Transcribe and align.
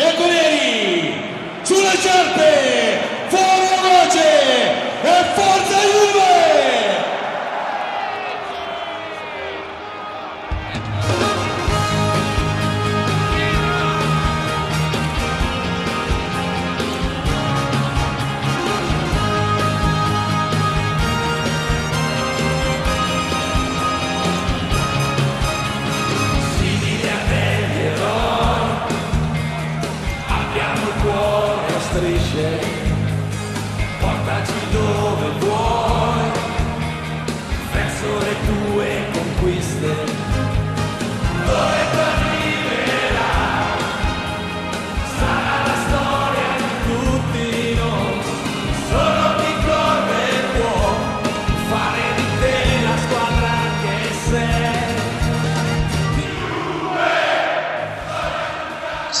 bianconeri 0.00 1.12
sulle 1.60 1.94
sciarpe 1.98 3.00
fuori 3.28 3.69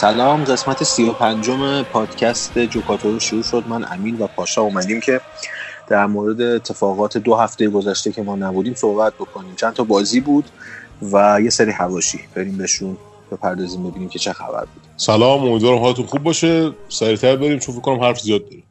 سلام 0.00 0.44
قسمت 0.44 0.84
سی 0.84 1.04
و 1.04 1.12
پنجم 1.12 1.82
پادکست 1.82 2.58
جوکاتورو 2.58 3.20
شروع 3.20 3.42
شد. 3.42 3.64
من 3.68 3.84
امین 3.92 4.18
و 4.18 4.26
پاشا 4.26 4.62
اومدیم 4.62 5.00
که 5.00 5.20
در 5.88 6.06
مورد 6.06 6.40
اتفاقات 6.40 7.18
دو 7.18 7.34
هفته 7.34 7.68
گذشته 7.68 8.12
که 8.12 8.22
ما 8.22 8.36
نبودیم 8.36 8.74
صحبت 8.74 9.14
بکنیم. 9.14 9.54
چند 9.56 9.72
تا 9.72 9.84
بازی 9.84 10.20
بود 10.20 10.44
و 11.12 11.38
یه 11.42 11.50
سری 11.50 11.70
هواشی 11.70 12.20
بریم 12.34 12.58
بهشون 12.58 12.96
بپردازیم 13.32 13.90
ببینیم 13.90 14.08
که 14.08 14.18
چه 14.18 14.32
خبر 14.32 14.60
بود. 14.60 14.82
سلام 14.96 15.44
امیدوارم 15.44 15.78
حالتون 15.78 16.06
خوب 16.06 16.22
باشه. 16.22 16.72
سریعتر 16.88 17.36
بریم 17.36 17.58
چون 17.58 17.74
فکر 17.74 17.84
کنم 17.84 18.00
حرف 18.00 18.20
زیاد 18.20 18.44
داریم. 18.44 18.64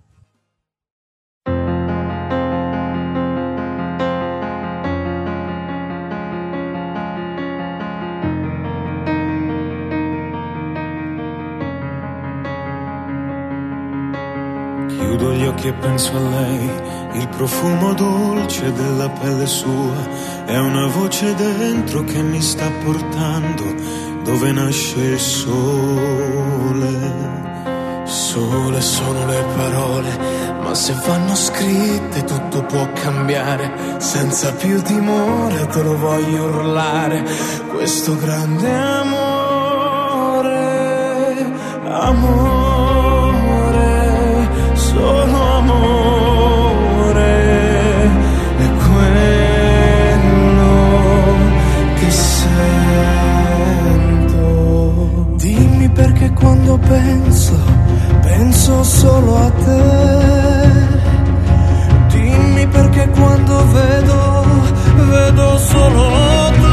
Chiudo 15.19 15.35
gli 15.35 15.45
occhi 15.45 15.67
e 15.67 15.73
penso 15.73 16.15
a 16.15 16.19
lei, 16.21 16.71
il 17.15 17.27
profumo 17.27 17.93
dolce 17.93 18.71
della 18.71 19.09
pelle 19.09 19.45
sua, 19.47 19.97
è 20.45 20.57
una 20.57 20.87
voce 20.87 21.35
dentro 21.35 22.05
che 22.05 22.21
mi 22.21 22.41
sta 22.41 22.71
portando 22.85 23.65
dove 24.23 24.53
nasce 24.53 24.97
il 24.97 25.19
sole. 25.19 26.87
Sole 28.05 28.79
sono 28.79 29.25
le 29.25 29.43
parole, 29.57 30.17
ma 30.61 30.73
se 30.73 30.95
vanno 31.05 31.35
scritte 31.35 32.23
tutto 32.23 32.63
può 32.63 32.87
cambiare. 32.93 33.97
Senza 33.97 34.53
più 34.53 34.81
timore 34.81 35.67
te 35.67 35.83
lo 35.83 35.97
voglio 35.97 36.45
urlare, 36.45 37.25
questo 37.67 38.15
grande 38.15 38.73
amore, 38.73 39.75
amore, 41.83 42.58
amore. 45.69 47.27
È 48.57 48.69
quello 48.87 50.73
che 51.95 52.09
sento. 52.11 52.47
Dimmi 55.35 55.89
perché 55.89 56.31
quando 56.33 56.77
penso, 56.77 57.57
penso 58.21 58.83
solo 58.83 59.37
a 59.37 59.49
te. 59.49 59.81
Dimmi 62.09 62.67
perché 62.67 63.09
quando 63.09 63.65
vedo, 63.71 64.45
vedo 65.09 65.57
solo 65.57 66.09
te. 66.61 66.68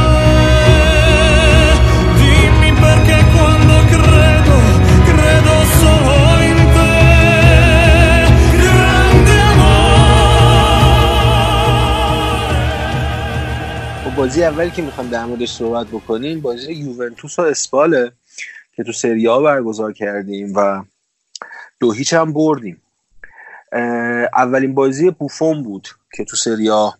بازی 14.36 14.44
اول 14.44 14.68
که 14.68 14.82
می‌خوام 14.82 15.08
در 15.08 15.24
موردش 15.24 15.52
صحبت 15.52 15.86
بکنیم 15.86 16.40
بازی 16.40 16.72
یوونتوس 16.72 17.38
و 17.38 17.42
اسپاله 17.42 18.12
که 18.76 18.82
تو 18.82 18.92
سری 18.92 19.26
ها 19.26 19.42
برگزار 19.42 19.92
کردیم 19.92 20.52
و 20.56 20.84
دو 21.80 21.92
هیچ 21.92 22.14
هم 22.14 22.32
بردیم. 22.32 22.82
اولین 24.32 24.74
بازی 24.74 25.10
بوفون 25.10 25.62
بود 25.62 25.88
که 26.16 26.24
تو 26.24 26.36
سری 26.36 26.68
ها 26.68 26.98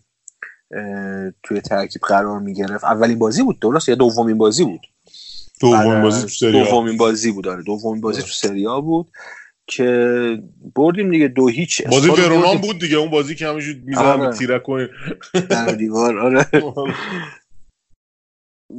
توی 1.43 1.61
ترکیب 1.61 2.01
قرار 2.01 2.39
می‌گرفت. 2.39 2.83
اولین 2.83 3.19
بازی 3.19 3.43
بود 3.43 3.59
درست 3.59 3.89
یا 3.89 3.95
دومین 3.95 4.37
بازی 4.37 4.63
بود؟ 4.63 4.81
دومین 5.59 5.91
آره، 5.91 6.01
بازی 6.01 6.21
تو 6.21 6.27
سری. 6.27 6.63
دومین 6.63 6.97
بازی 6.97 7.31
بود 7.31 7.47
آره 7.47 7.63
دومین 7.63 8.01
بازی 8.01 8.21
تو 8.21 8.27
سری 8.27 8.67
بود. 8.67 9.07
که 9.67 10.43
بردیم 10.75 11.11
دیگه 11.11 11.27
دو 11.27 11.47
هیچ. 11.47 11.83
بازی 11.87 12.09
ورونان 12.09 12.57
بود 12.57 12.79
دیگه 12.79 12.95
اون 12.95 13.09
بازی 13.09 13.35
که 13.35 13.47
همیشه 13.47 13.81
می‌زنن 13.85 14.21
آره. 14.21 14.33
تیرک 14.33 14.63
در 15.49 15.65
دیوار 15.65 16.19
آره. 16.19 16.45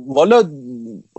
والا 0.07 0.43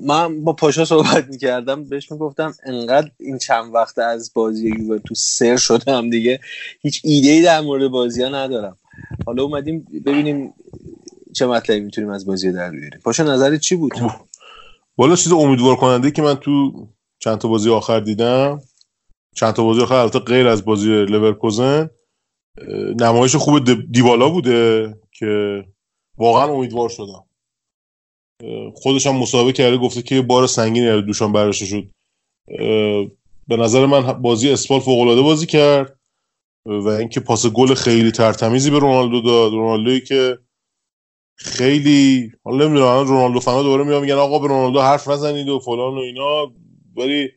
من 0.02 0.44
با 0.44 0.53
پاشا 0.53 0.85
صحبت 0.85 1.28
می‌کردم 1.28 1.84
بهش 1.84 2.12
می‌گفتم 2.12 2.53
انقدر 2.63 3.12
این 3.19 3.38
چند 3.38 3.74
وقته 3.74 4.03
از 4.03 4.31
بازی 4.34 4.69
یوونتوس 4.69 5.38
سر 5.38 5.57
شدم 5.57 6.09
دیگه 6.09 6.40
هیچ 6.81 7.01
ایده 7.03 7.30
ای 7.30 7.41
در 7.41 7.62
مورد 7.62 7.88
بازی 7.88 8.24
ها 8.24 8.30
ندارم. 8.30 8.78
حالا 9.25 9.44
اومدیم 9.44 9.88
ببینیم 10.06 10.53
چه 11.34 11.47
مطلبی 11.47 11.80
می‌تونیم 11.80 12.09
از 12.09 12.25
بازی 12.25 12.51
در 12.51 12.72
بیاریم. 12.72 13.00
پاشا 13.03 13.24
نظرت 13.24 13.59
چی 13.59 13.75
بود؟ 13.75 13.94
والا 14.97 15.16
چیز 15.16 15.31
امیدوار 15.31 15.75
کننده 15.75 16.12
که 16.12 16.22
من 16.22 16.36
تو 16.36 16.88
چند 17.19 17.38
تا 17.38 17.47
بازی 17.47 17.69
آخر 17.69 18.00
دیدم 18.00 18.62
چند 19.35 19.53
تا 19.53 19.63
بازی 19.63 19.81
آخر 19.81 19.95
البته 19.95 20.19
غیر 20.19 20.47
از 20.47 20.66
بازی 20.66 20.90
لورکوزن 20.90 21.90
نمایش 23.00 23.35
خوب 23.35 23.91
دیبالا 23.91 24.29
بوده 24.29 24.94
که 25.12 25.63
واقعا 26.17 26.53
امیدوار 26.53 26.90
شدم. 26.90 27.25
خودش 28.73 29.07
هم 29.07 29.16
مسابقه 29.16 29.51
کرده 29.51 29.78
گفته 29.78 30.01
که 30.01 30.22
بار 30.22 30.47
سنگینی 30.47 30.88
از 30.88 31.06
دوشان 31.06 31.31
برداشته 31.31 31.66
شد. 31.66 31.91
به 33.47 33.57
نظر 33.57 33.85
من 33.85 34.01
بازی 34.01 34.50
اسپال 34.51 34.79
فوق 34.79 35.00
العاده 35.00 35.22
بازی 35.22 35.45
کرد 35.45 36.00
و 36.66 36.88
اینکه 36.88 37.19
پاس 37.19 37.45
گل 37.45 37.73
خیلی 37.73 38.12
ترتمیزی 38.12 38.72
به 38.72 38.79
رونالدو 38.79 39.22
داد. 39.22 39.51
رونالدویی 39.51 40.01
که 40.01 40.38
خیلی 41.35 42.31
حالا 42.44 42.68
نمی‌دونم 42.68 43.07
رونالدو 43.07 43.39
فنا 43.39 43.63
دوباره 43.63 43.84
میان 43.84 44.01
میگن 44.01 44.13
آقا 44.13 44.39
به 44.39 44.47
رونالدو 44.47 44.81
حرف 44.81 45.07
نزنید 45.07 45.50
و 45.50 45.59
فلان 45.59 45.94
و 45.94 46.00
اینا. 46.00 46.51
ولی 46.95 47.29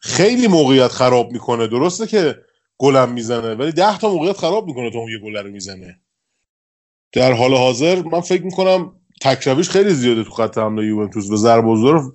خیلی 0.00 0.46
موقعیت 0.46 0.88
خراب 0.88 1.32
می‌کنه. 1.32 1.66
درسته 1.66 2.06
که 2.06 2.36
گلم 2.78 3.12
می‌زنه 3.12 3.54
ولی 3.54 3.72
ده 3.72 3.98
تا 3.98 4.10
موقعیت 4.10 4.36
خراب 4.36 4.66
می‌کنه 4.66 4.90
تا 4.90 4.98
اون 4.98 5.12
یه 5.12 5.18
گل 5.18 5.36
رو 5.36 5.50
می‌زنه. 5.50 6.00
در 7.12 7.32
حال 7.32 7.54
حاضر 7.54 8.02
من 8.02 8.20
فکر 8.20 8.42
می‌کنم 8.42 8.92
تکرویش 9.20 9.70
خیلی 9.70 9.94
زیاده 9.94 10.24
تو 10.24 10.30
خط 10.30 10.58
حمله 10.58 10.86
یوونتوس 10.86 11.30
و 11.30 11.36
ضربه 11.36 11.66
رو 11.66 12.12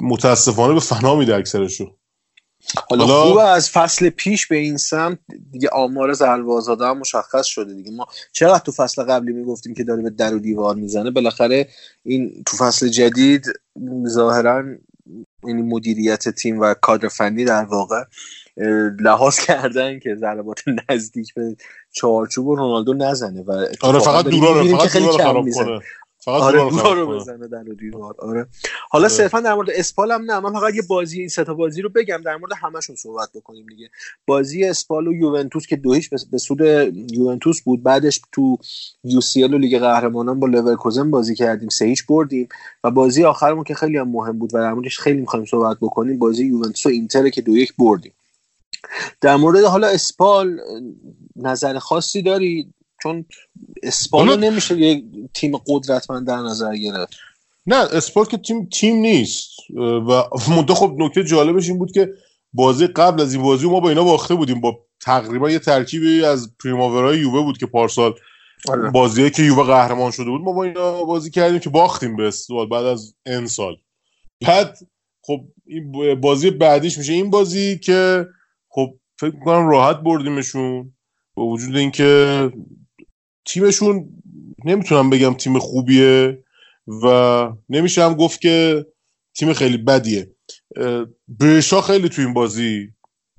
متاسفانه 0.00 0.74
به 0.74 0.80
فنا 0.80 1.14
میده 1.14 1.36
اکثرشو. 1.36 1.96
حالا 2.90 3.06
حالا- 3.06 3.28
خوبه 3.28 3.42
از 3.42 3.70
فصل 3.70 4.08
پیش 4.10 4.46
به 4.46 4.56
این 4.56 4.76
سمت 4.76 5.18
دیگه 5.52 5.68
آمار 5.68 6.12
زلوازاده 6.12 6.86
هم 6.86 6.98
مشخص 6.98 7.46
شده 7.46 7.74
دیگه. 7.74 7.90
ما 7.90 8.06
چقدر 8.32 8.58
تو 8.58 8.72
فصل 8.72 9.02
قبلی 9.02 9.32
می‌گفتیم 9.32 9.74
که 9.74 9.84
داره 9.84 10.02
به 10.02 10.10
در 10.10 10.34
و 10.34 10.38
دیوار 10.38 10.74
می‌زنه؟ 10.74 11.10
بالاخره 11.10 11.68
این 12.04 12.42
تو 12.46 12.56
فصل 12.56 12.88
جدید 12.88 13.46
ظاهرا 14.08 14.64
یعنی 15.48 15.62
مدیریت 15.62 16.28
تیم 16.28 16.60
و 16.60 16.74
کادر 16.74 17.08
فنی 17.08 17.44
در 17.44 17.64
واقع 17.64 18.04
لحاظ 19.00 19.38
کردن 19.40 19.98
که 19.98 20.14
ضربات 20.14 20.60
نزدیک 20.90 21.34
به 21.34 21.56
چارچوب 21.92 22.48
رونالدو 22.48 22.94
نزنه 22.94 23.42
و 23.42 23.66
آره 23.80 23.98
فقط 23.98 24.24
دورا 24.24 24.60
رو 24.60 24.78
فقط 24.78 24.96
دورا 24.96 25.10
رو 25.10 25.18
خراب 25.18 25.50
کنه. 25.50 25.80
فقط 26.24 26.42
آره 26.42 26.70
خراب 26.70 27.10
رو. 27.10 27.20
بزنه 27.20 27.48
در 27.48 27.62
دیوار 27.62 28.14
آره. 28.18 28.46
حالا 28.90 29.04
آره. 29.04 29.14
صرفا 29.14 29.40
در 29.40 29.54
مورد 29.54 29.70
اسپال 29.70 30.12
هم 30.12 30.22
نه. 30.30 30.40
من 30.40 30.52
فقط 30.52 30.74
یه 30.74 30.82
بازی 30.88 31.20
این 31.20 31.28
سه 31.28 31.44
تا 31.44 31.54
بازی 31.54 31.82
رو 31.82 31.88
بگم 31.88 32.22
در 32.24 32.36
مورد 32.36 32.52
همشون 32.60 32.96
صحبت 32.96 33.28
بکنیم 33.34 33.66
دیگه. 33.66 33.90
بازی 34.26 34.64
اسپال 34.64 35.08
و 35.08 35.12
یوونتوس 35.12 35.66
که 35.66 35.76
دو 35.76 35.92
هیچ 35.92 36.10
به- 36.30 36.38
سود 36.38 36.60
یوونتوس 37.12 37.62
بود. 37.62 37.82
بعدش 37.82 38.20
تو 38.32 38.58
UCL 39.04 39.54
و 39.54 39.58
لیگ 39.58 39.78
قهرمانان 39.78 40.40
با 40.40 40.46
لورکوزن 40.46 41.10
بازی 41.10 41.34
کردیم. 41.34 41.68
سه 41.68 41.84
هیچ 41.84 42.06
بردیم. 42.06 42.48
و 42.84 42.90
بازی 42.90 43.24
آخرمون 43.24 43.64
که 43.64 43.74
خیلی 43.74 43.98
هم 43.98 44.08
مهم 44.08 44.38
بود 44.38 44.54
و 44.54 44.58
در 44.58 44.72
موردش 44.72 44.98
خیلی 44.98 45.20
می‌خوایم 45.20 45.46
صحبت 45.46 45.76
بکنیم 45.80 46.18
بازی 46.18 46.46
یوونتوس 46.46 46.86
و 46.86 46.88
اینتر 46.88 47.28
که 47.28 47.42
دو 47.42 47.56
یک 47.56 47.76
بردیم. 47.78 48.12
در 49.20 49.36
مورد 49.36 49.64
حالا 49.64 49.86
اسپال 49.86 50.60
نظر 51.36 51.78
خاصی 51.78 52.22
داری؟ 52.22 52.72
چون 53.04 53.24
اسپال 53.82 54.28
حالا- 54.28 54.50
نمیشه 54.50 54.78
یک 54.78 55.04
تیم 55.34 55.56
قدرتمند 55.56 56.26
در 56.26 56.36
نظر 56.36 56.76
گرفت. 56.76 57.14
نه 57.66 57.76
اسپال 57.76 58.24
که 58.24 58.36
تیم 58.36 58.64
تیم 58.64 58.96
نیست. 58.96 59.50
و 59.76 60.22
منتها 60.50 60.74
خب 60.74 60.94
نکته 60.98 61.24
جالبش 61.24 61.68
این 61.68 61.78
بود 61.78 61.92
که 61.92 62.08
بازی 62.52 62.86
قبل 62.86 63.22
از 63.22 63.34
این 63.34 63.42
بازی 63.42 63.68
ما 63.68 63.80
با 63.80 63.88
اینا 63.88 64.04
باخته 64.04 64.34
بودیم. 64.34 64.60
با 64.60 64.78
تقریبا 65.00 65.50
یه 65.50 65.58
ترکیبی 65.58 66.24
از 66.24 66.48
پریماورای 66.64 67.18
یووه 67.18 67.42
بود 67.42 67.58
که 67.58 67.66
پارسال 67.66 68.14
آره. 68.68 68.90
بازیه 68.90 69.30
که 69.30 69.42
یووه 69.42 69.66
قهرمان 69.66 70.10
شده 70.10 70.30
بود 70.30 70.40
ما 70.40 70.52
با 70.52 70.64
اینا 70.64 71.04
بازی 71.04 71.30
کردیم 71.30 71.58
که 71.58 71.70
باختیم 71.70 72.16
به 72.16 72.28
استقلال 72.28 72.68
بعد 72.68 72.84
از 72.84 73.14
ان 73.26 73.46
سال. 73.46 73.76
بعد 74.46 74.78
خب 75.22 75.40
این 75.66 76.20
بازی 76.20 76.50
بعدیش 76.50 76.98
میشه. 76.98 77.12
این 77.12 77.30
بازی 77.30 77.78
که 77.78 78.26
خب 78.68 78.94
فکر 79.20 79.34
می‌کنم 79.34 79.68
راحت 79.68 79.96
بردیمشون 79.96 80.92
با 81.34 81.46
وجود 81.46 81.76
اینکه 81.76 82.50
تیمشون 83.46 84.08
نمی‌تونم 84.64 85.10
بگم 85.10 85.34
تیم 85.34 85.58
خوبیه 85.58 86.44
و 87.02 87.48
نمیشه 87.68 88.04
هم 88.04 88.14
گفت 88.14 88.40
که 88.40 88.86
تیم 89.34 89.52
خیلی 89.52 89.76
بدیه. 89.76 90.30
برشا 91.28 91.80
خیلی 91.80 92.08
تو 92.08 92.22
این 92.22 92.34
بازی 92.34 92.88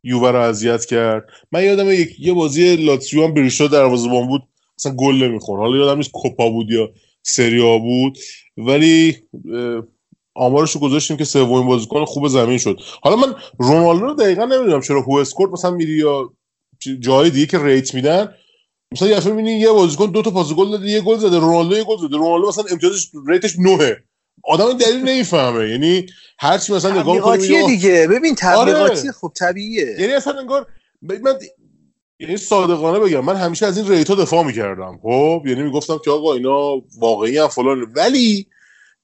یووه 0.04 0.32
رو 0.32 0.40
اذیت 0.40 0.86
کرد. 0.86 1.30
من 1.52 1.64
یادم 1.64 1.92
یک 1.92 2.20
یه 2.20 2.34
بازی 2.34 2.76
لاتسیو 2.76 3.24
هم 3.24 3.34
برشا 3.34 3.68
دروازه‌بان 3.68 4.28
بود 4.28 4.44
اصلا 4.80 4.96
گل 4.96 5.16
نمی‌خورد. 5.16 5.62
حالا 5.62 5.78
یادم 5.78 5.98
نیست 5.98 6.12
کوپا 6.12 6.50
بود 6.50 6.72
یا 6.72 6.92
سریا 7.24 7.78
بود. 7.78 8.18
ولی 8.58 9.18
آمارش 10.34 10.72
رو 10.72 10.82
گذاشتیم 10.82 11.18
که 11.18 11.26
سومین 11.26 11.68
بازیکن 11.68 12.06
خوب 12.06 12.28
زمین 12.28 12.58
شد. 12.58 12.80
حالا 13.02 13.16
من 13.16 13.36
رونالدو 13.60 14.06
رو 14.06 14.14
دقیقا 14.14 14.46
نمی‌دونم 14.46 14.82
چرا 14.82 15.02
WhoScored 15.02 15.52
مثلا 15.52 15.72
میری 15.72 15.98
یا 15.98 16.34
جای 17.00 17.30
دیگه 17.30 17.46
که 17.46 17.64
rate 17.64 17.94
میدن 17.94 18.34
مثلا 18.96 19.08
یه 19.08 19.20
می‌بینی 19.20 19.52
یه 19.52 19.72
بازیکن 19.72 20.12
دو 20.12 20.22
تا 20.22 20.32
پاس 20.32 20.54
گل 20.54 20.72
داده 20.72 20.88
یه 20.88 21.02
گل 21.02 21.18
زده 21.18 21.40
رونالدو 21.40 21.78
یه 21.78 21.84
گل 21.84 21.98
زده. 21.98 22.18
رونالدو 22.18 22.48
مثلا 22.48 22.64
امتیازش 22.72 23.08
rate 23.28 23.46
ش 23.46 23.56
9 23.60 23.98
آدم 24.44 24.78
دلیل 24.78 25.02
نمی‌فهمه. 25.02 25.70
یعنی 25.70 26.06
هر 26.40 26.58
چی 26.58 26.74
مثلا 26.74 27.02
نگاه 27.02 27.20
کنی 27.20 27.66
دیگه. 27.68 28.08
ببین 28.08 28.36
تبلیغاتی 28.36 29.00
آره. 29.02 29.12
خب 29.12 29.32
طبیعیه. 29.40 29.96
یعنی 30.00 30.14
اصلا 30.14 30.40
انگار 30.40 30.68
من 31.02 31.34
یعنی 32.20 32.38
صادقانه 32.38 33.00
بگم 33.00 33.26
من 33.26 33.36
همیشه 33.36 33.66
از 33.66 33.78
این 33.78 33.88
ریتا 33.88 34.16
دفاع 34.16 34.44
می‌کردم. 34.44 35.00
خب؟ 35.04 35.44
یعنی 35.46 35.64
می‌گفتم 35.64 35.98
که 36.06 36.12
آقا 36.12 36.34
اینا 36.34 36.82
واقعی 37.00 37.38
هم 37.38 37.48
فلان. 37.48 37.94
ولی 37.96 38.48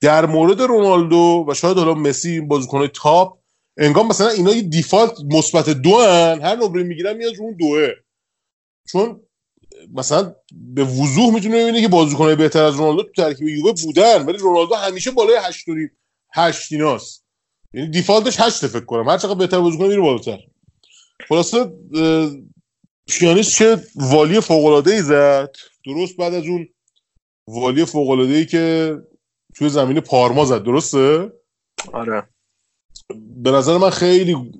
در 0.01 0.25
مورد 0.25 0.61
رونالدو 0.61 1.45
و 1.47 1.53
شاید 1.53 1.77
حالا 1.77 1.93
مسی 1.93 2.41
بازیکنهای 2.41 2.89
تاپ 2.93 3.37
انگار 3.77 4.05
مثلا 4.05 4.29
اینا 4.29 4.53
یه 4.53 4.61
دیفالت 4.61 5.13
مثبت 5.31 5.69
دو 5.69 5.97
هن 5.97 6.41
هر 6.41 6.55
نمره 6.55 6.83
می‌گیرن 6.83 7.17
میاد 7.17 7.35
رو 7.35 7.43
اون 7.43 7.55
دوه. 7.59 7.89
چون 8.91 9.21
مثلا 9.93 10.35
به 10.51 10.83
وضوح 10.83 11.33
می‌تونه 11.33 11.63
ببینه 11.63 11.81
که 11.81 11.87
بازیکنهای 11.87 12.35
بهتر 12.35 12.63
از 12.63 12.75
رونالدو 12.75 13.03
تو 13.03 13.11
ترکیب 13.11 13.47
یووه 13.47 13.73
بودن 13.83 14.25
ولی 14.25 14.37
رونالدو 14.37 14.75
همیشه 14.75 15.11
بالای 15.11 15.37
8 15.41 15.67
و 15.67 15.73
نیم 15.73 15.91
8 16.33 16.71
ایناست. 16.71 17.25
یعنی 17.73 17.89
دیفالتش 17.89 18.39
8 18.39 18.67
فکر 18.67 18.85
کنم. 18.85 19.09
هر 19.09 19.17
چقدر 19.17 19.35
بهتر 19.35 19.59
بازیکن 19.59 19.87
میره 19.87 20.01
بالاتر. 20.01 20.39
خلاصه 21.29 21.71
پیانیست 23.07 23.51
چه 23.51 23.83
والی 23.95 24.39
فوق 24.39 24.65
العاده 24.65 24.91
ای 24.91 25.01
زد. 25.01 25.55
درست 25.85 26.17
بعد 26.17 26.33
از 26.33 26.43
اون 26.43 26.67
والی 27.47 27.85
فوق 27.85 28.09
العاده 28.09 28.33
ای 28.33 28.45
که 28.45 28.95
توی 29.55 29.69
زمین 29.69 29.99
پارما 29.99 30.45
زد. 30.45 30.63
درسته؟ 30.63 31.31
آره. 31.93 32.29
به 33.35 33.51
نظر 33.51 33.77
من 33.77 33.89
خیلی 33.89 34.51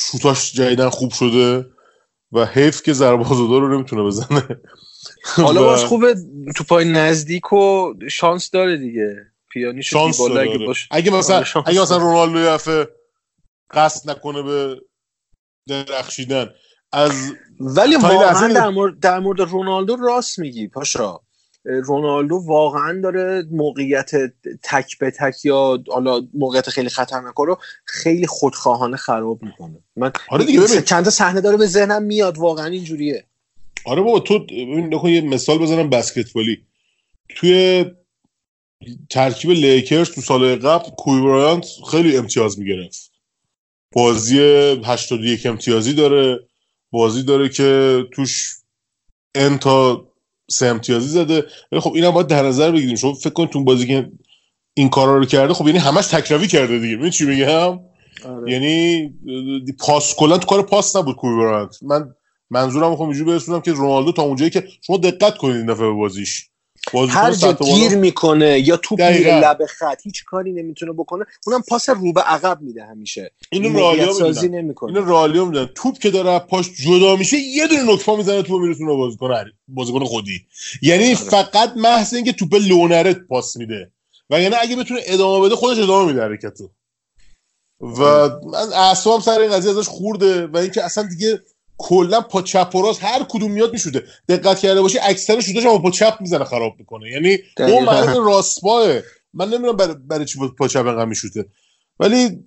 شوتاش 0.00 0.52
جدیدن 0.52 0.88
خوب 0.88 1.12
شده. 1.12 1.71
و 2.32 2.46
حیف 2.46 2.82
که 2.82 2.92
ضربه 2.92 3.28
رو 3.28 3.76
نمی‌تونه 3.76 4.02
بزنه 4.02 4.60
حالا 5.36 5.62
و 5.62 5.64
باز 5.64 5.84
خوبه 5.84 6.14
تو 6.56 6.64
پای 6.64 6.84
نزدیک 6.84 7.52
و 7.52 7.92
شانس 8.10 8.50
داره 8.50 8.76
دیگه 8.76 9.16
پیانی 9.50 9.82
شانس 9.82 10.18
بالا 10.18 10.34
داره 10.34 10.50
اگه. 10.50 10.66
باشه 10.66 10.88
اگه 10.90 11.10
مثلا 11.10 11.44
شانس 11.44 11.68
اگه 11.68 11.82
مثلا. 11.82 11.96
رونالدو 11.96 12.38
یه 12.38 12.46
دفعه 12.46 12.88
قصد 13.74 14.10
نکنه 14.10 14.42
به 14.42 14.80
درخشیدن 15.68 16.50
از 16.92 17.32
ولی 17.60 17.96
واقعا 17.96 18.48
در 18.48 18.68
مورد, 18.68 18.98
در 18.98 19.18
مورد 19.18 19.40
رونالدو 19.40 19.96
راست 19.96 20.38
میگی 20.38 20.68
پاشا 20.68 21.20
رونالدو 21.64 22.36
واقعا 22.36 23.00
داره 23.00 23.44
موقعیت 23.50 24.10
تک 24.62 24.98
به 24.98 25.10
تک 25.10 25.44
یا 25.44 25.82
حالا 25.88 26.22
موقعیت 26.34 26.70
خیلی 26.70 26.88
خطرناک 26.88 27.34
رو 27.34 27.58
خیلی 27.84 28.26
خودخواهانه 28.26 28.96
خراب 28.96 29.42
می‌کنه. 29.42 29.78
من 29.96 30.12
آره 30.28 30.44
دیگه 30.44 30.60
ببین. 30.60 30.80
چند 30.80 31.04
تا 31.04 31.10
صحنه 31.10 31.40
داره 31.40 31.56
به 31.56 31.66
ذهنم 31.66 32.02
میاد 32.02 32.38
واقعا 32.38 32.66
اینجوریه. 32.66 33.24
آره 33.84 34.02
بابا 34.02 34.20
تو 34.20 34.38
ببین 34.38 34.92
یه 35.04 35.20
مثال 35.20 35.58
بزنم 35.58 35.90
بسکتبالی. 35.90 36.66
توی 37.28 37.84
ترکیب 39.10 39.50
لیکرز 39.50 40.10
تو 40.10 40.20
سال 40.20 40.56
قبل 40.56 40.90
کوی 40.90 41.20
برایانت 41.20 41.66
خیلی 41.90 42.16
امتیاز 42.16 42.58
می‌گرفت. 42.58 43.12
بازی 43.92 44.38
81 44.84 45.46
امتیازی 45.46 45.94
داره. 45.94 46.40
بازی 46.90 47.22
داره 47.22 47.48
که 47.48 48.02
توش 48.12 48.56
ان 49.34 49.58
تا 49.58 50.08
سه 50.50 50.66
امتیازی 50.66 51.08
زده. 51.08 51.46
ولی 51.72 51.80
خب 51.80 51.92
اینم 51.94 52.10
باید 52.10 52.26
در 52.26 52.42
نظر 52.42 52.70
بگیریم. 52.70 52.96
شما 52.96 53.12
فکر 53.12 53.32
کنید 53.32 53.48
تو 53.48 53.64
بازی 53.64 53.86
که 53.86 54.12
این 54.74 54.88
کارا 54.88 55.18
رو 55.18 55.24
کرده 55.24 55.54
خب 55.54 55.66
یعنی 55.66 55.78
همش 55.78 56.06
تکروی 56.06 56.46
کرده 56.46 56.78
دیگه. 56.78 56.96
ببین 56.96 57.10
چی 57.10 57.24
میگم 57.24 57.78
آره. 58.24 58.52
یعنی 58.52 59.10
پاس 59.78 60.14
کلا 60.14 60.38
تو 60.38 60.46
کار 60.46 60.62
پاس 60.62 60.96
نبود 60.96 61.16
کوی 61.16 61.36
برایانت 61.36 61.82
من 61.82 62.14
منظورم 62.50 62.90
می‌خوام 62.90 63.08
اینجوری 63.08 63.30
برسونم 63.30 63.60
که 63.60 63.72
رونالدو 63.72 64.12
تا 64.12 64.22
اونجایی 64.22 64.50
که 64.50 64.68
شما 64.86 64.96
دقت 64.96 65.36
کنید 65.36 65.56
این 65.56 65.66
دفعه 65.66 65.86
به 65.86 65.92
بازیش. 65.92 66.48
هر 67.08 67.32
جا 67.32 67.52
گیر 67.52 67.94
می‌کنه 67.96 68.68
یا 68.68 68.76
توپ 68.76 69.02
میره. 69.02 69.40
لب 69.40 69.58
خط 69.66 70.00
هیچ 70.02 70.24
کاری 70.24 70.52
نمی‌تونه 70.52 70.92
بکنه 70.92 71.24
اونم 71.46 71.62
پاس 71.68 71.88
رو 71.88 72.12
به 72.12 72.20
عقب 72.20 72.60
میده 72.60 72.84
همیشه. 72.84 73.30
اینو 73.50 73.78
رئالیا 73.78 74.12
سازی 74.12 74.48
نمی‌کنه. 74.48 74.92
اینو 74.92 75.10
رئالیا 75.10 75.44
می‌دونن 75.44 75.68
توپ 75.74 75.98
که 75.98 76.10
داره 76.10 76.38
پاش 76.38 76.70
جدا 76.70 77.16
میشه 77.16 77.36
یه 77.36 77.66
دونه 77.66 77.92
نکفا 77.92 78.16
می‌زنه 78.16 78.42
توپ 78.42 78.60
میرسونه 78.60 78.94
بازیکن 78.94 79.44
بازیکن 79.68 80.04
خودی. 80.04 80.46
یعنی 80.82 81.04
آره. 81.04 81.14
فقط 81.14 81.72
محض 81.76 82.14
اینکه 82.14 82.32
توپ 82.32 82.54
لونرت 82.54 83.18
پاس 83.18 83.56
میده. 83.56 83.90
و 84.30 84.40
یعنی 84.40 84.54
اگه 84.54 84.76
بتونه 84.76 85.00
ادامه 85.04 85.46
بده 85.46 85.56
خودش 85.56 85.78
ادامه 85.78 86.06
میده 86.06 86.22
حرکتو. 86.22 86.70
و 87.80 88.28
من 88.28 88.72
اعصابم 88.74 89.20
سر 89.22 89.40
این 89.40 89.50
قضیه 89.50 89.70
ازش 89.70 89.88
خورده 89.88 90.46
و 90.46 90.56
اینکه 90.56 90.84
اصلا 90.84 91.08
دیگه 91.08 91.40
کلا 91.82 92.20
پا 92.20 92.42
چپ 92.42 92.74
و 92.74 92.82
راست 92.82 93.04
هر 93.04 93.26
کدوم 93.28 93.50
میاد 93.50 93.72
میشوده. 93.72 94.04
دقت 94.28 94.58
کرده 94.58 94.80
باشی 94.82 94.98
اکثر 94.98 95.40
شوتاش 95.40 95.64
هم 95.66 95.70
با 95.72 95.78
پا 95.78 95.90
چپ 95.90 96.16
می‌زنه 96.20 96.44
خراب 96.44 96.74
می‌کنه. 96.78 97.10
یعنی. 97.10 97.38
اون 97.72 97.84
معلومه 97.84 98.26
راست 98.26 98.60
پاه 98.60 98.86
من 99.34 99.48
نمی‌دونم 99.48 99.76
برای, 99.76 99.94
برای 99.94 100.24
چی 100.24 100.38
پا 100.58 100.68
چپ 100.68 100.86
انقدر 100.86 101.04
میشوته 101.04 101.46
ولی 102.00 102.44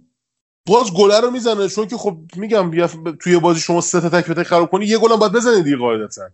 باز 0.67 0.93
گله 0.93 1.19
رو 1.19 1.31
می‌زنه. 1.31 1.69
چون 1.69 1.87
که 1.87 1.97
خب 1.97 2.17
میگم 2.35 2.73
یه- 2.73 2.89
توی 3.23 3.39
بازی 3.39 3.59
شما 3.59 3.81
سه 3.81 4.01
تا 4.01 4.09
تک 4.09 4.27
به 4.27 4.33
تک 4.33 4.43
خراب 4.47 4.69
کنی 4.71 4.85
یه 4.85 4.97
گل 4.97 5.11
هم 5.11 5.19
باید 5.19 5.31
بزنی 5.31 5.63
دیگه 5.63 5.77
قاعدتا. 5.77 6.29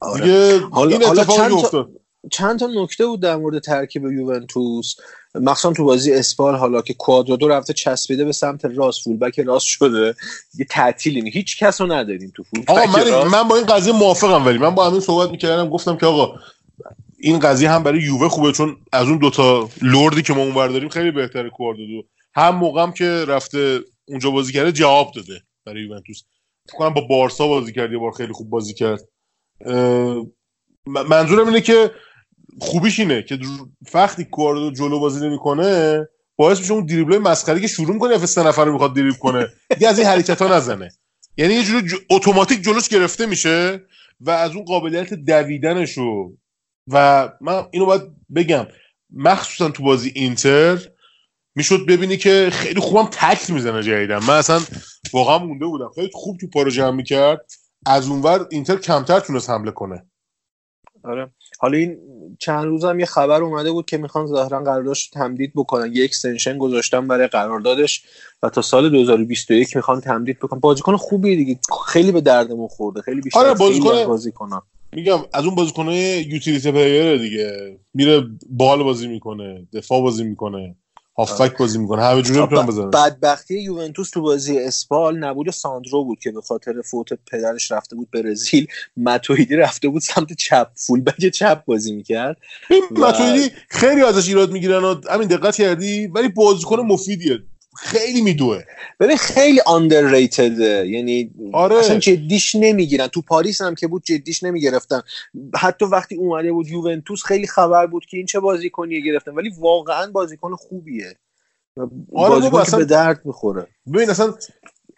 آره. 0.00 0.58
حالا- 0.72 0.90
این 0.96 1.02
حالا 1.04 1.24
چند 1.24 1.50
تا- 1.62 1.88
چند 2.32 2.58
تا 2.58 2.66
نکته 2.66 3.06
بود 3.06 3.22
در 3.22 3.36
مورد 3.36 3.62
ترکیب 3.62 4.04
یوونتوس. 4.04 4.94
مخصوصا 5.34 5.72
تو 5.72 5.84
بازی 5.84 6.12
اسپال 6.12 6.54
حالا 6.54 6.82
که 6.82 6.94
کوادرادو 6.94 7.48
رفته 7.48 7.72
چسبیده 7.72 8.24
به 8.24 8.32
سمت 8.32 8.64
راست 8.64 9.02
فولبک 9.04 9.40
راست 9.40 9.66
شده. 9.66 10.14
یه 10.58 10.66
تعطیلی 10.70 11.22
نی- 11.22 11.30
هیچ 11.30 11.58
کس 11.58 11.80
رو 11.80 11.92
نداریم 11.92 12.32
تو 12.36 12.42
فولبک 12.42 12.70
آقا 12.70 12.86
من 12.86 13.10
راست. 13.10 13.34
من 13.34 13.42
با 13.48 13.56
این 13.56 13.66
قضیه 13.66 13.92
موافقم 13.92 14.46
ولی. 14.46 14.58
من 14.58 14.74
با 14.74 14.86
همین 14.90 15.00
صحبت 15.00 15.30
می‌کردم 15.30 15.68
گفتم 15.68 15.96
که 15.96 16.06
آقا 16.06 16.38
این 17.18 17.38
قضیه 17.38 17.70
هم 17.70 17.82
برای 17.82 18.00
یووه 18.02 18.28
خوبه 18.28 18.52
چون 18.52 18.76
از 18.92 19.08
اون 19.08 19.18
دوتا 19.18 19.68
لوردی 19.82 20.22
که 20.22 20.32
ما 20.34 20.42
اونور 20.42 20.68
داریم 20.68 20.88
خیلی 20.88 21.10
بهتره 21.10 21.50
کواردادو 21.50 22.02
هم 22.34 22.56
موقعم 22.56 22.92
که 22.92 23.24
رفته 23.28 23.80
اونجا 24.08 24.30
بازی 24.30 24.52
کرده 24.52 24.72
جواب 24.72 25.12
داده 25.16 25.40
برای 25.66 25.82
یوونتوس. 25.82 26.22
فکر 26.68 26.78
کنم 26.78 26.94
با 26.94 27.00
بارسا 27.00 27.48
بازی 27.48 27.72
کرد 27.72 27.92
یه 27.92 27.98
بار 27.98 28.12
خیلی 28.12 28.32
خوب 28.32 28.50
بازی 28.50 28.74
کرد. 28.74 29.00
منظورم 30.86 31.46
اینه 31.46 31.60
که 31.60 31.90
خوبیش 32.60 33.00
اینه 33.00 33.22
که 33.22 33.38
وقتی 33.94 34.24
کواردادو 34.24 34.70
جلو 34.70 35.00
بازی 35.00 35.26
نمی‌کنه 35.26 36.08
باعث 36.36 36.58
میشه 36.58 36.72
اون 36.72 36.86
دریبلای 36.86 37.18
مسخره 37.18 37.60
که 37.60 37.66
شروع 37.66 38.10
یا 38.10 38.26
سه 38.26 38.46
نفر 38.46 38.64
رو 38.64 38.72
می‌خواد 38.72 38.94
دریبل 38.96 39.16
کنه. 39.16 39.48
دیگه 39.74 39.88
از 39.88 39.98
این 39.98 40.08
حرکت 40.08 40.42
ها 40.42 40.56
نزنه. 40.56 40.88
یعنی 41.36 41.54
یه 41.54 41.62
جوری 41.62 41.88
اتوماتیک 42.10 42.62
جلوش 42.62 42.88
گرفته 42.88 43.26
میشه 43.26 43.80
و 44.20 44.30
از 44.30 44.54
اون 44.54 44.64
قابلیت 44.64 45.14
دویدنش 45.14 45.98
و 45.98 47.32
من 47.40 47.66
اینو 47.70 47.86
باید 47.86 48.02
بگم. 48.34 48.66
مخصوصا 49.16 49.70
تو 49.70 49.82
بازی 49.82 50.12
اینتر 50.14 50.78
می‌شد 51.56 51.86
ببینی 51.86 52.16
که 52.16 52.48
خیلی 52.52 52.80
خوبم 52.80 53.08
تکل 53.12 53.52
می‌زنه 53.52 53.82
جدیدن 53.82 54.18
من 54.18 54.36
اصلا 54.36 54.60
واقعا 55.12 55.38
مونده 55.38 55.66
بودم. 55.66 55.90
خیلی 55.94 56.10
خوب 56.12 56.38
تو 56.40 56.46
پارو 56.46 56.70
جمع 56.70 56.96
می‌کرد. 56.96 57.50
از 57.86 58.08
اونور 58.08 58.46
اینتر 58.50 58.76
کمتر 58.76 59.20
تونست 59.20 59.50
حمله 59.50 59.70
کنه. 59.70 60.06
آره. 61.04 61.30
حالا 61.60 61.78
این 61.78 61.98
چند 62.38 62.64
روز 62.64 62.84
هم 62.84 63.00
یه 63.00 63.06
خبر 63.06 63.42
اومده 63.42 63.72
بود 63.72 63.86
که 63.86 63.98
می‌خوان 63.98 64.26
ظاهرا 64.26 64.62
قراردادش 64.62 65.08
تمدید 65.08 65.52
بکنن. 65.54 65.92
یه 65.94 66.04
extension 66.04 66.58
گذاشتن 66.58 67.08
برای 67.08 67.26
قراردادش 67.26 68.04
و 68.42 68.50
تا 68.50 68.62
سال 68.62 68.90
2021 68.90 69.76
می‌خوان 69.76 70.00
تمدید 70.00 70.38
بکنن. 70.38 70.60
بازیکن 70.60 70.96
خوبیه 70.96 71.36
دیگه. 71.36 71.58
خیلی 71.86 72.12
به 72.12 72.20
دردمون 72.20 72.68
خورده. 72.68 73.02
خیلی 73.02 73.20
بیشتر 73.20 73.38
آره 73.38 73.54
بازیکن 73.54 74.04
بازیکنان 74.04 74.62
میگم 74.92 75.18
از 75.32 75.44
اون 75.44 75.54
بازیکنای 75.54 76.22
utility 76.22 76.72
player 76.72 77.16
دیگه. 77.16 77.78
میره 77.94 78.24
بال 78.50 78.82
بازی 78.82 79.08
می‌کنه 79.08 79.66
دفاع 79.72 80.00
بازی 80.00 80.24
می‌کنه. 80.24 80.76
هافبک 81.18 81.58
بازی 81.58 81.78
می‌کنه. 81.78 82.02
همه 82.02 82.22
جوری 82.22 82.40
می‌تونن 82.40 82.66
بزنن. 82.66 82.90
بدبختی 82.90 83.62
یوونتوس 83.62 84.10
تو 84.10 84.22
بازی 84.22 84.58
اسپال 84.58 85.18
نبود 85.18 85.50
ساندرو 85.50 86.04
بود 86.04 86.18
که 86.18 86.30
به 86.30 86.40
خاطر 86.40 86.82
فوت 86.82 87.08
پدرش 87.30 87.72
رفته 87.72 87.96
بود 87.96 88.10
برزیل. 88.10 88.66
ماتویدی 88.96 89.56
رفته 89.56 89.88
بود 89.88 90.02
سمت 90.02 90.32
چپ. 90.32 90.68
فول 90.74 91.00
بک 91.00 91.28
چپ 91.28 91.64
بازی 91.64 91.92
می‌کرد. 91.94 92.36
این 92.70 92.82
و- 92.90 93.00
ماتویدی 93.00 93.54
خیلی 93.68 94.02
ازش 94.02 94.28
ایراد 94.28 94.50
می‌گیرن 94.52 94.84
و 94.84 94.94
همین 95.10 95.28
دقت 95.28 95.56
کردی 95.56 96.06
ولی 96.06 96.28
بازیکن 96.28 96.80
مفیدیه. 96.80 97.38
خیلی 97.76 98.20
میدوه. 98.20 98.62
ببین 99.00 99.16
خیلی 99.16 99.60
underrated 99.60 100.60
یعنی 100.86 101.30
آره. 101.52 101.76
اصلا 101.76 101.98
جدیش 101.98 102.54
نمی‌گیرن. 102.54 103.06
تو 103.06 103.22
پاریس 103.22 103.62
هم 103.62 103.74
که 103.74 103.86
بود 103.86 104.02
جدیش 104.04 104.42
نمی‌گرفتن. 104.42 105.00
حتی 105.56 105.84
وقتی 105.84 106.14
اومده 106.16 106.52
بود 106.52 106.68
یوونتوس 106.68 107.22
خیلی 107.24 107.46
خبر 107.46 107.86
بود 107.86 108.06
که 108.06 108.16
این 108.16 108.26
چه 108.26 108.40
بازیکنیه 108.40 109.00
گرفتن. 109.00 109.32
ولی 109.32 109.50
واقعا 109.58 110.10
بازیکن 110.10 110.54
خوبیه. 110.54 111.16
آره 112.14 112.50
بازیکن 112.50 112.64
که 112.64 112.76
به 112.76 112.84
درد 112.84 113.20
می‌خوره. 113.24 113.66
ببین 113.94 114.10
اصلا 114.10 114.34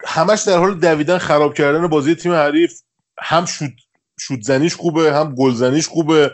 همش 0.05 0.41
در 0.41 0.57
حال 0.57 0.79
دویدن 0.79 1.17
خراب 1.17 1.53
کردن 1.53 1.87
بازی 1.87 2.15
تیم 2.15 2.31
حریف. 2.31 2.81
هم 3.19 3.45
شود 3.45 3.73
شود 4.19 4.41
زنیش 4.41 4.75
خوبه 4.75 5.13
هم 5.13 5.35
گل 5.35 5.53
زنیش 5.53 5.87
خوبه. 5.87 6.31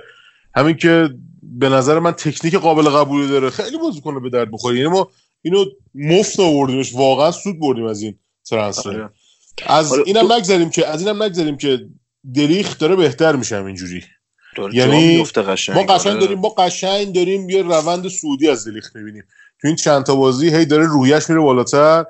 همین 0.55 0.77
که 0.77 1.09
به 1.43 1.69
نظر 1.69 1.99
من 1.99 2.11
تکنیک 2.11 2.55
قابل 2.55 2.89
قبولی 2.89 3.27
داره. 3.27 3.49
خیلی 3.49 3.77
بازیکن 3.77 4.23
به 4.23 4.29
درد 4.29 4.51
بخوره 4.51 4.77
یعنی 4.77 4.89
ما 4.89 5.11
اینو 5.43 5.65
مفت 5.95 6.39
آوردیمش 6.39 6.95
واقعا 6.95 7.31
سود 7.31 7.59
بردیم 7.59 7.85
از 7.85 8.01
این 8.01 8.19
ترانسفر. 8.49 8.89
آره. 8.89 9.09
از 9.65 9.93
اینم 10.05 10.33
نگذریم 10.33 10.69
که 10.69 10.87
از 10.87 11.01
اینم 11.01 11.23
نگذریم 11.23 11.57
که 11.57 11.79
دلیخ 12.35 12.77
داره 12.79 12.95
بهتر 12.95 13.35
میشه 13.35 13.65
اینجوری. 13.65 14.03
یعنی 14.73 15.23
قشنگ 15.23 15.75
ما 15.75 15.83
قشنگ 15.83 16.11
آره. 16.11 16.21
داریم 16.21 16.39
ما 16.39 16.49
قشنگ 16.49 17.13
داریم 17.13 17.49
یه 17.49 17.61
روند 17.61 18.07
سعودی 18.07 18.49
از 18.49 18.67
دلیخ 18.67 18.95
می‌بینیم. 18.95 19.23
تو 19.61 19.67
این 19.67 19.75
چند 19.75 20.03
تا 20.03 20.15
بازی 20.15 20.55
هی 20.55 20.65
داره 20.65 20.85
رویش 20.85 21.29
میره 21.29 21.41
بالاتر 21.41 22.05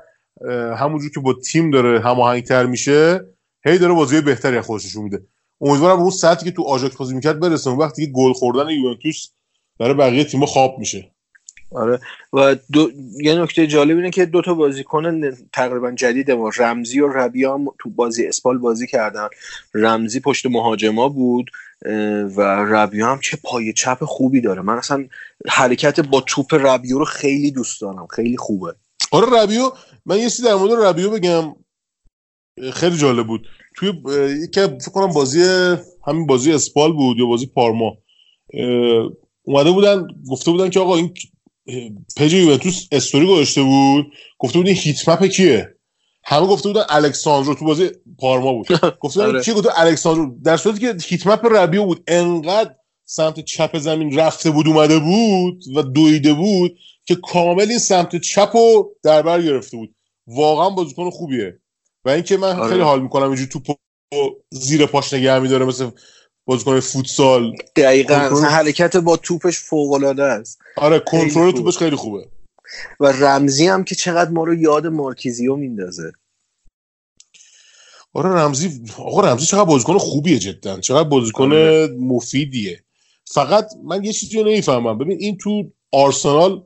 همونجور 0.78 1.12
که 1.12 1.20
با 1.20 1.34
تیم 1.34 1.72
داره 1.72 2.02
هماهنگتر 2.02 2.66
میشه 2.66 3.20
هی 3.66 3.78
داره 3.78 3.94
بازی 3.94 4.22
بهتری 4.22 4.58
از 4.58 4.66
خودش 4.66 4.96
میده. 4.96 5.24
امیدوارم 5.62 6.00
اون 6.00 6.10
سطحی 6.10 6.46
که 6.46 6.52
تو 6.52 6.64
آژاکس 6.64 6.96
بازی 6.96 7.16
می‌کرد 7.16 7.40
برسه 7.40 7.70
اون 7.70 7.80
وقتی 7.80 8.06
که 8.06 8.12
گل 8.12 8.34
خوردن 8.34 8.70
یوونتوس 8.70 9.28
برای 9.80 9.94
بقیه 9.94 10.24
تیم‌ها 10.24 10.46
خواب 10.46 10.80
میشه. 10.80 11.12
آره. 11.76 12.00
و 12.34 12.56
دو... 12.72 12.92
یه 13.22 13.36
نکته 13.36 13.68
جالب 13.68 13.98
اینه 13.98 14.10
که 14.10 14.26
دو 14.26 14.42
تا 14.42 14.54
بازیکن 14.54 15.32
تقریبا 15.54 15.92
جدید 15.92 16.32
ما 16.32 16.52
رمزی 16.58 17.00
و 17.00 17.08
ربیا 17.08 17.60
تو 17.80 17.90
بازی 17.90 18.28
اسپال 18.28 18.58
بازی 18.58 18.88
کردن. 18.88 19.28
رمزی 19.74 20.20
پشت 20.20 20.46
مهاجما 20.46 21.10
بود 21.10 21.52
و 22.36 22.42
ربیو 22.42 23.06
هم 23.06 23.20
چه 23.20 23.38
پای 23.44 23.74
چپ 23.74 24.04
خوبی 24.04 24.42
داره. 24.42 24.62
من 24.62 24.78
اصلا 24.78 25.06
حرکت 25.50 26.00
با 26.00 26.22
توپ 26.22 26.54
ربیو 26.54 27.00
رو 27.00 27.06
خیلی 27.06 27.52
دوست 27.52 27.82
دارم. 27.82 28.08
خیلی 28.08 28.38
خوبه. 28.38 28.76
آره 29.12 29.44
ربیو 29.44 29.72
من 30.06 30.18
یه 30.18 30.30
چیزی 30.30 30.44
در 30.44 30.56
مورد 30.56 30.84
ربیو 30.84 31.10
بگم. 31.10 31.56
خیلی 32.74 32.98
جالب 32.98 33.28
بود. 33.28 33.48
توی 33.76 33.94
یکی 34.44 34.62
فکر 34.62 34.92
کنم 34.94 35.14
بازی 35.14 35.42
همین 36.08 36.28
بازی 36.28 36.54
اسپال 36.54 36.94
بود 36.94 37.18
یا 37.18 37.26
بازی 37.26 37.46
پارما. 37.46 37.98
اومده 39.44 39.72
بودن 39.72 40.08
گفته 40.30 40.52
بودن 40.52 40.70
که 40.70 40.80
آقا 40.80 40.96
این 40.96 41.14
page 42.18 42.34
یوونتوس 42.34 42.88
استوری 42.92 43.28
گذاشته 43.28 43.64
بود 43.64 44.14
گفته 44.40 44.60
بودن 44.60 44.72
heat 44.72 45.10
map 45.10 45.26
کیه؟ 45.26 45.76
همه 46.26 46.48
گفته 46.48 46.70
بودن 46.70 46.84
الکساندرو 46.90 47.56
تو 47.56 47.66
بازی 47.66 47.90
پارما 48.20 48.54
بود. 48.54 48.68
گفته 49.02 49.20
بودن 49.20 49.36
آره. 49.36 49.44
کی 49.44 49.54
گفته 49.54 49.70
الکساندرو. 49.76 50.36
در 50.44 50.58
صورتی 50.58 50.80
که 50.80 50.96
heat 51.04 51.28
map 51.28 51.46
ربیو 51.46 51.86
بود. 51.86 52.04
انقدر 52.08 52.76
سمت 53.06 53.40
چپ 53.40 53.78
زمین 53.78 54.20
رفته 54.20 54.52
بود 54.52 54.68
اومده 54.68 55.00
بود 55.00 55.64
و 55.76 55.82
دویده 55.82 56.34
بود 56.34 56.78
که 57.06 57.16
کامل 57.16 57.70
این 57.70 57.80
سمت 57.80 58.16
چپ 58.16 58.56
رو 58.56 58.96
در 59.04 59.22
بر 59.22 59.42
گرفته 59.42 59.78
بود. 59.78 59.96
واقعا 60.28 60.70
بازیکن 60.70 61.10
خوبیه. 61.10 61.60
و 62.06 62.10
اینکه 62.10 62.38
من 62.38 62.60
آره. 62.60 62.70
خیلی 62.70 62.82
حال 62.82 63.02
می‌کنم 63.02 63.28
اینجوری 63.28 63.50
توپ 63.50 63.78
زیر 64.52 64.86
پاش 64.86 65.14
نگه 65.14 65.40
میداره 65.40 65.66
مثل 65.66 65.90
بازیکن 66.46 66.80
فوتسال. 66.80 67.56
دقیقا. 67.76 68.16
اصلا 68.16 68.50
حرکت 68.50 68.98
با 68.98 69.18
توپش 69.18 69.60
فوق 69.60 69.94
العاده 69.94 70.24
است. 70.24 70.60
آره 70.78 71.00
کنترل. 71.00 71.52
توپش 71.52 71.78
خیلی 71.78 71.96
خوبه. 71.96 72.28
و 73.00 73.06
رمزی 73.06 73.68
هم 73.68 73.84
که 73.84 73.96
چقدر 73.96 74.30
ما 74.30 74.44
رو 74.44 74.56
یاد 74.56 74.88
مارکیزیو 74.88 75.56
میندازه. 75.56 76.12
آره 78.14 78.30
رمزی 78.30 78.82
آقا 78.98 79.22
رمزی 79.22 79.46
چقدر 79.46 79.64
بازیکن 79.64 79.98
خوبیه 79.98 80.40
جدا. 80.40 80.80
چقدر 80.80 81.10
بازیکن 81.10 81.44
آره. 81.44 81.88
مفیدیه. 82.00 82.84
فقط 83.26 83.70
من 83.84 84.04
یه 84.04 84.14
چیزی 84.14 84.40
رو 84.40 84.44
نمی‌فهمم. 84.44 84.98
ببین 84.98 85.18
این 85.20 85.38
تو 85.38 85.72
آرسنال 85.92 86.64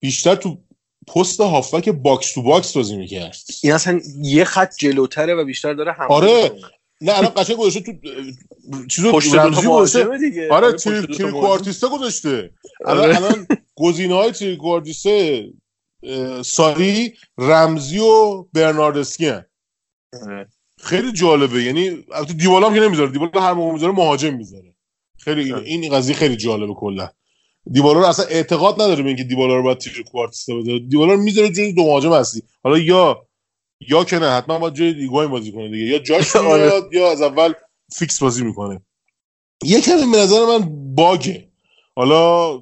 بیشتر 0.00 0.34
تو 0.34 0.58
پست 1.06 1.40
هافبک 1.40 1.88
box 1.88 2.32
to 2.32 2.42
box 2.42 2.76
بازی 2.76 2.96
می‌کرد. 2.96 3.36
این 3.62 3.72
اصلا 3.72 4.00
یه 4.22 4.44
خط 4.44 4.76
جلوتره 4.76 5.34
و 5.34 5.44
بیشتر 5.44 5.74
داره 5.74 5.92
حمله 5.92 6.10
آره. 6.10 6.52
نه 7.00 7.18
الان 7.18 7.32
قشنگ 7.36 7.56
گذاشته 7.56 7.80
تو 7.80 7.92
چیزو 8.88 9.18
رمزی 9.34 9.66
گذاشته 9.66 10.18
دیگه 10.18 10.48
آره 10.52 10.72
تیر 10.72 10.92
مهاجم. 11.00 11.30
trequartista 11.30 11.88
گذاشته 11.88 12.50
الان 12.86 13.04
آره. 13.04 13.16
الان 13.16 13.46
گزینه 13.76 14.14
های 14.14 14.32
trequartista 14.32 15.42
ساری 16.42 17.14
رمزی 17.38 17.98
و 17.98 18.42
برناردسکی 18.52 19.26
هن. 19.28 19.44
آره. 20.22 20.48
خیلی 20.78 21.12
جالبه 21.12 21.62
یعنی 21.62 22.04
البته 22.12 22.32
دیوالا 22.32 22.68
هم 22.68 22.74
که 22.74 22.80
نمی‌ذاره 22.80 23.10
دیوالا 23.10 23.40
هر 23.40 23.52
موقع 23.52 23.72
می‌ذاره 23.72 23.92
مهاجم 23.92 24.34
می‌ذاره 24.34 24.74
خیلی 25.18 25.52
آره. 25.52 25.64
این 25.64 25.94
قضیه 25.96 26.14
خیلی 26.14 26.36
جالبه 26.36 26.74
کلا 26.74 27.08
دیوالا 27.72 28.00
رو 28.00 28.06
اصلا 28.06 28.24
اعتقاد 28.24 28.82
نداره 28.82 29.02
به 29.02 29.08
اینکه 29.08 29.24
دیوالا 29.24 29.56
رو 29.56 29.62
باید 29.62 29.78
trequartista 29.78 30.54
بذاره 30.54 30.78
دیوالا 30.78 31.12
رو 31.12 31.20
می‌ذاره 31.22 31.50
جای 31.50 31.72
دو 31.72 31.82
مهاجم 31.82 32.12
هستی 32.12 32.42
حالا 32.62 32.78
یا 32.78 33.26
یا 33.88 34.04
که 34.04 34.18
نه 34.18 34.30
حتما 34.30 34.58
باید 34.58 34.74
جای 34.74 34.88
ایگواین 34.88 35.30
بازی 35.30 35.52
کنه 35.52 35.68
دیگه 35.68 35.84
یا 35.84 35.98
جاش 35.98 36.36
آره. 36.36 36.62
میاد 36.66 36.88
یا 36.92 37.12
از 37.12 37.22
اول 37.22 37.52
فیکس 37.92 38.22
بازی 38.22 38.44
می‌کنه. 38.44 38.80
یکم 39.64 40.12
به 40.12 40.18
نظر 40.18 40.46
من 40.46 40.94
باگه. 40.94 41.48
حالا 41.96 42.52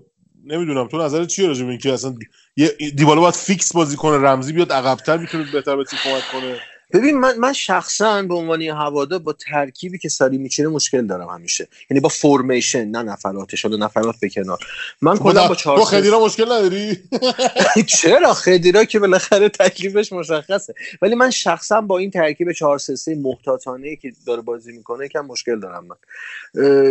نمی‌دونم 0.45 0.89
تو 0.89 0.99
نظر 0.99 1.25
چیه 1.25 1.47
راجع 1.47 1.65
به 1.65 1.71
اینکه 1.71 1.93
اصلا 1.93 2.15
یه 2.57 2.69
دیوالا 2.97 3.21
باید 3.21 3.35
فیکس 3.35 3.73
بازی 3.73 3.97
کنه 3.97 4.17
رمزی 4.17 4.53
بیاد 4.53 4.73
عقب‌تر 4.73 5.17
می‌تونه 5.17 5.45
بهتر 5.45 5.77
به 5.77 5.85
تیم 5.85 5.99
کمک 6.03 6.27
کنه. 6.27 6.61
ببین 6.93 7.19
من 7.19 7.39
من 7.39 7.53
شخصا 7.53 8.23
به 8.23 8.35
عنوان 8.35 8.63
هوادار 8.63 9.19
با 9.19 9.33
ترکیبی 9.33 9.99
که 9.99 10.09
ساری 10.09 10.39
میچینه 10.39 10.69
مشکل 10.69 11.07
دارم 11.07 11.29
همیشه. 11.29 11.69
یعنی 11.91 12.01
با 12.01 12.09
فرمیشن 12.09 12.85
نه 12.85 13.03
نفراتش. 13.03 13.63
حالا 13.65 13.77
نفرات 13.77 14.15
به 14.21 14.29
کنار. 14.29 14.59
من 15.03 15.17
کلا 15.17 15.49
با 15.49 15.55
چهار 15.55 15.79
با 15.79 15.85
خدیرا 15.85 16.25
مشکل 16.25 16.45
نداری؟ 16.45 16.99
چرا 17.99 18.35
خدیرا 18.35 18.85
که 18.85 18.99
بالاخره 18.99 19.49
تکلیفش 19.49 20.13
مشخصه. 20.13 20.75
ولی 21.03 21.15
من 21.15 21.31
شخصا 21.31 21.81
با 21.81 21.99
این 21.99 22.11
ترکیب 22.11 22.53
4 22.53 22.79
3 22.79 22.97
3 22.97 23.15
محتاطانه 23.15 23.97
که 23.97 24.13
داره 24.27 24.43
بازی 24.43 24.73
می‌کنه 24.73 25.05
یکم 25.07 25.27
مشکل 25.27 25.61
دارم 25.61 25.87
من. 25.87 25.97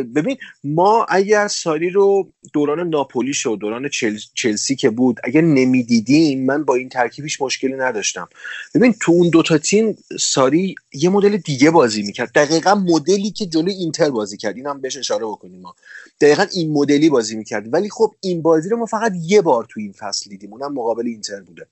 ببین 0.04 0.38
ما 0.64 1.06
اگر 1.10 1.48
ساری 1.48 1.90
رو 1.90 2.32
دوران 2.54 2.90
ناپولی 2.90 3.34
شد 3.34 3.58
دوران 3.62 3.90
چل... 3.90 4.18
چلسی 4.34 4.76
که 4.76 4.90
بود 4.90 5.20
اگر 5.24 5.42
نمی‌دیدیم 5.42 6.46
من 6.46 6.64
با 6.64 6.76
این 6.76 6.90
ترکیبش 6.90 7.42
مشکلی 7.42 7.74
نداشتم. 7.74 8.30
ببین 8.76 8.96
تو 9.02 9.12
اون 9.12 9.30
دوتا 9.30 9.58
تیم 9.58 9.89
ساری 10.20 10.76
یه 10.94 11.10
مدل 11.10 11.38
دیگه 11.38 11.72
بازی 11.72 12.04
می‌کرد. 12.04 12.32
دقیقا 12.36 12.76
مدلی 12.76 13.32
که 13.32 13.46
جلوی 13.46 13.74
اینتر 13.74 14.10
بازی 14.10 14.38
کرد. 14.38 14.58
این 14.58 14.68
هم 14.68 14.82
بهش 14.82 14.98
اشاره 14.98 15.26
بکنیم 15.26 15.62
ما. 15.62 15.76
دقیقا 16.22 16.46
این 16.54 16.74
مدلی 16.74 17.10
بازی 17.10 17.36
می‌کرد. 17.36 17.74
ولی 17.74 17.90
خب 17.90 18.14
این 18.22 18.42
بازی 18.42 18.70
رو 18.70 18.78
ما 18.78 18.86
فقط 18.86 19.14
یه 19.22 19.42
بار 19.42 19.68
تو 19.70 19.80
این 19.80 19.92
فصل 19.92 20.30
دیدیم. 20.30 20.54
اونم 20.54 20.74
مقابل 20.74 21.08
اینتر 21.08 21.42
بوده. 21.42 21.68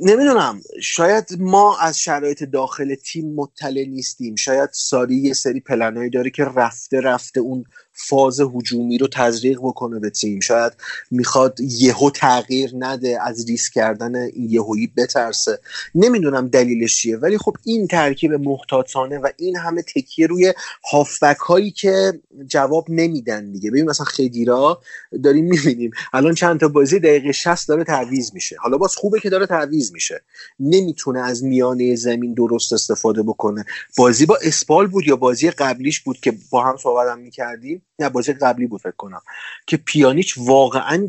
نمی‌دونم. 0.00 0.60
شاید 0.82 1.24
ما 1.38 1.78
از 1.78 1.98
شرایط 1.98 2.44
داخل 2.44 2.94
تیم 2.94 3.34
مطلع 3.34 3.84
نیستیم. 3.84 4.34
شاید 4.34 4.70
ساری 4.72 5.16
یه 5.16 5.32
سری 5.32 5.60
پلنهایی 5.60 6.10
داره 6.10 6.30
که 6.30 6.44
رفته 6.44 7.00
رفته 7.00 7.40
اون 7.40 7.64
فاز 7.96 8.40
هجومی 8.40 8.98
رو 8.98 9.08
تزریق 9.12 9.58
بکنه 9.58 9.98
به 9.98 10.10
تیم. 10.10 10.40
شاید 10.40 10.72
می‌خواد 11.10 11.58
یهو 11.60 12.10
تغییر 12.10 12.70
نده 12.78 13.18
از 13.22 13.48
ریسک 13.48 13.72
کردن 13.72 14.14
این 14.14 14.50
یهویی 14.50 14.92
بترسه. 14.96 15.58
نمی‌دونم 15.94 16.48
دلیلش 16.48 16.96
چیه 16.96 17.16
ولی 17.16 17.38
خب 17.38 17.56
این 17.64 17.86
ترکیب 17.86 18.32
محتاطانه 18.32 19.18
و 19.18 19.28
این 19.36 19.56
همه 19.56 19.82
تکیه 19.82 20.26
روی 20.26 20.54
هافبک 20.90 21.36
هایی 21.36 21.70
که 21.70 22.12
جواب 22.46 22.86
نمیدن 22.88 23.52
دیگه. 23.52 23.70
ببین 23.70 23.84
مثلا 23.84 24.06
خدیرا 24.06 24.80
داریم 25.24 25.44
می‌بینیم 25.44 25.90
الان 26.12 26.34
چند 26.34 26.60
تا 26.60 26.68
بازی 26.68 26.98
دقیقه 26.98 27.32
60 27.32 27.68
داره 27.68 27.84
تعویض 27.84 28.34
میشه. 28.34 28.56
حالا 28.58 28.78
باز 28.78 28.96
خوبه 28.96 29.20
که 29.20 29.30
داره 29.30 29.46
تعویض 29.46 29.92
میشه. 29.92 30.22
نمی‌تونه 30.60 31.20
از 31.20 31.44
میانه 31.44 31.94
زمین 31.96 32.34
درست 32.34 32.72
استفاده 32.72 33.22
بکنه. 33.22 33.64
بازی 33.98 34.26
با 34.26 34.38
اسپال 34.42 34.86
بود 34.86 35.06
یا 35.06 35.16
بازی 35.16 35.50
قبلیش 35.50 36.00
بود 36.00 36.20
که 36.20 36.32
با 36.50 36.64
هم 36.64 36.76
صحبت 36.76 37.08
هم 37.08 37.18
می‌کردیم. 37.18 37.82
نه 37.98 38.08
بازی 38.08 38.32
قبلی 38.32 38.66
بود 38.66 38.80
فکر 38.80 38.96
کنم. 38.96 39.20
که 39.66 39.76
پیانیچ 39.76 40.34
واقعا 40.38 41.08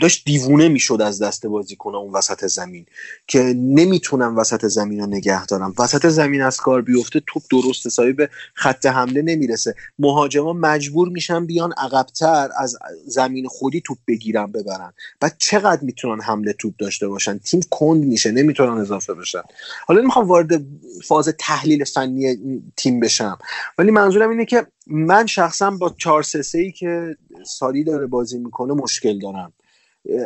داشت 0.00 0.24
دیوونه 0.24 0.68
می‌شد 0.68 1.02
از 1.02 1.22
دست 1.22 1.46
بازی 1.46 1.76
کنه 1.76 1.96
اون 1.96 2.12
وسط 2.12 2.46
زمین. 2.46 2.86
که 3.26 3.38
نمی‌تونم 3.56 4.36
وسط 4.36 4.66
زمین 4.66 5.00
رو 5.00 5.06
نگه 5.06 5.46
دارم. 5.46 5.74
وسط 5.78 6.06
زمین 6.06 6.42
از 6.42 6.56
کار 6.56 6.82
بیفته 6.82 7.22
توپ 7.26 7.42
درست 7.50 7.86
حسابی 7.86 8.12
به 8.12 8.28
خط 8.54 8.86
حمله 8.86 9.22
نمی‌رسه. 9.22 9.74
مهاجما 9.98 10.52
مجبور 10.52 11.08
میشن 11.08 11.46
بیان 11.46 11.72
عقبتر 11.72 12.48
از 12.58 12.78
زمین 13.06 13.48
خودی 13.48 13.80
توپ 13.80 13.98
بگیرن 14.08 14.46
ببرن. 14.46 14.92
بعد 15.20 15.34
چقدر 15.38 15.82
می‌تونن 15.82 16.22
حمله 16.22 16.52
توپ 16.52 16.74
داشته 16.78 17.08
باشن؟ 17.08 17.38
تیم 17.38 17.60
کند 17.70 18.04
میشه 18.04 18.30
نمی‌تونن 18.30 18.78
اضافه 18.80 19.14
بشن. 19.14 19.42
حالا 19.86 20.00
نمی‌خوام 20.00 20.28
وارد 20.28 20.62
فاز 21.04 21.28
تحلیل 21.38 21.84
فنی 21.84 22.36
تیم 22.76 23.00
بشم. 23.00 23.38
ولی 23.78 23.90
منظورم 23.90 24.30
اینه 24.30 24.44
که 24.44 24.66
من 24.88 25.26
شخصا 25.26 25.70
با 25.70 25.94
4 25.98 26.22
3 26.22 26.58
ای 26.58 26.72
که 26.72 27.16
سالی 27.46 27.84
داره 27.84 28.06
بازی 28.06 28.38
می‌کنه 28.38 28.74
مشکل 28.74 29.18
دارم. 29.18 29.52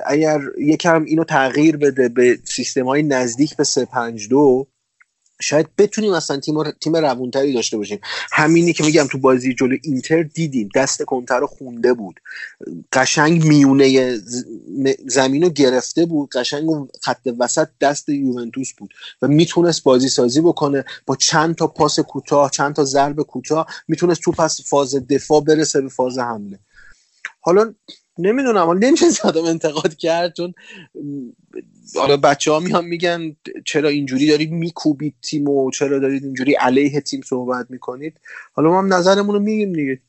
اگر 0.07 0.41
یکم 0.59 1.05
اینو 1.05 1.25
تغییر 1.25 1.77
بده 1.77 2.09
به 2.09 2.39
سیستم 2.45 2.85
های 2.85 3.03
نزدیک 3.03 3.57
به 3.57 3.65
3 3.65 3.85
5 3.85 4.29
2 4.29 4.67
شاید 5.43 5.67
بتونیم 5.79 6.13
اصلا 6.13 6.41
تیم 6.41 6.71
تیم 6.71 6.97
روونتری 6.97 7.53
داشته 7.53 7.77
باشیم. 7.77 8.01
همینی 8.33 8.73
که 8.73 8.85
میگم 8.85 9.07
تو 9.07 9.19
بازی 9.19 9.55
جلو 9.55 9.77
اینتر 9.83 10.23
دیدیم. 10.23 10.69
دست 10.75 11.03
کنتر 11.03 11.39
رو 11.39 11.47
خونده 11.47 11.93
بود. 11.93 12.21
قشنگ 12.93 13.45
میونه 13.45 14.19
زمین 15.07 15.43
رو 15.43 15.49
گرفته 15.49 16.07
بود. 16.07 16.31
قشنگ 16.31 16.69
خط 17.03 17.29
وسط 17.39 17.69
دست 17.81 18.09
یوونتوس 18.09 18.73
بود 18.73 18.95
و 19.23 19.29
می‌تونست 19.29 19.83
بازی 19.83 20.09
سازی 20.09 20.41
بکنه. 20.41 20.85
با 21.07 21.17
چند 21.17 21.55
تا 21.55 21.67
پاس 21.67 22.01
کوتاه 22.01 22.51
چند 22.51 22.75
تا 22.75 22.85
ضرب 22.85 23.23
کوتاه 23.23 23.67
می‌تونست 23.89 24.21
تو 24.21 24.33
پس 24.33 24.61
فاز 24.69 24.95
دفاع 24.95 25.41
برسه 25.41 25.81
به 25.81 25.89
فاز 25.89 26.19
حمله. 26.19 26.59
حالا 27.41 27.75
نمی‌دونم. 28.19 28.67
حالا 28.67 28.79
نمیشه 28.89 29.09
زدم 29.11 29.45
انتقاد 29.45 29.95
کرد 29.95 30.35
چون 30.37 30.55
حالا 31.97 32.17
بچه 32.17 32.53
ها 32.53 32.61
میان 32.61 32.85
میگن 32.85 33.37
چرا 33.65 33.89
اینجوری 33.89 34.27
دارید 34.27 34.53
میکوبید 34.53 35.15
تیم 35.23 35.49
و 35.49 35.71
چرا 35.71 35.99
دارید 35.99 36.25
اینجوری 36.25 36.55
علیه 36.55 37.01
تیم 37.01 37.21
صحبت 37.21 37.67
می‌کنید. 37.71 38.21
حالا 38.53 38.71
ما 38.71 38.79
هم 38.79 38.93
نظرمون 38.95 39.35
رو 39.35 39.41
میگیم 39.41 39.73
دیگه. 39.73 40.01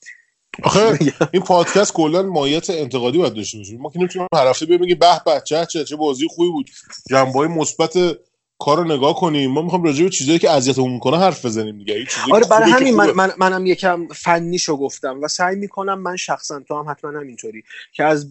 آخه 0.64 1.00
این 1.34 1.44
پادکست 1.44 1.94
کلا 1.94 2.24
مایت 2.24 2.70
انتقادی 2.70 3.18
باید 3.18 3.34
داشته 3.34 3.58
باشیم. 3.58 3.82
ما 3.82 3.90
که 3.90 4.00
نمی‌تونیم 4.00 4.28
هر 4.34 4.48
هفته 4.48 4.66
بگیم 4.66 5.00
به 5.00 5.22
به 5.26 5.42
چه 5.46 5.66
چه 5.66 5.84
چه 5.84 5.96
بازی 5.96 6.28
خوبی 6.28 6.50
بود. 6.50 6.70
جنبه 7.10 7.48
مثبت 7.48 7.98
کار 8.66 8.78
رو 8.78 8.84
نگاه 8.84 9.16
کنیم. 9.16 9.52
ما 9.52 9.62
می‌خوام 9.62 9.84
راجع 9.84 10.04
به 10.04 10.10
چیزایی 10.10 10.40
که 10.40 10.52
اذیتمون 10.52 10.92
می‌کنه 10.92 11.18
حرف 11.18 11.46
بزنیم 11.46 11.78
دیگه. 11.78 12.06
آره 12.32 12.48
برای 12.48 12.72
همین 12.72 12.96
من, 12.96 13.12
من 13.12 13.32
منم 13.38 13.66
یکم 13.66 14.08
فنیشو 14.08 14.78
گفتم 14.78 15.22
و 15.22 15.28
سعی 15.28 15.56
می‌کنم 15.56 16.00
من 16.00 16.16
شخصا 16.16 16.60
تو 16.60 16.80
هم 16.80 16.90
حتما 16.90 17.20
همینطوری 17.20 17.64
که 17.94 18.04
از 18.04 18.28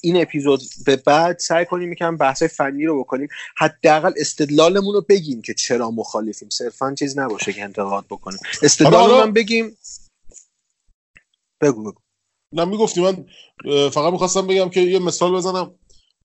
این 0.00 0.22
اپیزود 0.22 0.60
به 0.86 0.96
بعد 0.96 1.38
سعی 1.38 1.64
کنیم 1.64 1.92
یکم 1.92 2.16
بحث 2.16 2.42
فنی 2.42 2.84
رو 2.84 3.00
بکنیم. 3.00 3.28
حداقل 3.56 4.12
استدلالمون 4.16 4.94
رو 4.94 5.04
بگیم 5.08 5.42
که 5.42 5.54
چرا 5.54 5.90
مخالفیم. 5.90 6.48
صرفا 6.48 6.94
چیز 6.98 7.18
نباشه 7.18 7.52
که 7.52 7.62
انتقاد 7.62 8.04
بکنیم. 8.10 8.38
استدلال 8.62 9.24
من 9.24 9.32
بگیم. 9.32 9.76
بگو 11.60 11.82
بگو. 11.82 12.00
نه 12.52 12.64
می‌گفتی. 12.64 13.00
من 13.00 13.24
فقط 13.90 14.12
می‌خواستم 14.12 14.46
بگم 14.46 14.68
که 14.68 14.80
یه 14.80 14.98
مثال 14.98 15.32
بزنم. 15.32 15.74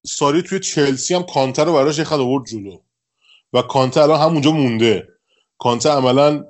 ساری 0.05 0.41
توی 0.41 0.59
چلسی 0.59 1.13
هم 1.15 1.23
کانتر 1.23 1.65
رو 1.65 1.73
براش 1.73 1.99
یه 1.99 2.09
آورد 2.09 2.45
جلو. 2.45 2.77
و 3.55 3.61
کانته 3.61 4.01
الان 4.01 4.19
همونجا 4.19 4.51
مونده. 4.51 5.07
کانته 5.57 5.89
عملا 5.89 6.43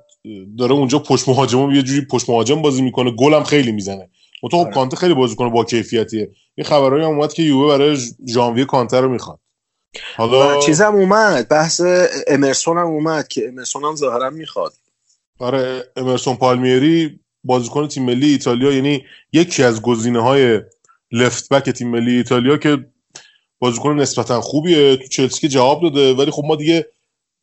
داره 0.58 0.74
اونجا 0.74 1.00
پشت 1.00 1.30
مهاجم 1.30 1.72
یه 1.72 1.82
جوری 1.82 2.06
پشت 2.06 2.30
مهاجم 2.30 2.62
بازی 2.62 2.82
می‌کنه. 2.82 3.12
گل 3.12 3.34
هم 3.34 3.44
خیلی 3.44 3.72
می‌زنه. 3.72 4.10
تو 4.52 4.64
خب. 4.64 4.72
کانته 4.72 4.98
خیلی 4.98 5.14
بازی 5.14 5.36
کنه 5.36 5.50
با 5.50 5.64
کیفیتیه 5.64 6.32
این 6.56 6.66
خبرایی 6.68 7.04
هم 7.04 7.10
اومد 7.10 7.34
که 7.34 7.44
یووه 7.44 7.78
برای 7.78 7.98
ژانویه 8.28 8.66
کانته 8.66 9.00
رو 9.00 9.10
می‌خواد. 9.10 9.40
حالا 10.16 10.60
چیزم 10.60 10.96
اومد. 10.96 11.48
بحث 11.48 11.82
امرسون 12.28 12.78
هم 12.78 12.88
اومد 12.88 13.28
که 13.28 13.48
امرسون 13.48 13.84
هم 13.84 13.96
ظاهرا 13.96 14.30
می‌خواد. 14.30 14.74
آره 15.40 15.84
امرسون 15.96 16.36
پالمیری 16.36 17.20
بازیکن 17.44 17.88
تیم 17.88 18.06
ملی 18.06 18.30
ایتالیا 18.30 18.72
یعنی 18.72 19.04
یکی 19.34 19.64
از 19.64 19.82
گزینه 19.82 20.22
های 20.22 20.62
لفت 21.12 21.50
بک 21.50 21.70
تیم 21.70 21.90
ملی 21.90 22.18
ایتالیا 22.18 22.58
که 22.58 22.78
بازیکن 23.60 23.96
نسبتا 23.96 24.42
خوبیه. 24.42 24.98
تو 24.98 25.08
چلسی 25.08 25.42
که 25.42 25.48
جواب 25.48 25.82
داده 25.82 26.14
ولی 26.14 26.32
خب 26.32 26.44
ما 26.46 26.56
دیگه 26.56 26.86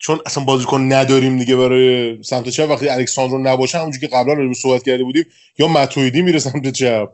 چون 0.03 0.21
اصلا 0.27 0.45
بازیکن 0.45 0.93
نداریم 0.93 1.39
دیگه 1.39 1.57
برای 1.57 2.23
سمت 2.23 2.49
چپ. 2.49 2.71
وقتی 2.71 2.89
الکساندرو 2.89 3.39
نباشه 3.39 3.79
همونجوری 3.79 4.09
که 4.09 4.17
قبلا 4.17 4.35
رو 4.35 4.55
صحبت 4.55 4.83
کرده 4.83 5.05
بودیم 5.05 5.25
یا 5.59 5.69
متویدی 5.69 6.23
میره 6.23 6.39
سمت 6.39 6.73
چپ. 6.73 7.09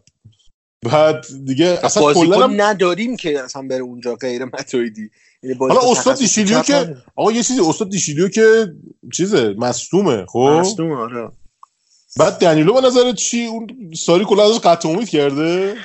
بعد 0.82 1.26
دیگه 1.46 1.78
اصلا 1.82 2.02
بازیکن 2.02 2.42
هم... 2.42 2.62
نداریم 2.62 3.16
که 3.16 3.40
اصلا 3.44 3.62
بره 3.62 3.80
اونجا 3.80 4.14
غیر 4.14 4.44
متویدی. 4.44 5.10
یعنی 5.42 5.56
حالا 5.56 5.80
استاد 5.90 6.18
دیشیلیو 6.18 6.62
که 6.62 6.96
آقا 7.16 7.32
یه 7.32 7.42
چیزی 7.42 7.60
استاد 7.60 7.90
دیشیلیو 7.90 8.28
که 8.28 8.66
چیزه 9.12 9.54
مصدومه 9.58 10.26
خب؟ 10.26 10.38
مصدومه 10.38 10.94
آره. 10.94 11.28
بعد 12.16 12.38
دنیلو 12.38 12.74
به 12.74 12.80
نظرت 12.80 13.14
چی؟ 13.14 13.46
اون 13.46 13.66
ساری 13.96 14.24
کلا 14.24 14.44
ازش 14.44 14.58
قطع 14.58 14.88
امید 14.88 15.08
کرده؟ 15.08 15.76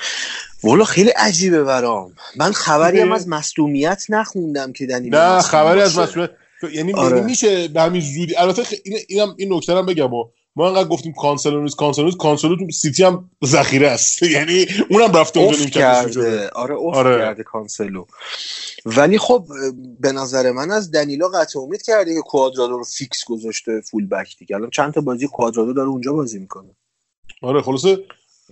والا 0.63 0.83
خیلی 0.83 1.09
عجیبه 1.09 1.63
برام. 1.63 2.13
من 2.35 2.51
خبری 2.51 2.99
هم 2.99 3.11
از 3.11 3.27
مصدومیت 3.27 4.05
نخوندم 4.09 4.73
که 4.73 4.85
دنیلو 4.85 5.17
نه 5.17 5.41
خبری 5.41 5.81
از 5.81 5.97
مصدومیت 5.97 6.29
یعنی 6.69 6.93
آره. 6.93 7.21
میشه 7.21 7.67
به 7.67 7.82
همین 7.82 8.02
زودی 8.02 8.36
البته 8.36 8.63
این 8.84 8.97
اینم 9.08 9.36
این 9.38 9.54
نکته 9.54 9.76
هم 9.76 9.86
بگم 9.86 10.10
ما 10.56 10.67
انقدر 10.67 10.88
گفتیم 10.88 11.13
کانسلو 11.13 11.62
نیست 11.62 11.76
کانسلو 11.76 12.06
نیست 12.06 12.17
کانسلو 12.17 12.56
تو 12.56 12.71
سیتی 12.71 13.04
هم 13.04 13.30
ذخیره 13.45 13.88
است. 13.88 14.23
یعنی 14.36 14.65
اونم 14.89 15.12
رفته 15.12 15.39
اونجا 15.39 15.65
کرده. 15.65 16.49
آره 16.49 16.76
اوف 16.76 16.95
آره. 16.95 17.17
کرده 17.17 17.43
کانسلو. 17.43 18.06
ولی 18.86 19.17
خب 19.17 19.47
به 19.99 20.12
نظر 20.12 20.52
من 20.52 20.71
از 20.71 20.91
دنیلا 20.91 21.28
قطع 21.28 21.60
امید 21.60 21.82
کرده 21.82 22.13
که 22.13 22.21
کوادرادو 22.21 22.78
رو 22.78 22.84
فیکس 22.84 23.26
گذاشته 23.26 23.82
full 23.81 24.07
back 24.07 24.38
دیگه. 24.38 24.56
الان 24.56 24.69
چند 24.69 24.93
تا 24.93 25.02
بازی 25.02 25.28
کوادرادو 25.28 25.73
داره 25.73 25.89
اونجا 25.89 26.13
بازی 26.13 26.39
می‌کنه. 26.39 26.76
آره 27.41 27.62
خلاصه 27.62 27.97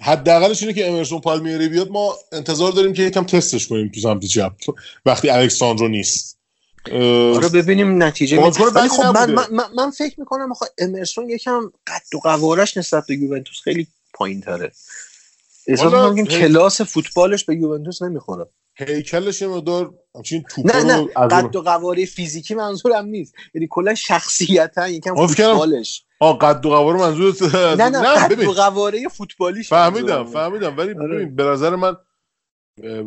حداقلش 0.02 0.62
اینه 0.62 0.74
که 0.74 0.89
امرسون 0.89 1.21
پالمیری 1.21 1.69
بیاد 1.69 1.89
ما 1.89 2.15
انتظار 2.32 2.71
داریم 2.71 2.93
که 2.93 3.04
یکم 3.04 3.24
تستش 3.24 3.67
کنیم 3.67 3.91
تو 3.95 4.00
سمت 4.00 4.26
چپ 4.26 4.54
وقتی 5.06 5.30
الکساندرو 5.30 5.88
نیست. 5.88 6.40
آره 7.35 7.49
ببینیم 7.49 8.03
نتیجه 8.03 8.39
ولی 8.39 8.89
خب 8.89 9.03
من, 9.03 9.31
من, 9.33 9.45
من, 9.51 9.65
من 9.75 9.91
فکر 9.91 10.19
می‌کنم 10.19 10.51
آخه 10.51 10.65
امرسون 10.77 11.29
یکم 11.29 11.71
قد 11.87 12.15
و 12.15 12.19
قوارش 12.19 12.77
نسبت 12.77 13.07
به 13.07 13.15
یوونتوس 13.15 13.61
خیلی 13.63 13.87
پایین 14.13 14.41
تره 14.41 14.71
احساس 15.67 15.93
می‌کنم 15.93 16.25
کلاس 16.25 16.81
فوتبالش 16.81 17.43
به 17.43 17.55
یوونتوس 17.55 18.01
نمی‌خوره. 18.01 18.45
هیکلش 18.75 19.41
یه 19.41 19.47
مقدار 19.47 19.93
همچین 20.15 20.43
نه 20.65 20.83
نه. 20.83 21.05
قد 21.27 21.55
و 21.55 21.61
قواره 21.61 22.05
فیزیکی 22.05 22.55
منظورم 22.55 23.05
نیست. 23.05 23.33
یعنی 23.53 23.67
کلا 23.69 23.95
شخصیتا 23.95 24.87
یکم 24.87 25.27
فوتبالش. 25.27 26.03
آ 26.19 26.33
قد 26.33 26.65
و 26.65 26.69
قواره 26.69 26.99
منظور 26.99 27.35
نه 27.51 27.75
نه, 27.75 27.89
نه 27.89 28.27
قد 28.27 28.43
و 28.43 28.53
قواره 28.53 29.07
فوتبالیش 29.07 29.69
فهمیدم 29.69 30.25
فهمیدم. 30.25 30.77
ولی 30.77 30.93
آره. 30.93 31.15
ببین 31.15 31.35
به 31.35 31.43
نظر 31.43 31.75
من 31.75 31.95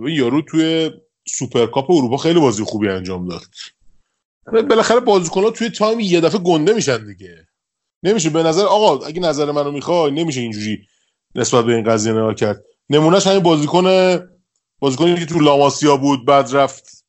یارو 0.09 0.43
توی 0.43 0.91
سوپرکاپ 1.29 1.91
اروپا 1.91 2.17
خیلی 2.17 2.41
بازی 2.41 2.65
خوبی 2.65 2.89
انجام 2.89 3.29
داد. 3.29 3.47
بالاخره 4.69 5.01
بازیکن‌ها 5.01 5.51
توی 5.51 5.71
time 5.71 6.01
یه 6.01 6.21
دفعه 6.21 6.41
گنده 6.41 6.73
میشن 6.73 7.07
دیگه. 7.07 7.47
نمیشه 8.03 8.31
به 8.31 8.43
نظر 8.43 8.65
آقا 8.65 9.07
اگه 9.07 9.21
نظر 9.21 9.53
منو 9.53 9.71
می‌خوای 9.71 10.11
نمیشه 10.11 10.41
اینجوری 10.41 10.87
نسبت 11.35 11.65
به 11.65 11.75
این 11.75 11.85
قضیه 11.85 12.13
نگاه 12.13 12.35
کرد. 12.35 12.65
نمونهش 12.91 13.27
همین 13.27 13.43
بازیکن 13.43 14.19
بازیکنی 14.79 15.15
که 15.15 15.27
تو 15.27 15.41
لاماسیا 15.41 15.97
بود 15.97 16.27
بعد 16.27 16.57
رفت 16.57 17.05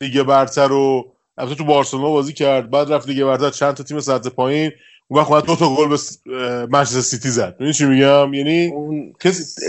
لیگ 0.00 0.22
برتر 0.22 0.72
و 0.72 1.12
البته 1.38 1.54
تو 1.54 1.64
بارسلونا 1.64 2.10
بازی 2.10 2.32
کرد 2.32 2.70
بعد 2.70 2.92
رفت 2.92 3.08
لیگ 3.08 3.24
برتر 3.24 3.50
چند 3.50 3.74
تا 3.74 3.84
تیم 3.84 4.00
سطح 4.00 4.28
پایین. 4.28 4.72
اون 5.08 5.20
وقت 5.20 5.46
دو 5.46 5.56
تا 5.56 5.74
گل 5.76 5.88
به 5.88 6.66
منچستر 6.66 7.00
سیتی 7.00 7.28
زد. 7.28 7.56
ببین 7.56 7.72
چی 7.72 7.84
میگم؟ 7.84 8.34
یعنی 8.34 8.66
اون... 8.66 9.14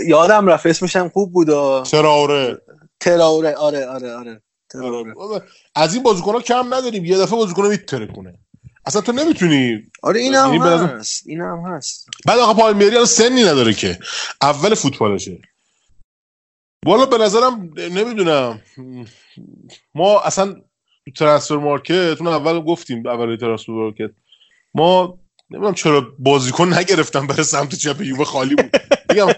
یادم 0.06 0.46
رفت 0.46 0.66
اسمش 0.66 0.96
هم 0.96 1.08
خوب 1.08 1.32
بود. 1.32 1.46
تراوره. 1.82 2.58
تراوره. 3.00 3.54
آره 3.54 3.86
آره 3.86 4.12
آره. 4.12 4.42
از 5.74 5.94
این 5.94 6.02
بازیکن 6.02 6.32
ها 6.32 6.40
کم 6.40 6.74
نداریم. 6.74 7.04
یه 7.04 7.18
دفعه 7.18 7.36
بازیکن 7.38 7.66
میتره 7.66 8.06
کنه. 8.06 8.38
اصلا 8.86 9.02
تو 9.02 9.12
نمی‌تونی. 9.12 9.82
آره 10.02 10.20
این 10.20 10.34
هم 10.34 10.54
یعنی 10.54 10.58
نظر- 10.58 10.96
هست. 10.98 11.22
این 11.26 11.40
هم 11.40 11.62
هست. 11.66 12.06
بعد 12.26 12.38
آقا 12.38 12.54
پالمیری 12.54 12.90
الان 12.90 13.04
سنی 13.06 13.42
نداره 13.42 13.74
که. 13.74 13.98
اول 14.42 14.74
فوتبالشه. 14.74 15.38
والا 16.86 17.06
به 17.06 17.18
نظرم 17.18 17.70
نمی‌دونم. 17.76 18.60
ما 19.94 20.20
اصلا 20.20 20.52
تو 21.04 21.10
ترانسفر 21.16 21.56
مارکت 21.56 22.16
اون 22.20 22.26
اول 22.28 22.60
گفتیم 22.60 23.06
اول 23.06 23.36
ترانسفر 23.36 23.72
مارکت. 23.72 24.10
ما 24.74 25.18
نمی‌دونم 25.50 25.74
چرا 25.74 26.12
بازیکن 26.18 26.74
نگرفتن 26.74 27.26
برای 27.26 27.44
سمت 27.44 27.74
چپ 27.74 28.00
یووه 28.00 28.24
خالی 28.24 28.54
بود. 28.54 28.70
میگم 29.10 29.28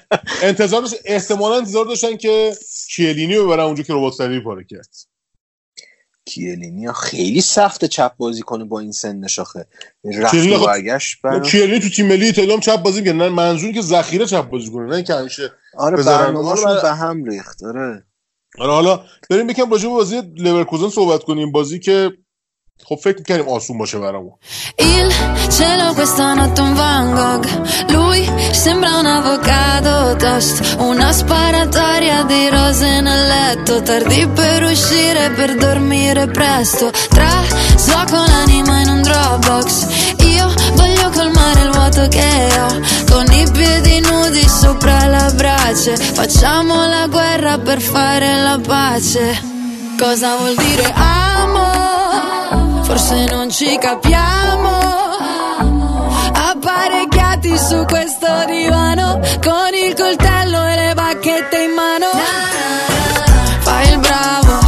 انتظار 0.42 0.82
احتمالا 1.04 1.56
انتظار 1.56 1.84
داشتن 1.86 2.16
که 2.16 2.56
کیلینی 2.96 3.36
رو 3.36 3.46
ببرن 3.46 3.60
اونجا 3.60 3.82
که 3.82 3.92
ربات 3.94 4.12
سری 4.12 4.40
پاره 4.40 4.64
کرد. 4.64 4.88
کیلینی 6.24 6.92
خیلی 6.92 7.40
سخت 7.40 7.84
چپ 7.84 8.16
بازی 8.16 8.42
کنه 8.42 8.64
با 8.64 8.80
این 8.80 8.92
سنش 8.92 9.38
آخه. 9.38 9.66
رفت 10.04 10.34
و 10.34 10.58
خب- 10.58 10.66
برگشت 10.66 11.18
برا- 11.22 11.40
کیلینی 11.40 11.80
تو 11.80 11.88
تیم 11.88 12.06
ملی 12.06 12.26
ایتالیا 12.26 12.60
چپ 12.60 12.76
بازی 12.82 13.00
می‌کنه 13.00 13.18
نه 13.18 13.28
منظور 13.28 13.72
که 13.72 13.80
ذخیره 13.80 14.26
چپ 14.26 14.48
بازی 14.50 14.70
کنه 14.70 14.96
نه 14.96 15.02
که 15.02 15.14
همیشه 15.14 15.52
آره 15.78 16.02
حالا- 16.04 16.82
به 16.82 16.92
هم 16.94 17.24
ریخت 17.24 17.62
آره. 17.64 18.04
آره 18.58 18.72
حالا 18.72 19.04
بریم 19.30 19.50
یکم 19.50 19.70
راجع 19.70 19.82
به 19.88 19.94
بازی 19.94 20.20
لورکوزن 20.36 20.88
صحبت 20.88 21.22
کنیم. 21.22 21.52
بازی 21.52 21.78
که 21.78 22.10
خب 22.89 22.95
فکر 22.95 23.17
می‌کردیم 23.17 23.49
آسون 23.49 23.77
باشه 23.77 23.97
برامون 23.97 24.33
Il 24.77 25.09
cielo 25.57 25.93
questa 25.93 26.33
notte 26.35 26.61
è 26.61 26.65
un 26.67 26.73
Van 26.75 27.07
Gogh. 27.17 27.45
Lui 27.95 28.21
sembra 28.51 28.91
un 29.01 29.05
avvocato 29.17 30.15
toast. 30.23 30.55
Una 30.79 31.11
sparatoria 31.11 32.23
di 32.23 32.49
rose 32.49 33.01
nel 33.01 33.23
letto. 33.35 33.81
Tardi 33.81 34.21
per 34.39 34.63
uscire, 34.63 35.31
per 35.37 35.55
dormire 35.55 36.27
presto. 36.27 36.85
Tra 37.15 37.35
con 38.11 38.25
l'anima 38.33 38.81
in 38.81 38.89
un 38.95 39.01
Dropbox. 39.01 39.69
Io 40.35 40.47
voglio 40.79 41.09
colmare 41.09 41.61
il 41.67 41.71
vuoto 41.71 42.07
che 42.07 42.31
ho. 42.63 42.71
Con 43.11 43.25
i 43.41 43.45
piedi 43.51 43.99
nudi 43.99 44.47
sopra 44.47 45.05
la 45.07 45.31
brace. 45.35 45.97
Facciamo 45.97 46.85
la 46.85 47.07
guerra 47.07 47.57
per 47.57 47.81
fare 47.81 48.29
la 48.47 48.59
pace. 48.65 49.23
Cosa 49.99 50.35
vuol 50.37 50.55
dire 50.55 50.93
amo? 50.95 52.10
Forse 52.92 53.24
non 53.30 53.48
ci 53.48 53.78
capiamo. 53.78 54.78
Apparecchiati 56.50 57.56
su 57.56 57.86
questo 57.86 58.26
divano 58.46 59.18
con 59.42 59.72
il 59.72 59.94
coltello 59.94 60.66
e 60.66 60.76
le 60.76 60.92
bacchette 60.94 61.62
in 61.62 61.70
mano. 61.70 62.10
Fai 63.60 63.92
il 63.92 63.98
bravo, 63.98 64.60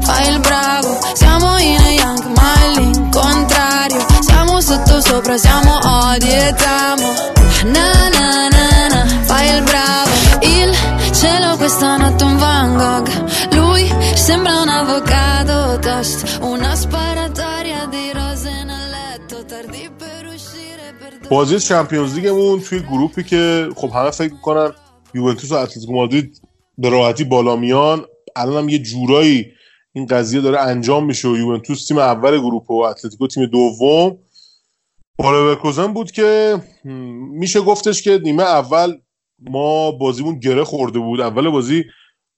fai 0.00 0.28
il 0.28 0.40
bravo. 0.40 0.98
Siamo 1.12 1.56
in 1.58 1.80
e 1.80 1.92
yang, 1.92 2.24
ma 2.34 2.52
è 2.64 2.80
l'incontrario. 2.80 4.04
Siamo 4.22 4.60
sotto 4.60 5.00
sopra, 5.00 5.36
siamo 5.36 5.78
بازی 21.30 21.60
چمپیونز 21.60 22.14
لیگمون 22.14 22.60
توی 22.60 22.80
group 22.80 23.15
ی 23.15 23.22
که 23.22 23.68
خب 23.76 23.90
همه 23.90 24.10
فکر 24.10 24.32
می‌کنن 24.32 24.72
یوونتوس 25.14 25.52
و 25.52 25.54
اتلتیکو 25.54 25.92
مادرید 25.92 26.42
به 26.78 26.88
راحتی 26.88 27.24
بالا 27.24 27.56
میان. 27.56 28.04
الان 28.36 28.68
یه 28.68 28.78
جورایی 28.78 29.46
این 29.92 30.06
قضیه 30.06 30.40
داره 30.40 30.60
انجام 30.60 31.06
میشه 31.06 31.28
و 31.28 31.36
یوونتوس 31.36 31.86
تیم 31.86 31.98
اول 31.98 32.38
group 32.38 32.70
و 32.70 32.74
اتلتیکو 32.74 33.26
تیم 33.26 33.46
دوم. 33.46 34.18
با 35.18 35.30
لورکوزن 35.30 35.86
بود 35.86 36.10
که 36.10 36.56
میشه 37.30 37.60
گفتش 37.60 38.02
که 38.02 38.20
نیمه 38.22 38.42
اول 38.42 38.98
ما 39.38 39.90
بازیمون 39.90 40.38
گره 40.38 40.64
خورده 40.64 40.98
بود. 40.98 41.20
اول 41.20 41.50
بازی 41.50 41.84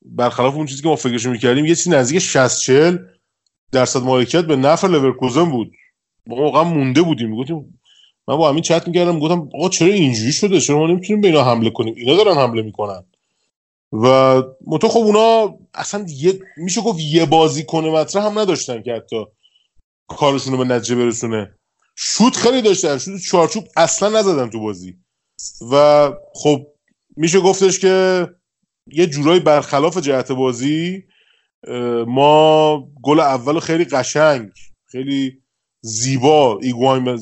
برخلاف 0.03 0.55
اون 0.55 0.66
چیزی 0.66 0.83
که 0.83 0.88
ما 0.88 0.96
فکرش 0.96 1.26
می‌کردیم 1.26 1.66
یه 1.66 1.74
چیزی 1.74 1.90
نزدیک 1.90 2.18
60 2.18 2.61
40 2.61 2.98
درصد 3.72 4.03
مالکیت 4.03 4.44
به 4.44 4.57
نفع 4.57 4.88
لورکوزن 4.88 5.50
بود. 5.50 5.72
ما 6.26 6.37
واقعا 6.37 6.64
مونده 6.64 7.03
بودیم. 7.03 7.31
می‌گفتیم 7.31 7.80
من 8.31 8.37
با 8.37 8.49
همین 8.49 8.62
چت 8.62 8.88
می‌کردم 8.88 9.19
گفتم 9.19 9.49
آقا 9.55 9.69
چرا 9.69 9.88
اینجوری 9.88 10.33
شده؟ 10.33 10.61
چرا 10.61 10.79
ما 10.79 10.87
نمی‌تونیم 10.87 11.21
به 11.21 11.29
اینا 11.29 11.45
حمله 11.45 11.71
کنیم؟ 11.71 11.95
اینا 11.97 12.16
دارن 12.16 12.37
حمله 12.37 12.62
می‌کنن. 12.62 13.05
و 13.93 14.07
متو 14.66 14.88
خب 14.88 14.99
اونا 14.99 15.59
اصلا 15.75 16.07
یه 16.09 16.40
میشه 16.57 16.81
گفت 16.81 17.01
یه 17.01 17.27
بازی 17.27 17.64
کنه 17.64 17.90
مطرح 17.90 18.27
هم 18.27 18.38
نداشتن 18.38 18.83
که 18.83 18.93
حتی 18.93 19.25
کارشون 20.09 20.53
رو 20.53 20.59
به 20.59 20.64
نتیجه 20.64 20.95
برسونه. 20.95 21.55
شوت 21.97 22.37
خیلی 22.37 22.62
داشتن. 22.62 22.99
شوت 22.99 23.21
چارچوب 23.21 23.64
اصلا 23.77 24.09
نزدن 24.19 24.51
تو 24.51 24.61
بازی. 24.61 24.97
و 25.73 26.11
خب 26.35 26.66
میشه 27.16 27.40
گفتش 27.40 27.79
که 27.79 28.27
یه 28.93 29.07
جورایی 29.07 29.40
برخلاف 29.40 29.99
جهت 29.99 30.33
بازی 30.33 31.05
ما 32.07 32.88
گل 33.03 33.21
اول 33.21 33.61
خیلی 33.61 33.85
قشنگ 33.85 34.51
خیلی 34.87 35.43
زیبا 35.83 36.59
ایگواین 36.62 37.05
به 37.05 37.19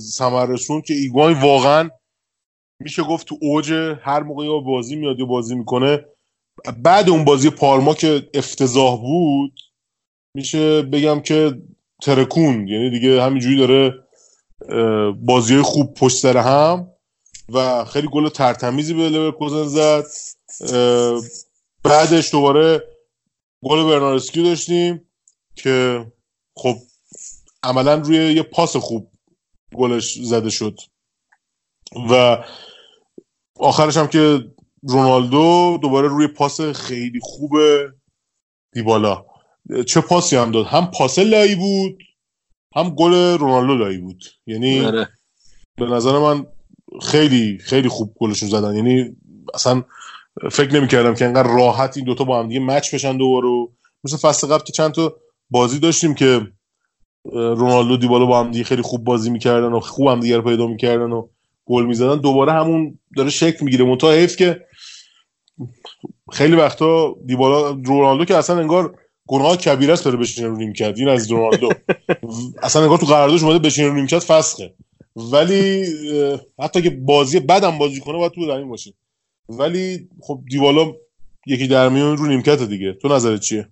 که 0.84 0.94
ایگواین 0.94 1.40
واقعا 1.40 1.90
میشه 2.80 3.02
گفت 3.02 3.26
تو 3.26 3.38
اوج 3.40 3.72
هر 4.02 4.22
موقع 4.22 4.60
بازی 4.60 4.96
میاد 4.96 5.18
یا 5.18 5.26
بازی 5.26 5.54
می‌کنه. 5.54 6.04
بعد 6.82 7.08
اون 7.08 7.24
بازی 7.24 7.50
پارما 7.50 7.94
که 7.94 8.28
افتضاح 8.34 9.00
بود 9.00 9.60
میشه 10.34 10.82
بگم 10.82 11.20
که 11.20 11.62
ترکون 12.02 12.68
یعنی 12.68 12.90
دیگه 12.90 13.22
همینجوری 13.22 13.56
داره 13.56 13.94
بازی 15.12 15.54
های 15.54 15.62
خوب 15.62 15.94
پشت 15.94 16.16
سر 16.16 16.36
هم 16.36 16.90
و 17.48 17.84
خیلی 17.84 18.08
گل 18.12 18.28
ترتمیزی 18.28 18.94
به 18.94 19.08
لورکوزن 19.08 19.64
زد. 19.64 20.04
بعدش 21.84 22.32
دوباره 22.32 22.82
گل 23.64 23.84
برنارسکی 23.84 24.42
داشتیم 24.42 25.08
که 25.56 26.06
خب 26.56 26.76
عملا 27.62 27.94
روی 27.94 28.16
یه 28.16 28.42
پاس 28.42 28.76
خوب 28.76 29.10
گلش 29.74 30.18
زده 30.22 30.50
شد. 30.50 30.78
و 32.10 32.44
آخرش 33.56 33.96
هم 33.96 34.06
که 34.06 34.44
رونالدو 34.82 35.78
دوباره 35.82 36.08
روی 36.08 36.26
پاس 36.26 36.60
خیلی 36.60 37.20
خوب 37.22 37.52
دیبالا. 38.72 39.24
چه 39.86 40.00
پاسی 40.00 40.36
هم 40.36 40.50
داد؟ 40.50 40.66
هم 40.66 40.90
پاس 40.90 41.18
لایی 41.18 41.54
بود 41.54 42.02
هم 42.76 42.90
گل 42.90 43.38
رونالدو 43.38 43.74
لایی 43.74 43.98
بود. 43.98 44.24
یعنی 44.46 44.80
آره. 44.80 45.08
به 45.76 45.86
نظر 45.86 46.18
من 46.18 46.46
خیلی 47.02 47.58
خیلی 47.58 47.88
خوب 47.88 48.14
گلشون 48.20 48.48
زدن. 48.48 48.76
یعنی 48.76 49.16
اصلا 49.54 49.84
فکر 50.52 50.74
نمی‌کردم 50.74 51.14
که 51.14 51.24
انقدر 51.24 51.48
راحت 51.48 51.96
این 51.96 52.06
دوتا 52.06 52.24
با 52.24 52.38
هم 52.38 52.48
دیگه 52.48 52.60
مچ 52.60 52.94
بشن 52.94 53.16
دوباره. 53.16 53.72
مثل 54.04 54.16
فصل 54.16 54.46
قبل 54.46 54.64
که 54.64 54.72
چند 54.72 54.92
تا 54.92 55.16
بازی 55.50 55.78
داشتیم 55.78 56.14
که 56.14 56.40
رونالدو 57.32 57.96
دیبالا 57.96 58.26
با 58.26 58.40
هم 58.40 58.50
دیگه 58.50 58.64
خیلی 58.64 58.82
خوب 58.82 59.04
بازی 59.04 59.30
می‌کردن 59.30 59.72
و 59.72 59.80
خوب 59.80 60.08
هم 60.08 60.20
دیگه 60.20 60.36
رو 60.36 60.42
پیدا 60.42 60.66
می‌کردن 60.66 61.12
و 61.12 61.28
گل 61.64 61.86
می‌زدن. 61.86 62.16
دوباره 62.16 62.52
همون 62.52 62.98
داره 63.16 63.30
شکل 63.30 63.64
می‌گیره. 63.64 63.84
منتها 63.84 64.12
حیف 64.12 64.36
که 64.36 64.60
خیلی 66.32 66.56
وقتا 66.56 67.16
دیبالا 67.26 67.70
رونالدو 67.84 68.24
که 68.24 68.36
اصلا 68.36 68.58
انگار 68.58 68.98
گناه 69.26 69.56
کبیره 69.56 69.92
است 69.92 70.08
بره 70.08 70.16
بشینه 70.16 70.48
رو 70.48 70.56
نیمکت. 70.56 70.94
این 70.96 71.08
از 71.08 71.30
رونالدو. 71.30 71.68
اصلا 72.62 72.82
انگار 72.82 72.98
تو 72.98 73.06
قراردادش 73.06 73.42
اومده 73.42 73.58
بشینه 73.58 73.88
رو 73.88 73.94
نیمکت 73.94 74.18
فسخه. 74.18 74.74
ولی 75.16 75.84
حتی 76.58 76.82
که 76.82 76.90
بازی 76.90 77.40
بدم 77.40 77.78
بازی 77.78 78.00
کنه 78.00 78.18
باید 78.18 78.32
تو 78.32 78.46
زمین 78.46 78.68
باشه. 78.68 78.92
ولی 79.48 80.08
خب 80.20 80.40
دیبالا 80.50 80.92
یکی 81.46 81.66
در 81.66 81.88
میون 81.88 82.16
رو 82.16 82.26
نیمکت 82.26 82.62
دیگه. 82.62 82.92
تو 82.92 83.08
نظرت 83.08 83.40
چیه؟ 83.40 83.68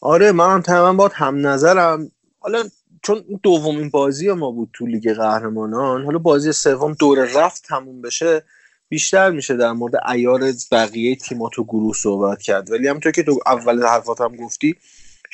آره 0.00 0.32
من 0.32 0.54
هم 0.54 0.62
تماما 0.62 0.92
باید 0.92 1.12
هم 1.14 1.46
نظرم. 1.46 2.10
حالا 2.38 2.62
چون 3.02 3.24
دومین 3.42 3.90
بازی 3.90 4.32
ما 4.32 4.50
بود 4.50 4.70
تو 4.72 4.86
لیگ 4.86 5.12
قهرمانان 5.12 6.04
حالا 6.04 6.18
بازی 6.18 6.52
سوم 6.52 6.92
دور 6.92 7.28
رفت 7.34 7.64
تموم 7.66 8.02
بشه 8.02 8.42
بیشتر 8.88 9.30
میشه 9.30 9.56
در 9.56 9.72
مورد 9.72 9.92
ایار 10.08 10.52
بقیه 10.72 11.16
تیما 11.16 11.48
تو 11.48 11.64
گروه 11.64 11.94
صحبت 11.94 12.42
کرد. 12.42 12.70
ولی 12.70 12.88
همونطور 12.88 13.12
که 13.12 13.22
تو 13.22 13.38
اول 13.46 13.86
حرفات 13.86 14.20
هم 14.20 14.36
گفتی 14.36 14.76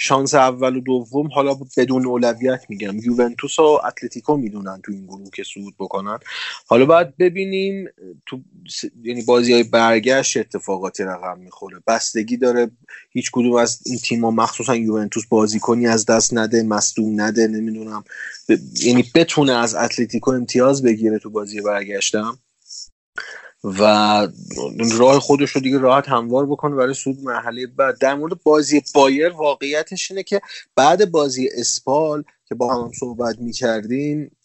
شانس 0.03 0.35
اول 0.35 0.77
و 0.77 0.81
دوم 0.81 1.29
حالا 1.35 1.55
بدون 1.77 2.07
اولویت 2.07 2.61
میگم. 2.69 2.99
یوونتوس 2.99 3.59
و 3.59 3.63
اتلتیکو 3.87 4.37
می‌دونن 4.37 4.81
تو 4.85 4.93
این 4.93 5.07
گروه 5.07 5.31
که 5.35 5.43
صعود 5.55 5.75
بکنن. 5.79 6.19
حالا 6.67 6.85
باید 6.85 7.17
ببینیم 7.17 7.89
تو 8.27 8.41
س- 8.71 8.85
یعنی 9.03 9.23
بازی 9.23 9.53
های 9.53 9.63
برگشت 9.63 10.37
اتفاقاتی 10.37 11.03
رقم 11.03 11.39
می‌خوره. 11.39 11.81
بستگی 11.87 12.37
داره 12.37 12.71
هیچ 13.11 13.31
کدوم 13.33 13.55
از 13.55 13.81
این 13.87 13.99
تیم‌ها 13.99 14.31
مخصوصا 14.31 14.77
یوونتوس 14.77 15.27
بازیکنی 15.27 15.87
از 15.87 16.07
دست 16.07 16.35
نده 16.35 16.63
مصدوم 16.63 17.21
نده 17.21 17.47
نمی‌دونم. 17.47 18.05
ب... 18.49 18.57
یعنی 18.83 19.05
بتونه 19.15 19.53
از 19.53 19.75
اتلتیکو 19.75 20.31
امتیاز 20.31 20.83
بگیره 20.83 21.19
تو 21.19 21.31
بازی 21.31 21.61
برگشتم. 21.61 22.39
و 23.65 23.83
راه 24.99 25.21
خودش 25.21 25.51
رو 25.51 25.61
دیگه 25.61 25.79
راحت 25.79 26.09
هموار 26.09 26.47
بکنه 26.47 26.77
برای 26.77 26.95
سود 26.95 27.19
مرحله 27.23 27.67
بعد. 27.67 27.99
در 27.99 28.15
مورد 28.15 28.43
بازی 28.43 28.83
بایر 28.95 29.29
واقعیتش 29.29 30.11
اینه 30.11 30.23
که 30.23 30.41
بعد 30.77 31.11
بازی 31.11 31.49
اسپال 31.59 32.25
که 32.49 32.55
با 32.55 32.75
هم 32.75 32.91
صحبت 33.01 33.39
می‌کردیم 33.39 34.37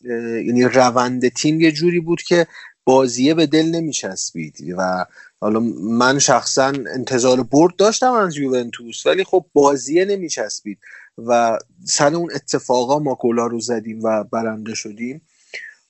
یعنی 0.45 0.63
روند 0.63 1.27
تیم 1.27 1.61
یه 1.61 1.71
جوری 1.71 1.99
بود 1.99 2.21
که 2.21 2.47
بازیه 2.85 3.33
به 3.33 3.45
دل 3.45 3.65
نمیچسبید 3.65 4.73
و 4.77 5.05
حالا 5.41 5.59
من 5.81 6.19
شخصا 6.19 6.73
انتظار 6.93 7.43
برد 7.43 7.75
داشتم 7.75 8.13
از 8.13 8.37
یوونتوس 8.37 9.05
ولی 9.05 9.23
خب 9.23 9.45
بازیه 9.53 10.05
نمیچسبید 10.05 10.77
و 11.17 11.57
سر 11.85 12.15
اون 12.15 12.29
اتفاقا 12.35 12.99
ما 12.99 13.17
گلا 13.19 13.47
رو 13.47 13.59
زدیم 13.59 14.03
و 14.03 14.23
برنده 14.23 14.75
شدیم. 14.75 15.21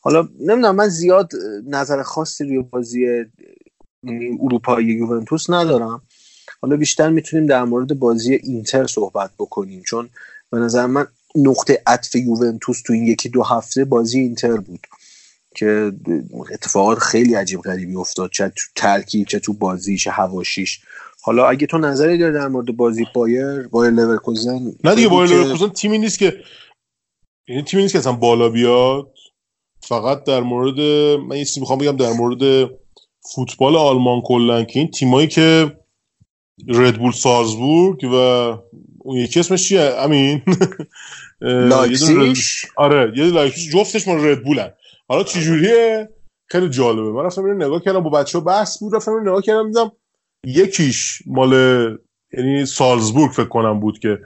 حالا 0.08 0.30
نمی‌دونم 0.40 0.76
من 0.76 0.88
زیاد 0.88 1.32
نظر 1.66 2.04
خاصی 2.04 2.44
روی 2.44 2.60
بازی 2.60 3.26
یعنی 4.04 4.38
اروپایی 4.42 4.88
یوونتوس 4.88 5.50
ندارم. 5.50 6.02
حالا 6.62 6.78
بیشتر 6.78 7.10
می‌تونیم 7.10 7.46
در 7.46 7.64
مورد 7.64 8.00
بازی 8.00 8.34
اینتر 8.34 8.88
صحبت 8.88 9.32
بکنیم 9.40 9.82
چون 9.86 10.10
به 10.52 10.58
نظر 10.58 10.86
من 10.86 11.08
نقطه 11.36 11.82
عطف 11.88 12.16
یوونتوس 12.16 12.82
تو 12.82 12.94
این 12.94 13.08
یکی 13.08 13.30
دو 13.30 13.44
هفته 13.44 13.86
بازی 13.86 14.20
اینتر 14.20 14.58
بود 14.58 14.88
که 15.56 15.92
اتفاقات 16.52 17.00
خیلی 17.00 17.34
عجیب 17.34 17.62
غریبی 17.62 17.96
افتاد 17.96 18.30
چه 18.30 18.50
تو 18.50 18.64
ترکیب 18.76 19.28
چه 19.28 19.40
تو 19.40 19.54
بازی 19.54 19.98
چه 19.98 20.12
حواشیش. 20.12 20.80
حالا 21.22 21.48
اگه 21.48 21.68
تو 21.68 21.78
نظری 21.78 22.18
داری 22.18 22.34
در 22.34 22.48
مورد 22.48 22.78
بازی 22.78 23.06
بایر 23.14 23.68
بایر 23.68 23.92
لورکوزن؟ 23.92 24.60
نه 24.84 24.96
دیگه 24.96 25.08
بایر 25.08 25.30
لورکوزن 25.30 25.70
تیمی 25.70 25.98
نیست 25.98 26.20
که 26.20 26.26
این 26.26 26.42
یعنی 27.48 27.64
تیمی 27.64 27.84
نیست 27.84 27.94
که 27.94 28.00
اصلا 28.00 28.14
بالا 28.14 28.50
بیاد. 28.50 29.17
فقط 29.88 30.24
در 30.24 30.40
مورد 30.40 30.80
من 31.20 31.38
یه 31.38 31.46
می‌خوام 31.60 31.80
بگم 31.80 31.98
در 31.98 32.14
مورد 32.14 32.70
فوتبال 33.36 33.76
آلمان 33.76 34.22
کلا 34.22 34.64
که 34.64 34.80
این 34.80 34.92
تیمایی 34.92 35.28
که 35.28 35.78
ردبول 36.68 37.12
سالزبورگ 37.12 38.04
و 38.04 38.16
اون 39.00 39.18
یکی 39.18 39.40
اسمش 39.40 39.70
چیه؟ 39.70 39.82
امین؟ 39.82 40.42
آره 42.78 43.14
یه 43.16 43.24
لایپزیگ. 43.24 43.72
جفتش 43.72 44.08
مال 44.08 44.26
ردبولن 44.26 44.74
حالا 45.08 45.24
چه 45.24 45.42
جوریه 45.42 46.10
خیلی 46.48 46.70
جالبه. 46.70 47.12
من 47.12 47.24
رفتم 47.24 47.64
نگاه 47.64 47.82
کردم 47.82 48.04
با 48.04 48.10
بچه‌ها 48.10 48.44
بحث 48.44 48.80
بود 48.80 48.96
رفتم 48.96 49.22
نگاه 49.22 49.42
کردم 49.42 49.68
دیدم 49.68 49.92
یکیش 50.46 51.22
مال 51.26 51.54
یعنی 52.34 52.66
سالزبورگ 52.66 53.32
فکر 53.32 53.48
کنم 53.48 53.80
بود 53.80 54.00
که 54.00 54.20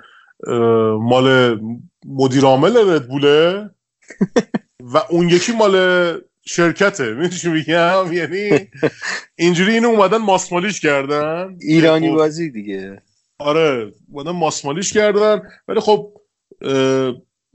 مال 0.99 1.59
مدیر 2.05 2.43
عامل 2.43 2.77
ردبوله 2.77 3.69
و 4.93 4.97
اون 5.09 5.29
یکی 5.29 5.51
مال 5.51 5.75
شرکته 6.45 7.13
می‌دونی 7.13 7.53
میگم؟ 7.53 8.13
یعنی 8.13 8.69
اینجوری 9.35 9.73
اینو 9.73 9.87
اومدن 9.87 10.17
ماسمالیش 10.17 10.79
کردن. 10.79 11.57
ایرانی 11.61 12.09
خب. 12.09 12.15
بازی 12.15 12.49
دیگه. 12.49 13.01
آره 13.39 13.93
اومدن 14.11 14.31
ماسمالیش 14.31 14.93
کردن. 14.93 15.41
ولی 15.67 15.79
خب 15.79 16.13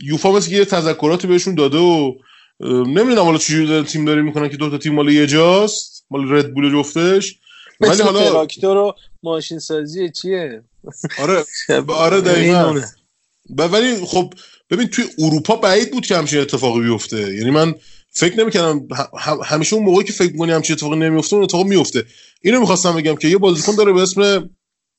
یوفا 0.02 0.32
مثل 0.32 0.52
یه 0.52 0.64
تذکراتی 0.64 1.26
بهشون 1.26 1.54
داده 1.54 1.78
و 1.78 2.14
نمی‌دونم 2.60 3.22
حالا 3.22 3.38
چجوری 3.38 3.82
تیم 3.82 4.04
داری 4.04 4.22
می‌کنن 4.22 4.48
که 4.48 4.56
دو 4.56 4.70
تا 4.70 4.78
تیم 4.78 4.94
مال 4.94 5.08
یه 5.08 5.26
جاست 5.26 6.06
مال 6.10 6.32
ردبول 6.32 6.72
جفتش. 6.72 7.38
ولی 7.80 8.02
حالا 8.02 8.30
تراکتور 8.30 8.76
و 8.76 8.92
ماشین 9.22 9.58
سازی 9.58 10.10
چیه؟ 10.10 10.62
آره 11.18 11.44
آره 11.88 12.20
دقیقاً. 12.20 12.80
ولی 13.58 13.96
خب 14.06 14.34
ببین 14.70 14.86
توی 14.86 15.04
اروپا 15.18 15.56
بعید 15.56 15.90
بود 15.90 16.06
که 16.06 16.16
همچین 16.16 16.40
اتفاقی 16.40 16.80
بیفته. 16.80 17.34
یعنی 17.34 17.50
من 17.50 17.74
فکر 18.10 18.40
نمی‌کردم 18.40 18.88
همیشه 19.44 19.76
اون 19.76 19.84
موقعی 19.84 20.04
که 20.04 20.12
فکر 20.12 20.32
می‌کنی 20.32 20.52
همچین 20.52 20.74
اتفاقی 20.74 20.96
نمیفته 20.96 21.34
اون 21.36 21.44
اتفاق 21.44 21.66
میفته 21.66 22.04
اینو 22.42 22.60
می‌خواستم 22.60 22.96
بگم 22.96 23.16
که 23.16 23.28
یه 23.28 23.38
بازیکن 23.38 23.74
داره 23.76 23.92
به 23.92 24.02
اسم 24.02 24.50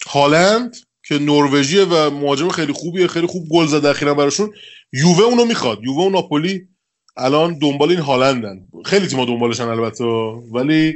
هالند 0.07 0.75
که 1.07 1.19
نروژیه 1.19 1.85
و 1.85 2.09
مهاجم 2.09 2.49
خیلی 2.49 2.73
خوبیه 2.73 3.07
خیلی 3.07 3.27
خوب 3.27 3.47
گل 3.49 3.65
زده 3.65 3.89
اخیرا 3.89 4.13
براشون. 4.13 4.51
یووه 4.93 5.23
اونو 5.23 5.45
می‌خواد. 5.45 5.79
یووه 5.83 6.05
و 6.05 6.09
ناپولی 6.09 6.67
الان 7.17 7.59
دنبال 7.59 7.89
این 7.89 7.99
هالندن. 7.99 8.67
خیلی 8.85 9.07
تیم‌ها 9.07 9.25
دنبالشن 9.25 9.67
البته. 9.67 10.03
ولی 10.53 10.93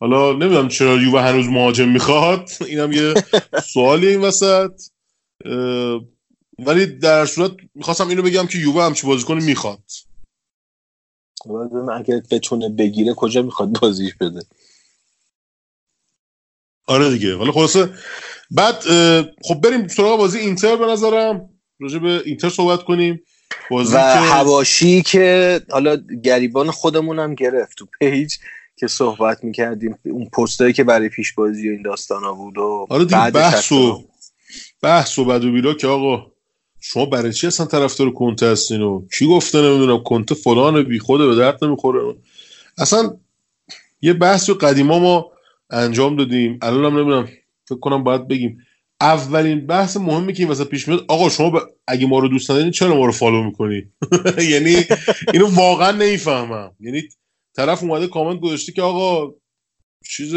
حالا 0.00 0.32
نمی‌دونم 0.32 0.68
چرا 0.68 0.96
یووه 0.96 1.20
هنوز 1.22 1.46
مهاجم 1.46 1.88
می‌خواد. 1.88 2.50
اینم 2.68 2.92
یه 2.92 3.14
سوالی 3.72 4.06
این 4.06 4.20
وسط. 4.20 4.70
ولی 6.58 6.86
در 6.86 7.26
صورت 7.26 7.52
می‌خواستم 7.74 8.08
اینو 8.08 8.22
بگم 8.22 8.46
که 8.46 8.58
یووه 8.58 8.84
همچی 8.84 9.06
بازیکن 9.06 9.42
می‌خواد. 9.42 9.82
اگر 11.94 12.20
بتونه 12.30 12.68
بگیره 12.68 13.14
کجا 13.14 13.42
می‌خواد 13.42 13.80
بازیش 13.80 14.14
بده؟ 14.14 14.42
آره 16.86 17.10
دیگه. 17.10 17.36
ولی 17.36 17.52
خلاصه 17.52 17.94
بعد 18.50 18.82
خب 19.42 19.60
بریم 19.62 19.88
سراغ 19.88 20.18
بازی 20.18 20.38
اینتر 20.38 20.76
به 20.76 20.86
نظرم. 20.86 21.50
راجع 21.80 21.98
به 21.98 22.22
اینتر 22.24 22.48
صحبت 22.48 22.82
کنیم. 22.82 23.22
بازی 23.70 23.94
و 23.94 23.98
که... 23.98 24.18
هواشی 24.18 25.02
که 25.02 25.60
حالا 25.70 25.96
گریبان 26.24 26.70
خودمون 26.70 27.18
هم 27.18 27.34
گرفت 27.34 27.78
تو 27.78 27.86
پیج 27.98 28.34
که 28.76 28.86
صحبت 28.86 29.44
می‌کردیم. 29.44 29.98
اون 30.04 30.28
پستایی 30.28 30.72
که 30.72 30.84
برای 30.84 31.08
پیش 31.08 31.32
بازی 31.32 31.68
و 31.68 31.72
این 31.72 31.82
داستان 31.82 32.22
ها 32.22 32.32
بود 32.32 32.58
و 32.58 32.86
آره 32.90 33.04
دیگه 33.04 33.30
بحث 33.30 33.72
و 33.72 34.08
بحث 34.82 35.18
و 35.18 35.24
بد 35.24 35.44
و 35.44 35.52
بیلا 35.52 35.74
که 35.74 35.86
آقا 35.86 36.31
شما 36.84 37.06
برای 37.06 37.32
چی 37.32 37.46
اصلا 37.46 37.66
طرفدار 37.66 38.10
کنته 38.10 38.46
هستین 38.46 38.80
و 38.82 39.06
کی 39.18 39.26
گفته 39.26 39.62
نمی‌دونم 39.62 40.02
کنته 40.02 40.34
فلان 40.34 40.82
بی 40.82 40.98
خوده 40.98 41.26
به 41.26 41.34
درد 41.34 41.64
نمی‌خوره؟ 41.64 42.14
اصلا 42.78 43.16
یه 44.02 44.12
بحث 44.12 44.50
و 44.50 44.54
قدیما 44.54 44.98
ما 44.98 45.30
انجام 45.70 46.16
دادیم. 46.16 46.58
الان 46.62 46.84
هم 46.84 46.98
نمی‌دونم 46.98 47.28
فکر 47.68 47.78
کنم 47.78 48.04
باید 48.04 48.28
بگیم. 48.28 48.58
اولین 49.00 49.66
بحث 49.66 49.96
مهمی 49.96 50.32
که 50.32 50.40
این 50.40 50.48
واسه 50.48 50.64
پیش 50.64 50.88
میاد 50.88 51.04
آقا 51.08 51.28
شما 51.28 51.50
ب... 51.50 51.58
اگه 51.86 52.06
ما 52.06 52.18
رو 52.18 52.28
دوست 52.28 52.50
ندارین 52.50 52.70
چرا 52.70 52.96
ما 52.96 53.06
رو 53.06 53.12
فالو 53.12 53.42
می‌کنی؟ 53.42 53.82
یعنی 54.52 54.76
اینو 55.32 55.46
واقعا 55.54 55.90
نمی‌فهمم. 55.90 56.72
یعنی 56.80 57.02
طرف 57.56 57.82
اومده 57.82 58.06
کامنت 58.06 58.40
گذاشته 58.40 58.72
که 58.72 58.82
آقا 58.82 59.34
چیز 60.08 60.34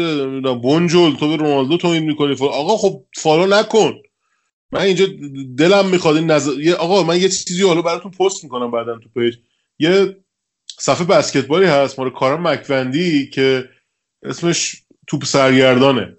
بونجول 0.62 1.16
تو 1.16 1.28
به 1.28 1.36
رونالدو 1.36 1.76
توهین 1.76 2.02
می‌کنی. 2.02 2.36
آقا 2.40 2.76
خب 2.76 3.02
follow 3.16 3.46
نکن. 3.46 3.94
من 4.72 4.80
اینجا 4.80 5.06
دلم 5.58 5.88
می‌خواد 5.88 6.16
این 6.16 6.30
نظر... 6.30 6.52
آقا 6.78 7.02
من 7.02 7.20
یه 7.20 7.28
چیزی 7.28 7.62
حالا 7.62 7.82
براتون 7.82 8.10
پست 8.10 8.44
می‌کنم 8.44 8.70
بعدا 8.70 8.98
تو 8.98 9.08
page. 9.08 9.36
یه 9.78 10.16
صفحه 10.78 11.04
بسکتبالی 11.04 11.66
هست 11.66 11.98
مال 11.98 12.10
کارم 12.10 12.48
مکوندی 12.48 13.30
که 13.30 13.68
اسمش 14.22 14.82
توپ 15.06 15.24
سرگردانه. 15.24 16.16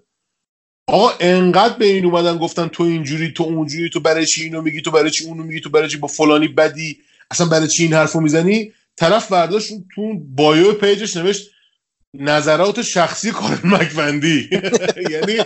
آقا 0.88 1.10
انقدر 1.20 1.78
به 1.78 1.86
این 1.86 2.06
اومدن 2.06 2.38
گفتن 2.38 2.68
تو 2.68 2.84
اینجوری 2.84 3.34
تو 3.34 3.44
اونجوری 3.44 3.90
تو 3.90 4.00
برای 4.00 4.26
چی 4.26 4.44
اینو 4.44 4.62
میگی 4.62 4.82
تو 4.82 4.92
برای 4.92 5.10
چی 5.10 5.26
اونو 5.26 5.44
میگی 5.44 5.62
تو 5.62 5.70
برای 5.70 5.90
چی 5.90 5.98
با 5.98 6.08
فلانی 6.08 6.48
بدی؟ 6.48 6.98
اصلا 7.32 7.48
برای 7.48 7.68
چی 7.68 7.84
این 7.84 7.94
حرفو 7.94 8.20
می‌زنی؟ 8.20 8.74
طرف 8.96 9.32
برداشت 9.32 9.74
تو 9.96 10.20
بایو 10.20 10.74
پیجش 10.74 11.18
نوشت 11.18 11.52
نظرات 12.14 12.82
شخصی 12.82 13.32
کارن 13.32 13.60
مکوندی. 13.64 14.50
یعنی 15.12 15.38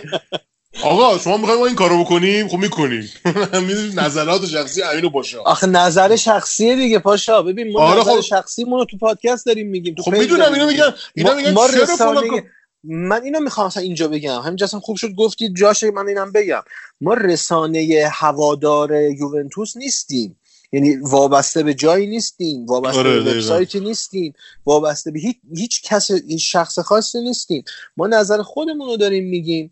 آقا 0.80 1.18
شما 1.18 1.36
می‌خوایم 1.36 1.60
ما 1.60 1.66
این 1.66 1.74
کارو 1.74 2.04
بکنیم؟ 2.04 2.48
خب 2.48 2.56
می‌کنیم. 2.56 3.10
نظرات 4.02 4.46
شخصی 4.46 4.82
امینو 4.82 5.10
باشه 5.10 5.38
آخه 5.38 5.66
نظر 5.66 6.16
شخصیه 6.16 6.76
دیگه 6.76 6.98
پاشا. 6.98 7.42
ببین 7.42 7.72
ما 7.72 7.80
آره 7.80 8.00
نظر 8.00 8.10
خب... 8.10 8.20
شخصی 8.20 8.64
تو 8.90 8.98
پادکست 9.00 9.46
داریم 9.46 9.68
میگیم. 9.68 9.94
تو 9.94 10.02
خب 10.02 10.12
می‌دونم 10.12 10.52
اینو 10.52 10.66
میگم 10.66 10.92
اینا 11.14 11.34
میگن 11.34 11.50
ما 11.50 11.66
رسانه... 11.66 12.44
من 12.84 13.22
اینو 13.22 13.40
می‌خوام 13.40 13.66
اصلا 13.66 13.82
اینجا 13.82 14.08
بگم. 14.08 14.40
همینجا 14.40 14.66
اصلا 14.66 14.80
خوب 14.80 14.96
شد 14.96 15.14
گفتید 15.14 15.56
جاشه 15.56 15.90
من 15.90 16.08
اینم 16.08 16.32
بگم. 16.32 16.62
ما 17.00 17.14
رسانه 17.14 18.10
هوادار 18.12 18.94
یوونتوس 18.94 19.76
نیستیم. 19.76 20.38
یعنی 20.72 20.96
وابسته 20.96 21.62
به 21.62 21.74
جایی 21.74 22.06
نیستیم. 22.06 22.66
وابسته 22.66 22.98
آره 22.98 23.20
به 23.20 23.34
وبسایتی 23.34 23.80
نیستیم. 23.80 24.32
وابسته 24.66 25.10
به 25.10 25.20
هیچ, 25.20 25.36
هیچ 25.56 25.82
کس 25.82 26.10
هیچ 26.10 26.52
شخص 26.52 26.78
خاصی 26.78 27.20
نیستیم. 27.20 27.64
ما 27.96 28.06
نظر 28.06 28.42
خودمون 28.42 28.88
رو 28.88 28.96
داریم 28.96 29.24
میگیم. 29.24 29.70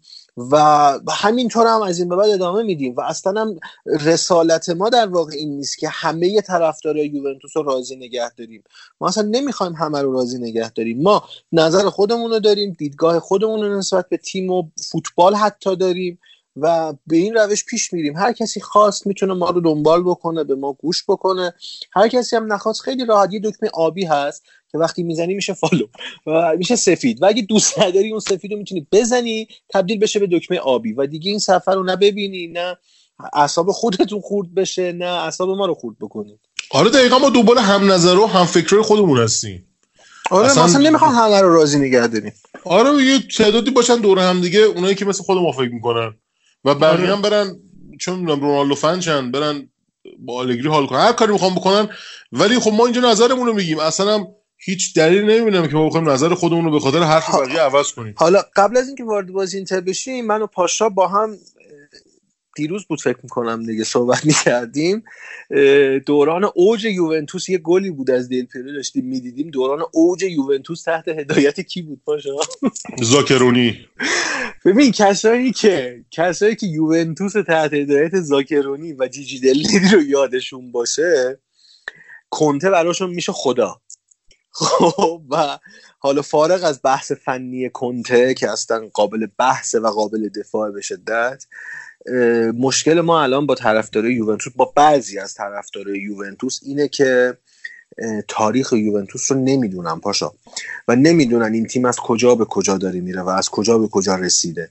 و 0.53 0.99
همینطور 1.11 1.67
هم 1.67 1.83
از 1.83 1.99
این 1.99 2.09
به 2.09 2.17
بعد 2.17 2.31
ادامه 2.31 2.63
میدیم 2.63 2.95
و 2.97 3.01
اصلا 3.01 3.41
هم 3.41 3.61
رسالت 3.87 4.69
ما 4.69 4.89
در 4.89 5.07
واقع 5.07 5.33
این 5.37 5.57
نیست 5.57 5.79
که 5.79 5.89
همه 5.89 6.41
طرفدارای 6.41 7.07
یوونتوس 7.07 7.57
رو 7.57 7.63
راضی 7.63 7.97
نگه 7.97 8.31
داریم. 8.31 8.65
ما 9.01 9.09
اصلا 9.09 9.29
نمی‌خوایم 9.31 9.73
همه 9.73 10.03
رو 10.03 10.13
راضی 10.13 10.39
نگه 10.39 10.71
داریم. 10.71 11.03
ما 11.03 11.25
نظر 11.53 11.89
خودمون 11.89 12.31
رو 12.31 12.41
داریم 12.41 12.77
دیدگاه 12.79 13.21
خودمون 13.21 13.61
رو 13.61 13.79
نسبت 13.79 14.09
به 14.09 14.17
تیم 14.17 14.51
و 14.51 14.63
فوتبال 14.91 15.35
حتی 15.35 15.77
داریم 15.77 16.19
و 16.57 16.93
به 17.07 17.17
این 17.17 17.35
روش 17.35 17.65
پیش 17.65 17.93
میریم. 17.93 18.17
هر 18.17 18.33
کسی 18.33 18.61
خواست 18.61 19.07
می‌تونه 19.07 19.35
ما 19.35 19.51
رو 19.51 19.61
دنبال 19.61 20.03
بکنه 20.03 20.45
به 20.45 20.55
ما 20.55 20.73
گوش 20.73 21.05
بکنه. 21.09 21.55
هر 21.93 22.09
کسی 22.09 22.37
هم 22.37 22.53
نخواست 22.53 22.81
خیلی 22.81 23.05
راحت. 23.05 23.33
یه 23.33 23.41
دکمه 23.45 23.71
آبی 23.75 24.05
هست. 24.05 24.43
که 24.73 24.79
وقتی 24.79 25.03
می‌زنی 25.03 25.35
میشه 25.35 25.53
فالو. 25.53 25.87
و 26.27 26.57
میشه 26.59 26.77
سفید. 26.77 27.23
و 27.23 27.27
اگه 27.27 27.43
دوست 27.43 27.79
نداری 27.79 28.11
اون 28.11 28.21
سفید 28.21 28.53
رو 28.53 28.59
می‌تونی 28.59 28.87
بزنی 28.93 29.49
تبدیل 29.69 29.99
بشه 29.99 30.19
به 30.19 30.27
دکمه 30.27 30.59
آبی. 30.59 30.93
و 30.93 31.07
دیگه 31.07 31.31
این 31.31 31.39
سفر 31.39 31.75
رو 31.75 31.83
نه 31.83 31.97
ببینی 31.97 32.47
نه 32.47 32.77
اعصاب 33.33 33.71
خودتون 33.71 34.21
خورد 34.21 34.55
بشه 34.55 34.93
نه 34.93 35.07
اعصاب 35.07 35.51
ما 35.51 35.67
رو 35.67 35.75
خورد 35.75 35.97
بکنید. 36.01 36.39
آره 36.71 36.91
دقیقا 36.91 37.19
ما 37.19 37.31
دوبال 37.31 37.59
هم 37.59 37.93
نظر 37.93 38.17
و 38.19 38.27
هم 38.27 38.45
فکر 38.45 38.83
خودمون 38.83 39.19
هستیم. 39.19 39.67
آره 40.31 40.47
اصلا... 40.47 40.65
مثلا 40.65 40.83
نمی‌خوام 40.83 41.15
همه 41.15 41.41
رو 41.41 41.55
راضی 41.55 41.79
نگه 41.79 42.07
داریم. 42.07 42.33
آره 42.65 43.05
یه 43.05 43.19
تعدادی 43.19 43.71
باشن 43.71 43.97
دور 43.97 44.19
هم 44.19 44.41
دیگه 44.41 44.61
اونایی 44.61 44.95
که 44.95 45.05
مثل 45.05 45.23
خود 45.23 45.39
ما 45.39 45.53
فکر 45.53 45.73
می‌کنن. 45.73 46.15
و 46.65 46.75
بقیه 46.75 47.07
هم 47.07 47.23
برن 47.23 47.57
چون 48.01 48.27
رونالدو 48.27 48.75
فنچن 48.75 49.31
برن 49.31 49.69
با 50.19 50.35
آلگری 50.35 50.69
حال 50.69 50.87
کنن. 50.87 50.99
هر 50.99 51.13
کاری 51.13 51.33
می‌خوام 51.33 51.55
بکنن 51.55 51.89
ولی 52.33 52.59
خب 52.59 52.73
ما 52.73 52.85
اینجا 52.85 53.01
نظرمون 53.01 53.47
رو 53.47 53.53
میگیم. 53.53 53.79
اصلا 53.79 54.15
هم 54.15 54.27
هیچ 54.65 54.95
دلیل 54.97 55.25
نمی‌بینم 55.25 55.67
که 55.67 55.75
ما 55.75 55.87
بخوایم 55.87 56.09
نظر 56.09 56.35
خودمون 56.35 56.65
رو 56.65 56.71
به 56.71 56.81
خاطر 56.81 57.03
حرف 57.03 57.35
بقیه 57.35 57.61
عوض 57.61 57.93
کنیم. 57.93 58.15
حالا 58.17 58.43
قبل 58.57 58.77
از 58.77 58.87
اینکه 58.87 59.05
وارد 59.05 59.33
بازی 59.33 59.57
اینتر 59.57 59.81
بشیم 59.81 60.27
من 60.27 60.43
و 60.43 60.47
پاشا 60.47 60.89
با 60.89 61.09
هم 61.09 61.37
دیروز 62.57 62.85
بود 62.85 63.01
فکر 63.01 63.19
می‌کنم 63.23 63.67
دیگه 63.67 63.85
صحبت 63.85 64.27
می‌کردیم 64.27 65.03
دوران 66.07 66.51
اوج 66.55 66.85
یوونتوس 66.85 67.49
یه 67.49 67.59
گلی 67.59 67.91
بود 67.91 68.11
از 68.11 68.29
دیل 68.29 68.45
پیرو 68.45 68.73
داشتیم 68.73 69.05
می‌دیدیم. 69.05 69.51
دوران 69.51 69.83
اوج 69.93 70.23
یوونتوس 70.23 70.83
تحت 70.83 71.09
هدایت 71.09 71.61
کی 71.61 71.83
بود 71.83 72.01
پاشا؟ 72.05 72.31
زاکرونی. 73.03 73.79
ببین 74.65 74.93
کسایی 74.93 75.53
که 75.53 76.05
کسایی 76.11 76.57
که 76.57 76.67
یوونتوس 76.67 77.33
تحت 77.33 77.75
هدایت 77.75 78.21
زاکرونی 78.21 78.93
و 78.93 79.09
جیجی 79.09 79.41
دلیری 79.41 79.89
رو 79.93 80.03
یادشون 80.03 80.73
باشه 80.73 81.39
کنته 82.31 82.71
براشون 82.71 83.11
میشه 83.11 83.33
خدا. 83.33 83.81
خب 84.61 85.23
و 85.31 85.59
حالا 85.99 86.23
فارغ 86.23 86.65
از 86.65 86.81
بحث 86.85 87.13
فنی 87.13 87.71
کنته 87.71 88.35
که 88.35 88.51
اصلا 88.51 88.89
قابل 88.93 89.27
بحث 89.39 89.75
و 89.75 89.87
قابل 89.87 90.29
دفاع 90.29 90.71
به 90.71 90.81
شدت 90.81 91.47
مشکل 92.59 93.01
ما 93.01 93.23
الان 93.23 93.47
با 93.47 93.55
طرفدارای 93.55 94.15
یوونتوس 94.15 94.53
با 94.57 94.73
بعضی 94.77 95.19
از 95.19 95.35
طرفدارای 95.35 95.99
یوونتوس 95.99 96.61
اینه 96.63 96.89
که 96.89 97.39
تاریخ 98.29 98.73
یوونتوس 98.73 99.33
رو 99.33 99.39
نمی‌دونن 99.39 100.01
پاشا. 100.01 100.33
و 100.89 100.97
نمی‌دونن 100.97 101.53
این 101.55 101.67
تیم 101.67 101.85
از 101.85 101.97
کجا 101.97 102.35
به 102.35 102.45
کجا 102.45 102.79
داره 102.79 103.01
میره 103.01 103.23
و 103.23 103.29
از 103.29 103.49
کجا 103.49 103.79
به 103.79 103.89
کجا 103.89 104.15
رسیده. 104.15 104.71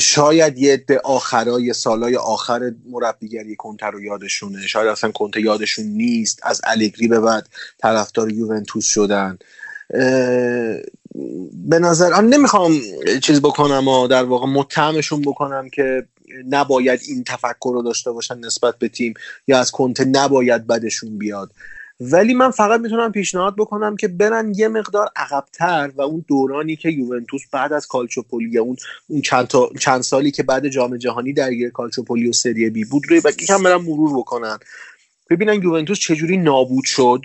شاید 0.00 0.58
یه 0.58 0.72
عده 0.72 0.98
آخرای 0.98 1.72
سالای 1.72 2.16
آخر 2.16 2.72
مربیگری 2.90 3.56
کنته 3.56 3.86
رو 3.86 4.00
یادشونه. 4.02 4.66
شاید 4.66 4.88
اصلا 4.88 5.10
کنته 5.10 5.40
یادشون 5.40 5.84
نیست. 5.84 6.40
از 6.42 6.60
الگری 6.64 7.08
به 7.08 7.20
بعد 7.20 7.48
طرفدار 7.78 8.32
یوونتوس 8.32 8.84
شدن. 8.84 9.38
به 11.52 11.78
نظر 11.78 12.20
نمی‌خوام 12.20 12.72
چیز 13.22 13.40
بکنم 13.40 13.88
و 13.88 14.06
در 14.06 14.24
واقع 14.24 14.46
متهمشون 14.46 15.22
بکنم 15.22 15.68
که 15.70 16.06
نباید 16.48 17.00
این 17.08 17.24
تفکر 17.24 17.72
رو 17.74 17.82
داشته 17.82 18.12
باشن 18.12 18.38
نسبت 18.38 18.78
به 18.78 18.88
تیم 18.88 19.14
یا 19.46 19.58
از 19.58 19.70
کنته 19.70 20.04
نباید 20.04 20.66
بدشون 20.66 21.18
بیاد. 21.18 21.50
ولی 22.00 22.34
من 22.34 22.50
فقط 22.50 22.80
می‌تونم 22.80 23.12
پیشنهاد 23.12 23.54
بکنم 23.56 23.96
که 23.96 24.08
برن 24.08 24.52
یه 24.56 24.68
مقدار 24.68 25.08
عقبتر 25.16 25.92
و 25.96 26.02
اون 26.02 26.24
دورانی 26.28 26.76
که 26.76 26.90
یوونتوس 26.90 27.42
بعد 27.52 27.72
از 27.72 27.86
کالچوپولی 27.86 28.58
اون 28.58 28.76
اون 29.06 29.20
چند, 29.20 29.52
چند 29.80 30.00
سالی 30.00 30.30
که 30.30 30.42
بعد 30.42 30.68
جام 30.68 30.96
جهانی 30.96 31.32
درگیر 31.32 31.70
کالچوپولی 31.70 32.28
و 32.28 32.32
سری 32.32 32.70
بی 32.70 32.84
بود 32.84 33.02
روی 33.08 33.18
یکم 33.18 33.62
برن 33.62 33.76
مرور 33.76 34.18
بکنن. 34.18 34.58
ببینن 35.30 35.62
یوونتوس 35.62 35.98
چجوری 35.98 36.36
نابود 36.36 36.84
شد 36.84 37.20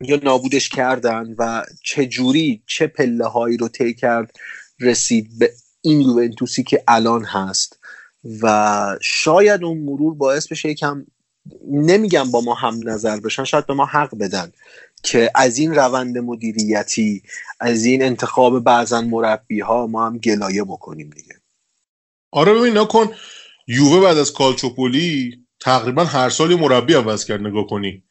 یا 0.00 0.20
نابودش 0.22 0.68
کردن 0.68 1.34
و 1.38 1.62
چجوری 1.82 2.62
چه 2.66 2.86
پله 2.86 3.26
هایی 3.26 3.56
رو 3.56 3.68
طی 3.68 3.94
کرد 3.94 4.36
رسید 4.80 5.38
به 5.38 5.50
این 5.80 6.00
یوونتوسی 6.00 6.62
که 6.62 6.82
الان 6.88 7.24
هست. 7.24 7.78
و 8.42 8.98
شاید 9.02 9.64
اون 9.64 9.78
مرور 9.78 10.14
باعث 10.14 10.48
بشه 10.48 10.68
یکم 10.68 11.06
نمیگم 11.70 12.30
با 12.30 12.40
ما 12.40 12.54
هم 12.54 12.80
نظر 12.84 13.20
بشن 13.20 13.44
شاید 13.44 13.66
به 13.66 13.74
ما 13.74 13.86
حق 13.86 14.18
بدن 14.18 14.52
که 15.02 15.30
از 15.34 15.58
این 15.58 15.74
روند 15.74 16.18
مدیریتی 16.18 17.22
از 17.60 17.84
این 17.84 18.02
انتخاب 18.02 18.64
بعضا 18.64 19.00
مربی 19.00 19.60
ها 19.60 19.86
ما 19.86 20.06
هم 20.06 20.18
گلایه 20.18 20.64
بکنیم 20.64 21.10
دیگه. 21.10 21.34
آره 22.30 22.54
ببین 22.54 22.78
نکن. 22.78 23.08
یووه 23.68 24.00
بعد 24.00 24.18
از 24.18 24.32
کالچوپولی 24.32 25.44
تقریبا 25.60 26.04
هر 26.04 26.30
سال 26.30 26.54
مربی 26.54 26.94
عوض 26.94 27.24
کرد 27.24 27.40
نگاه 27.40 27.66
کنی. 27.66 28.02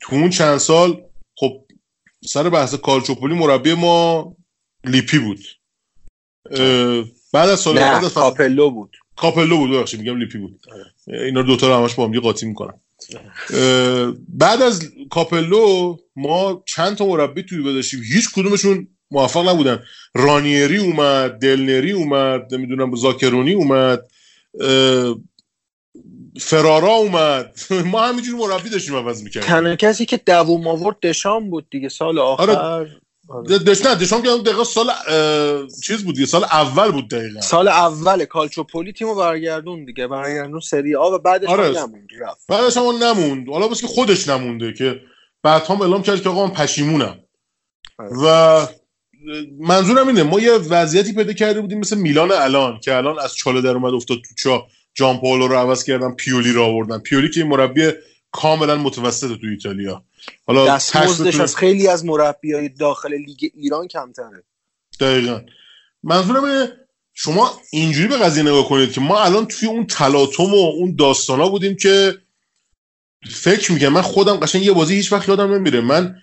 تو 0.00 0.16
اون 0.16 0.30
چند 0.30 0.58
سال 0.58 1.04
خب 1.36 1.64
سر 2.24 2.48
بحث 2.48 2.74
کالچوپولی 2.74 3.34
مربی 3.34 3.74
ما 3.74 4.36
لیپی 4.84 5.18
بود. 5.18 5.40
بعد 7.32 7.48
از 7.48 7.60
سال 7.60 7.74
بعد 7.74 8.04
از 8.04 8.14
کاپلو 8.14 8.70
بود. 8.70 8.96
کاپلو 9.16 9.56
بود 9.56 9.70
ببخشید 9.70 10.00
میگم 10.00 10.18
لیپی 10.18 10.38
بود. 10.38 10.60
اینا 11.06 11.42
دوتا 11.42 11.68
رو 11.68 11.74
همش 11.74 11.94
با 11.94 12.06
هم 12.06 12.20
قاطی 12.20 12.46
می‌کنم 12.46 12.74
بعد 14.28 14.62
از 14.62 14.92
کاپلو 15.10 15.96
ما 16.16 16.64
چند 16.66 16.96
تا 16.96 17.06
مربی 17.06 17.42
توی 17.42 17.74
داشتیم. 17.74 18.00
هیچ 18.14 18.28
کدومشون 18.34 18.88
موفق 19.10 19.48
نبودن. 19.48 19.82
رانیری 20.14 20.76
اومد 20.76 21.30
دلنری 21.30 21.92
اومد 21.92 22.54
نمی‌دونم 22.54 22.94
زاکرونی 22.94 23.52
اومد 23.54 24.08
فرارا 26.40 26.92
اومد. 26.92 27.58
ما 27.92 28.02
همینجور 28.06 28.48
مربی 28.48 28.70
داشتیم 28.70 28.96
عوض 28.96 29.22
می‌کردیم. 29.22 29.48
تنها 29.48 29.76
کسی 29.76 30.06
که 30.06 30.16
دووم 30.16 30.66
آورد 30.66 31.00
دشام 31.00 31.50
بود 31.50 31.66
دیگه 31.70 31.88
سال 31.88 32.18
آخر. 32.18 32.50
آره. 32.50 32.96
دش 33.66 33.86
نه 33.86 33.94
دشام 33.94 34.22
که 34.22 34.28
دقیقا 34.28 34.64
سال 34.64 34.90
چیز 35.84 36.04
بود 36.04 36.14
دیگه 36.14 36.26
سال 36.26 36.44
اول 36.44 36.90
بود 36.90 37.10
دقیقا. 37.10 37.40
سال 37.40 37.68
اول 37.68 38.24
کالچوپولی 38.24 38.92
تیمو 38.92 39.14
برگردون 39.14 39.84
دیگه 39.84 40.06
برگردون 40.06 40.60
سری 40.60 40.94
آ 40.94 41.10
و 41.10 41.18
بعدش 41.18 41.48
آره. 41.48 41.68
نموند 41.68 42.08
رفت. 42.20 42.46
بعدش 42.48 42.76
هم 42.76 43.02
نموند. 43.02 43.48
حالا 43.48 43.68
بس 43.68 43.80
که 43.80 43.86
خودش 43.86 44.28
نمونده 44.28 44.72
که 44.72 45.00
بعد 45.42 45.62
هم 45.66 45.82
اعلام 45.82 46.02
کرد 46.02 46.22
که 46.22 46.28
آقا 46.28 46.46
من 46.46 46.52
پشیمونم. 46.52 47.18
آره. 47.98 48.10
و 48.24 48.66
منظورم 49.60 50.08
اینه 50.08 50.22
ما 50.22 50.40
یه 50.40 50.52
وضعیتی 50.52 51.12
پیدا 51.12 51.32
کرده 51.32 51.60
بودیم 51.60 51.78
مثل 51.78 51.98
میلان 51.98 52.32
الان 52.32 52.80
که 52.80 52.96
الان 52.96 53.18
از 53.18 53.34
چاله 53.34 53.60
در 53.60 53.70
اومد 53.70 53.94
افتاد 53.94 54.18
تو 54.18 54.34
چا. 54.38 54.66
جان 54.94 55.20
پاولو 55.20 55.48
رو 55.48 55.56
عوض 55.56 55.84
کردن 55.84 56.14
پیولی 56.14 56.52
رو 56.52 56.62
آوردن. 56.62 56.98
پیولی 56.98 57.30
که 57.30 57.44
مربی 57.44 57.90
کاملا 58.32 58.76
متوسط 58.76 59.28
تو 59.40 59.46
ایتالیا. 59.46 60.04
حالا 60.46 60.66
دستمزدش 60.66 61.40
از 61.40 61.56
خیلی 61.56 61.88
از 61.88 62.04
های 62.44 62.68
داخل 62.68 63.14
لیگ 63.14 63.50
ایران 63.54 63.88
کمتره. 63.88 64.42
دقیقا. 65.00 65.40
منظورم 66.02 66.68
شما 67.14 67.60
اینجوری 67.70 68.08
به 68.08 68.16
قضیه 68.16 68.42
نگاه 68.42 68.68
کنید 68.68 68.92
که 68.92 69.00
ما 69.00 69.20
الان 69.20 69.46
توی 69.46 69.68
اون 69.68 69.86
تلاطم 69.86 70.54
و 70.54 70.56
اون 70.56 70.94
داستانا 70.96 71.48
بودیم 71.48 71.76
که 71.76 72.18
فکر 73.30 73.72
میگم 73.72 73.88
من 73.88 74.02
خودم 74.02 74.36
قشنگ 74.36 74.62
یه 74.62 74.72
بازی 74.72 74.94
هیچ 74.94 75.12
وقت 75.12 75.28
یادم 75.28 75.54
نمیره. 75.54 75.80
من 75.80 76.16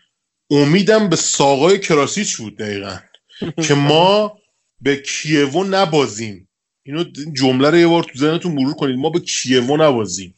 امیدم 0.50 1.10
به 1.10 1.16
ساقای 1.16 1.80
کراسیچ 1.80 2.38
بود 2.38 2.58
دقیقا 2.58 2.98
که 3.68 3.74
ما 3.74 4.38
به 4.82 4.96
کیوو 4.96 5.64
نبازیم. 5.64 6.50
اینو 6.84 7.04
جمله 7.34 7.70
رو 7.70 7.78
یه 7.78 7.88
بار 7.88 8.04
تو 8.04 8.20
ذهنتون 8.20 8.52
مرور 8.52 8.74
کنید. 8.74 8.98
ما 8.98 9.10
به 9.10 9.20
کیوو 9.20 9.78
نبازیم. 9.78 10.36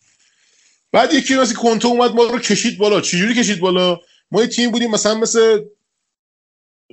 بعد 0.91 1.13
یکی 1.13 1.35
مثل 1.35 1.55
کنتو 1.55 1.87
اومد 1.87 2.15
ما 2.15 2.23
رو 2.23 2.39
کشید 2.39 2.77
بالا. 2.77 3.01
چجوری 3.01 3.35
کشید 3.35 3.59
بالا؟ 3.59 3.99
ما 4.31 4.41
یه 4.41 4.47
تیم 4.47 4.71
بودیم 4.71 4.91
مثلا 4.91 5.15
مثل 5.15 5.61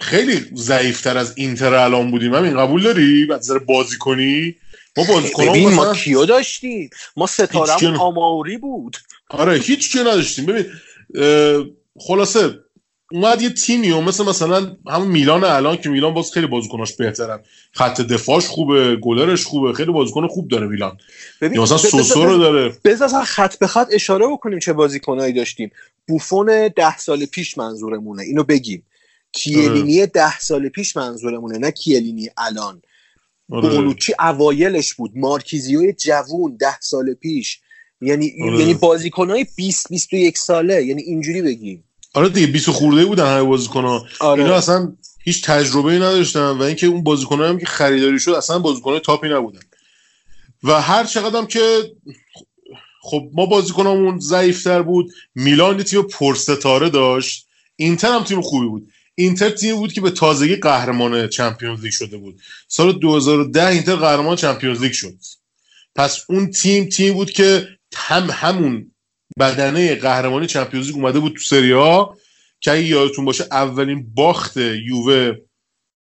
خیلی 0.01 0.45
ضعیفتر 0.55 1.19
از 1.19 1.33
اینتر 1.37 1.75
الان 1.75 2.11
بودیم. 2.11 2.35
همین 2.35 2.57
قبول 2.57 2.83
داری؟ 2.83 3.27
بعد 3.27 3.43
ذره 3.43 3.59
بازی 3.59 3.99
کنی؟ 3.99 4.57
ما 4.97 5.05
بازیکنان 5.05 5.59
مثلا... 5.59 5.71
ما 5.71 5.95
کیو 5.95 6.25
داشتیم؟ 6.25 6.91
ما 7.17 7.27
ستاره 7.27 7.97
آماوری 7.99 8.59
بود. 8.59 8.97
آره 9.31 9.59
هیچ 9.59 9.93
کیو 9.93 10.03
نداشتیم. 10.03 10.47
ببین 10.47 10.67
خلاصه 12.01 12.59
اومد 13.13 13.43
یه 13.43 13.51
تیمی 13.51 13.91
و 13.91 14.01
مثل 14.01 14.25
مثلا 14.25 14.77
همون 14.87 15.09
میلان 15.09 15.45
الان 15.45 15.77
که 15.77 15.89
میلان 15.89 16.15
باز 16.15 16.33
خیلی 16.33 16.47
بازیکناش 16.47 16.97
بهترن. 16.97 17.41
خط 17.73 18.01
دفاعش 18.01 18.47
خوبه 18.47 18.97
گلرش 18.97 19.45
خوبه 19.45 19.73
خیلی 19.73 19.93
بازیکن 19.93 20.27
خوب 20.27 20.49
داره 20.49 20.67
میلان. 20.67 20.99
یا 21.41 21.63
مثلا 21.63 21.79
سوسو 21.79 22.25
رو 22.25 22.39
داره. 22.39 22.73
بذار 22.85 23.25
خط 23.25 23.59
به 23.59 23.67
خط 23.67 23.89
اشاره 23.93 24.27
بکنیم 24.27 24.59
چه 24.59 24.73
بازیکنایی 24.73 25.33
داشتیم. 25.33 25.71
بوفون 26.09 26.69
ده 26.77 26.99
سال 26.99 27.27
پیش 27.27 27.59
منظورمونه 27.59 28.23
اینو 28.23 28.43
بگیم. 28.43 28.83
کیلینی 29.33 29.99
آره. 30.01 30.07
ده 30.07 30.39
سال 30.39 30.69
پیش 30.69 30.97
منظورمونه 30.97 31.59
نه 31.59 31.71
کیلینی 31.71 32.31
الان. 32.37 32.83
آره. 33.51 33.69
بونوچی 33.69 34.15
اوایلش 34.21 34.95
بود. 34.95 35.11
مارکیزیو 35.15 35.93
جوون 35.93 36.57
ده 36.61 36.81
سال 36.81 37.15
پیش. 37.15 37.61
یعنی 38.01 38.33
آره. 38.43 38.59
یعنی 38.59 38.75
بازیکنای 38.75 39.47
20 39.57 39.89
21 39.89 40.39
ساله. 40.39 40.85
یعنی 40.85 41.03
اینجوری 41.03 41.43
بگیم. 41.43 41.85
آره 42.15 42.29
دیگه 42.29 42.47
20 42.47 42.71
خورده 42.71 43.05
بودن 43.05 43.27
همه 43.27 43.43
بازیکن‌ها. 43.43 44.07
آره. 44.21 44.43
اینا 44.43 44.57
اصلا 44.57 44.93
هیچ 45.25 45.45
تجربه 45.45 45.93
نداشتن 45.93 46.51
و 46.51 46.63
اینکه 46.63 46.87
اون 46.87 47.03
بازیکن‌ها 47.03 47.49
هم 47.49 47.59
که 47.59 47.67
خریداری 47.67 48.21
شد 48.21 48.31
اصلا 48.31 48.59
بازیکن‌های 48.59 49.01
top 49.01 49.22
ی 49.22 49.29
نبودن. 49.29 49.61
و 50.63 50.81
هر 50.83 51.05
چقدر 51.05 51.45
که 51.45 51.93
خب 53.03 53.31
ما 53.33 53.47
بازیکنامون 53.47 54.21
ضعیفتر 54.21 54.83
بود 54.83 55.13
میلان 55.35 55.83
تیم 55.83 56.03
پرستاره 56.03 56.91
داشت 56.91 57.47
اینتر 57.77 58.13
هم 58.13 58.25
تیم 58.25 58.41
خوبی 58.41 58.67
بود. 58.67 58.89
اینتر 59.15 59.51
تیم 59.51 59.77
بود 59.77 59.93
که 59.93 60.01
به 60.01 60.11
تازگی 60.11 60.57
قهرمان 60.57 61.29
چمپیونز 61.29 61.81
لیگ 61.81 61.93
شده 61.93 62.17
بود. 62.17 62.41
سال 62.69 62.93
2010 62.93 63.67
اینتر 63.67 63.97
قهرمان 63.97 64.37
چمپیونز 64.37 64.83
لیگ 64.83 64.93
شد. 64.93 65.15
پس 65.95 66.25
اون 66.29 66.51
تیم 66.51 66.89
تیم 66.89 67.15
بود 67.15 67.31
که 67.31 67.69
هم 67.95 68.31
همون 68.31 68.91
بدنه 69.39 69.95
قهرمانی 69.95 70.47
چمپیونز 70.47 70.87
لیگ 70.87 70.97
اومده 70.97 71.21
بود 71.21 71.33
تو 71.33 71.39
سری 71.39 71.73
ها 71.73 72.17
که 72.61 72.73
اگه 72.73 72.83
یادتون 72.83 73.25
باشه 73.25 73.45
اولین 73.51 74.15
باخت 74.15 74.57
یووه 74.57 75.33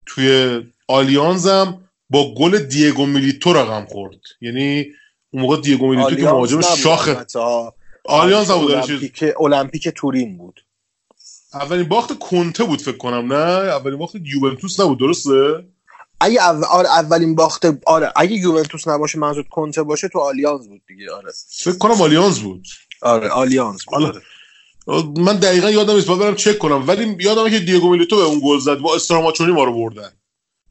توی 0.06 0.60
آلیانز 0.88 1.46
هم 1.46 1.88
با 2.10 2.34
گل 2.34 2.58
دیگو 2.58 3.06
میلیتو 3.06 3.52
رقم 3.52 3.86
خورد. 3.86 4.20
یعنی 4.40 4.86
اون 5.30 5.42
موقع 5.42 5.60
دیگو 5.60 5.88
میلیتو 5.88 6.14
که 6.14 6.22
مهاجم 6.22 6.60
شاخه. 6.60 7.26
آلیانز 8.04 8.50
بود 8.50 8.80
چیز 8.80 8.90
المپیک 8.90 9.24
المپیک 9.40 9.88
تورین 9.88 10.38
بود. 10.38 10.60
اولین 11.54 11.88
باخت 11.88 12.18
کنته 12.18 12.64
بود 12.64 12.80
فکر 12.80 12.96
کنم 12.96 13.32
نه؟ 13.32 13.68
اولین 13.68 13.98
باخت 13.98 14.14
یوونتوس 14.24 14.80
نبود 14.80 14.98
درسته؟ 14.98 15.64
اگه 16.20 16.42
اول... 16.42 16.64
آره 16.64 16.88
اولین 16.88 17.34
باخت 17.34 17.66
آره 17.86 18.12
اگه 18.16 18.32
یوونتوس 18.32 18.88
نباشه 18.88 19.18
منظور 19.18 19.44
کنته 19.50 19.82
باشه 19.82 20.08
تو 20.08 20.18
آلیانز 20.18 20.68
بود 20.68 20.82
دیگه 20.88 21.12
آره. 21.12 21.32
فکر 21.48 21.78
کنم 21.78 22.02
آلیانز 22.02 22.38
بود. 22.38 22.66
آره 23.02 23.28
بود 23.34 23.80
حالا 23.86 24.06
آره. 24.06 24.22
من 25.18 25.36
دقیقا 25.36 25.70
یادم 25.70 25.94
نیست 25.94 26.06
باید 26.06 26.20
برم 26.20 26.34
چک 26.34 26.58
کنم. 26.58 26.84
ولی 26.88 27.16
یادمه 27.20 27.50
که 27.50 27.58
دیگو 27.58 27.90
میلیتو 27.90 28.16
به 28.16 28.22
اون 28.22 28.40
گل 28.44 28.58
زد 28.58 28.78
با 28.78 28.94
استراماچونی 28.94 29.52
ما 29.52 29.64
رو 29.64 29.72
بردن. 29.74 30.10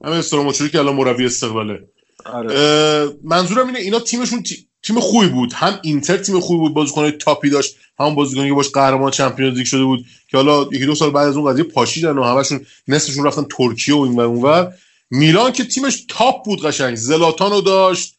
همه 0.05 0.15
استراماچونی 0.15 0.69
که 0.69 0.80
الان 0.80 0.95
مربی 0.95 1.26
استقلاله 1.26 1.80
آره. 2.26 3.09
منظورم 3.23 3.67
اینه 3.67 3.80
اینا 3.80 3.99
تیمشون 3.99 4.43
تی- 4.43 4.67
تیم 4.84 4.99
خوبی 4.99 5.28
بود. 5.28 5.53
هم 5.53 5.80
اینتر 5.84 6.17
تیم 6.17 6.39
خوبی 6.39 6.59
بود 6.59 6.73
بازیکن 6.73 7.11
top 7.12 7.40
ی 7.40 7.49
داشت. 7.49 7.76
هم 7.99 8.15
بازیکنی 8.15 8.47
که 8.47 8.53
باش 8.53 8.69
قهرمان 8.69 9.11
چمپیونز 9.11 9.57
لیگ 9.57 9.65
شده 9.65 9.84
بود 9.84 10.05
که 10.32 10.38
حالا 10.38 10.67
یکی 10.71 10.86
دو 10.86 10.95
سال 10.95 11.09
بعد 11.09 11.28
از 11.28 11.38
اون 11.38 11.51
قضیه 11.51 11.63
پاشیدن 11.63 12.17
و 12.17 12.23
همشون 12.23 12.65
نصفشون 12.88 13.26
رفتن 13.26 13.43
ترکیه 13.57 13.95
و 13.95 13.99
این 13.99 14.15
و 14.15 14.19
اونور 14.19 14.73
میلان 15.11 15.51
که 15.51 15.63
تیمش 15.63 16.05
تاپ 16.09 16.45
بود 16.45 16.65
قشنگ. 16.65 16.95
زلاتانو 16.95 17.61
داشت 17.61 18.15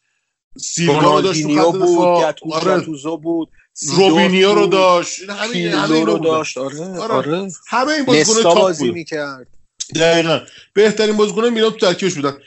سیلوا 0.57 1.15
رو 1.15 1.21
داشت 1.21 1.41
تو 1.43 1.71
بود 1.71 2.53
آره. 2.53 2.79
گتوزو 2.79 3.17
بود. 3.17 3.49
روبینیو 3.81 4.53
رو 4.53 4.67
داشت 4.67 5.19
پیرلو 5.53 5.93
اینا 5.93 6.13
رو. 6.13 6.17
داشت. 6.17 6.57
آره 6.57 6.85
آره. 6.85 7.13
آره. 7.13 7.51
همه 7.67 7.91
این 7.91 8.05
بازیکن 8.05 8.41
تاپ 8.41 8.57
بازی 8.57 8.85
بود 8.85 8.93
می‌کرد. 8.93 9.47
دقیقا. 9.95 10.39
بهترین 10.73 11.17
بازیکن 11.17 11.49
میلان 11.49 11.71
تو 11.71 11.77
ترکیبش 11.77 12.13
بودن. 12.13 12.37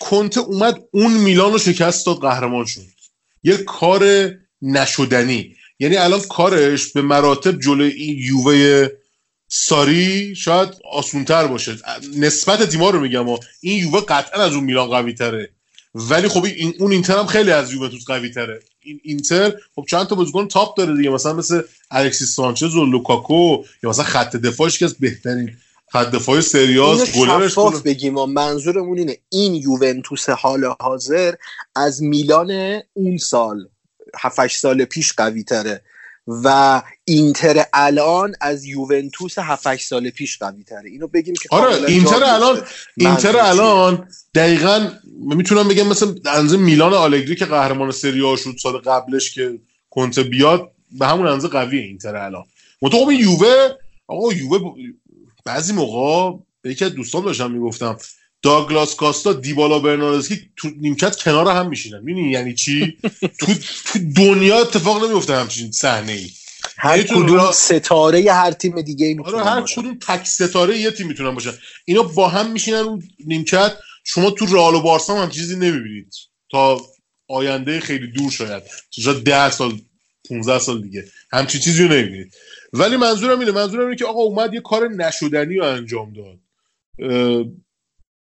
کنته 0.00 0.40
اومد 0.40 0.78
اون 0.90 1.12
میلان 1.12 1.52
رو 1.52 1.58
شکست 1.58 2.06
داد 2.06 2.16
قهرمان 2.16 2.64
شد. 2.64 2.80
یه 3.42 3.56
کار 3.56 4.30
نشدنی. 4.62 5.56
یعنی 5.78 5.96
الان 5.96 6.20
کارش 6.20 6.92
به 6.92 7.02
مراتب 7.02 7.58
جلوی 7.58 7.88
این 7.88 8.18
یووه 8.18 8.88
ساری 9.48 10.34
شاید 10.36 10.68
آسونتر 10.92 11.46
باشه. 11.46 11.78
نسبت 12.16 12.62
تیما 12.70 12.90
رو 12.90 13.00
میگم 13.00 13.28
و 13.28 13.38
این 13.60 13.78
یووه 13.78 14.00
قطعا 14.08 14.42
از 14.42 14.52
اون 14.52 14.64
میلان 14.64 14.88
قوی 14.88 15.14
تره 15.14 15.50
ولی 15.94 16.28
خب 16.28 16.44
این 16.44 16.74
اون 16.78 16.92
اینتر 16.92 17.18
هم 17.18 17.26
خیلی 17.26 17.50
از 17.50 17.72
یوونتوس 17.72 18.04
قوی 18.04 18.30
تره 18.30 18.60
این 18.80 19.00
اینتر 19.04 19.52
خب 19.74 19.84
چند 19.90 20.06
تا 20.06 20.14
بازیکن 20.14 20.48
top 20.48 20.76
داره 20.76 20.96
دیگه. 20.96 21.10
مثلا 21.10 21.32
مثل 21.32 21.62
الکسیس 21.90 22.34
سانچز 22.34 22.74
و 22.74 22.86
لوکاکو 22.86 23.64
یا 23.82 23.90
مثلا 23.90 24.04
خط 24.04 24.36
دفاعش 24.36 24.78
که 24.78 24.84
از 24.84 24.94
بهترین 24.94 25.56
خط 25.92 26.10
دفاع 26.10 26.40
سریاس 26.40 27.16
گلرش 27.16 27.58
بگیم 27.84 28.16
و 28.16 28.26
منظورمون 28.26 28.98
اینه. 28.98 29.16
این 29.28 29.54
یوونتوس 29.54 30.28
حال 30.28 30.74
حاضر 30.80 31.34
از 31.76 32.02
میلان 32.02 32.80
اون 32.92 33.16
سال 33.16 33.68
7 34.18 34.46
سال 34.46 34.84
پیش 34.84 35.12
قوی 35.12 35.44
تره 35.44 35.82
و 36.26 36.82
اینتر 37.04 37.64
الان 37.72 38.34
از 38.40 38.64
یوونتوس 38.64 39.38
7 39.38 39.76
سال 39.76 40.10
پیش 40.10 40.38
قوی 40.38 40.64
تره 40.64 40.90
اینو 40.90 41.06
بگیم 41.06 41.34
که 41.42 41.48
آره 41.50 41.84
اینتر 41.88 42.24
الان. 42.24 42.62
اینتر؟ 42.96 43.36
الان 43.36 44.08
دقیقا 44.34 44.90
می‌تونم 45.20 45.68
بگم 45.68 45.86
مثل 45.88 46.06
اندازه 46.26 46.56
میلان 46.56 46.94
آلگری 46.94 47.36
که 47.36 47.44
قهرمان 47.44 47.90
سری 47.90 48.22
آ 48.24 48.36
شد 48.36 48.54
سال 48.62 48.78
قبلش 48.78 49.34
که 49.34 49.58
کنته 49.90 50.22
بیاد 50.22 50.70
به 50.98 51.06
همون 51.06 51.26
اندازه 51.26 51.48
قویه 51.48 51.82
اینتر 51.82 52.16
الان. 52.16 52.44
متو 52.82 53.04
خب 53.04 53.10
یووه 53.10 53.68
آقا 54.06 54.32
یووه 54.32 54.58
ب- 54.58 54.74
بعضی 55.44 55.72
موقع 55.72 56.38
به 56.62 56.70
یکی 56.70 56.84
از 56.84 56.94
دوستان 56.94 57.24
داشتم 57.24 57.50
می‌گفتم 57.50 57.96
داگلاس 58.42 58.94
کاستا 58.96 59.32
دیبالا 59.32 59.78
برناردسکی 59.78 60.40
تو 60.56 60.70
نیمکت 60.80 61.16
کنار 61.16 61.48
هم 61.48 61.68
میشینن. 61.68 62.00
می‌دونی 62.02 62.30
یعنی 62.30 62.54
چی؟ 62.54 62.96
تو 63.38 63.46
تو 63.84 63.98
دنیا 64.16 64.60
اتفاق 64.60 65.04
نمیفته 65.04 65.34
همچین 65.36 65.72
صحنه 65.72 66.12
ای 66.12 66.26
هر 66.76 67.02
کدوم 67.02 67.26
را- 67.32 67.52
ستاره 67.52 68.32
هر 68.32 68.50
تیم 68.50 68.80
دیگه 68.80 69.06
ای 69.06 69.12
آره 69.12 69.18
می‌تونه 69.32 69.44
هر 69.50 69.60
کدوم 69.62 69.98
تک 70.06 70.26
ستاره 70.26 70.78
یه 70.78 70.90
تیم 70.90 71.06
می‌تونن 71.06 71.34
باشن. 71.34 71.52
اینا 71.84 72.02
با 72.02 72.28
هم 72.28 72.50
میشینن 72.50 72.78
اون 72.78 73.02
نیمکت. 73.26 73.72
شما 74.04 74.30
تو 74.30 74.46
رئال 74.46 74.74
و 74.74 74.80
بارسا 74.80 75.22
هم 75.22 75.30
چیزی 75.30 75.56
نمی‌بینید. 75.56 76.14
تا 76.50 76.80
آینده 77.28 77.80
خیلی 77.80 78.06
دور 78.06 78.30
شاید. 78.30 78.62
شاید 78.90 79.24
ده 79.24 79.50
سال 79.50 79.80
15 80.28 80.58
سال 80.58 80.82
دیگه. 80.82 81.04
همچین 81.32 81.60
چیزی 81.60 81.82
رو 81.82 81.92
نمی‌بینید. 81.92 82.34
ولی 82.72 82.96
منظورم 82.96 83.40
اینه 83.40 83.52
منظورم 83.52 83.84
اینه 83.84 83.96
که 83.96 84.04
آقا 84.04 84.20
اومد 84.20 84.54
یه 84.54 84.60
کار 84.60 84.88
نشدنی 84.88 85.56
رو 85.56 85.64
انجام 85.64 86.12
داد. 86.12 86.38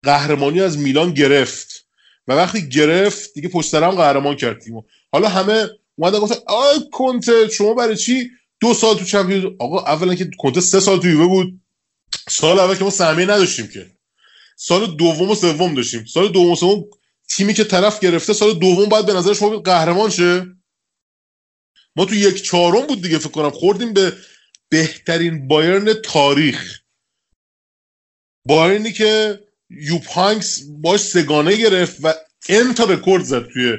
قهرمانی 0.03 0.61
از 0.61 0.78
میلان 0.78 1.14
گرفت. 1.14 1.86
و 2.28 2.34
وقتی 2.34 2.70
گرفت 2.70 3.34
دیگه 3.34 3.49
پشت 3.49 3.70
سر 3.70 3.84
هم 3.84 3.91
قهرمان 3.91 4.36
کرد 4.36 4.61
تیمو. 4.61 4.84
حالا 5.11 5.30
همه 5.30 5.68
اومدن 5.95 6.20
گفتن 6.20 6.36
آ 6.47 6.80
کنته 6.91 7.49
شما 7.49 7.74
برای 7.74 7.97
چی 7.97 8.30
دو 8.59 8.74
سال 8.74 8.97
تو 8.97 9.05
چمپیونز؟ 9.05 9.45
آقا 9.59 9.80
اولا 9.80 10.16
که 10.16 10.30
کنته 10.38 10.61
سه 10.61 10.80
سال 10.80 10.99
تو 10.99 11.07
یووه 11.07 11.28
بود. 11.28 11.61
سال 12.30 12.59
اول 12.59 12.76
که 12.76 12.84
ما 12.84 12.89
سهمیه 12.89 13.26
نداشتیم 13.26 13.68
که. 13.68 13.91
سال 14.66 14.95
دوم 14.95 15.30
و 15.32 15.36
سوم 15.36 15.76
داشتیم. 15.76 16.05
سال 16.05 16.32
دوم 16.32 16.51
و 16.51 16.55
سوم 16.55 16.84
تیمی 17.30 17.53
که 17.53 17.64
طرف 17.64 17.99
گرفته 17.99 18.34
سال 18.34 18.53
دوم 18.53 18.86
باید 18.86 19.05
به 19.05 19.14
نظر 19.14 19.34
شما 19.34 19.49
قهرمان 19.49 20.09
شه. 20.09 20.45
ما 21.95 22.05
تو 22.05 22.16
یک 22.16 22.41
چهارم 22.43 22.88
بود 22.88 23.01
دیگه 23.01 23.18
فکر 23.18 23.30
کنم. 23.30 23.49
خوردیم 23.49 23.93
به 23.93 24.14
بهترین 24.70 25.47
بایرن 25.47 25.93
تاریخ. 25.93 26.80
بایرنی 28.47 28.91
که 28.91 29.39
یوپ 29.70 30.04
هاینکس 30.04 30.60
باش 30.82 30.99
سه‌گانه 30.99 31.56
گرفت 31.55 31.97
و 32.03 32.14
n 32.49 32.74
تا 32.74 32.84
رکورد 32.84 33.24
زد 33.24 33.47
توی 33.47 33.78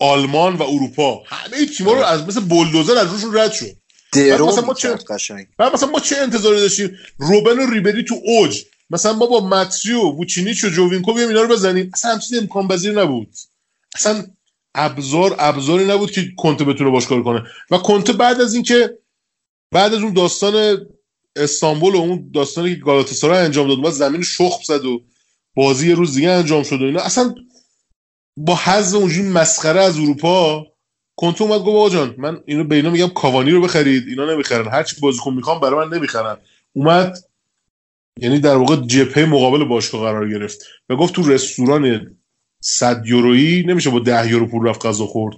آلمان 0.00 0.56
و 0.56 0.62
اروپا. 0.62 1.22
همه 1.26 1.66
تیما 1.66 1.92
رو 1.92 1.98
از 2.04 2.22
مثل 2.26 2.40
بولدوزر 2.40 2.98
از 2.98 3.12
روشون 3.12 3.36
رد 3.36 3.52
شد. 3.52 3.76
درو 4.12 4.46
مثلا 4.46 4.64
ما 4.64 4.74
چه- 4.74 4.88
و 5.58 5.70
مثلا 5.70 5.90
ما 5.90 6.00
چه 6.00 6.16
انتظاری 6.16 6.60
داشتیم؟ 6.60 6.98
روبن 7.18 7.58
و 7.58 7.70
ریبری 7.70 8.04
تو 8.04 8.14
اوج. 8.24 8.64
مثلا 8.90 9.12
ما 9.12 9.26
با 9.26 9.40
ماتری 9.40 9.88
و 9.88 10.00
ووچینیچ 10.00 10.64
و 10.64 10.68
جووینکو 10.68 11.14
بیایم 11.14 11.28
اینا 11.28 11.42
رو 11.42 11.48
بزنیم. 11.48 11.90
اصلا 11.94 12.12
همچین 12.12 12.38
امکان 12.38 12.68
پذیر 12.68 13.00
نبود. 13.02 13.34
اصلا 13.94 14.26
ابزار 14.74 15.36
ابزاری 15.38 15.84
نبود 15.84 16.10
که 16.10 16.32
کنته 16.36 16.64
بتونه 16.64 16.90
باش 16.90 17.06
کار 17.06 17.22
کنه. 17.22 17.42
و 17.70 17.78
کنته 17.78 18.12
بعد 18.12 18.40
از 18.40 18.54
اینکه 18.54 18.98
بعد 19.72 19.94
از 19.94 20.02
اون 20.02 20.12
داستان 20.12 20.86
استانبول 21.36 21.94
و 21.94 21.98
اون 21.98 22.30
داستانی 22.34 22.74
که 22.74 22.80
گالاتاسارای 22.80 23.38
انجام 23.38 23.68
داد 23.68 23.84
و 23.84 23.90
زمین 23.90 24.22
شخم 24.22 24.62
زد 24.66 24.84
و 24.84 25.02
بازی 25.54 25.88
یه 25.88 25.94
روز 25.94 26.14
دیگه 26.14 26.30
انجام 26.30 26.62
شد 26.62 26.82
و 26.82 26.84
اینا. 26.84 27.00
اصلا 27.00 27.34
با 28.36 28.54
حذف 28.54 28.96
اونجوری 28.96 29.28
مسخره 29.28 29.80
از 29.80 29.98
اروپا 29.98 30.66
کنته 31.16 31.42
اومد 31.42 31.60
گفت 31.60 31.68
آقا 31.68 31.90
جان 31.90 32.14
من 32.18 32.42
اینو 32.46 32.64
به 32.64 32.76
اینا 32.76 32.90
میگم 32.90 33.08
کاوانی 33.08 33.50
رو 33.50 33.60
بخرید. 33.60 34.08
اینا 34.08 34.32
نمی‌خرن. 34.34 34.68
هر 34.68 34.82
چی 34.82 34.96
بازیکن 35.00 35.34
می‌خوام 35.34 35.60
برای 35.60 35.86
من 35.86 35.96
نمی‌خرن. 35.96 36.36
اومد 36.72 37.18
یعنی 38.18 38.38
در 38.40 38.56
واقع 38.56 38.76
جبهه 38.76 39.24
مقابل 39.24 39.64
باشگاه 39.64 40.00
قرار 40.00 40.28
گرفت 40.30 40.58
و 40.88 40.96
گفت 40.96 41.14
تو 41.14 41.30
رستوران 41.30 42.16
100 42.60 43.02
یورویی 43.06 43.62
نمیشه 43.62 43.90
با 43.90 43.98
10 43.98 44.30
یورو 44.30 44.46
پول 44.46 44.68
رفت 44.68 44.86
غذا 44.86 45.06
خورد. 45.06 45.36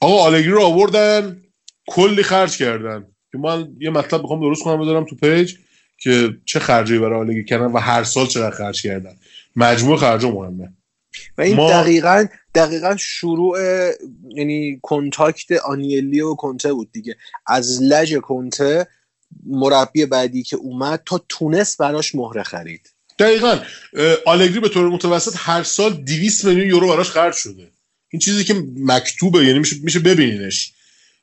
آقا 0.00 0.22
آلگری 0.22 0.50
رو 0.50 0.62
آوردن 0.62 1.42
کلی 1.86 2.22
خرج 2.22 2.58
کردن. 2.58 3.06
که 3.32 3.38
من 3.38 3.68
یه 3.78 3.90
مطلب 3.90 4.20
می‌خوام 4.22 4.40
درست 4.40 4.62
کنم 4.62 4.80
بذارم 4.80 5.04
تو 5.04 5.16
page 5.16 5.54
که 5.98 6.28
چه 6.44 6.58
خرجی 6.58 6.98
برای 6.98 7.20
آلگری 7.20 7.44
کردن 7.44 7.66
و 7.66 7.78
هر 7.78 8.04
سال 8.04 8.26
چقدر 8.26 8.56
خرج 8.56 8.82
کردن. 8.82 9.16
مجموع 9.56 9.96
خرج 9.96 10.24
مهمه. 10.24 10.72
و 11.38 11.42
این 11.42 11.56
ما- 11.56 11.70
دقیقا 11.70 12.26
دقیقا 12.54 12.96
شروع 12.96 13.58
یعنی 14.34 14.78
کنتاکت 14.82 15.52
آنیلی 15.52 16.20
و 16.20 16.34
کنته 16.34 16.72
بود 16.72 16.92
دیگه. 16.92 17.16
از 17.46 17.82
لج 17.82 18.16
کنته 18.16 18.86
مربی 19.46 20.06
بعدی 20.06 20.42
که 20.42 20.56
اومد 20.56 21.02
تا 21.06 21.24
تونست 21.28 21.78
براش 21.78 22.14
مهره 22.14 22.42
خرید. 22.42 22.90
دقیقا 23.18 23.58
آلگری 24.26 24.60
به 24.60 24.68
طور 24.68 24.88
متوسط 24.88 25.34
هر 25.36 25.62
سال 25.62 25.92
200 25.92 26.44
میلیون 26.44 26.66
یورو 26.66 26.88
براش 26.88 27.10
خرج 27.10 27.34
شده. 27.34 27.70
این 28.08 28.20
چیزی 28.20 28.44
که 28.44 28.54
مکتوبه 28.76 29.44
یعنی 29.44 29.58
میشه 29.58 29.76
میشه 29.82 29.98
ببینینش. 29.98 30.72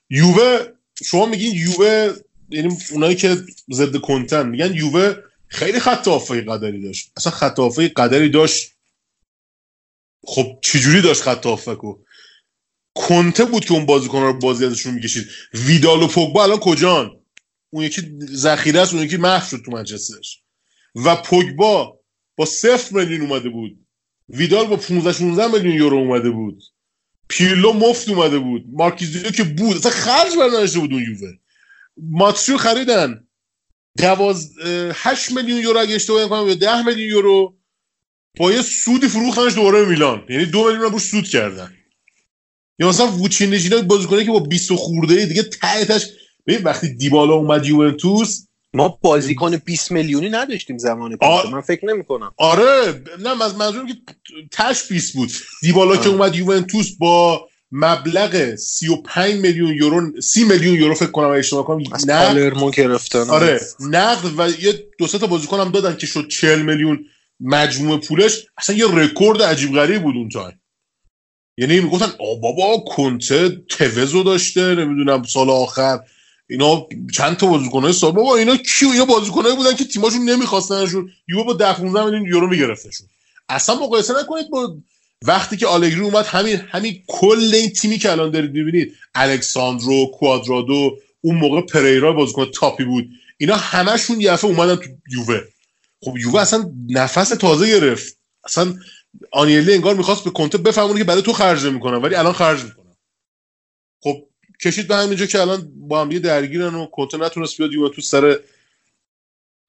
یووه 0.10 0.60
شما 1.06 1.26
میگین 1.26 1.56
یووه 1.56 2.14
یعنی 2.50 2.78
اونایی 2.92 3.16
که 3.16 3.38
ضد 3.72 3.98
کنتن 3.98 4.50
میگن 4.50 4.74
یووه 4.76 5.16
خیلی 5.48 5.80
خط 5.80 6.08
قدری 6.08 6.82
داشت. 6.82 7.12
اصلا 7.18 7.32
خط 7.32 7.60
قدری 7.96 8.30
داشت. 8.30 8.72
خب 10.26 10.58
چجوری 10.62 11.02
داشت 11.02 11.22
خط 11.22 11.46
هافکو 11.46 11.98
کنته 12.96 13.46
بود 13.46 13.66
که 13.66 13.74
اون 13.74 13.86
بازیکن 13.86 14.22
رو 14.22 14.40
بازی 14.40 14.66
ازشون 14.66 14.94
می‌کشید. 14.94 15.28
ویدال 15.54 16.04
و 16.04 16.08
پوگبا 16.08 16.44
الان 16.44 16.60
کجان؟ 16.60 17.23
اون 17.74 17.84
یکی 17.84 18.18
ذخیره 18.26 18.80
است 18.82 18.94
اون 18.94 19.04
یکی 19.04 19.18
محو 19.18 19.46
شد 19.50 19.62
تو 19.66 19.72
منچستر. 19.72 20.16
و 20.96 21.16
پوگبا 21.16 22.00
با 22.36 22.46
صفر 22.46 22.96
میلیون 22.96 23.22
اومده 23.22 23.50
بود. 23.50 23.86
ویدال 24.30 24.68
با 24.68 24.76
15 24.76 25.14
16 25.14 25.48
میلیون 25.48 25.76
یورو 25.76 25.98
اومده 25.98 26.30
بود. 26.30 26.64
پیرلو 27.28 27.74
مفت 27.74 28.10
اومده 28.10 28.40
بود. 28.40 28.66
مارکیزیو 28.72 29.32
که 29.32 29.44
بود. 29.44 29.78
اصلا 29.78 29.92
خرج 29.92 30.36
برداشته 30.40 30.80
بود 30.80 30.94
اون 30.94 31.04
یووه. 31.04 31.34
ماتسیو 31.98 32.58
خریدن. 32.58 33.28
دواز 33.98 34.52
8 34.94 35.32
میلیون 35.32 35.62
یورو 35.62 35.80
اگه 35.80 35.96
اشتباه 35.96 36.26
نکنم 36.26 36.48
یا 36.48 36.56
10 36.56 36.82
میلیون 36.86 37.10
یورو. 37.10 37.58
با 38.38 38.52
یه 38.52 38.62
سودی 38.62 39.08
فروختنش 39.08 39.56
دوباره 39.56 39.86
میلان. 39.86 40.26
یعنی 40.30 40.46
دو 40.46 40.64
میلیون 40.64 40.82
رو 40.82 40.90
روش 40.90 41.02
سود 41.02 41.28
کردن. 41.28 41.74
یا 42.80 42.90
مثلا 42.90 43.08
ووچینش 43.08 43.64
اینا 43.64 43.82
بازیکنه 43.82 44.26
که 44.26 44.32
با 44.32 44.40
20 44.40 44.74
خورده 44.74 45.26
دیگه 45.26 45.44
ته 45.44 45.86
ببین 46.48 46.64
وقتی 46.64 46.94
دیبالا 46.94 47.34
اومد 47.34 47.66
یوونتوس 47.66 48.46
ما 48.74 49.00
بازیکن 49.02 49.58
20 49.58 49.92
میلیونی 49.92 50.30
نداشتیم 50.30 50.78
زمان 50.78 51.18
کنته 51.18 51.50
من 51.50 51.62
فکر 51.62 51.86
نمی 51.86 52.04
کنم 52.04 52.32
آره 52.38 53.04
نه 53.20 53.44
از 53.44 53.56
منظورم 53.56 53.88
که 53.88 53.94
تش 54.52 54.88
20 54.88 55.14
بود. 55.14 55.30
دیبالا 55.62 55.98
که 55.98 56.10
اومد 56.10 56.36
یوونتوس 56.36 56.92
با 57.00 57.48
مبلغ 57.72 58.56
35 58.56 59.36
میلیون 59.36 59.76
یورو 59.76 60.22
30 60.22 60.44
میلیون 60.44 60.76
یورو 60.76 60.96
فکر 60.96 61.12
کنم 61.12 61.28
اشتباه 61.30 61.66
کنم 61.66 61.84
از 61.92 62.08
پالرمو 62.08 62.72
گرفتن. 62.72 63.30
آره 63.30 63.62
نقد 63.80 64.40
و 64.40 64.64
یه 64.64 64.88
دو 65.00 65.08
سه 65.08 65.20
تا 65.20 65.28
بازیکن 65.28 65.60
هم 65.60 65.72
دادن 65.72 65.98
که 65.98 66.08
شد 66.08 66.28
40 66.28 66.62
میلیون 66.62 67.06
مجموع 67.40 68.00
پولش. 68.00 68.46
اصلا 68.58 68.76
یه 68.76 68.86
رکورد 68.96 69.42
عجیب 69.42 69.76
غریب 69.76 70.04
بود 70.04 70.16
اون 70.16 70.30
time. 70.30 70.62
یعنی 71.58 71.80
می‌گفتن 71.80 72.12
آ 72.20 72.36
بابا 72.36 72.78
کنته 72.78 73.50
توزو 73.50 74.24
داشته 74.24 74.76
نمی‌دونم 74.76 75.24
سال 75.24 75.50
آخر. 75.50 76.00
اینا 76.54 76.88
چند 77.14 77.38
تا 77.38 77.48
بازیکن 77.48 77.92
سال 77.92 78.12
بابا 78.12 78.36
اینا 78.36 78.58
کیو؟ 78.58 78.90
اینا 78.90 79.06
بازیکنایی 79.06 79.56
بودن 79.56 79.76
که 79.76 79.84
تیماشون 79.84 80.30
نمیخواستنشون 80.30 81.10
یو 81.28 81.44
با 81.44 81.54
10 81.54 81.74
15 81.74 82.06
میلیون 82.06 82.26
یورو 82.26 82.48
میگرفتشون 82.48 83.08
اصلا 83.50 83.76
مقایسه 83.76 84.14
نکنید 84.20 84.50
با 84.50 84.78
وقتی 85.22 85.58
که 85.58 85.68
آلگری 85.68 86.02
اومد 86.02 86.26
همین 86.26 86.58
همین 86.58 87.04
کل 87.08 87.52
این 87.54 87.70
تیمی 87.70 87.98
که 87.98 88.12
الان 88.12 88.32
دارید 88.32 88.52
می‌بینید. 88.52 88.94
الکساندرو 89.16 90.06
کوادرادو 90.06 90.98
اون 91.22 91.36
موقع 91.36 91.62
پریرا 91.62 92.14
بازیکن 92.14 92.52
تاپی 92.52 92.84
بود. 92.84 93.10
اینا 93.38 93.56
همشون 93.56 94.22
یه 94.22 94.32
دفعه 94.32 94.50
اومدن 94.50 94.76
تو 94.76 94.90
یووه. 95.12 95.42
خب 96.02 96.18
یووه 96.18 96.42
اصلا 96.42 96.72
نفس 96.90 97.30
تازه 97.30 97.68
گرفت. 97.68 98.18
اصلا 98.44 98.76
آنیلی 99.32 99.74
انگار 99.74 99.96
می‌خواست 99.96 100.24
به 100.24 100.30
کنته 100.30 100.58
بفهمونه 100.58 101.00
که 101.00 101.04
برای 101.04 101.22
تو 101.22 101.34
خرج 101.34 101.66
نمی‌کنم 101.66 102.04
ولی 102.04 102.16
الان 102.16 102.34
خرج 102.34 102.64
می‌کنم. 102.64 102.96
خب 104.04 104.33
کشید 104.64 104.88
به 104.88 104.96
همینجا 104.96 105.26
که 105.26 105.42
الان 105.42 105.72
با 105.76 106.02
هم 106.02 106.10
درگیرن 106.10 106.76
و 106.76 106.86
کنته 106.86 107.18
نتونست 107.18 107.58
بیاد 107.58 107.92
تو 107.92 108.02
سر 108.02 108.40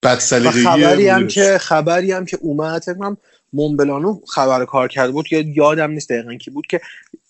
بد 0.03 0.19
خبری 0.19 1.09
هم 1.09 1.29
که 1.29 1.59
خبری 1.59 2.13
هم 2.13 2.25
که 2.25 2.39
اومد 2.41 2.83
فکر 2.83 3.17
مونبلانو 3.53 4.21
خبر 4.29 4.65
کار 4.65 4.89
کرده 4.89 5.13
بود 5.13 5.27
که 5.27 5.45
یادم 5.57 5.91
نیست 5.91 6.11
دقیقا 6.11 6.35
کی 6.35 6.51
بود 6.51 6.67
که 6.67 6.81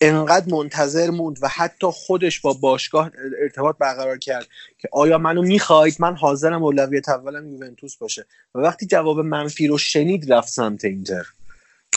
انقدر 0.00 0.54
منتظر 0.54 1.10
موند 1.10 1.38
و 1.42 1.48
حتی 1.48 1.86
خودش 1.92 2.40
با 2.40 2.52
باشگاه 2.52 3.10
ارتباط 3.42 3.76
برقرار 3.78 4.18
کرد 4.18 4.46
که 4.78 4.88
آیا 4.92 5.18
منو 5.18 5.42
می‌خواید؟ 5.42 5.96
من 5.98 6.16
حاضرم 6.16 6.62
اولویت 6.62 7.08
اولم 7.08 7.48
یوونتوس 7.48 7.96
باشه. 7.96 8.26
و 8.54 8.58
وقتی 8.58 8.86
جواب 8.86 9.20
منفی 9.20 9.66
رو 9.66 9.78
شنید 9.78 10.32
رفت 10.32 10.48
سمت 10.48 10.84
اینتر. 10.84 11.24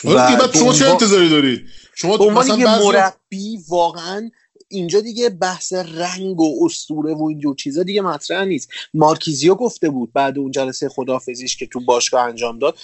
آره 0.04 0.36
و 0.36 0.52
شما 0.52 0.72
چه 0.72 0.90
انتظاری 0.90 1.28
دارید 1.28 1.66
شما 1.94 2.16
مثلا 2.16 2.56
یه 2.56 2.66
مربی 2.66 3.58
واقعا 3.68 4.30
اینجا 4.68 5.00
دیگه 5.00 5.30
بحث 5.30 5.72
رنگ 5.72 6.40
و 6.40 6.66
اسطوره 6.66 7.14
و 7.14 7.22
اینجور 7.22 7.56
چیزا 7.56 7.82
دیگه 7.82 8.02
مطرح 8.02 8.44
نیست. 8.44 8.70
مارکیزیو 8.94 9.54
گفته 9.54 9.90
بود 9.90 10.12
بعد 10.12 10.38
اون 10.38 10.50
جلسه 10.50 10.88
خدافزیش 10.88 11.56
که 11.56 11.66
تو 11.66 11.80
باشگاه 11.80 12.22
انجام 12.22 12.58
داد. 12.58 12.78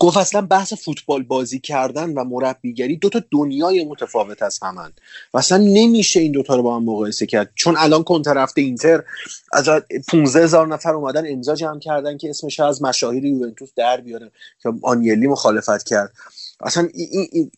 گفت 0.00 0.16
اصلا 0.16 0.40
بحث 0.40 0.72
فوتبال 0.72 1.22
بازی 1.22 1.60
کردن 1.60 2.12
و 2.12 2.24
مربیگری 2.24 2.96
دو 2.96 3.08
تا 3.08 3.22
دنیای 3.30 3.84
متفاوت 3.84 4.42
از 4.42 4.58
همن. 4.62 4.92
و 5.34 5.38
اصلا 5.38 5.58
نمیشه 5.58 6.20
این 6.20 6.32
دوتا 6.32 6.56
رو 6.56 6.62
با 6.62 6.76
هم 6.76 6.84
مقایسه 6.84 7.26
کرد. 7.26 7.50
چون 7.54 7.74
الان 7.78 8.02
کنتر 8.04 8.34
رفته 8.34 8.60
اینتر 8.60 9.04
از 9.52 9.68
15 10.08 10.42
هزار 10.42 10.66
نفر 10.66 10.94
اومدن 10.94 11.32
امضا 11.32 11.54
جمع 11.54 11.78
کردن 11.78 12.16
که 12.16 12.30
اسمش 12.30 12.60
از 12.60 12.82
مشاهیر 12.82 13.24
یوونتوس 13.24 13.70
در 13.76 14.00
بیاره 14.00 14.30
که 14.62 14.72
آنیلی 14.82 15.26
مخالفت 15.26 15.82
کرد. 15.82 16.12
اصلا 16.60 16.88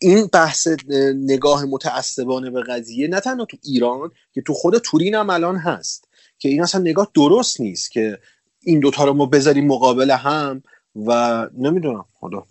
این 0.00 0.26
بحث 0.32 0.68
نگاه 1.14 1.64
متعصبانه 1.64 2.50
به 2.50 2.62
قضیه 2.62 3.08
نه 3.08 3.20
تنها 3.20 3.44
تو 3.44 3.56
ایران 3.62 4.10
که 4.34 4.42
تو 4.42 4.54
خود 4.54 4.78
تورین 4.78 5.14
هم 5.14 5.30
الان 5.30 5.56
هست. 5.56 6.08
که 6.38 6.48
این 6.48 6.62
اصلا 6.62 6.80
نگاه 6.80 7.10
درست 7.14 7.60
نیست 7.60 7.90
که 7.90 8.18
این 8.62 8.80
دوتا 8.80 9.04
رو 9.04 9.12
ما 9.12 9.26
بذاریم 9.26 9.66
مقابل 9.66 10.10
هم. 10.10 10.62
و 10.96 11.48
نمی‌دونم 11.58 12.04
حالا 12.20 12.42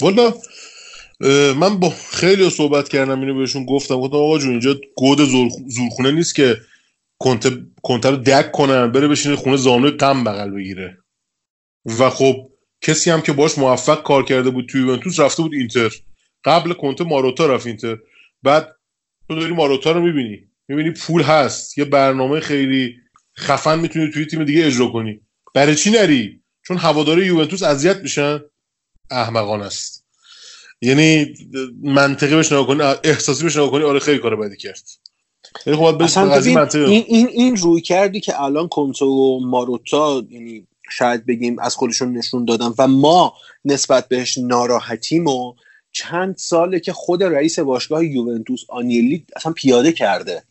والا 0.00 0.34
من 1.54 1.78
با 1.78 1.90
خیلی 2.10 2.50
صحبت 2.50 2.88
کردم 2.88 3.20
اینو 3.20 3.38
بهشون 3.38 3.64
گفتم 3.64 4.00
گفتم 4.00 4.16
آقا 4.16 4.38
جون 4.38 4.50
اینجا 4.50 4.80
گود 4.96 5.18
زورخونه 5.68 6.10
نیست 6.10 6.34
که 6.34 6.56
کنته 7.82 8.10
رو 8.10 8.16
دک 8.16 8.52
کنن 8.52 8.92
بره 8.92 9.08
بشینه 9.08 9.36
خونه 9.36 9.56
زانوی 9.56 9.90
غم 9.90 10.24
بغل 10.24 10.50
بگیره. 10.50 10.98
و 11.98 12.10
خب 12.10 12.50
کسی 12.80 13.10
هم 13.10 13.20
که 13.20 13.32
باش 13.32 13.58
موفق 13.58 14.02
کار 14.02 14.24
کرده 14.24 14.50
بود 14.50 14.66
توی 14.68 14.80
یوونتوس 14.80 15.20
رفته 15.20 15.42
بود 15.42 15.54
اینتر. 15.54 15.90
قبل 16.44 16.72
کنته 16.72 17.04
ماروتا 17.04 17.46
رفت 17.46 17.66
اینتر. 17.66 17.98
بعد 18.42 18.76
تو 19.28 19.34
داری 19.34 19.52
ماروتا 19.52 19.92
رو 19.92 20.00
می‌بینی. 20.00 20.48
می‌بینی 20.68 20.90
پول 20.90 21.22
هست. 21.22 21.78
یه 21.78 21.84
برنامه 21.84 22.40
خیلی 22.40 22.96
خفن 23.38 23.78
می‌تونی 23.78 24.10
توی 24.10 24.26
تیم 24.26 24.44
دیگه 24.44 24.66
اجرا 24.66 24.86
کنی. 24.86 25.20
برای 25.54 25.74
چی 25.74 25.90
نری؟ 25.90 26.40
چون 26.66 26.76
هواداره 26.76 27.26
یوونتوس 27.26 27.62
اذیت 27.62 27.96
میشن 27.96 28.40
احمقانه 29.10 29.64
است. 29.64 30.04
یعنی 30.82 31.34
منطقی 31.82 32.34
بهش 32.34 32.52
نگاه 32.52 32.66
کنی 32.66 32.82
احساسی 33.04 33.42
بهش 33.42 33.56
نگاه 33.56 33.70
کنی 33.70 33.84
آره 33.84 33.98
خیلی 33.98 34.18
کار 34.18 34.36
بدی 34.36 34.56
کرد. 34.56 34.82
یعنی 35.66 35.78
خب 35.78 36.02
این 36.74 37.04
این 37.08 37.28
این 37.28 37.56
روی 37.56 37.80
کردی 37.80 38.20
که 38.20 38.42
الان 38.42 38.68
کنتو 38.68 39.06
و 39.06 39.40
ماروتا 39.46 40.22
یعنی 40.30 40.66
شاید 40.90 41.26
بگیم 41.26 41.58
از 41.58 41.74
خودشون 41.74 42.12
نشون 42.12 42.44
دادن 42.44 42.74
و 42.78 42.88
ما 42.88 43.34
نسبت 43.64 44.08
بهش 44.08 44.38
ناراحتیم 44.38 45.26
و 45.26 45.54
چند 45.92 46.36
ساله 46.36 46.80
که 46.80 46.92
خود 46.92 47.22
رئیس 47.22 47.58
باشگاه 47.58 48.04
یوونتوس 48.04 48.60
آنیلی 48.68 49.26
اصلا 49.36 49.52
پیاده 49.52 49.92
کرده. 49.92 50.42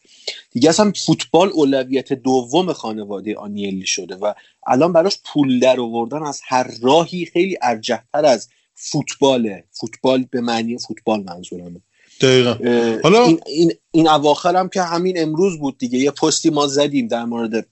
دیگه 0.52 0.70
اصلا 0.70 0.92
فوتبال 1.06 1.50
اولویت 1.54 2.14
دوم 2.14 2.74
خانواده 2.74 3.36
آنیلی 3.36 3.86
شده 3.86 4.16
و 4.16 4.34
الان 4.68 4.94
براش 4.94 5.20
پول 5.26 5.60
در 5.60 5.80
آوردن 5.80 6.24
از 6.24 6.42
هر 6.48 6.72
راهی 6.82 7.26
خیلی 7.26 7.58
ارجحتر 7.62 8.26
از 8.26 8.50
فوتباله 8.76 9.64
فوتبال 9.72 10.26
به 10.32 10.42
معنی 10.42 10.78
فوتبال 10.78 11.24
منظورمه. 11.24 11.82
دقیقا. 12.22 12.56
حالا 13.04 13.24
این, 13.26 13.40
این, 13.46 13.72
این 13.92 14.08
اواخر 14.08 14.56
هم 14.56 14.70
که 14.70 14.82
همین 14.82 15.22
امروز 15.22 15.60
بود 15.60 15.78
دیگه. 15.78 16.00
یه 16.00 16.12
پستی 16.12 16.50
ما 16.50 16.68
زدیم 16.68 17.08
در 17.08 17.26
مورد 17.26 17.68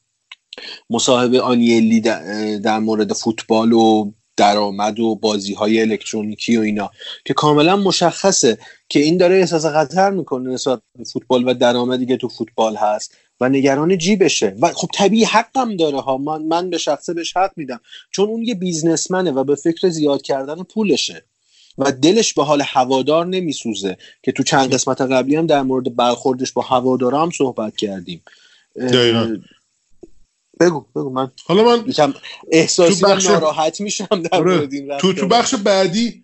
مصاحبه 0.90 1.42
آنیلی 1.42 2.02
در 2.60 2.80
مورد 2.80 3.14
فوتبال 3.14 3.74
و 3.74 4.12
درآمد 4.42 5.00
و 5.00 5.16
بازی 5.16 5.54
های 5.54 5.82
الکترونیکی 5.82 6.58
و 6.58 6.62
اینا 6.62 6.92
که 7.26 7.34
کاملا 7.34 7.76
مشخصه 7.76 8.58
که 8.90 9.00
این 9.00 9.18
داره 9.18 9.36
احساس 9.36 9.66
خطر 9.66 10.10
می‌کنه 10.10 10.50
نسبت 10.50 10.82
فوتبال 11.14 11.48
و 11.48 11.54
درآمدی 11.54 12.06
که 12.06 12.18
تو 12.18 12.28
فوتبال 12.28 12.76
هست 12.76 13.16
و 13.42 13.50
نگران 13.50 13.98
جیبشه. 13.98 14.56
و 14.62 14.72
خب 14.74 14.88
طبیعی 14.94 15.24
حقم 15.24 15.76
داره 15.76 16.02
ها. 16.02 16.18
من, 16.18 16.42
من 16.42 16.70
به 16.70 16.78
شخصه 16.78 17.14
بهش 17.14 17.38
حق 17.38 17.52
میدم. 17.56 17.80
چون 18.12 18.30
اون 18.30 18.44
یه 18.44 18.56
بیزنسمنه 18.56 19.32
و 19.32 19.44
به 19.44 19.56
فکر 19.56 19.90
زیاد 19.90 20.22
کردن 20.22 20.64
پولشه. 20.64 21.24
و 21.78 21.92
دلش 21.92 22.34
به 22.34 22.44
حال 22.44 22.62
هوادار 22.66 23.26
نمیسوزه 23.26 23.98
که 24.24 24.32
تو 24.32 24.44
چند 24.44 24.74
قسمت 24.74 25.02
قبلی 25.02 25.36
هم 25.36 25.46
در 25.46 25.62
مورد 25.62 25.96
برخوردش 25.96 26.52
با 26.52 26.62
هوادارا 26.62 27.22
هم 27.22 27.30
صحبت 27.30 27.76
کردیم. 27.76 28.22
بگو 30.62 30.86
بگو 30.96 31.10
من 31.10 31.32
حالا 31.46 31.64
من 31.64 31.94
احساسی 32.52 33.04
بخش... 33.04 33.26
ناراحت 33.26 33.82
میشم 33.82 34.06
در 34.12 34.38
آره. 34.38 34.56
مورد 34.58 34.74
این 34.74 34.98
تو 34.98 35.14
تو 35.14 35.28
بخش 35.28 35.56
بعدی 35.56 36.24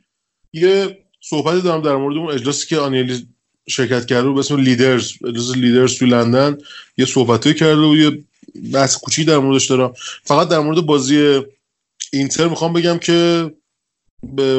یه 0.54 0.98
صحبتی 1.22 1.62
دارم 1.62 1.82
در 1.82 1.96
مورد 1.96 2.18
اون 2.18 2.32
اجلاسی 2.32 2.68
که 2.68 2.78
آنیلی 2.78 3.28
شرکت 3.70 4.06
کرده 4.06 4.32
به 4.32 4.40
اسم 4.40 4.58
لیدرز. 4.58 5.12
اجلاس 5.28 5.56
لیدرز 5.56 5.98
تو 5.98 6.06
لندن. 6.06 6.58
یه 6.98 7.06
صحبتی 7.06 7.54
کرده 7.54 7.82
و 7.82 7.96
یه 7.96 8.24
بحث 8.74 8.98
کوچی 8.98 9.26
در 9.26 9.38
موردش 9.38 9.66
دارم. 9.66 9.94
فقط 10.24 10.50
در 10.50 10.60
مورد 10.60 10.82
بازی 10.82 11.42
اینتر 12.14 12.48
می‌خوام 12.48 12.74
بگم 12.74 12.98
که 12.98 13.52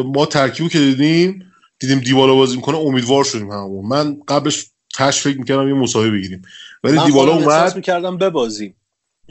ما 0.05 0.27
ترکیبو 0.27 0.69
که 0.69 0.79
دیدیم 0.79 1.53
دیدیم 1.79 1.99
دیوالا 1.99 2.35
بازی 2.35 2.57
می‌کنه 2.57 2.77
امیدوار 2.77 3.25
شدیم 3.25 3.51
همون 3.51 3.87
من 3.87 4.17
قبلش 4.29 4.67
تش 4.95 5.21
فکر 5.21 5.39
می‌کردم 5.39 5.69
یه 5.69 5.75
مساوی 5.75 6.11
بگیریم. 6.11 6.43
ولی 6.85 6.99
دیوالا 7.07 7.35
اومد. 7.35 7.77
می‌کردم 7.77 8.19
ببازیم. 8.19 8.75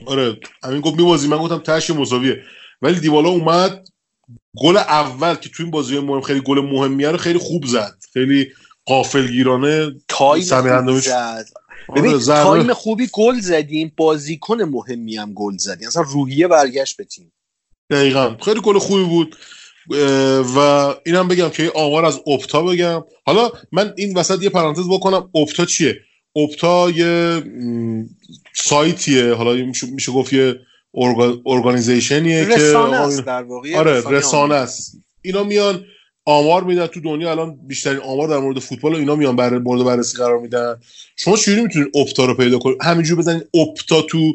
آره 0.05 0.39
همین 0.63 0.81
گفت 0.81 0.95
میبازی. 0.95 1.27
من 1.27 1.37
گفتم 1.37 1.57
تش 1.57 1.89
مساویه. 1.89 2.43
ولی 2.81 2.99
دیوالا 2.99 3.29
اومد 3.29 3.87
گل 4.57 4.77
اول 4.77 5.35
که 5.35 5.49
تو 5.49 5.63
این 5.63 5.71
بازی 5.71 5.99
مهم 5.99 6.21
خیلی 6.21 6.41
گل 6.41 6.61
مهمیه 6.61 7.11
رو 7.11 7.17
خیلی 7.17 7.39
خوب 7.39 7.65
زد. 7.65 7.97
خیلی 8.13 8.47
غافلگیرانه 8.85 9.91
time 10.07 10.85
خوب 10.85 10.99
زد. 10.99 11.45
آره، 11.87 12.01
ببین 12.01 12.19
time 12.19 12.73
خوبی 12.73 13.09
گل 13.13 13.39
زدیم. 13.39 13.91
بازیکن 13.97 14.61
مهمی 14.61 15.17
هم 15.17 15.33
گل 15.33 15.57
زدیم. 15.57 15.87
اصلا 15.87 16.01
روحیه 16.01 16.47
برگشت 16.47 16.97
به 16.97 17.03
تیم. 17.03 17.33
دقیقا. 17.89 18.37
خیلی 18.45 18.61
گل 18.61 18.79
خوبی 18.79 19.03
بود. 19.03 19.35
و 20.55 20.59
اینم 21.05 21.27
بگم 21.27 21.49
که 21.49 21.71
آمار 21.75 22.05
از 22.05 22.21
اپتا 22.27 22.63
بگم. 22.63 23.03
حالا 23.25 23.51
من 23.71 23.93
این 23.97 24.17
وسط 24.17 24.43
یه 24.43 24.49
پرانتز 24.49 24.87
بکنم. 24.89 25.29
اپتا 25.35 25.65
چیه؟ 25.65 25.99
اپتا 26.43 26.89
یه 26.89 27.43
سایتیه. 28.53 29.33
حالا 29.33 29.65
میشه 29.91 30.11
گفت 30.11 30.33
یه 30.33 30.55
ارگانیزیشنیه 31.45 32.45
که 32.45 32.55
رسانه 32.55 33.21
در 33.21 33.43
واقع 33.43 33.75
آره 33.75 34.03
رسانه 34.09 34.55
است. 34.55 34.97
اینا 35.21 35.43
میان 35.43 35.85
آمار 36.25 36.63
میدن. 36.63 36.87
تو 36.87 36.99
دنیا 36.99 37.31
الان 37.31 37.57
بیشترین 37.67 37.99
آمار 37.99 38.27
در 38.27 38.37
مورد 38.37 38.59
فوتبال 38.59 38.93
و 38.93 38.97
اینا 38.97 39.15
میان 39.15 39.35
بر 39.35 39.57
مورد 39.57 39.83
بررسی 39.83 40.17
قرار 40.17 40.39
میدن. 40.39 40.75
شما 41.15 41.37
چجوری 41.37 41.61
می‌تونید 41.61 41.97
اپتا 41.97 42.25
رو 42.25 42.33
پیدا 42.33 42.57
کنید؟ 42.57 42.77
همینجوری 42.81 43.19
بزنید 43.19 43.47
اپتا 43.53 44.01
تو 44.01 44.33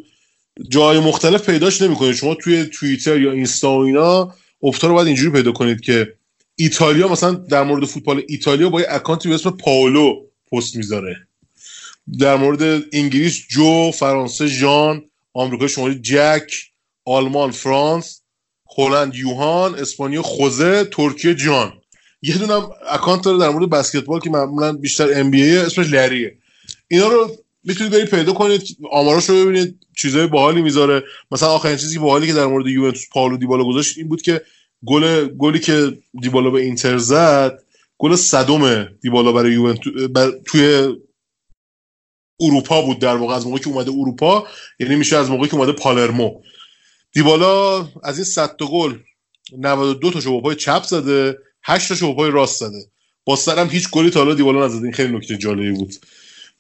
جای 0.69 1.01
مختلف 1.01 1.51
پیداش 1.51 1.83
نمی‌کنید. 1.83 2.15
شما 2.15 2.35
توی 2.35 2.65
توییتر 2.65 3.21
یا 3.21 3.33
اینستا 3.33 3.79
و 3.79 3.85
اینا 3.85 4.35
اپتا 4.63 4.89
رو 4.89 4.95
باید 4.95 5.07
اینجوری 5.07 5.31
پیدا 5.31 5.53
کنید 5.53 5.81
که 5.81 6.15
ایتالیا 6.57 7.09
مثلا 7.09 7.33
در 7.33 7.63
مورد 7.63 7.85
فوتبال 7.85 8.23
ایتالیا 8.29 8.69
با 8.69 8.81
یه 8.81 8.87
account 8.91 9.24
ی 9.24 9.29
به 9.29 9.35
اسم 9.35 9.51
پاولو 9.51 10.15
پست 10.53 10.77
می‌ذاره. 10.77 11.17
در 12.19 12.37
مورد 12.37 12.83
انگلیس 12.93 13.43
جو 13.51 13.91
فرانسه 13.91 14.47
ژان 14.47 15.03
آمریکا 15.35 15.69
شمالی 15.69 15.95
جک 15.95 16.53
آلمان 17.05 17.51
فرانس 17.51 18.23
هلند 18.79 19.15
یوهان 19.15 19.75
اسپانیا 19.75 20.23
خوزه 20.23 20.85
ترکیه 20.85 21.35
جان. 21.35 21.73
یه 22.23 22.39
دونم 22.39 22.71
account 22.91 23.25
داره 23.25 23.39
در 23.39 23.49
مورد 23.49 23.71
بسکتبال 23.71 24.21
که 24.21 24.31
معمولا 24.31 24.73
بیشتر 24.73 25.21
NBA 25.21 25.57
اسمش 25.57 25.87
لریه 25.87 26.39
اینا 26.89 27.09
رو 27.09 27.31
می‌تونید 27.65 27.93
برید 27.93 28.09
پیدا 28.09 28.33
کنید 28.33 28.63
آماراش 28.91 29.25
رو 29.25 29.45
ببینید 29.45 29.79
چیزای 29.97 30.27
باحالی 30.27 30.63
می‌ذاره. 30.63 31.03
مثلا 31.31 31.49
آخرین 31.49 31.77
چیزی 31.77 31.99
باحالی 31.99 32.27
که 32.27 32.33
در 32.33 32.47
مورد 32.47 32.67
یوونتوس 32.67 33.09
پالو 33.13 33.37
دیبالا 33.37 33.65
گذاشت 33.65 33.99
این 33.99 34.09
بود 34.09 34.23
که 34.23 34.41
گل 34.87 35.29
گلی 35.29 35.59
که 35.59 35.99
دیبالا 36.23 36.51
به 36.51 36.61
اینتر 36.61 36.99
زد 36.99 37.59
گل 37.99 38.17
صدم 38.17 38.85
دیبالا 38.85 39.33
برای 39.33 39.53
یوونتوس 39.53 39.93
بر... 40.11 40.31
توی 40.47 40.93
اروپا 42.43 42.83
بود 42.83 42.99
در 42.99 43.17
واقع 43.17 43.35
از 43.35 43.47
موقعی 43.47 43.61
که 43.61 43.69
اومده 43.69 43.91
اروپا 43.91 44.47
یعنی 44.81 44.97
میشه 44.97 45.17
از 45.17 45.31
موقعی 45.31 45.49
که 45.49 45.55
اومده 45.55 45.73
پالرمو. 45.73 46.41
دیبالا 47.13 47.79
از 48.03 48.17
این 48.17 48.25
100 48.25 48.57
تا 48.57 48.67
گل 48.67 48.95
92 49.59 50.11
تاشو 50.11 50.33
با 50.33 50.41
پای 50.41 50.57
چپ 50.57 50.83
زده 50.85 51.39
8 51.63 51.89
تاشو 51.89 52.07
با 52.07 52.15
پای 52.15 52.31
راست 52.31 52.61
زده. 52.61 52.85
با 53.25 53.37
سرم 53.37 53.69
هیچ 53.71 53.91
گلی 53.91 54.11
تا 54.11 54.21
حالا 54.21 54.35
دیبالا 54.35 54.67
نزده. 54.67 54.85
این 54.85 54.93
خیلی 54.93 55.17
نکته 55.17 55.39
جالبی 55.39 55.71
بود. 55.71 55.95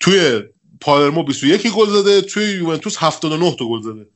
توی 0.01 0.41
پالرمو 0.81 1.23
21 1.23 1.67
گل 1.67 1.87
زده 1.87 2.21
توی 2.21 2.45
یوونتوس 2.45 2.97
79 2.99 3.57
تا 3.59 3.69
گل 3.69 3.83
زده. 3.83 4.07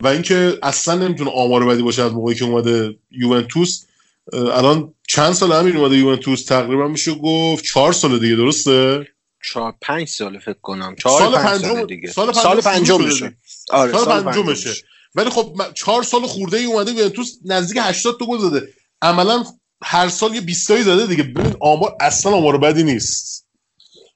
و 0.00 0.06
اینکه 0.06 0.58
اصلا 0.62 0.94
نمی‌تونه 0.94 1.30
آمار 1.30 1.66
بدی 1.66 1.82
باشه 1.82 2.02
از 2.02 2.12
موقعی 2.12 2.34
که 2.34 2.44
اومده 2.44 2.96
یوونتوس 3.10 3.84
الان 4.32 4.94
چند 5.08 5.32
سال 5.32 5.52
همین 5.52 5.76
اومده 5.76 5.96
یوونتوس؟ 5.96 6.44
تقریبا 6.44 6.88
میشه 6.88 7.14
گفت 7.14 7.64
چهار 7.64 7.92
سال 7.92 8.18
دیگه 8.18 8.36
درسته؟ 8.36 9.06
چهار 9.44 9.74
پنج 9.82 10.08
سال 10.08 10.38
فکر 10.38 10.60
کنم. 10.62 10.96
سال 11.02 11.18
چهار 11.18 11.42
پنج 11.42 11.62
پنجم 11.62 11.74
سال 11.74 11.86
دیگه. 11.86 12.10
سال 12.10 12.32
سال 12.32 12.60
پنجم 12.60 12.98
پنجمشه 12.98 13.36
آره 13.70 13.92
سال 13.92 14.04
سال 14.04 14.22
پنجمشه 14.22 14.68
پنجمشه 14.68 14.84
ولی 15.14 15.30
خب 15.30 15.56
چهار 15.74 16.02
سال 16.02 16.26
خورده 16.26 16.56
ای 16.56 16.64
اومده 16.64 16.92
یوونتوس 16.92 17.38
نزدیک 17.44 17.78
80 17.82 18.18
تا 18.18 18.26
گل 18.26 18.38
زده 18.38 18.68
عملا 19.02 19.44
هر 19.82 20.08
سال 20.08 20.34
یه 20.34 20.40
20 20.40 20.68
تایی 20.68 20.82
زده 20.82 21.06
دیگه. 21.06 21.22
ببین 21.22 21.56
آمار 21.60 21.96
اصلا 22.00 22.32
آمار 22.32 22.58
بدی 22.58 22.82
نیست. 22.82 23.46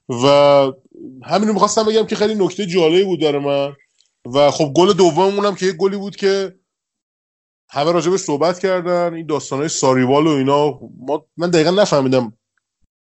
و 0.08 0.26
همین 1.24 1.48
رو 1.48 1.54
می‌خواستم 1.54 1.82
بگم 1.82 2.06
که 2.06 2.16
خیلی 2.16 2.34
نکته 2.34 2.66
جالبی 2.66 3.04
بود 3.04 3.20
برای 3.20 3.38
من. 3.44 3.72
و 4.34 4.50
خب 4.50 4.72
گل 4.76 4.92
دوممون 4.92 5.44
هم 5.44 5.54
که 5.54 5.66
یه 5.66 5.72
گلی 5.72 5.96
بود 5.96 6.16
که 6.16 6.54
همه 7.70 7.92
راجبش 7.92 8.20
صحبت 8.20 8.58
کردن. 8.58 9.14
این 9.14 9.26
داستانهای 9.26 9.68
ساریبال 9.68 10.26
و 10.26 10.30
اینا. 10.30 10.80
ما 10.98 11.26
من 11.36 11.50
دقیقا 11.50 11.70
نفهمیدم 11.70 12.32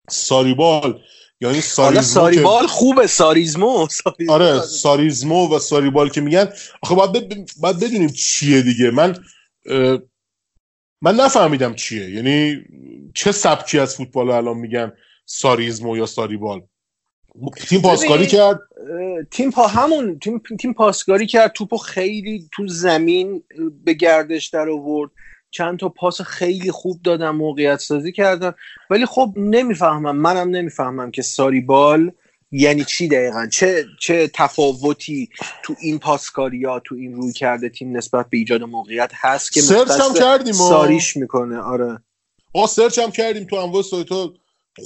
ساریبال 0.09 1.01
یا 1.41 1.49
این 1.49 1.61
حالا 1.77 2.01
ساریزمو 2.01 2.01
که- 2.01 2.01
ساریبال 2.01 2.67
خوبه 2.67 3.07
ساریزمو 3.07 3.87
ساریزمو. 3.89 4.33
آره 4.33 4.61
ساریزمو 4.61 5.55
و 5.55 5.59
ساریبال 5.59 6.09
که 6.09 6.21
میگن. 6.21 6.49
آخه 6.81 6.95
باید, 6.95 7.11
ب... 7.11 7.45
باید 7.61 7.79
بدونیم 7.79 8.09
چیه 8.09 8.61
دیگه. 8.61 8.91
من 8.91 9.15
اه، 9.65 9.99
من 11.01 11.15
نفهمیدم 11.15 11.73
چیه. 11.73 12.09
یعنی 12.09 12.57
چه 13.15 13.31
سبکی 13.31 13.79
از 13.79 13.95
فوتبال 13.95 14.29
الان 14.29 14.57
میگن 14.57 14.91
ساریزمو 15.25 15.97
یا 15.97 16.05
ساریبال؟ 16.05 16.61
تیم 17.67 17.81
پاسکاری 17.81 18.25
ببین، 18.25 18.29
کرد 18.39 18.59
تیم 19.31 19.51
پا 19.51 19.67
همون 19.67 20.19
تیم, 20.19 20.41
تیم 20.59 20.73
پاسکاری 20.73 21.27
کرد. 21.27 21.51
توپو 21.51 21.77
خیلی 21.77 22.49
تو 22.51 22.67
زمین 22.67 23.43
به 23.83 23.93
گردش 23.93 24.47
در 24.47 24.69
آورد. 24.69 25.11
چند 25.57 25.79
تا 25.79 25.89
پاس 25.89 26.21
خیلی 26.21 26.71
خوب 26.71 27.01
دادن 27.03 27.29
موقعیت 27.29 27.79
سازی 27.79 28.11
کردن. 28.11 28.53
ولی 28.89 29.05
خب 29.05 29.33
نمی‌فهمم 29.37 30.15
منم 30.15 30.49
نمی‌فهمم 30.49 31.11
که 31.11 31.21
ساریبال 31.21 32.11
یعنی 32.51 32.83
چی 32.83 33.07
دقیقا؟ 33.07 33.47
چه 33.47 33.85
چه 33.99 34.31
تفاوتی 34.33 35.29
تو 35.63 35.75
این 35.81 35.99
پاسکاری 35.99 36.65
ها 36.65 36.79
تو 36.79 36.95
این 36.95 37.13
رویکرد 37.13 37.69
تیم 37.69 37.97
نسبت 37.97 38.29
به 38.29 38.37
ایجاد 38.37 38.63
موقعیت 38.63 39.11
هست 39.15 39.51
که 39.53 39.61
search 39.61 39.89
هم 39.91 40.13
کردیم. 40.13 40.53
ساریش 40.53 41.17
می‌کنه. 41.17 41.57
آره. 41.57 41.99
آقا 42.53 42.67
search 42.67 42.99
هم 42.99 43.11
کردیم 43.11 43.43
تو 43.43 43.55
انواع 43.55 43.81
سایت 43.81 44.09
ها 44.09 44.33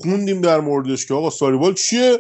خوندیم 0.02 0.42
در 0.42 0.60
موردش 0.60 1.06
که 1.06 1.14
آقا 1.14 1.30
Sarriball 1.30 1.74
چیه؟ 1.74 2.20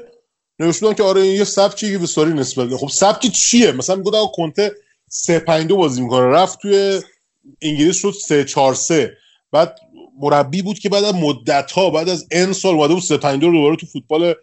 نوشته 0.59 0.85
بودن 0.85 0.95
که 0.95 1.03
آره 1.03 1.21
این 1.21 1.35
یه 1.35 1.43
سبکی 1.43 1.91
که 1.91 1.97
به 1.97 2.07
ساری 2.07 2.33
نسبت. 2.33 2.75
خب 2.75 2.87
سبکی 2.89 3.29
چیه؟ 3.29 3.71
مثلا 3.71 3.95
میگه 3.95 4.17
آقا 4.17 4.31
کنته 4.35 4.71
3 5.09 5.39
5 5.39 5.67
2 5.67 5.77
بازی 5.77 6.01
می‌کنه. 6.01 6.25
رفت 6.25 6.59
توی 6.61 7.01
انگلیس 7.61 7.95
شد 7.95 8.11
3 8.11 8.45
4 8.45 8.73
3 8.73 9.11
بعد 9.51 9.79
مربی 10.19 10.61
بود 10.61 10.79
که 10.79 10.89
بعد 10.89 11.03
از 11.03 11.15
مدت 11.15 11.71
ها 11.71 11.89
بعد 11.89 12.09
از 12.09 12.27
n 12.31 12.53
سال 12.53 12.75
اومده 12.75 12.93
بود 12.93 13.03
3 13.03 13.17
5 13.17 13.41
2 13.41 13.47
رو 13.47 13.53
دوباره 13.53 13.75
تو 13.75 13.85
فوتبال 13.85 14.33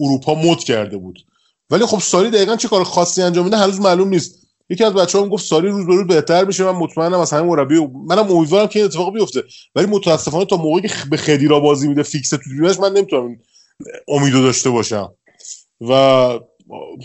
اروپا 0.00 0.34
مد 0.34 0.58
کرده 0.58 0.96
بود. 0.96 1.18
ولی 1.70 1.86
خب 1.86 1.98
ساری 1.98 2.30
دقیقا 2.30 2.56
چه 2.56 2.68
کار 2.68 2.84
خاصی 2.84 3.22
انجام 3.22 3.44
میده 3.44 3.56
هنوز 3.56 3.80
معلوم 3.80 4.08
نیست. 4.08 4.48
یکی 4.70 4.84
از 4.84 4.94
بچه‌ها 4.94 5.28
گفت 5.28 5.44
ساری 5.44 5.68
روز 5.68 5.86
به 5.86 5.94
روز 5.94 6.06
بهتر 6.06 6.44
میشه 6.44 6.64
من 6.64 6.70
مطمئنم 6.70 7.18
از 7.18 7.32
همین 7.32 7.46
مربی 7.46 7.86
منم 8.06 8.30
امیدوارم 8.30 8.66
که 8.66 8.78
این 8.78 8.86
اتفاق 8.86 9.14
بیفته. 9.14 9.42
ولی 9.74 9.86
متاسفانه 9.86 10.44
تا 10.44 10.56
موقعی 10.56 10.88
که 10.88 10.94
به 11.10 11.16
خدیرا 11.16 11.60
بازی 11.60 11.88
میده 11.88 12.02
فیکس 12.02 12.30
تو 12.30 12.36
تیمش 12.36 12.80
من 12.80 12.92
نمی‌تونم 12.92 13.26
این 13.26 13.40
امیدو 14.08 14.42
داشته 14.42 14.70
باشم. 14.70 15.12
و 15.80 15.94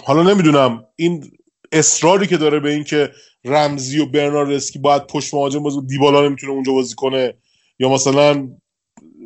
حالا 0.03 0.23
نمی‌دونم 0.23 0.83
این 0.95 1.31
اصراری 1.71 2.27
که 2.27 2.37
داره 2.37 2.59
به 2.59 2.71
این 2.71 2.83
که 2.83 3.11
رمزی 3.45 3.99
و 3.99 4.05
برناردسکی 4.05 4.79
باید 4.79 5.07
پشت 5.07 5.33
مهاجم 5.33 5.63
بازی 5.63 5.81
دیبالا 5.81 6.27
نمی‌تونه 6.27 6.51
اونجا 6.51 6.71
بازی 6.71 6.95
کنه 6.95 7.33
یا 7.79 7.89
مثلا 7.89 8.49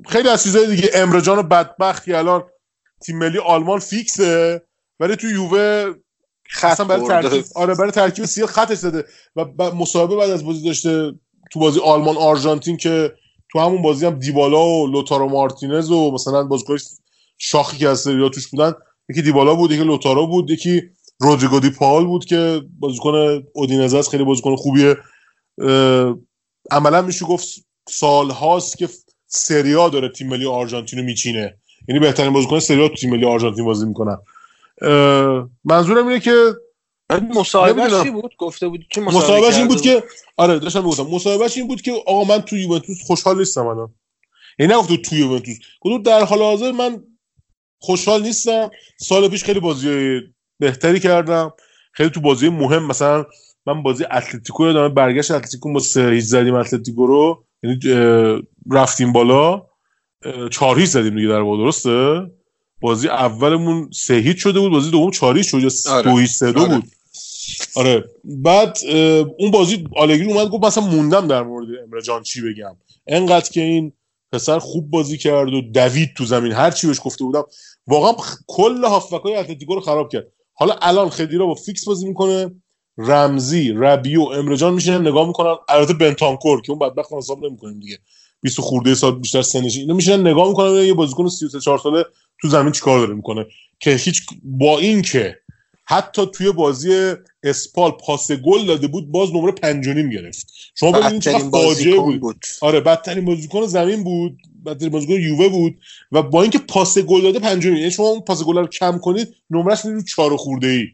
خیلی 0.07 0.30
از 0.30 0.43
چیزهای 0.43 0.68
دیگه 0.76 0.89
امرجان 0.93 1.41
بدبخت 1.49 2.05
که 2.05 2.18
الان 2.18 2.43
تیم 3.05 3.18
ملی 3.18 3.38
آلمان 3.38 3.80
فیکسه 3.80 4.61
ولی 4.99 5.15
تو 5.15 5.28
یووه 5.28 5.93
خط 6.49 6.82
برای. 6.82 7.07
ترکیب 7.07 7.45
آره 7.55 7.76
برای 7.76 7.91
ترکیب 7.91 8.26
سیاه 8.26 8.47
خطش 8.49 8.78
زده 8.78 9.05
و 9.36 9.45
ب- 9.45 9.61
مصاحبه 9.61 10.15
بعد 10.15 10.30
از 10.30 10.45
بازی 10.45 10.65
داشته 10.65 11.13
تو 11.51 11.59
بازی 11.59 11.80
آلمان 11.80 12.18
آرژانتین 12.18 12.78
که 12.78 13.13
تو 13.51 13.59
همون 13.59 13.82
بازی 13.82 14.05
هم 14.05 14.20
دیبالا 14.20 14.65
و 14.65 14.88
لوتارو 14.88 15.30
مارتینز 15.30 15.91
و 15.91 16.11
مثلا 16.11 16.43
بازیکن 16.43 16.78
شاخی 17.38 17.78
که 17.78 17.89
از 17.89 17.99
سریا 17.99 18.30
توش 18.30 18.47
بودن 18.47 18.74
یکی 19.09 19.22
دیبالا 19.22 19.55
بود 19.55 19.72
یکی 19.72 19.84
لوتارو 19.84 20.28
بود 20.28 20.49
یکی 20.49 20.82
رودریگو 21.20 21.59
دی 21.59 21.70
پاول 21.70 22.05
بود 22.05 22.26
که 22.26 22.61
بازیکن 22.80 23.43
اودینزه 23.53 23.97
است 23.97 24.09
خیلی 24.09 24.24
بازیکن 24.24 24.55
خوبیه. 24.55 24.97
عملا 26.72 27.01
میشه 27.01 27.26
گفت 27.26 27.47
سال 27.89 28.30
هاست 28.30 28.78
که 28.78 28.89
سریا 29.28 29.89
داره 29.89 30.09
تیم 30.09 30.28
ملی 30.28 30.45
آرژانتین 30.45 30.99
رو 30.99 31.05
میچینه. 31.05 31.57
یعنی 31.88 31.99
بهترین 31.99 32.34
بازیکن 32.34 32.59
سریا 32.59 32.88
تو 32.88 32.95
تیم 32.95 33.09
ملی 33.09 33.26
آرژانتین 33.26 33.65
بازی 33.65 33.86
می‌کنن 33.86 34.18
منظورم 35.63 36.07
اینه 36.07 36.20
که 36.20 36.53
مصاحبهش. 37.36 38.03
چی 38.03 38.09
بود؟ 38.09 38.36
گفته 38.38 38.68
بود 38.68 38.86
مصاحبه 38.97 39.18
مصاحبهش 39.18 39.55
این 39.55 39.68
بود؟ 39.68 39.82
که 39.82 40.03
آره 40.38 40.59
داشتم 40.59 40.80
می‌گفتم. 40.80 41.03
مصاحبهش 41.03 41.57
این 41.57 41.68
بود 41.68 41.82
که 41.82 41.91
آقا 42.07 42.24
من 42.24 42.41
تو 42.41 42.57
یوونتوس 42.57 42.97
خوشحال 43.07 43.38
نیستم 43.38 43.68
الان. 43.68 43.93
یعنی 44.59 44.74
نگفت 44.74 44.95
تو 44.95 45.15
یوونتوس. 45.15 45.57
گفت 45.82 46.03
در 46.03 46.24
حال 46.24 46.39
حاضر 46.39 46.72
من 46.72 47.03
خوشحال 47.80 48.22
نیستم. 48.22 48.70
سال 48.99 49.28
پیش 49.28 49.43
خیلی 49.43 49.59
بازی 49.59 50.20
بهتری 50.59 50.99
کردم. 50.99 51.53
خیلی 51.91 52.09
تو 52.09 52.21
بازی 52.21 52.49
مهم 52.49 52.85
مثلا 52.85 53.25
من 53.65 53.83
بازی 53.83 54.05
اتلتیکو 54.11 54.65
رو 54.65 54.71
یادمه 54.71 54.89
برگشت 54.89 55.31
اتلتیکو 55.31 55.69
ما 55.69 55.79
سه 55.79 56.19
زدیم 56.19 56.55
اتلتیکو 56.55 57.07
رو. 57.07 57.43
یعنی 57.63 57.79
رفتیم 58.71 59.13
بالا. 59.13 59.65
چهار 60.51 60.79
هیچ 60.79 60.89
زدیم 60.89 61.15
دیگه 61.15 61.27
در 61.27 61.39
واقع 61.39 61.57
درسته؟ 61.57 62.21
بازی 62.81 63.07
اولمون 63.07 63.89
سه 63.93 64.13
هیچ 64.13 64.37
شده 64.37 64.59
بود 64.59 64.71
بازی 64.71 64.91
دوم 64.91 65.11
چهار 65.11 65.37
هیچ 65.37 65.47
شد 65.47 65.59
یا 65.59 65.69
آره. 65.93 66.11
دو 66.11 66.17
هیچ 66.17 66.31
سه 66.31 66.51
دو 66.51 66.59
آره. 66.59 66.75
بود. 66.75 66.83
آره. 67.75 68.03
بعد 68.23 68.77
اون 69.37 69.51
بازی 69.51 69.87
آلگری 69.95 70.33
اومد 70.33 70.47
گفت 70.47 70.63
مثلا 70.63 70.83
موندم 70.83 71.27
در 71.27 71.43
مورد 71.43 71.67
امره 71.83 72.01
جان 72.01 72.23
چی 72.23 72.41
بگم. 72.41 72.77
انقدر 73.07 73.49
که 73.49 73.61
این 73.61 73.93
پسر 74.31 74.59
خوب 74.59 74.89
بازی 74.89 75.17
کرد 75.17 75.53
و 75.53 75.61
دوید 75.61 76.09
تو 76.17 76.25
زمین. 76.25 76.51
هر 76.51 76.71
چی 76.71 76.87
بهش 76.87 76.99
گفته 77.03 77.23
بودم. 77.23 77.43
واقعا 77.87 78.13
کل 78.47 78.83
هافبکای 78.83 79.35
اتلتیکو 79.35 79.75
رو 79.75 79.81
خراب 79.81 80.09
کرد. 80.11 80.27
حالا 80.59 80.75
الان 80.81 81.09
خدیرا 81.09 81.45
با 81.45 81.55
fix 81.55 81.85
بازی 81.85 82.07
می‌کنه. 82.07 82.51
رمزی 82.97 83.71
ربیو 83.71 84.21
امره 84.21 84.53
جان 84.53 84.73
میشینن 84.73 85.07
نگاه 85.07 85.27
می‌کنن. 85.27 85.55
البته 85.69 85.93
بنتانکور 85.93 86.61
که 86.61 86.71
اون 86.71 86.79
بدبخت 86.79 87.13
حساب 87.13 87.45
نمی‌کنیم 87.45 87.79
دیگه. 87.79 87.97
20 88.41 88.61
خورده 88.61 88.95
سال 88.95 89.19
بیشتر 89.19 89.41
سنش 89.41 89.77
اینا 89.77 89.93
میشینن 89.93 90.27
نگاه 90.27 90.47
می‌کنن. 90.47 90.73
یه 90.73 90.93
بازیکن 90.93 91.29
33 91.29 91.59
4 91.59 91.77
ساله 91.77 92.05
تو 92.41 92.47
زمین 92.47 92.71
چیکار 92.71 92.99
داره 92.99 93.13
می‌کنه؟ 93.13 93.45
که 93.79 93.91
هیچ 93.91 94.21
با 94.43 94.79
این 94.79 95.01
که 95.01 95.37
حتی 95.89 96.25
توی 96.25 96.51
بازی 96.51 97.13
اسپال 97.43 97.91
پاس 97.91 98.31
گل 98.31 98.65
داده 98.65 98.88
بود 98.88 99.11
باز 99.11 99.29
نمره 99.33 99.51
پنج 99.51 99.88
و 99.88 99.93
نیم 99.93 100.09
گرفت. 100.09 100.47
شما 100.75 100.91
ببینید 100.91 101.15
بدترین 101.15 101.51
فاجعه 101.51 101.99
بود. 101.99 102.19
بود. 102.21 102.45
آره 102.61 102.79
بدترین 102.79 103.25
بازیکن 103.25 103.65
زمین 103.65 104.03
بود 104.03 104.38
بدترین 104.65 104.89
بازیکن 104.89 105.13
یووه 105.13 105.49
بود 105.49 105.75
و 106.11 106.21
با 106.21 106.41
اینکه 106.41 106.59
پاس 106.59 106.97
گل 106.97 107.21
داده 107.21 107.39
پنجمی 107.39 107.79
یعنی 107.79 107.91
شما 107.91 108.07
اون 108.07 108.21
پاس 108.21 108.43
گل 108.43 108.57
رو 108.57 108.67
کم 108.67 108.97
کنید 108.97 109.35
نمرش 109.49 109.85
میره 109.85 109.97
رو 109.97 110.03
چهار 110.03 110.38
خورده 110.38 110.67
ای 110.67 110.88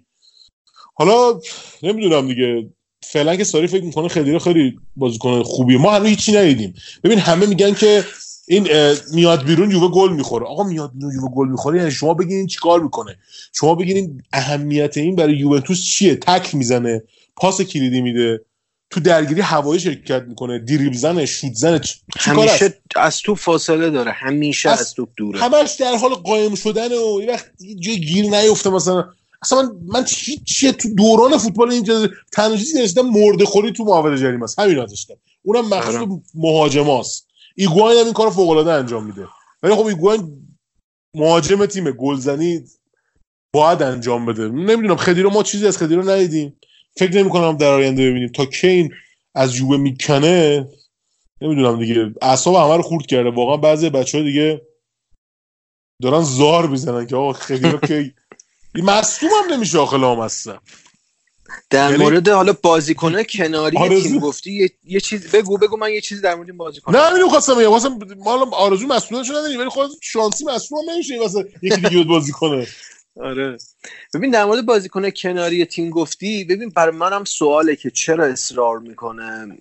حالا 0.95 1.39
نمی‌دونم 1.83 2.27
دیگه. 2.27 2.69
فعلا 3.05 3.35
که 3.35 3.43
ساری 3.43 3.67
فکر 3.67 3.83
می‌کنه 3.83 4.07
خیلی 4.07 4.39
خیلی 4.39 4.75
بازیکن 4.95 5.43
خوبیه. 5.43 5.77
ما 5.77 5.91
هنوز 5.91 6.07
هیچی 6.07 6.31
ندیدیم. 6.31 6.73
ببین 7.03 7.19
همه 7.19 7.45
میگن 7.45 7.73
که 7.73 8.05
این 8.47 8.67
میاد 9.13 9.45
بیرون 9.45 9.71
یووه 9.71 9.91
گل 9.91 10.13
می‌خوره. 10.13 10.45
آقا 10.45 10.63
میاد 10.63 10.91
بیرون 10.95 11.13
یووه 11.13 11.31
گل 11.35 11.47
می‌خوره 11.47 11.77
یعنی 11.79 11.91
شما 11.91 12.13
بگین 12.13 12.37
این 12.37 12.47
چیکار 12.47 12.79
می‌کنه؟ 12.79 13.17
شما 13.53 13.75
بگین 13.75 14.23
اهمیت 14.33 14.97
این 14.97 15.15
برای 15.15 15.37
یوونتوس 15.37 15.83
چیه؟ 15.83 16.15
تک 16.15 16.55
می‌زنه 16.55 17.03
پاس 17.35 17.61
کلیدی 17.61 18.01
میده 18.01 18.45
تو 18.89 18.99
درگیری 18.99 19.41
هوایی 19.41 19.79
شرکت 19.79 20.21
می‌کنه 20.27 20.59
دریبل 20.59 20.95
زنه 20.97 21.25
شوت 21.25 21.53
زنه؟ 21.53 21.81
همیشه 22.17 22.73
از 22.95 23.21
تو 23.21 23.35
فاصله 23.35 23.89
داره 23.89 24.11
همیشه 24.11 24.69
از- 24.69 24.79
از, 24.79 24.93
تو 24.93 25.07
دوره. 25.17 25.39
همش 25.39 25.71
در 25.71 25.95
حال 25.95 26.13
قایم 26.13 26.55
شدن 26.55 26.91
و 26.91 27.21
یه 27.21 27.27
وقت 27.29 27.51
جایی 27.79 27.99
گیر 27.99 28.25
نیفته 28.25 28.69
مثلا. 28.69 29.05
اصلا 29.41 29.61
من 29.61 29.71
من 29.87 30.05
هیچ 30.09 30.65
تو 30.65 30.95
دوران 30.95 31.37
فوتبال 31.37 31.71
اینجا 31.71 32.09
تنها 32.31 32.57
چیزی 32.57 32.79
داشتم 32.79 33.01
مرده 33.01 33.45
خوری 33.45 33.71
تو 33.71 33.83
محوطه 33.83 34.17
جریمه 34.17 34.43
است. 34.43 34.59
همین 34.59 34.75
داشتم. 34.75 35.13
اونم 35.43 35.65
مخصوص 35.69 35.95
آره. 35.95 36.07
مهاجماست. 36.35 37.27
ایگواین 37.55 37.99
هم 37.99 38.05
این 38.05 38.13
کارو 38.13 38.29
فوق 38.29 38.49
العاده 38.49 38.71
انجام 38.71 39.05
میده. 39.05 39.27
ولی 39.63 39.75
خب 39.75 39.85
ایگواین 39.85 40.47
مهاجم 41.15 41.65
تیم 41.65 41.91
گلزنی 41.91 42.63
باید 43.53 43.83
انجام 43.83 44.25
بده. 44.25 44.47
نمی‌دونم 44.47 44.95
خدیرو 44.95 45.29
ما 45.29 45.43
چیزی 45.43 45.67
از 45.67 45.77
خدیرو 45.77 46.09
ندیدیم. 46.09 46.59
فکر 46.97 47.17
نمی 47.17 47.29
کنم 47.29 47.57
در 47.57 47.71
آینده 47.71 48.09
ببینیم. 48.09 48.29
تا 48.29 48.45
کین 48.45 48.93
از 49.35 49.55
یووه 49.55 49.77
می‌کنه 49.77 50.67
نمی‌دونم 51.41 51.79
دیگه. 51.79 52.13
اعصاب 52.21 52.55
همه 52.55 52.77
رو 52.77 52.81
خورد 52.81 53.05
کرده. 53.05 53.29
واقعا 53.29 53.57
بعضی 53.57 53.89
بچه 53.89 54.23
دیگه 54.23 54.61
دارن 56.01 56.21
زار 56.21 56.67
می‌زنن 56.67 57.07
که 57.07 57.15
آقا 57.15 57.33
خدیرو 57.33 57.79
که 57.79 58.13
مصدوم 58.83 59.29
هم 59.43 59.53
نمیشه 59.53 59.79
آخه 59.79 59.97
لامصب. 59.97 60.59
در 61.69 61.91
یعنی- 61.91 62.03
مورد 62.03 62.27
حالا 62.29 62.53
بازیکن 62.61 63.23
کناری 63.23 63.77
آرزو. 63.77 64.09
تیم 64.09 64.19
گفتی 64.19 64.51
یه, 64.51 64.69
یه 64.83 64.99
چیز 64.99 65.31
بگو 65.31 65.57
بگو 65.57 65.77
من 65.77 65.91
یه 65.91 66.01
چیزی 66.01 66.21
در 66.21 66.35
مورد 66.35 66.49
این 66.49 66.57
بازیکن 66.57 66.95
نه 66.95 67.01
همین 67.01 67.27
خواستم 67.29 67.55
بگم. 67.55 67.69
خواستم 67.69 67.99
ما 68.17 68.49
آرزو 68.51 68.87
مسئولیتش 68.87 69.29
نداریم 69.29 69.59
ولی 69.59 69.69
خود 69.69 69.89
شانسی 70.01 70.45
مسئول 70.45 70.79
نمیشه 70.93 71.19
واسه 71.19 71.45
یکی 71.61 71.81
دیگه 71.81 72.03
بازی 72.03 72.31
کنه. 72.31 72.67
آره. 73.21 73.57
ببین 74.13 74.31
در 74.31 74.45
مورد 74.45 74.65
بازیکن 74.65 75.09
کناری 75.09 75.65
تیم 75.65 75.89
گفتی 75.89 76.43
ببین 76.43 76.69
برای 76.69 76.95
منم 76.95 77.23
سواله 77.23 77.75
که 77.75 77.89
چرا 77.91 78.25
اصرار 78.25 78.79
می‌کنه 78.79 79.57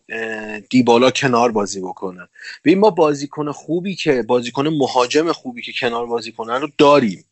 دیبالا 0.71 1.11
کنار 1.11 1.53
بازی 1.53 1.81
بکنه. 1.81 2.29
ببین 2.65 2.79
ما 2.79 2.91
بازیکن 2.91 3.53
خوبی 3.53 3.95
که 3.95 4.23
بازیکن 4.23 4.69
مهاجم 4.69 5.33
خوبی 5.33 5.63
که 5.63 5.73
کنار 5.81 6.07
بازی 6.07 6.33
کنه 6.33 6.59
رو 6.59 6.69
داریم. 6.79 7.25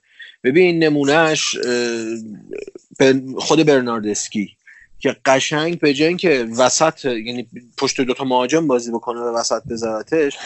ببین 0.45 0.84
نمونهش 0.84 1.57
خود 3.36 3.66
برناردسکی 3.66 4.57
که 4.99 5.16
قشنگ 5.24 5.78
به 5.78 5.95
جای 5.95 6.09
اینکه 6.09 6.49
وسط 6.59 7.05
یعنی 7.05 7.49
پشت 7.78 8.01
دوتا 8.01 8.24
مهاجم 8.24 8.66
بازی 8.66 8.91
بکنه 8.91 9.20
و 9.20 9.36
وسط 9.36 9.62
بذارتش 9.70 10.38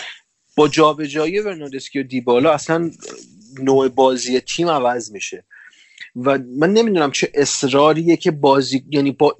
با 0.57 0.68
جابجایی 0.68 1.42
برناردسکی 1.42 1.99
و 1.99 2.03
دیبالا 2.03 2.53
اصلا 2.53 2.90
نوع 3.62 3.88
بازی 3.88 4.40
تیم 4.40 4.68
عوض 4.68 5.11
میشه. 5.11 5.45
و 6.16 6.38
من 6.59 6.72
نمی‌دونم 6.72 7.11
چه 7.11 7.30
اصراریه 7.34 8.16
که 8.16 8.30
بازی 8.30 8.84
یعنی 8.90 9.12
با 9.12 9.36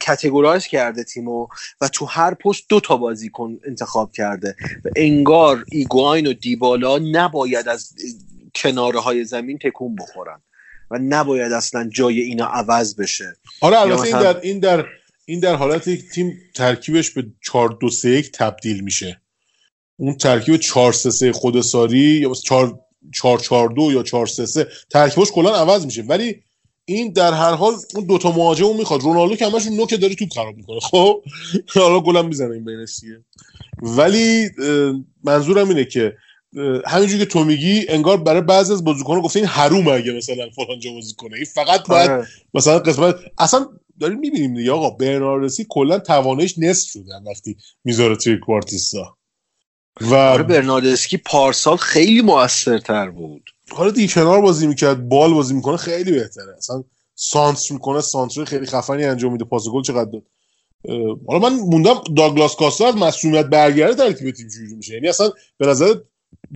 کتگورایز 0.00 0.66
کرده 0.66 1.04
تیمو 1.04 1.46
و 1.80 1.88
تو 1.88 2.04
هر 2.04 2.34
پست 2.34 2.64
دو 2.68 2.80
تا 2.80 2.96
بازیکن 2.96 3.58
انتخاب 3.66 4.12
کرده. 4.12 4.56
و 4.84 4.88
انگار 4.96 5.64
ایگواین 5.72 6.26
و 6.26 6.32
دیبالا 6.32 6.98
نباید 6.98 7.68
از 7.68 7.94
کناره 8.56 9.00
های 9.00 9.24
زمین 9.24 9.58
تکون 9.58 9.96
بخورن 9.96 10.42
و 10.90 10.98
نباید 11.02 11.52
اصلا 11.52 11.88
جای 11.94 12.20
اینا 12.20 12.46
عوض 12.46 12.96
بشه. 12.96 13.36
آره 13.60 13.80
البته 13.80 14.02
این 14.02 14.16
مثلا- 14.16 14.32
در 14.32 14.40
این 14.40 14.58
در 14.58 14.84
این 15.26 15.40
در 15.40 15.54
حالت 15.54 15.88
یک 15.88 16.10
تیم 16.10 16.38
ترکیبش 16.54 17.10
به 17.10 17.26
4 17.42 17.76
2 17.80 17.90
3 17.90 18.08
1 18.10 18.30
تبدیل 18.32 18.80
میشه. 18.80 19.20
اون 19.96 20.14
ترکیب 20.16 20.56
4 20.56 20.92
3 20.92 21.10
3 21.10 21.32
خودساری 21.32 21.98
یا 21.98 22.32
4 22.34 22.78
4 23.14 23.38
4 23.38 23.68
2 23.68 23.92
یا 23.92 24.02
4 24.02 24.26
3 24.26 24.46
3 24.46 24.66
ترکیبش 24.90 25.30
کلا 25.32 25.54
عوض 25.54 25.86
میشه. 25.86 26.02
ولی 26.02 26.42
این 26.84 27.12
در 27.12 27.32
هر 27.32 27.52
حال 27.54 27.74
اون 27.94 28.06
دوتا 28.06 28.32
مهاجم 28.32 28.64
رو 28.66 28.74
می‌خواد. 28.74 29.00
رونالدو 29.02 29.36
که 29.36 29.46
همش 29.46 29.66
نوک 29.66 30.00
داره 30.00 30.14
توپ 30.14 30.32
خراب 30.32 30.56
می‌کنه. 30.56 30.80
خب 30.80 31.22
حالا 31.74 32.00
گلم 32.00 32.26
می‌زنه 32.28 32.54
این 32.54 32.64
بینش 32.64 33.00
دیگه 33.00 33.24
ولی 33.82 34.50
منظورم 35.24 35.68
اینه 35.68 35.84
که 35.84 36.16
همینجوری 36.86 37.18
که 37.18 37.24
تو 37.24 37.44
میگی 37.44 37.86
انگار 37.88 38.16
برای 38.16 38.40
بعضی 38.40 38.72
از 38.72 38.84
بازیکن‌ها 38.84 39.20
گفته 39.20 39.38
این 39.38 39.48
حرومه 39.48 39.90
اگه 39.90 40.12
مثلا 40.12 40.50
فلان 40.56 40.80
جا 40.80 40.92
بازی 40.92 41.14
کنه. 41.14 41.36
این 41.36 41.44
فقط 41.44 41.88
باید 41.88 42.10
آره. 42.10 42.26
مثلا 42.54 42.78
قسمت 42.78 43.16
اصلا 43.38 43.66
داریم 44.00 44.18
می‌بینیم 44.18 44.54
دیگه 44.54 44.72
آقا 44.72 44.90
برناردسی 44.90 45.66
کلا 45.68 45.98
توانش 45.98 46.54
نصف 46.58 46.90
شده 46.90 47.10
وقتی 47.26 47.56
می‌ذاره 47.84 48.16
توی 48.16 48.38
کوارتیستا. 48.38 49.16
و 50.00 50.14
آره 50.14 50.42
برناردسکی 50.42 51.16
پارسال 51.16 51.76
خیلی 51.76 52.20
موثرتر 52.20 53.10
بود. 53.10 53.50
حالا 53.70 53.90
دیگه 53.90 54.12
کنار 54.12 54.40
بازی 54.40 54.66
می‌کرد 54.66 55.08
بال 55.08 55.34
بازی 55.34 55.54
می‌کنه 55.54 55.76
خیلی 55.76 56.12
بهتره. 56.12 56.56
اصلا 56.58 56.84
سانتر 57.14 57.74
می‌کنه 57.74 58.00
سانتر 58.00 58.44
خیلی 58.44 58.66
خفنی 58.66 59.04
انجام 59.04 59.32
میده 59.32 59.44
پاس 59.44 59.68
گل 59.68 59.82
چقدر 59.82 60.10
داد. 60.10 60.22
حالا 61.28 61.38
من 61.38 61.56
موندم 61.56 62.00
داگلاس 62.16 62.56
کاستا 62.56 62.88
از 62.88 62.96
مسئولیت 62.96 63.46
برگرده 63.46 63.94
ترکیب 63.94 64.30
تیم 64.30 64.48
چجوری 64.48 64.74
میشه. 64.74 64.94
یعنی 64.94 65.08
اصلا 65.08 65.30
به 65.58 65.66
نظر 65.66 65.94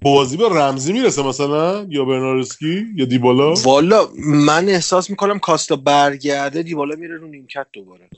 بازی 0.02 0.36
به 0.36 0.48
رمزی 0.48 0.92
می‌رسه 0.92 1.22
مثلا؟ 1.22 1.86
یا 1.88 2.04
برناردسکی؟ 2.04 2.86
یا 2.96 3.04
دیبالا؟ 3.04 3.54
والا 3.54 4.08
من 4.24 4.68
احساس 4.68 5.10
می‌کنم 5.10 5.38
کاستا 5.38 5.76
برگرده 5.76 6.62
دیوالا 6.62 6.94
میره 6.96 7.16
رو 7.16 7.28
نیمکت 7.28 7.66
دوباره. 7.72 8.08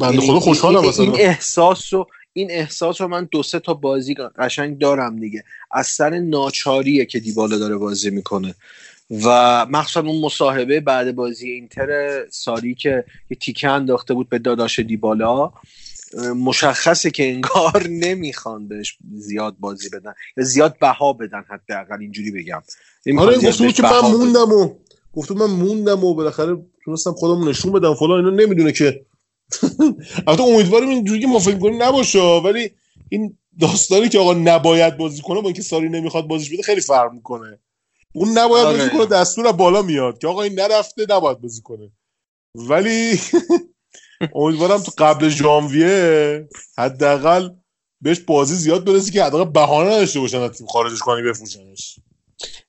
بنده 0.00 0.14
یعنی 0.14 0.26
خدا 0.26 0.40
خوشحالم 0.40 0.88
مثلا. 0.88 1.04
این 1.04 1.14
احساس 1.14 1.94
رو 1.94 2.06
این 2.32 2.50
احساس 2.50 3.00
رو 3.00 3.08
من 3.08 3.28
دو 3.30 3.42
سه 3.42 3.58
تا 3.58 3.74
بازی 3.74 4.14
قشنگ 4.14 4.78
دارم 4.78 5.20
دیگه. 5.20 5.44
از 5.70 5.86
سر 5.86 6.18
ناچاریه 6.18 7.04
که 7.06 7.20
دیبالا 7.20 7.58
داره 7.58 7.76
بازی 7.76 8.10
می‌کنه. 8.10 8.54
و 9.10 9.66
مخصوصا 9.70 10.00
اون 10.08 10.20
مصاحبه 10.20 10.80
بعد 10.80 11.14
بازی 11.14 11.50
اینتر 11.50 12.20
ساری 12.30 12.74
که 12.74 13.04
یه 13.30 13.36
تیکه 13.40 13.68
انداخته 13.68 14.14
بود 14.14 14.28
به 14.28 14.38
داداش 14.38 14.78
دیبالا. 14.78 15.52
مشخصه 16.36 17.10
که 17.10 17.30
انگار 17.30 17.88
نمی‌خوان 17.88 18.68
بهش 18.68 18.98
زیاد 19.14 19.56
بازی 19.60 19.88
بدن. 19.88 20.14
یا 20.36 20.44
زیاد 20.44 20.78
بها 20.78 21.12
بدن 21.12 21.44
حداقل 21.48 22.00
اینجوری 22.00 22.30
بگم. 22.30 22.62
آره 23.18 23.36
گفته 23.36 23.64
بود 23.64 23.74
که 23.74 23.82
من. 23.82 24.00
موندم 24.00 24.52
و 24.52 24.74
گفته 25.12 25.34
من 25.34 25.46
موندم 25.46 26.04
و 26.04 26.14
بالاخره 26.14 26.56
تونستم 26.84 27.12
خودمو 27.12 27.44
نشون 27.44 27.72
بدم. 27.72 27.94
فلان 27.94 28.24
اینا 28.24 28.44
نمی‌دونه 28.44 28.72
که 28.72 29.06
البته 30.26 30.42
امیدواریم 30.42 30.88
اینجوری 30.88 31.20
که 31.20 31.26
ما 31.26 31.38
فکر 31.38 31.58
کنیم 31.58 31.82
نباشه 31.82 32.18
ولی 32.20 32.70
این 33.08 33.38
داستانی 33.60 34.08
که 34.08 34.18
آقا 34.18 34.34
نباید 34.34 34.96
بازی 34.96 35.22
کنه 35.22 35.40
با 35.40 35.48
اینکه 35.48 35.62
ساری 35.62 35.88
نمی‌خواد 35.88 36.26
بازیش 36.26 36.50
بده 36.52 36.62
خیلی 36.62 36.80
فرق 36.80 37.12
می‌کنه. 37.12 37.58
اون 38.12 38.38
نباید 38.38 38.66
آره. 38.66 38.78
بازی 38.78 38.90
کنه 38.90 39.06
دستور 39.06 39.52
بالا 39.52 39.82
میاد 39.82 40.18
که 40.18 40.26
آقا 40.26 40.42
این 40.42 40.60
نرفته 40.60 41.06
نباید 41.10 41.40
بازی 41.40 41.62
کنه. 41.62 41.90
ولی 42.54 43.20
امیدوارم 44.34 44.82
تو 44.82 44.92
قبل 44.98 45.28
ژانویه 45.28 46.48
حداقل 46.78 47.50
بهش 48.00 48.20
بازی 48.20 48.54
زیاد 48.54 48.84
برسه 48.84 49.12
که 49.12 49.24
حداقل 49.24 49.50
بهانه 49.50 49.90
نداشته 49.90 50.20
باشن 50.20 50.40
از 50.40 50.50
تیم 50.50 50.66
خارجش 50.66 50.98
کنی 50.98 51.22
بفروشنش. 51.22 51.96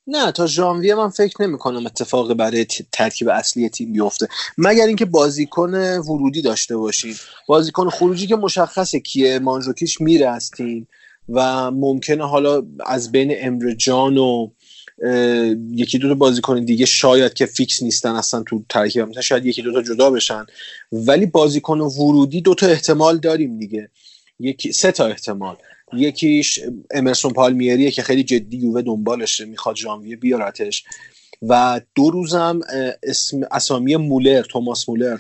نه 0.07 0.31
تا 0.31 0.47
ژانویه 0.47 0.95
من 0.95 1.09
فکر 1.09 1.41
نمی 1.43 1.57
کنم 1.57 1.85
اتفاقی 1.85 2.33
برای 2.33 2.65
ترکیب 2.91 3.29
اصلی 3.29 3.69
تیم 3.69 3.93
بیفته. 3.93 4.27
مگر 4.57 4.85
اینکه 4.85 5.05
بازیکن 5.05 5.73
ورودی 5.97 6.41
داشته 6.41 6.77
باشید 6.77 7.17
بازیکن 7.47 7.89
خروجی 7.89 8.27
که 8.27 8.35
مشخصه 8.35 8.99
کیه 8.99 9.39
مانجوکیش 9.39 10.01
میره 10.01 10.29
از 10.29 10.51
تیم 10.51 10.87
و 11.29 11.71
ممکنه 11.71 12.27
حالا 12.27 12.61
از 12.85 13.11
بین 13.11 13.33
امرجان 13.39 14.17
و 14.17 14.49
یکی 15.71 15.97
دو 15.97 16.07
تا 16.07 16.13
بازیکن 16.13 16.65
دیگه 16.65 16.85
شاید 16.85 17.33
که 17.33 17.45
فیکس 17.45 17.83
نیستن 17.83 18.15
اصلا 18.15 18.43
تو 18.43 18.63
ترکیب 18.69 19.01
مثلا 19.01 19.21
شاید 19.21 19.45
یکی 19.45 19.61
دو 19.61 19.73
تا 19.73 19.81
جدا 19.81 20.11
بشن. 20.11 20.45
ولی 20.91 21.25
بازیکن 21.25 21.79
ورودی 21.79 22.41
دو 22.41 22.55
تا 22.55 22.67
احتمال 22.67 23.17
داریم 23.17 23.59
دیگه. 23.59 23.89
یکی 24.39 24.71
سه 24.71 24.91
تا 24.91 25.05
احتمال. 25.05 25.55
یکیش 25.93 26.59
امرسون 26.91 27.33
پالمیریه 27.33 27.91
که 27.91 28.01
خیلی 28.01 28.23
جدی 28.23 28.57
یووه 28.57 28.81
دنبالشه 28.81 29.45
می‌خواد 29.45 29.75
ژانویه 29.75 30.15
بیارتش. 30.15 30.83
و 31.41 31.81
دو 31.95 32.09
روزم 32.09 32.59
اسم 33.03 33.41
اسامی 33.51 33.95
مولر 33.95 34.41
توماس 34.41 34.89
مولر 34.89 35.17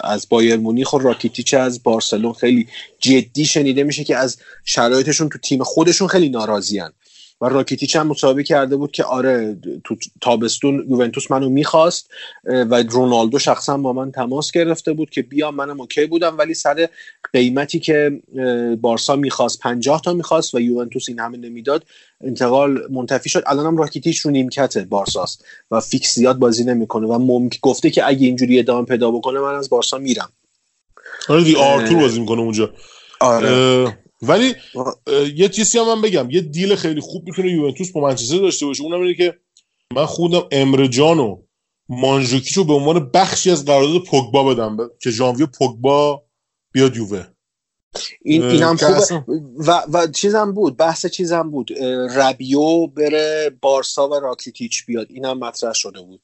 از 0.00 0.26
بایر 0.30 0.56
مونیخ 0.56 0.92
و 0.92 0.98
راکیتیچ 0.98 1.54
از 1.54 1.82
بارسلون 1.82 2.32
خیلی 2.32 2.68
جدی 2.98 3.44
شنیده 3.44 3.82
میشه 3.82 4.04
که 4.04 4.16
از 4.16 4.36
شرایطشون 4.64 5.28
تو 5.28 5.38
تیم 5.38 5.62
خودشون 5.62 6.08
خیلی 6.08 6.28
ناراضیان. 6.28 6.92
و 7.40 7.48
راکیتیچ 7.48 7.96
هم 7.96 8.06
مصاحبه 8.06 8.42
کرده 8.42 8.76
بود 8.76 8.92
که 8.92 9.04
آره 9.04 9.56
تو 9.84 9.96
تابستون 10.20 10.86
یوونتوس 10.88 11.30
منو 11.30 11.48
می‌خواست 11.48 12.10
و 12.44 12.82
رونالدو 12.82 13.38
شخصا 13.38 13.76
با 13.76 13.92
من 13.92 14.12
تماس 14.12 14.50
گرفته 14.50 14.92
بود 14.92 15.10
که 15.10 15.22
بیام 15.22 15.54
منم 15.54 15.80
okay 15.80 16.06
بودم 16.06 16.38
ولی 16.38 16.54
سر 16.54 16.88
قیمتی 17.32 17.80
که 17.80 18.22
بارسا 18.80 19.16
می‌خواست 19.16 19.58
50 19.60 20.00
تا 20.00 20.12
می‌خواست 20.12 20.54
و 20.54 20.60
یوونتوس 20.60 21.08
این 21.08 21.20
همه 21.20 21.38
نمی‌داد 21.38 21.84
انتقال 22.24 22.78
منتفی 22.90 23.28
شد. 23.28 23.42
الانم 23.46 23.76
راکیتیچ 23.76 24.18
رو 24.18 24.30
نیمکت 24.30 24.78
بارساست 24.78 25.44
و 25.70 25.80
fix 25.80 26.14
زیاد 26.14 26.38
بازی 26.38 26.64
نمی‌کنه 26.64 27.06
و 27.06 27.18
ممکن 27.18 27.58
گفته 27.62 27.90
که 27.90 28.08
اگه 28.08 28.26
اینجوری 28.26 28.58
ادامه 28.58 28.86
پیدا 28.86 29.10
بکنه 29.10 29.40
من 29.40 29.54
از 29.54 29.70
بارسا 29.70 29.98
میرم. 29.98 30.32
آره 31.28 31.56
آرتور 31.56 32.00
بازی 32.00 32.20
می‌کنه 32.20 32.40
اونجا. 32.40 32.70
آره. 33.20 33.98
ولی 34.22 34.54
یه 35.34 35.48
چیزی 35.48 35.78
هم 35.78 35.86
من 35.86 36.00
بگم. 36.00 36.30
یه 36.30 36.40
deal 36.40 36.74
خیلی 36.74 37.00
خوب 37.00 37.24
می‌تونه 37.26 37.52
یوونتوس 37.52 37.92
با 37.92 38.00
منچستر 38.00 38.36
داشته 38.36 38.66
باشه. 38.66 38.82
اونم 38.82 39.00
اینه 39.00 39.14
که 39.14 39.34
من 39.94 40.06
خوندم 40.06 40.42
امره 40.50 40.88
جان 40.88 41.18
و 41.18 41.42
مانژوکیچ 41.88 42.50
رو 42.50 42.64
به 42.64 42.72
عنوان 42.72 43.10
بخشی 43.10 43.50
از 43.50 43.64
قرارداد 43.64 44.02
پوگبا 44.04 44.44
بدم. 44.44 44.76
که 45.02 45.10
ژانویه 45.10 45.46
پوگبا 45.46 46.22
بیاد 46.72 46.96
یووه. 46.96 47.26
این 48.22 48.42
این 48.42 48.62
هم 48.62 48.76
خوبه. 48.76 49.24
و, 49.58 49.82
و 49.92 50.06
چیزم 50.06 50.52
بود. 50.52 50.76
بحث 50.76 51.06
چیزم 51.06 51.50
بود. 51.50 51.72
ربیو 52.16 52.86
بره 52.86 53.50
بارسا 53.62 54.08
و 54.08 54.14
راکیتیچ 54.14 54.86
بیاد. 54.86 55.06
این 55.10 55.24
هم 55.24 55.38
مطرح 55.38 55.72
شده 55.72 56.00
بود. 56.00 56.20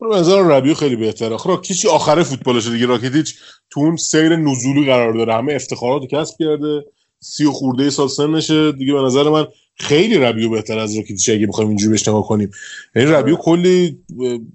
به 0.00 0.06
نظر 0.06 0.42
ربیو 0.42 0.74
خیلی 0.74 0.96
بهتره. 0.96 1.34
آخه 1.34 1.48
راکیتیچ 1.48 1.86
آخره 1.86 2.22
فوتبالشه 2.22 2.70
دیگه. 2.70 2.86
راکیتیچ 2.86 3.34
تو 3.70 3.80
اون 3.80 3.96
سیر 3.96 4.36
نزولی 4.36 4.86
قرار 4.86 5.12
داره. 5.12 5.34
همه 5.34 5.54
افتخارات 5.54 6.02
کسب 6.10 6.34
کرده. 6.38 6.84
سی 7.26 7.44
و 7.44 7.52
خورده 7.52 7.90
سال 7.90 8.08
سنشه. 8.08 8.72
دیگه 8.72 8.92
به 8.92 9.02
نظر 9.02 9.28
من 9.28 9.46
خیلی 9.74 10.18
ربیو 10.18 10.50
بهتر 10.50 10.78
از 10.78 10.96
راکیتیچ 10.96 11.30
اگه 11.30 11.46
بخوایم 11.46 11.68
اینجوری 11.68 11.90
بهش 11.90 12.08
نگاه 12.08 12.26
کنیم. 12.26 12.50
یعنی 12.96 13.10
ربیو 13.10 13.36
کلی 13.36 13.98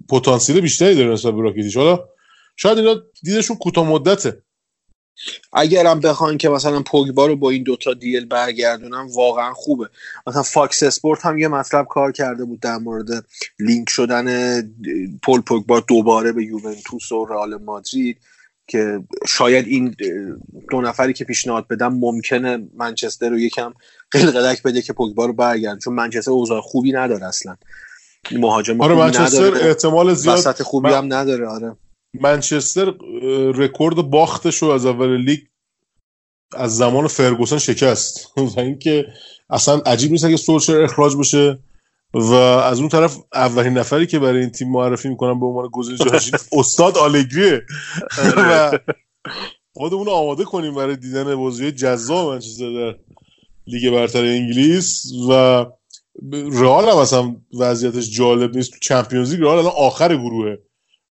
پتانسیل 0.08 0.60
بیشتری 0.60 0.94
داره 0.94 1.12
نسبت 1.12 1.34
به 1.34 1.42
راکیتیچ 1.42 1.76
حالا 1.76 2.04
شاید 2.56 2.78
اینا 2.78 3.02
دیدشون 3.22 3.56
کوتاه 3.56 3.88
مدته. 3.88 4.42
اگرم 5.52 6.00
بخواین 6.00 6.38
که 6.38 6.48
مثلا 6.48 6.82
پوگبا 6.82 7.26
رو 7.26 7.36
با 7.36 7.50
این 7.50 7.62
دوتا 7.62 7.94
deal 7.94 8.24
برگردونم 8.26 9.08
واقعا 9.14 9.52
خوبه. 9.52 9.88
مثلا 10.26 10.42
فاکس 10.42 10.82
اسپورت 10.82 11.26
هم 11.26 11.38
یه 11.38 11.48
مطلب 11.48 11.86
کار 11.86 12.12
کرده 12.12 12.44
بود 12.44 12.60
در 12.60 12.78
مورد 12.78 13.08
لینک 13.58 13.88
شدن 13.88 14.60
پل 15.22 15.40
پوگبا 15.40 15.80
دوباره 15.80 16.32
به 16.32 16.44
یوونتوس 16.44 17.12
و 17.12 17.24
رئال 17.24 17.56
مادرید. 17.56 18.18
که 18.66 19.00
شاید 19.26 19.66
این 19.66 19.94
دو 20.70 20.80
نفری 20.80 21.12
که 21.12 21.24
پیشنهاد 21.24 21.68
بدم 21.68 21.94
ممکنه 21.94 22.68
منچستر 22.74 23.28
رو 23.28 23.38
یکم 23.38 23.74
قلقلک 24.10 24.62
بده 24.62 24.82
که 24.82 24.92
پوگبا 24.92 25.26
رو 25.26 25.32
برگردن 25.32 25.78
چون 25.78 25.94
منچستر 25.94 26.30
اوضاع 26.30 26.60
خوبی 26.60 26.92
نداره 26.92 27.26
اصلا. 27.26 27.56
مهاجم 28.32 28.80
آره 28.80 28.94
منچستر. 28.94 29.54
احتمال 29.54 30.14
زیاد 30.14 30.38
وسط 30.38 30.62
خوبی 30.62 30.88
من... 30.88 30.94
هم 30.94 31.12
نداره 31.12 31.46
آره. 31.46 31.76
منچستر 32.20 32.94
رکورد 33.54 33.96
باختش 33.96 34.56
رو 34.56 34.68
از 34.68 34.86
اول 34.86 35.16
لیگ 35.16 35.40
از 36.56 36.76
زمان 36.76 37.06
فرگوسن 37.06 37.58
شکست. 37.58 38.32
و 38.56 38.60
اینکه 38.60 39.06
اصلا 39.50 39.78
عجیب 39.86 40.10
نیست 40.12 40.24
اگه 40.24 40.36
سولشر 40.36 40.82
اخراج 40.82 41.16
بشه. 41.16 41.58
و 42.14 42.32
از 42.34 42.78
اون 42.78 42.88
طرف 42.88 43.16
اولین 43.34 43.78
نفری 43.78 44.06
که 44.06 44.18
برای 44.18 44.40
این 44.40 44.50
تیم 44.50 44.70
معرفی 44.70 45.08
می‌کنم 45.08 45.40
به 45.40 45.46
عنوان 45.46 45.68
گزینه 45.68 45.98
جانشین 45.98 46.38
استاد 46.58 46.98
آلگریه. 46.98 47.62
و 48.36 48.78
خودمون 49.74 50.06
رو 50.06 50.12
آماده 50.12 50.44
کنیم 50.44 50.74
برای 50.74 50.96
دیدن 50.96 51.34
بازی 51.36 51.72
جذاب 51.72 52.32
منچستر 52.32 52.72
در 52.72 52.98
لیگ 53.66 53.92
برتر 53.92 54.24
انگلیس 54.24 55.12
و 55.30 55.66
رئال 56.32 56.88
هم 56.88 56.96
اصلا 56.96 57.36
وضعیتش 57.58 58.10
جالب 58.10 58.56
نیست. 58.56 58.72
تو 58.72 58.78
چمپیونز 58.80 59.30
لیگ 59.30 59.42
رئال 59.42 59.58
الان 59.58 59.72
آخر 59.76 60.16
گروهه. 60.16 60.58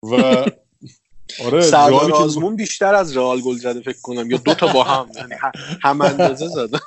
و 0.03 0.15
آره 1.45 1.61
سردار 1.61 2.13
آزمون 2.13 2.55
بیشتر 2.55 2.95
از 2.95 3.17
رئال 3.17 3.41
گل 3.41 3.57
زده 3.57 3.81
فکر 3.81 4.01
کنم 4.01 4.31
یا 4.31 4.37
دو 4.37 4.53
تا 4.53 4.67
با 4.73 4.83
هم 4.83 5.07
یعنی 5.15 5.33
هم 5.83 6.01
اندازه 6.01 6.47
زده. 6.47 6.79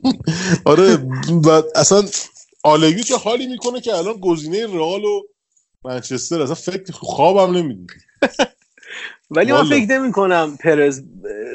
آره 0.64 1.06
و 1.44 1.62
اصلا 1.74 2.02
آلگری 2.64 3.02
چه 3.02 3.16
حالی 3.16 3.46
می‌کنه 3.46 3.80
که 3.80 3.94
الان 3.94 4.20
گزینه 4.20 4.66
رئال 4.66 5.04
و 5.04 5.22
منچستر 5.84 6.42
اصلا 6.42 6.54
فکر 6.54 6.92
خوابم 6.92 7.56
نمیدی 7.56 7.86
ولی 9.30 9.52
من 9.52 9.64
فکر 9.64 9.98
نمی 9.98 10.12
کنم 10.12 10.56
پرز 10.60 11.02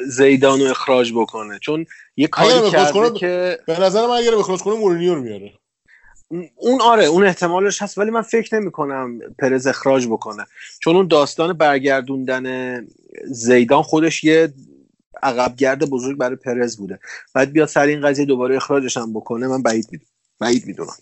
زیدانو 0.06 0.64
اخراج 0.64 1.12
بکنه. 1.12 1.58
چون 1.58 1.86
یه 2.16 2.26
کاری 2.26 2.70
کرده 2.70 3.10
که 3.18 3.58
به 3.66 3.80
نظر 3.80 4.06
من 4.06 4.14
اگر 4.14 4.34
اخراج 4.34 4.60
کنه 4.60 4.74
مورینیو 4.74 5.14
رو 5.14 5.22
میاره. 5.22 5.52
اون 6.56 6.80
آره 6.80 7.04
اون 7.04 7.26
احتمالش 7.26 7.82
هست 7.82 7.98
ولی 7.98 8.10
من 8.10 8.22
فکر 8.22 8.60
نمی 8.60 8.70
کنم 8.70 9.18
پرز 9.38 9.66
اخراج 9.66 10.06
بکنه. 10.06 10.46
چون 10.80 10.96
اون 10.96 11.06
داستان 11.06 11.52
برگردوندن 11.52 12.86
زیدان 13.24 13.82
خودش 13.82 14.24
یه 14.24 14.52
عقبگرد 15.22 15.90
بزرگ 15.90 16.18
برای 16.18 16.36
پرز 16.36 16.76
بوده. 16.76 16.98
بعد 17.34 17.52
بیاد 17.52 17.68
سر 17.68 17.86
این 17.86 18.00
قضیه 18.00 18.24
دوباره 18.24 18.56
اخراجش 18.56 18.96
هم 18.96 19.12
بکنه 19.12 19.46
من 19.48 19.62
بعید 19.62 19.88
می‌دونم. 19.90 20.10
بعید 20.40 20.66
می‌دونم. 20.66 20.94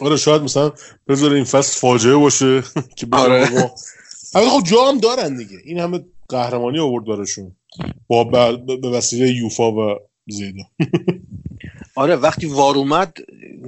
آره 0.00 0.16
شاید 0.16 0.42
مثلا 0.42 0.72
بذاره 1.08 1.34
این 1.36 1.44
فصل 1.44 1.80
فاجعه 1.80 2.14
باشه 2.16 2.62
که 2.96 3.06
آره. 3.12 3.46
خب 4.34 4.62
جا 4.64 4.88
هم 4.88 4.98
دارن 4.98 5.36
دیگه. 5.36 5.58
این 5.64 5.78
همه 5.78 6.04
قهرمانی 6.28 6.78
آورد 6.78 7.04
براشون. 7.04 7.56
با 8.08 8.24
به 8.80 8.88
وسیله 8.88 9.30
یوفا 9.30 9.72
و 9.72 9.98
زیدان 10.28 10.66
آره 11.94 12.16
وقتی 12.16 12.46
وار 12.46 12.74
اومد 12.76 13.16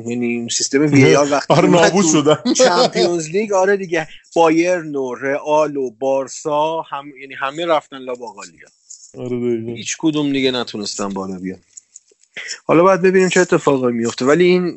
یعنی 0.07 0.49
سیستم 0.51 0.81
وی 0.81 1.15
آر 1.15 1.29
وقتی 1.33 1.55
آره 1.55 1.69
نابود 1.69 2.05
شدن. 2.13 2.53
چمپیونز 2.57 3.29
لیگ 3.29 3.53
آره 3.53 3.77
دیگه. 3.77 4.09
بایرن 4.37 4.95
و 4.95 5.15
رئال 5.15 5.77
و 5.77 5.91
بارسا 5.91 6.81
هم 6.83 7.05
یعنی 7.21 7.35
همه 7.35 7.67
رفتن 7.67 7.99
لا 7.99 8.15
باقالیا 8.15 8.69
آره 9.19 9.75
هیچ 9.77 9.97
کدوم 9.99 10.33
دیگه 10.33 10.51
نتونستن 10.51 11.09
بالا 11.09 11.39
بیان. 11.39 11.59
حالا 12.65 12.83
باید 12.83 13.03
ببینیم 13.03 13.29
چه 13.29 13.41
اتفاقی 13.41 13.93
میفته. 13.93 14.25
ولی 14.25 14.45
این 14.45 14.77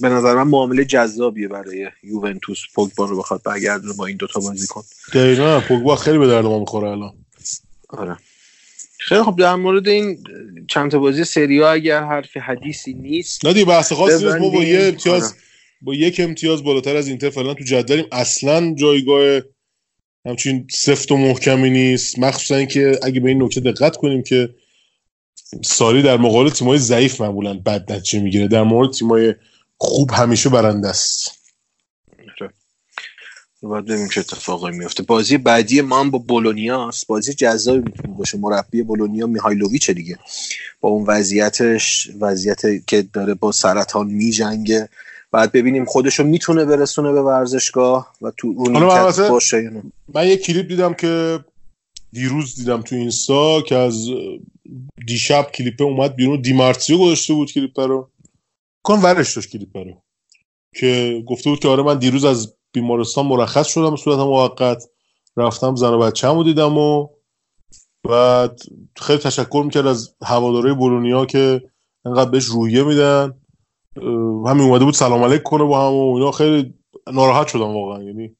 به 0.00 0.08
نظر 0.08 0.34
من 0.34 0.42
معامله 0.42 0.84
جذابیه 0.84 1.48
برای 1.48 1.88
یوونتوس. 2.02 2.58
پوگبا 2.74 3.04
رو 3.04 3.18
بخواد 3.18 3.42
برگردونه 3.42 3.94
با 3.94 4.06
این 4.06 4.16
دوتا 4.16 4.40
بازی 4.40 4.66
کن. 4.66 4.82
دقیقا. 5.14 5.60
پوگبا 5.60 5.96
خیلی 5.96 6.18
به 6.18 6.26
درد 6.26 6.44
ما 6.44 6.58
می‌خوره 6.58 6.88
الان. 6.88 7.12
آره. 7.88 8.16
خیلی 8.98 9.22
خب 9.22 9.36
در 9.38 9.54
مورد 9.54 9.88
این 9.88 10.18
چند 10.68 10.90
تا 10.90 10.98
بازی 10.98 11.24
سریا 11.24 11.72
اگر 11.72 12.02
حرف 12.02 12.36
حدیثی 12.36 12.94
نیست 12.94 13.44
نه 13.44 13.52
دیگه 13.52 13.64
بحث 13.64 13.92
خاصی 13.92 14.24
نیست. 14.24 14.36
ما 14.36 14.48
با 14.48 14.64
یه 14.64 14.82
امتیاز 14.82 15.22
آره. 15.22 15.32
با 15.82 15.94
یک 15.94 16.20
امتیاز 16.20 16.64
بالاتر 16.64 16.96
از 16.96 17.08
اینتر 17.08 17.30
فعلا 17.30 17.54
تو 17.54 17.64
جدولیم 17.64 18.04
اصلا 18.12 18.74
جایگاه 18.74 19.40
همچین 20.26 20.66
سفت 20.70 21.12
و 21.12 21.16
محکمی 21.16 21.70
نیست. 21.70 22.18
مخصوصا 22.18 22.56
اینکه 22.56 22.98
اگه 23.02 23.20
به 23.20 23.28
این 23.28 23.42
نکته 23.42 23.60
دقت 23.60 23.96
کنیم 23.96 24.22
که 24.22 24.48
سالی 25.64 26.02
در 26.02 26.16
مقابل 26.16 26.50
تیمای 26.50 26.78
ضعیف 26.78 27.20
معمولا 27.20 27.54
بد 27.54 27.92
نتیجه 27.92 28.20
می‌گیره. 28.20 28.48
در 28.48 28.62
مورد 28.62 28.92
تیمای 28.92 29.34
خوب 29.78 30.10
همیشه 30.14 30.48
برنده 30.48 30.88
است. 30.88 31.38
باید 33.62 33.84
ببینیم 33.84 34.08
چه 34.08 34.20
اتفاقی 34.20 34.70
میفته 34.70 35.02
بازی 35.02 35.38
بعدی 35.38 35.80
ما 35.80 36.00
هم 36.00 36.10
با 36.10 36.18
بولونیا 36.18 36.88
است. 36.88 37.06
بازی 37.06 37.34
جذابی 37.34 37.78
می‌تونه 37.78 38.14
باشه. 38.14 38.38
مربی 38.38 38.82
بولونیا 38.82 39.26
میهایلوویچ 39.26 39.90
دیگه. 39.90 40.18
با 40.80 40.88
اون 40.88 41.04
وضعیتش 41.06 42.10
وضعیت 42.20 42.62
که 42.86 43.02
داره 43.02 43.34
با 43.34 43.52
سرطان 43.52 44.06
میجنگه. 44.06 44.88
بعد 45.32 45.52
ببینیم 45.52 45.84
خودشو 45.84 46.24
می‌تونه 46.24 46.64
برسونه 46.64 47.12
به 47.12 47.22
ورزشگاه 47.22 48.14
و 48.22 48.30
تو 48.36 48.54
اون 48.56 48.80
باشه 49.28 49.82
من 50.14 50.28
یه 50.28 50.36
کلیپ 50.36 50.68
دیدم 50.68 50.94
که 50.94 51.44
دیروز 52.12 52.56
دیدم 52.56 52.82
تو 52.82 52.96
اینستا 52.96 53.62
که 53.62 53.76
از 53.76 54.06
دیشب 55.06 55.50
کلیپه 55.54 55.84
اومد 55.84 56.16
بیرون. 56.16 56.40
دیمارتیو 56.40 56.98
گذاشته 56.98 57.34
بود 57.34 57.52
کلیپ 57.52 57.80
رو. 57.80 58.10
کن 58.82 59.00
ورش 59.02 59.36
داشت 59.36 59.50
کلیپ 59.50 59.76
رو. 59.76 60.02
که 60.76 61.22
گفته 61.26 61.50
بود 61.50 61.58
که 61.60 61.68
آره 61.68 61.82
من 61.82 61.98
دیروز 61.98 62.24
از 62.24 62.56
بیمارستان 62.72 63.26
مرخص 63.26 63.66
شدم 63.66 63.96
صورت 63.96 64.18
موقت. 64.18 64.82
رفتم 65.36 65.74
زن 65.74 65.90
و 65.90 65.98
بچه 65.98 66.28
همو 66.28 66.44
دیدم 66.44 66.78
و 66.78 67.08
بعد 68.08 68.60
خیلی 68.96 69.18
تشکر 69.18 69.62
می‌کرد 69.64 69.86
از 69.86 70.16
هواداره 70.22 70.74
بولونیا 70.74 71.26
که 71.26 71.62
انقدر 72.04 72.30
بهش 72.30 72.44
روحیه 72.44 72.82
میدن. 72.82 73.40
همین 74.46 74.60
اومده 74.60 74.84
بود 74.84 74.94
سلام 74.94 75.24
علیک 75.24 75.42
کنه 75.42 75.64
با 75.64 75.86
هم 75.86 75.94
و 75.94 76.14
اینا. 76.14 76.30
خیلی 76.30 76.74
ناراحت 77.12 77.48
شدم 77.48 77.76
واقعا. 77.76 78.02
یعنی 78.02 78.36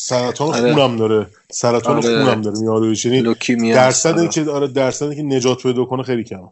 سرطان 0.00 0.54
آره. 0.54 0.74
خونم 0.74 0.96
داره. 0.96 1.26
سرطان 1.50 1.96
آره. 1.96 2.24
خونم 2.24 2.40
داره 2.42 2.58
میاد 2.58 3.04
یعنی 3.04 3.72
درصد 3.72 4.18
اینکه 4.18 4.50
آره. 4.50 4.68
درصد 4.68 5.14
که 5.14 5.22
نجات 5.22 5.62
پیدا 5.62 5.84
کنه 5.84 6.02
خیلی 6.02 6.24
کم 6.24 6.48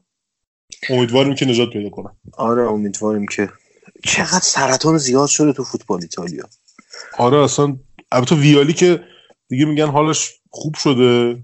امیدواریم 0.91 1.35
که 1.35 1.47
نجات 1.47 1.71
پیدا 1.71 1.91
کنه. 1.91 2.09
آره 2.37 2.63
امیدواریم 2.63 3.27
که 3.27 3.49
چقدر 4.05 4.41
سرطان 4.43 4.99
زیاد 4.99 5.29
شده 5.29 5.53
تو 5.53 5.65
فوتبال 5.65 6.01
ایتالیا. 6.03 6.45
آره 7.19 7.45
اصلا 7.45 7.77
البته 8.13 8.35
ویالی 8.35 8.73
که 8.73 9.01
دیگه 9.49 9.65
میگن 9.65 9.87
حالش 9.87 10.31
خوب 10.51 10.75
شده. 10.75 11.43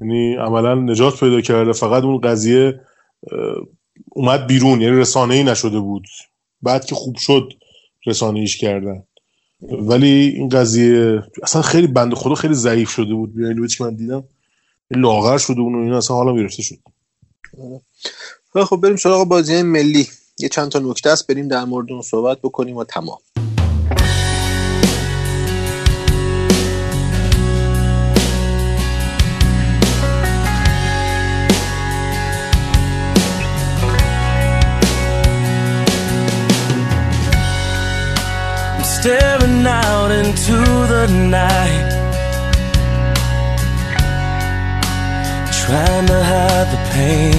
یعنی 0.00 0.34
عملا 0.34 0.74
نجات 0.74 1.20
پیدا 1.20 1.40
کرده. 1.40 1.72
فقط 1.72 2.02
اون 2.02 2.20
قضیه 2.20 2.80
اومد 4.12 4.46
بیرون. 4.46 4.80
یعنی 4.80 4.96
رسانه 4.96 5.34
ای 5.34 5.44
نشده 5.44 5.80
بود. 5.80 6.04
بعد 6.62 6.84
که 6.84 6.94
خوب 6.94 7.16
شد 7.16 7.52
رسانه 8.06 8.40
ایش 8.40 8.56
کردن. 8.56 9.02
ولی 9.62 10.34
این 10.36 10.48
قضیه 10.48 11.22
اصلا 11.42 11.62
خیلی 11.62 11.86
بند 11.86 12.14
خدا 12.14 12.34
خیلی 12.34 12.54
ضعیف 12.54 12.90
شده 12.90 13.14
بود. 13.14 13.32
یعنی 13.36 13.68
که 13.68 13.84
من 13.84 13.94
دیدم. 13.94 14.24
لاغر 14.90 15.38
شده 15.38 15.60
اون 15.60 15.92
و 15.92 15.96
اصلا 15.96 16.16
حالا 16.16 16.36
گرفته 16.36 16.62
شد. 16.62 16.78
خب 18.52 18.76
بریم 18.76 18.96
سراغ 18.96 19.28
بازی 19.28 19.62
ملی. 19.62 20.08
یه 20.38 20.48
چند 20.48 20.68
تا 20.68 20.78
نکته 20.78 21.10
است. 21.10 21.26
بریم 21.26 21.48
در 21.48 21.64
مورد 21.64 21.92
اون 21.92 22.02
صحبت 22.02 22.38
بکنیم 22.42 22.76
و 22.76 22.84
تمام. 22.84 23.18
Out 40.06 40.12
into 40.12 40.58
the 40.92 41.06
night. 41.30 41.90
Trying 45.62 46.06
to 46.06 46.18
hide 46.30 46.68
the 46.74 46.80
pain. 46.94 47.38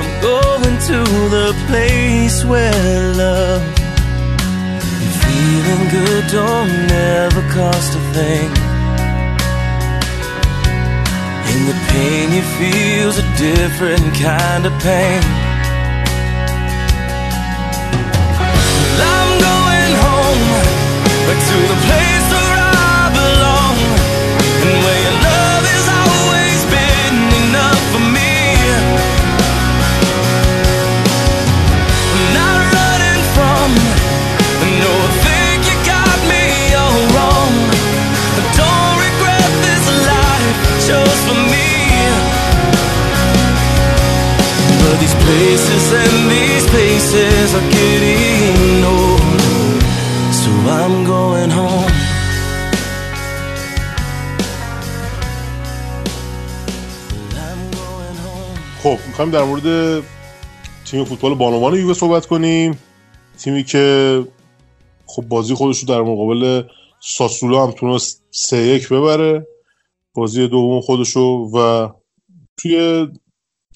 I'm 0.00 0.12
going 0.20 0.76
to 0.90 0.98
the 1.36 1.48
place 1.68 2.44
where 2.44 3.14
love 3.14 3.62
and 5.00 5.12
feeling 5.22 5.84
good 5.96 6.24
don't 6.30 6.90
ever 6.92 7.42
cost 7.58 7.90
a 7.94 8.02
thing. 8.16 8.50
And 11.50 11.60
the 11.70 11.78
pain 11.92 12.26
you 12.36 12.44
feel's 12.58 13.18
a 13.18 13.26
different 13.36 14.14
kind 14.16 14.66
of 14.66 14.72
pain. 14.82 15.45
These 45.06 45.14
places 45.14 45.92
and 45.92 46.30
these 46.30 46.66
places 46.66 47.54
are 47.54 47.68
getting 47.70 48.84
old. 48.84 49.80
So 50.32 50.50
I'm 50.78 50.95
می‌خوایم 59.16 59.30
در 59.30 59.44
مورد 59.44 60.02
تیم 60.84 61.04
فوتبال 61.04 61.34
بانوان 61.34 61.74
یووه 61.74 61.94
صحبت 61.94 62.26
کنیم. 62.26 62.78
تیمی 63.38 63.64
که 63.64 64.24
خب 65.06 65.22
بازی 65.22 65.54
خودش 65.54 65.78
رو 65.78 65.88
در 65.88 66.02
مقابل 66.02 66.62
ساسولو 67.00 67.58
هم 67.58 67.70
تونست 67.70 68.24
سه 68.30 68.56
یک 68.56 68.88
ببره. 68.88 69.46
بازی 70.14 70.48
دوم 70.48 70.80
خودش 70.80 71.08
رو 71.10 71.50
و 71.54 71.88
توی 72.56 73.06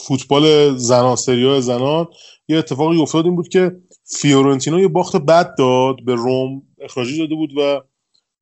فوتبال 0.01 0.77
زنان 0.77 1.17
سری 1.17 1.61
زنان 1.61 2.09
یه 2.49 2.59
اتفاقی 2.59 3.03
افتاد 3.03 3.25
این 3.25 3.37
بود 3.37 3.49
که 3.49 3.77
فیورنتینا 4.05 4.81
یه 4.81 4.89
باخت 4.89 5.17
بد 5.17 5.55
داد 5.59 5.97
به 6.05 6.15
روم 6.15 6.63
اخراجی 6.81 7.19
داده 7.19 7.35
بود 7.35 7.59
و 7.59 7.81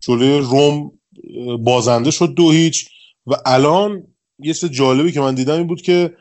جلوی 0.01 0.39
روم 0.39 0.93
بازنده 1.59 2.11
شد 2.11 2.35
دو 2.35 2.51
هیچ. 2.51 2.89
و 3.27 3.35
الان 3.47 4.07
یه 4.39 4.55
چیز 4.55 4.71
جالبی 4.71 5.13
که 5.13 5.21
من 5.21 5.35
دیدم 5.35 5.55
این 5.55 5.67
بود 5.67 5.83
که 5.83 6.15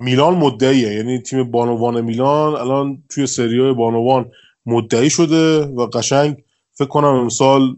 میلان 0.00 0.34
مدعیه. 0.34 0.94
یعنی 0.94 1.18
تیم 1.18 1.50
بانوان 1.50 2.00
میلان 2.00 2.54
الان 2.54 3.02
توی 3.08 3.26
سریای 3.26 3.72
بانوان 3.72 4.30
مدعی 4.66 5.10
شده 5.10 5.60
و 5.60 5.86
قشنگ 5.86 6.36
فکر 6.72 6.88
کنم 6.88 7.14
امسال 7.14 7.76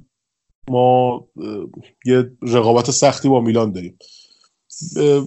ما 0.70 1.24
یه 2.06 2.30
رقابت 2.42 2.90
سختی 2.90 3.28
با 3.28 3.40
میلان 3.40 3.72
داریم. 3.72 3.98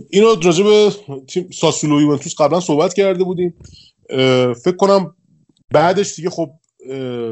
اینو 0.09 0.35
راجع 0.43 0.63
به 0.63 0.91
تیم 1.27 1.49
ساسولو 1.51 2.01
یوونتوس 2.01 2.35
قبلا 2.35 2.59
صحبت 2.59 2.93
کرده 2.93 3.23
بودیم. 3.23 3.53
فکر 4.63 4.75
کنم 4.77 5.15
بعدش 5.71 6.15
دیگه 6.15 6.29
خب 6.29 6.49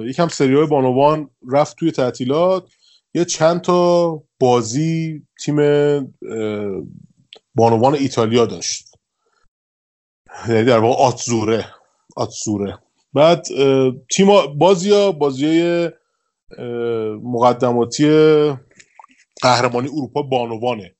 یکم 0.05 0.27
سریای 0.27 0.65
بانوان 0.65 1.29
رفت 1.51 1.77
توی 1.77 1.91
تعطیلات. 1.91 2.67
یه 3.13 3.25
چند 3.25 3.61
تا 3.61 4.23
بازی 4.39 5.21
تیم 5.45 5.55
بانوان 7.55 7.95
ایتالیا 7.95 8.45
داشت. 8.45 8.94
یعنی 10.49 10.63
در 10.63 10.79
واقع 10.79 11.03
آتزوره 11.03 11.65
آتزوره. 12.15 12.79
بعد 13.13 13.47
تیم 14.15 14.27
بازی 14.57 14.91
ها 14.91 15.11
بازی 15.11 15.45
های 15.45 15.89
مقدماتی 17.23 18.07
قهرمانی 19.41 19.87
اروپا 19.87 20.21
بانوانه 20.21 20.95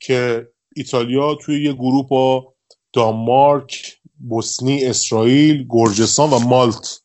که 0.00 0.48
ایتالیا 0.76 1.34
توی 1.34 1.64
یه 1.64 1.72
گروه 1.72 2.08
با 2.08 2.54
دانمارک 2.92 3.96
بوسنی 4.28 4.84
اسرائیل 4.84 5.66
گرجستان 5.70 6.30
و 6.30 6.38
مالت 6.38 7.00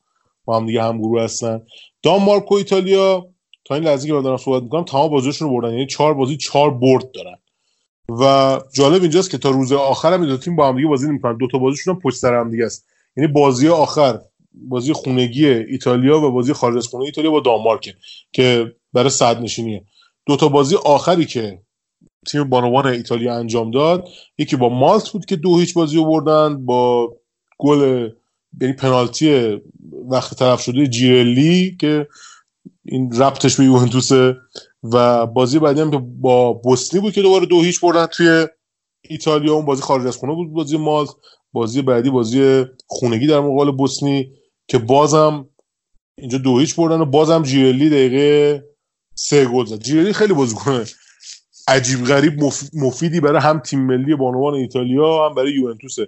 با 0.46 0.58
هم 0.58 0.66
دیگه 0.66 0.84
هم 0.84 0.98
گروه 0.98 1.22
هستن. 1.22 1.62
دانمارک 2.04 2.52
و 2.52 2.56
ایتالیا 2.56 3.28
تا 3.66 3.76
این 3.76 3.84
لحظه 3.84 4.08
که 4.08 4.14
دارم 4.14 4.38
صحبت 4.38 4.64
می‌کنم 4.64 4.84
تمام 4.84 5.10
بازیشون 5.10 5.50
رو 5.50 5.54
بردن. 5.54 5.74
یعنی 5.74 5.86
چهار 5.86 6.14
بازی 6.14 6.38
چهار 6.38 6.72
برد 6.72 7.12
دارن. 7.12 7.38
و 8.10 8.60
جالب 8.74 9.02
اینجاست 9.02 9.32
که 9.32 9.38
تا 9.38 9.50
روز 9.50 9.72
آخر 9.72 10.14
هم 10.14 10.26
دو 10.26 10.38
تیم 10.38 10.56
با 10.56 10.68
هم 10.68 10.76
دیگه 10.76 10.88
بازی 10.88 11.08
نمی‌کنن. 11.08 11.38
دو 11.38 11.48
تا 11.48 11.58
بازیشون 11.58 11.94
هم 11.94 12.02
پشت 12.02 12.18
سر 12.18 12.34
هم 12.34 12.52
دیگه 12.52 12.66
است. 12.66 12.86
یعنی 13.18 13.32
بازی 13.32 13.68
آخر 13.68 14.20
بازی 14.54 14.94
خونگی 14.94 15.48
ایتالیا 15.48 16.22
و 16.22 16.32
بازی 16.32 16.54
خارج 16.54 16.78
از 16.78 16.88
خونه 16.88 17.06
ایتالیا 17.06 17.32
با 17.32 17.40
دانمارک 17.40 17.96
که 18.32 18.76
برای 18.94 19.10
صد 19.10 19.42
نشینیه. 19.42 19.86
دو 20.26 20.36
تا 20.36 20.50
بازی 20.50 20.76
آخری 20.76 21.26
که 21.26 21.62
تیم 22.28 22.44
بانوان 22.44 22.88
ایتالیا 22.88 23.36
انجام 23.36 23.72
داد 23.72 24.08
یکی 24.38 24.56
با 24.56 24.70
مالت 24.70 25.10
بود 25.10 25.26
که 25.26 25.36
دو 25.36 25.60
هیچ 25.60 25.74
بازی 25.74 25.98
رو 25.98 26.06
بردن 26.06 26.66
با 26.66 27.14
گل 27.58 28.10
یعنی 28.62 28.74
پنالتی 28.74 29.58
وقت 30.10 30.40
طرف 30.40 30.62
شده 30.62 30.88
جیرلی 30.88 31.78
که 31.80 32.08
این 32.86 33.12
ربطش 33.22 33.58
به 33.58 33.64
یوونتوسه 33.64 34.38
و 34.84 35.26
بازی 35.28 35.60
بعدی 35.60 35.82
هم 35.82 36.20
با 36.22 36.54
بوسنی 36.54 37.02
بود 37.02 37.14
که 37.14 37.22
دوباره 37.22 37.46
دو 37.46 37.62
هیچ 37.62 37.82
بردن 37.82 38.06
توی 38.06 38.48
ایتالیا. 39.02 39.54
اون 39.54 39.66
بازی 39.66 39.82
خارج 39.82 40.08
از 40.08 40.18
خونه 40.18 40.34
بود 40.36 40.54
بازی 40.54 40.78
مالت 40.78 41.10
بازی 41.54 41.82
بعدی 41.82 42.10
بازی 42.10 42.66
خونگی 42.88 43.28
در 43.28 43.40
مقابل 43.40 43.72
بوسنی 43.72 44.32
که 44.68 44.78
بازم 44.78 45.50
اینجا 46.18 46.38
دو 46.38 46.60
هیچ 46.60 46.76
بردن 46.76 47.02
و 47.02 47.06
بازم 47.06 47.44
جیرلی 47.44 47.90
دقیقه 47.90 48.64
سه 49.16 49.46
گل 49.46 49.66
زد. 49.66 49.80
جیرلی 49.80 50.14
خیلی 50.14 50.34
بازیکن 50.34 50.86
عجیب 51.68 52.06
غریب 52.06 52.34
مفیدی 52.74 53.20
برای 53.20 53.42
هم 53.42 53.60
تیم 53.60 53.80
ملی 53.80 54.16
بانوان 54.16 54.54
ایتالیا 54.54 55.30
هم 55.30 55.36
برای 55.36 55.52
یوونتوسه. 55.52 56.08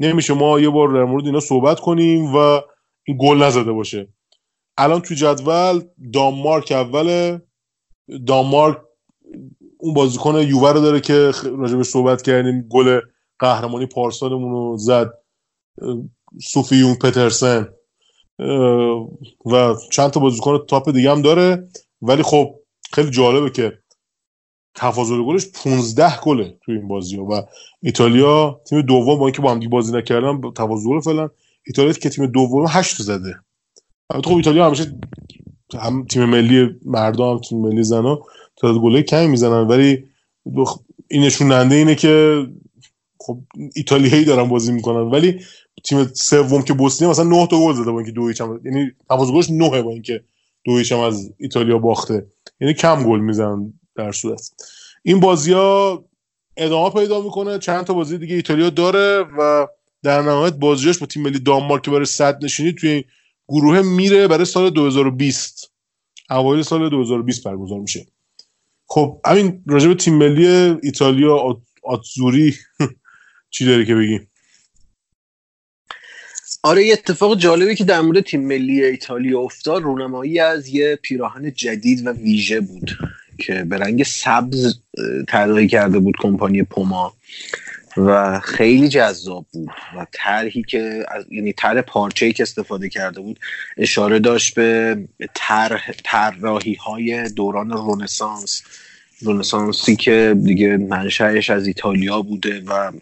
نمیشه 0.00 0.34
ما 0.34 0.60
یه 0.60 0.68
بار 0.68 0.88
در 0.88 1.04
مورد 1.04 1.26
اینا 1.26 1.40
صحبت 1.40 1.80
کنیم 1.80 2.34
و 2.34 2.60
این 3.04 3.18
گل 3.20 3.42
نزده 3.42 3.72
باشه. 3.72 4.08
الان 4.78 5.00
تو 5.00 5.14
جدول 5.14 5.82
دانمارک 6.12 6.72
اوله 6.72 7.42
دانمارک 8.26 8.78
اون 9.78 9.94
بازیکن 9.94 10.34
یووه 10.34 10.72
رو 10.72 10.80
داره 10.80 11.00
که 11.00 11.32
راجبش 11.44 11.86
صحبت 11.86 12.22
کردیم 12.22 12.66
گل 12.70 13.00
قهرمانی 13.38 13.86
پارسالمون 13.86 14.50
رو 14.50 14.76
زد 14.76 15.12
سوفیون 16.42 16.94
پترسن 16.94 17.68
و 19.46 19.74
چند 19.92 20.10
تا 20.10 20.20
بازیکن 20.20 20.66
تاپ 20.68 20.90
دیگه 20.90 21.10
هم 21.10 21.22
داره. 21.22 21.68
ولی 22.02 22.22
خب 22.22 22.54
خیلی 22.92 23.10
جالبه 23.10 23.50
که 23.50 23.78
تفاضل 24.74 25.22
گلش 25.22 25.46
15 25.64 26.20
گله 26.20 26.58
تو 26.64 26.72
این 26.72 26.88
بازی 26.88 27.18
و 27.18 27.42
ایتالیا 27.82 28.60
تیم 28.68 28.82
دوم 28.82 29.18
با 29.18 29.26
اینکه 29.26 29.42
با 29.42 29.50
هم 29.50 29.60
بازی 29.60 29.92
نکردن 29.92 30.40
تفاضل 30.56 31.00
فعلا 31.00 31.28
ایتالیا 31.66 31.92
که 31.92 32.08
تیم 32.08 32.26
دوم 32.26 32.64
8 32.68 33.02
زده. 33.02 33.40
خب 34.24 34.36
ایتالیا 34.36 34.66
همیشه 34.66 34.98
هم 35.74 36.06
تیم 36.06 36.24
ملی 36.24 36.68
مردم 36.84 37.30
هم 37.30 37.38
تیم 37.38 37.58
ملی 37.60 37.82
زنا 37.82 38.18
تعداد 38.56 38.76
گله 38.76 39.02
کمی 39.02 39.26
می‌زنن. 39.26 39.66
ولی 39.66 40.04
این 41.08 41.22
نشوننده 41.22 41.74
اینه 41.74 41.94
که 41.94 42.46
خب 43.18 43.38
ایتالیایی 43.74 44.24
دارن 44.24 44.48
بازی 44.48 44.72
می‌کنن. 44.72 45.10
ولی 45.10 45.40
تیم 45.84 46.04
سوم 46.14 46.62
که 46.62 46.72
بوسنی 46.72 47.08
مثلا 47.08 47.24
9 47.24 47.46
تا 47.46 47.60
گل 47.60 47.72
زده 47.72 47.90
با 47.90 47.98
اینکه 47.98 48.12
دو 48.12 48.28
هیچ 48.28 48.40
هم 48.40 48.60
یعنی 48.64 48.90
تفاضل 49.10 49.32
گلش 49.32 49.50
9 49.50 49.82
با 49.82 49.90
اینکه 49.90 50.24
دو 50.64 50.76
هیچ 50.76 50.92
هم 50.92 51.00
از 51.00 51.32
ایتالیا 51.38 51.78
باخته. 51.78 52.26
یعنی 52.60 52.74
کم 52.74 53.02
گل 53.02 53.20
می‌زنن 53.20 53.72
در 53.96 54.12
صورت. 54.12 54.50
این 55.02 55.20
بازی 55.20 55.52
ها 55.52 56.04
ادامه 56.56 56.90
پیدا 56.90 57.20
می‌کنه. 57.20 57.58
چند 57.58 57.84
تا 57.84 57.94
بازی 57.94 58.18
دیگه 58.18 58.34
ایتالیا 58.34 58.70
داره 58.70 59.24
و 59.38 59.66
در 60.02 60.22
نهایت 60.22 60.54
بازیش 60.54 60.98
با 60.98 61.06
تیم 61.06 61.22
ملی 61.22 61.38
دانمارک 61.38 61.90
برای 61.90 62.04
صد 62.04 62.44
نشینی 62.44 62.72
توی 62.72 63.04
گروه 63.48 63.82
میره 63.82 64.28
برای 64.28 64.44
سال 64.44 64.70
2020 64.70 65.72
اوایل 66.30 66.62
سال 66.62 66.90
2020 66.90 67.44
برگزار 67.44 67.80
میشه. 67.80 68.06
خب 68.86 69.20
همین 69.26 69.62
راجع 69.66 69.94
تیم 69.94 70.14
ملی 70.14 70.46
ایتالیا 70.82 71.58
آتزوری 71.82 72.54
چی 73.50 73.66
داری 73.66 73.86
که 73.86 73.94
بگی؟ 73.94 74.20
آره 76.62 76.84
یه 76.84 76.92
اتفاق 76.92 77.38
جالبی 77.38 77.74
که 77.74 77.84
در 77.84 78.00
مورد 78.00 78.20
تیم 78.20 78.46
ملی 78.46 78.84
ایتالیا 78.84 79.40
افتاد 79.40 79.82
رونمایی 79.82 80.40
از 80.40 80.68
یه 80.68 80.98
پیراهن 81.02 81.52
جدید 81.52 82.06
و 82.06 82.10
ویژه 82.10 82.60
بود 82.60 82.90
که 83.38 83.64
به 83.64 83.76
رنگ 83.76 84.02
سبز 84.02 84.80
طراحی 85.28 85.68
کرده 85.68 85.98
بود 85.98 86.14
کمپانی 86.18 86.62
پوما. 86.62 87.14
و 87.96 88.40
خیلی 88.40 88.88
جذاب 88.88 89.46
بود 89.52 89.70
و 89.96 90.06
طرحی 90.12 90.62
که 90.62 91.06
یعنی 91.30 91.52
طرح 91.52 91.80
پارچه‌ای 91.80 92.32
که 92.32 92.42
استفاده 92.42 92.88
کرده 92.88 93.20
بود 93.20 93.40
اشاره 93.76 94.18
داشت 94.18 94.54
به 94.54 94.98
طرح 95.34 95.92
طراحی 96.04 96.74
های 96.74 97.28
دوران 97.28 97.70
رنسانس. 97.70 98.62
رنسانسی 99.22 99.96
که 99.96 100.36
دیگه 100.44 100.76
منشأش 100.76 101.50
از 101.50 101.66
ایتالیا 101.66 102.22
بوده 102.22 102.62
و 102.66 102.92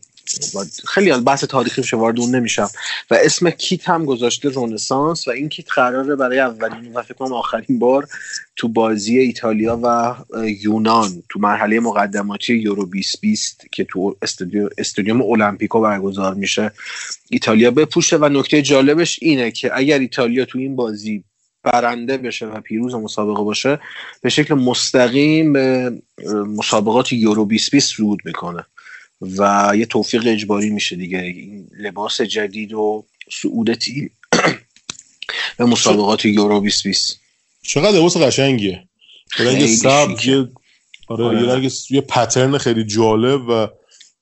خیلی 0.89 1.11
از 1.11 1.25
بحث 1.25 1.45
تاریخی 1.45 1.97
وارد 1.97 2.20
اون 2.20 2.35
نمیشم. 2.35 2.68
و 3.11 3.14
اسم 3.14 3.51
کیت 3.51 3.89
هم 3.89 4.05
گذاشته 4.05 4.49
رونسانس 4.49 5.29
و 5.29 5.31
این 5.31 5.49
کیت 5.49 5.72
قراره 5.72 6.16
برای 6.16 6.39
اولین 6.39 6.93
و 6.93 7.03
فکر 7.03 7.14
کنم 7.14 7.33
آخرین 7.33 7.79
بار 7.79 8.09
تو 8.57 8.68
بازی 8.68 9.18
ایتالیا 9.18 9.81
و 9.83 10.14
یونان 10.62 11.22
تو 11.29 11.41
مرحله 11.41 11.81
مقدماتی 11.81 12.55
یورو 12.55 12.85
2020 12.85 13.66
که 13.72 13.85
تو 13.85 14.16
استودیو 14.22 14.68
استادیوم 14.79 15.22
المپیکو 15.22 15.81
برگزار 15.81 16.35
میشه 16.35 16.72
ایتالیا 17.31 17.70
بپوشه. 17.70 18.16
و 18.16 18.29
نکته 18.29 18.62
جالبش 18.62 19.18
اینه 19.22 19.51
که 19.51 19.70
اگر 19.75 19.99
ایتالیا 19.99 20.45
تو 20.45 20.59
این 20.59 20.77
بازی 20.77 21.25
برنده 21.62 22.16
بشه 22.16 22.47
و 22.47 22.61
پیروز 22.61 22.95
مسابقه 22.95 23.43
باشه 23.43 23.79
به 24.22 24.31
شکل 24.31 24.55
مستقیم 24.55 25.53
به 25.53 25.93
مسابقات 26.57 27.12
یورو 27.12 27.45
2020 27.45 27.97
صعود 27.97 28.20
می‌کنه. 28.25 28.64
و 29.21 29.73
یه 29.77 29.87
توفیق 29.87 30.23
اجباری 30.27 30.71
میشه 30.71 30.97
دیگه. 30.97 31.19
این 31.19 31.69
لباس 31.79 32.21
جدید 32.21 32.73
و 32.73 33.05
سعود 33.31 33.75
تیم 33.75 34.11
به 35.59 35.65
مسابقات 35.65 36.25
یورو 36.25 36.61
2020 36.61 37.21
چقدر 37.62 37.99
لباس 37.99 38.17
قشنگیه. 38.17 38.89
رنگ 39.39 39.67
سبز 39.67 40.27
یه 40.27 40.49
آره, 41.09 41.25
آره. 41.25 41.71
یه 41.91 42.01
پترن 42.01 42.59
خیلی 42.59 42.85
جالب 42.85 43.49
و 43.49 43.67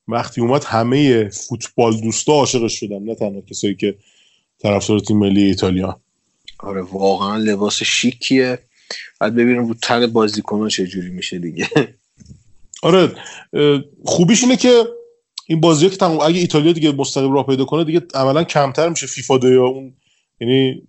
وقتی 0.08 0.40
اومد 0.40 0.64
همه 0.64 1.28
فوتبال 1.28 2.00
دوستا 2.00 2.32
عاشقش 2.32 2.80
شدن 2.80 3.02
نه 3.02 3.14
تنها 3.14 3.40
کسایی 3.40 3.74
که 3.74 3.94
طرفدار 4.58 5.00
تیم 5.00 5.18
ملی 5.18 5.42
ایتالیا. 5.42 6.00
آره 6.58 6.82
واقعا 6.82 7.36
لباس 7.36 7.82
شیکیه. 7.82 8.58
بعد 9.20 9.34
ببینیم 9.34 9.68
رو 9.68 9.74
تن 9.74 10.06
بازیکن‌ها 10.06 10.68
چه 10.68 10.86
جوری 10.86 11.10
میشه 11.10 11.38
دیگه. 11.38 11.68
آره 12.82 13.14
خوبیش 14.04 14.42
اینه 14.42 14.56
که 14.56 14.84
این 15.46 15.60
بازی 15.60 15.90
که 15.90 15.96
تمام 15.96 16.20
اگه 16.20 16.38
ایتالیا 16.40 16.72
دیگه 16.72 16.92
مستقیم 16.92 17.32
راه 17.32 17.46
پیدا 17.46 17.64
کنه 17.64 17.84
دیگه 17.84 18.02
عملا 18.14 18.44
کمتر 18.44 18.88
میشه 18.88 19.06
فیفا 19.06 19.38
یا 19.42 19.66
اون 19.66 19.94
یعنی 20.40 20.82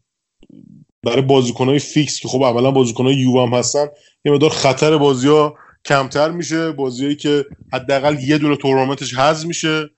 برای 1.03 1.21
بازیکنهای 1.21 1.79
فیکس 1.79 2.19
که 2.19 2.27
خب 2.27 2.43
عملا 2.43 2.71
بازیکنهای 2.71 3.15
یو 3.15 3.39
هم 3.39 3.53
هستن 3.53 3.87
یه 4.25 4.31
مقدار 4.31 4.49
خطر 4.49 4.97
بازی 4.97 5.27
ها 5.27 5.55
کمتر 5.85 6.31
میشه. 6.31 6.71
بازیایی 6.71 7.15
که 7.15 7.45
حداقل 7.73 8.19
یه 8.19 8.37
دونه 8.37 8.55
تورنمنتش 8.55 9.13
حذف 9.13 9.45
میشه 9.45 9.89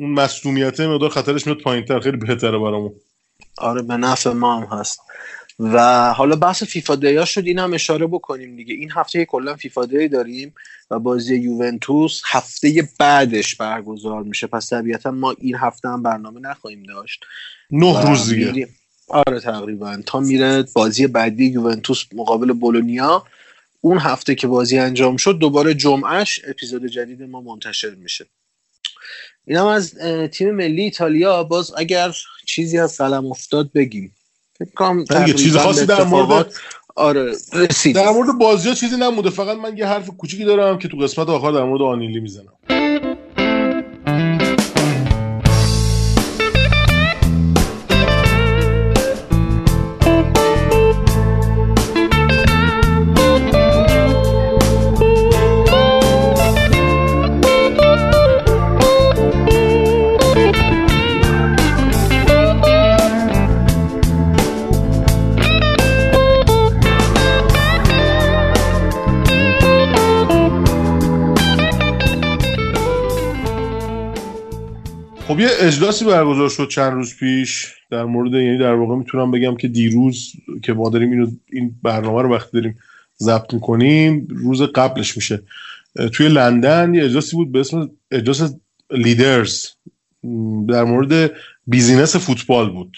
اون 0.00 0.10
مصونیت 0.10 0.80
مقدار 0.80 1.10
خطرش 1.10 1.46
میاد 1.46 1.58
پایینتر. 1.58 2.00
خیلی 2.00 2.16
بهتره 2.16 2.58
برامون. 2.58 2.94
آره 3.58 3.82
به 3.82 3.96
نفع 3.96 4.32
ما 4.32 4.60
هم 4.60 4.78
هست. 4.78 5.00
و 5.58 6.12
حالا 6.12 6.36
بحث 6.36 6.62
فیفا 6.62 6.94
دیا 6.94 7.24
شد 7.24 7.46
این 7.46 7.58
هم 7.58 7.74
اشاره 7.74 8.06
بکنیم 8.06 8.56
دیگه. 8.56 8.74
این 8.74 8.90
هفته 8.94 9.24
کلا 9.24 9.56
فیفا 9.56 9.86
دی 9.86 10.08
داریم 10.08 10.54
و 10.90 10.98
بازی 10.98 11.36
یوونتوس 11.36 12.22
هفته 12.26 12.88
بعدش 12.98 13.54
برگزار 13.54 14.22
میشه. 14.22 14.46
پس 14.46 14.70
طبیعتا 14.70 15.10
ما 15.10 15.34
این 15.38 15.56
هفته 15.56 15.88
هم 15.88 16.02
برنامه 16.02 16.40
نخواهیم 16.40 16.82
داشت. 16.82 17.24
نه 17.70 18.08
روز 18.08 18.28
دیگه. 18.30 18.68
آره 19.08 19.40
تقریبا. 19.40 19.96
تا 20.06 20.20
میره 20.20 20.64
بازی 20.74 21.06
بعدی 21.06 21.46
یوونتوس 21.46 22.04
مقابل 22.12 22.52
بولونیا. 22.52 23.24
اون 23.80 23.98
هفته 23.98 24.34
که 24.34 24.46
بازی 24.46 24.78
انجام 24.78 25.16
شد 25.16 25.38
دوباره 25.38 25.74
جمعهش 25.74 26.40
اپیزود 26.48 26.86
جدید 26.86 27.22
ما 27.22 27.40
منتشر 27.40 27.94
میشه. 27.94 28.26
این 29.44 29.58
هم 29.58 29.66
از 29.66 29.94
تیم 30.32 30.50
ملی 30.50 30.82
ایتالیا. 30.82 31.44
باز 31.44 31.72
اگر 31.76 32.16
چیزی 32.46 32.78
از 32.78 32.98
قلم 32.98 33.26
افتاد 33.26 33.72
بگیم. 33.72 34.12
فکر 34.58 35.32
چیز 35.32 35.56
خاصی 35.56 35.86
در 35.86 36.04
مورد 36.04 36.54
آره 36.96 37.32
رسید 37.52 37.96
در 37.96 38.10
مورد 38.10 38.38
بازی 38.38 38.68
ها 38.68 38.74
چیزی 38.74 38.96
نموده 38.96 39.30
فقط 39.30 39.56
من 39.56 39.76
یه 39.76 39.86
حرف 39.86 40.10
کوچیکی 40.10 40.44
دارم 40.44 40.78
که 40.78 40.88
تو 40.88 40.96
قسمت 40.96 41.28
آخر 41.28 41.50
در 41.50 41.64
مورد 41.64 41.82
آنیلی 41.82 42.20
می‌زنم. 42.20 42.52
خب 75.36 75.42
یه 75.42 75.48
اجلاسی 75.60 76.04
برگزار 76.04 76.48
شد 76.48 76.68
چند 76.68 76.92
روز 76.92 77.16
پیش. 77.16 77.74
در 77.90 78.04
مورد 78.04 78.32
یعنی 78.32 78.58
در 78.58 78.74
واقع 78.74 78.94
می‌تونم 78.94 79.30
بگم 79.30 79.56
که 79.56 79.68
دیروز 79.68 80.32
که 80.62 80.72
ما 80.72 80.88
داریم 80.88 81.10
اینو 81.10 81.30
این 81.52 81.74
برنامه 81.82 82.22
رو 82.22 82.34
وقتی 82.34 82.50
داریم 82.52 82.78
ضبط 83.18 83.54
می‌کنیم 83.54 84.26
روز 84.30 84.62
قبلش 84.62 85.16
میشه. 85.16 85.42
توی 86.12 86.28
لندن 86.28 86.94
یه 86.94 87.04
اجلاسی 87.04 87.36
بود 87.36 87.52
به 87.52 87.60
اسم 87.60 87.90
اجلاس 88.10 88.54
Leaders. 88.90 89.66
در 90.68 90.84
مورد 90.84 91.30
business 91.66 92.16
فوتبال 92.16 92.70
بود. 92.70 92.96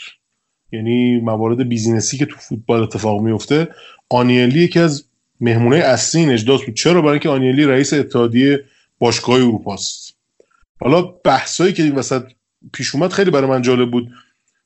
یعنی 0.72 1.20
موارد 1.20 1.68
business 1.68 2.11
ی 2.11 2.16
که 2.16 2.26
تو 2.26 2.36
فوتبال 2.36 2.82
اتفاق 2.82 3.20
میفته 3.20 3.68
آنیلی 4.10 4.60
یکی 4.60 4.78
از 4.78 5.04
مهمونه 5.40 5.76
اصلی 5.76 6.20
این 6.20 6.30
اجلاس 6.30 6.64
بود. 6.64 6.74
چرا؟ 6.74 7.00
برای 7.00 7.12
اینکه 7.12 7.28
آنیلی 7.28 7.64
رئیس 7.64 7.92
اتحادیه 7.92 8.64
باشگاه 8.98 9.36
اروپا 9.36 9.74
است 9.74 10.07
حالا 10.80 11.02
بحثایی 11.02 11.72
که 11.72 11.82
این 11.82 11.94
وسط 11.94 12.22
پیش 12.72 12.94
اومد 12.94 13.12
خیلی 13.12 13.30
برای 13.30 13.50
من 13.50 13.62
جالب 13.62 13.90
بود. 13.90 14.08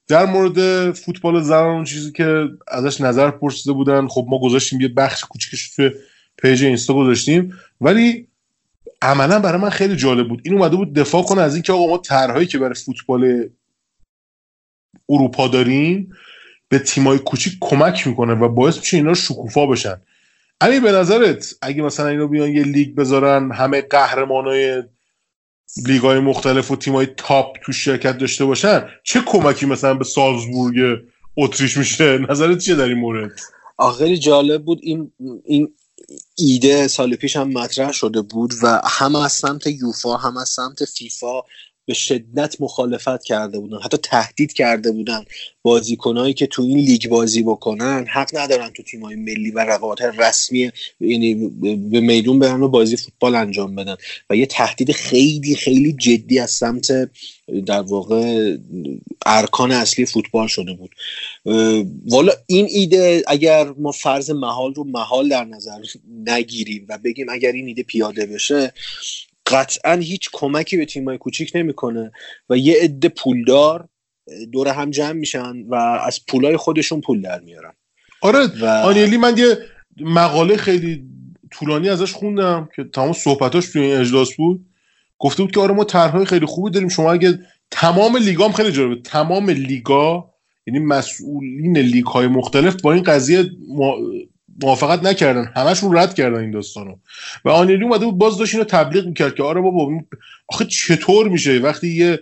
در 0.08 0.26
مورد 0.26 0.90
فوتبال 0.92 1.42
زنان 1.42 1.74
اون 1.74 1.84
چیزی 1.84 2.12
که 2.12 2.48
ازش 2.68 3.00
نظر 3.00 3.30
پرسیده 3.30 3.72
بودن 3.72 4.08
خب 4.08 4.26
ما 4.28 4.38
گذاشتیم 4.38 4.80
یه 4.80 4.88
بخش 4.88 5.24
کوچیکش 5.24 5.74
توی 5.76 5.90
پیج 6.42 6.64
اینستا 6.64 6.94
گذاشتیم 6.94 7.58
ولی 7.80 8.28
عملا 9.02 9.38
برای 9.38 9.60
من 9.60 9.70
خیلی 9.70 9.96
جالب 9.96 10.28
بود. 10.28 10.40
این 10.44 10.54
اومده 10.54 10.76
بود 10.76 10.94
دفاع 10.94 11.22
کنه 11.22 11.42
از 11.42 11.54
اینکه 11.54 11.72
آقا 11.72 11.86
ما 11.86 11.98
طرحهایی 11.98 12.46
که 12.46 12.58
برای 12.58 12.74
فوتبال 12.74 13.48
اروپا 15.08 15.48
داریم 15.48 16.12
به 16.68 16.78
تیمای 16.78 17.18
کوچیک 17.18 17.58
کمک 17.60 18.06
می‌کنه 18.06 18.34
و 18.34 18.48
باعث 18.48 18.78
میشه 18.78 18.96
اینا 18.96 19.14
شکوفا 19.14 19.66
بشن. 19.66 20.00
اگه 20.60 20.80
به 20.80 20.92
نظرت 20.92 21.54
اگه 21.62 21.82
مثلا 21.82 22.08
اینا 22.08 22.26
بیان 22.26 22.48
یه 22.48 22.62
لیگ 22.62 22.94
بذارن 22.94 23.52
همه 23.52 23.80
قهرمانای 23.80 24.82
لیگ 25.86 26.02
های 26.02 26.20
مختلف 26.20 26.70
و 26.70 26.76
تیم 26.76 26.94
های 26.94 27.06
تاپ 27.16 27.56
تو 27.64 27.72
شرکت 27.72 28.18
داشته 28.18 28.44
باشن 28.44 28.88
چه 29.04 29.20
کمکی 29.20 29.66
مثلا 29.66 29.94
به 29.94 30.04
سالزبورگ 30.04 30.98
اتریش 31.36 31.76
میشه؟ 31.76 32.18
نظرت 32.30 32.58
چیه 32.58 32.74
در 32.74 32.84
این 32.84 32.98
مورد؟ 32.98 33.30
خیلی 33.98 34.18
جالب 34.18 34.64
بود. 34.64 34.78
این 34.82 35.12
این 35.44 35.74
ایده 36.36 36.88
سال 36.88 37.16
پیش 37.16 37.36
هم 37.36 37.48
مطرح 37.48 37.92
شده 37.92 38.22
بود 38.22 38.52
و 38.62 38.80
هم 38.84 39.16
از 39.16 39.32
سمت 39.32 39.66
یوفا 39.66 40.16
هم 40.16 40.36
از 40.36 40.48
سمت 40.48 40.84
فیفا 40.84 41.42
به 41.86 41.94
شدت 41.94 42.56
مخالفت 42.60 43.24
کرده 43.24 43.58
بودن 43.58 43.78
حتی 43.78 43.96
تهدید 43.96 44.52
کرده 44.52 44.90
بودن 44.90 45.24
بازیکنهایی 45.62 46.34
که 46.34 46.46
تو 46.46 46.62
این 46.62 46.78
لیگ 46.78 47.08
بازی 47.08 47.42
بکنن. 47.42 48.06
حق 48.08 48.36
ندارن 48.36 48.70
تو 48.70 48.82
تیمای 48.82 49.14
ملی 49.14 49.50
و 49.50 49.58
رقابت 49.58 50.02
رسمی 50.02 50.70
یعنی 51.00 51.34
به 51.90 52.00
میدون 52.00 52.38
برن 52.38 52.62
و 52.62 52.68
بازی 52.68 52.96
فوتبال 52.96 53.34
انجام 53.34 53.74
بدن. 53.74 53.96
و 54.30 54.36
یه 54.36 54.46
تهدید 54.46 54.92
خیلی 54.92 55.54
خیلی 55.54 55.92
جدی 55.92 56.38
از 56.38 56.50
سمت 56.50 57.10
در 57.66 57.80
واقع 57.80 58.56
ارکان 59.26 59.72
اصلی 59.72 60.06
فوتبال 60.06 60.46
شده 60.46 60.72
بود. 60.72 60.90
والا 62.06 62.32
این 62.46 62.66
ایده 62.70 63.22
اگر 63.26 63.64
ما 63.78 63.92
فرض 63.92 64.30
محال 64.30 64.74
رو 64.74 64.84
محال 64.84 65.28
در 65.28 65.44
نظر 65.44 65.78
نگیریم 66.26 66.86
و 66.88 66.98
بگیم 66.98 67.26
اگر 67.28 67.52
این 67.52 67.66
ایده 67.66 67.82
پیاده 67.82 68.26
بشه 68.26 68.72
قطعا 69.52 69.94
هیچ 69.94 70.28
کمکی 70.32 70.76
به 70.76 70.84
تیمای 70.84 71.18
کوچیک 71.18 71.52
نمی‌کنه 71.54 72.12
و 72.50 72.56
یه 72.56 72.76
عده 72.82 73.08
پولدار 73.08 73.88
دور 74.52 74.68
هم 74.68 74.90
جمع 74.90 75.12
میشن 75.12 75.62
و 75.68 75.74
از 75.74 76.20
پولای 76.28 76.56
خودشون 76.56 77.00
پول 77.00 77.22
در 77.22 77.40
میارن. 77.40 77.72
آره 78.20 78.46
و... 78.60 78.66
آنیلی 78.66 79.16
من 79.16 79.38
یه 79.38 79.58
مقاله 80.00 80.56
خیلی 80.56 81.04
طولانی 81.50 81.88
ازش 81.88 82.12
خوندم 82.12 82.68
که 82.76 82.84
تمام 82.84 83.12
صحبتاش 83.12 83.66
توی 83.72 83.82
این 83.82 84.00
اجلاس 84.00 84.34
بود. 84.34 84.66
گفته 85.18 85.42
بود 85.42 85.54
که 85.54 85.60
آره 85.60 85.74
ما 85.74 85.84
طرحهای 85.84 86.24
خیلی 86.24 86.46
خوبی 86.46 86.70
داریم. 86.70 86.88
شما 86.88 87.12
اگه 87.12 87.38
تمام 87.70 88.16
لیگام 88.16 88.52
خیلی 88.52 88.72
جالبه. 88.72 89.02
تمام 89.02 89.50
لیگا 89.50 90.32
یعنی 90.66 90.78
مسئولین 90.78 91.78
لیگ 91.78 92.06
های 92.06 92.26
مختلف 92.26 92.82
با 92.82 92.92
این 92.92 93.02
قضیه 93.02 93.44
موافقت 94.62 95.02
نکردن. 95.02 95.52
همشون 95.56 95.96
رد 95.96 96.14
کردن 96.14 96.40
این 96.40 96.50
داستانو. 96.50 96.96
و 97.44 97.48
آنیلی 97.48 97.84
اومده 97.84 98.04
بود 98.04 98.18
باز 98.18 98.38
داشت 98.38 98.54
اینو 98.54 98.64
تبلیغ 98.64 99.06
می‌کرد 99.06 99.34
که 99.34 99.42
آره 99.42 99.60
بابا 99.60 100.00
آخه 100.48 100.64
چطور 100.64 101.28
میشه؟ 101.28 101.58
وقتی 101.58 101.88
یه 101.88 102.20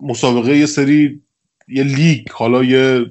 مسابقه 0.00 0.58
یه 0.58 0.66
سری 0.66 1.20
یه 1.68 1.82
لیگ 1.82 2.28
حالا 2.30 2.64
یه 2.64 3.06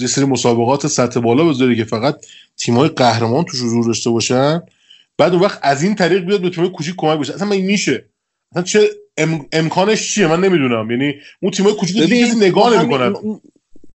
یه 0.00 0.06
سری 0.06 0.24
مسابقات 0.24 0.86
سطح 0.86 1.20
بالا 1.20 1.44
بذاری 1.44 1.76
که 1.76 1.84
فقط 1.84 2.26
تیمای 2.56 2.88
قهرمان 2.88 3.44
توش 3.44 3.60
حضور 3.60 3.84
داشته 3.84 4.10
باشن 4.10 4.62
بعد 5.18 5.32
اون 5.32 5.42
وقت 5.42 5.58
از 5.62 5.82
این 5.82 5.94
طریق 5.94 6.24
بیاد 6.24 6.40
به 6.40 6.50
تیمای 6.50 6.70
کوچیک 6.70 6.94
کمک 6.96 7.18
بشه. 7.18 7.34
اصلا 7.34 7.50
این 7.50 7.66
میشه؟ 7.66 8.04
اصلا 8.52 8.62
چه 8.62 8.90
امکانش 9.52 10.14
چیه؟ 10.14 10.26
من 10.26 10.40
نمی‌دونم. 10.40 10.90
یعنی 10.90 11.14
اون 11.40 11.52
تیمای 11.52 11.72
کوچیک 11.72 12.02
دیگه 12.02 12.26
کسی 12.26 12.36
نگاه 12.36 12.78
نمی‌کنن. 12.78 13.14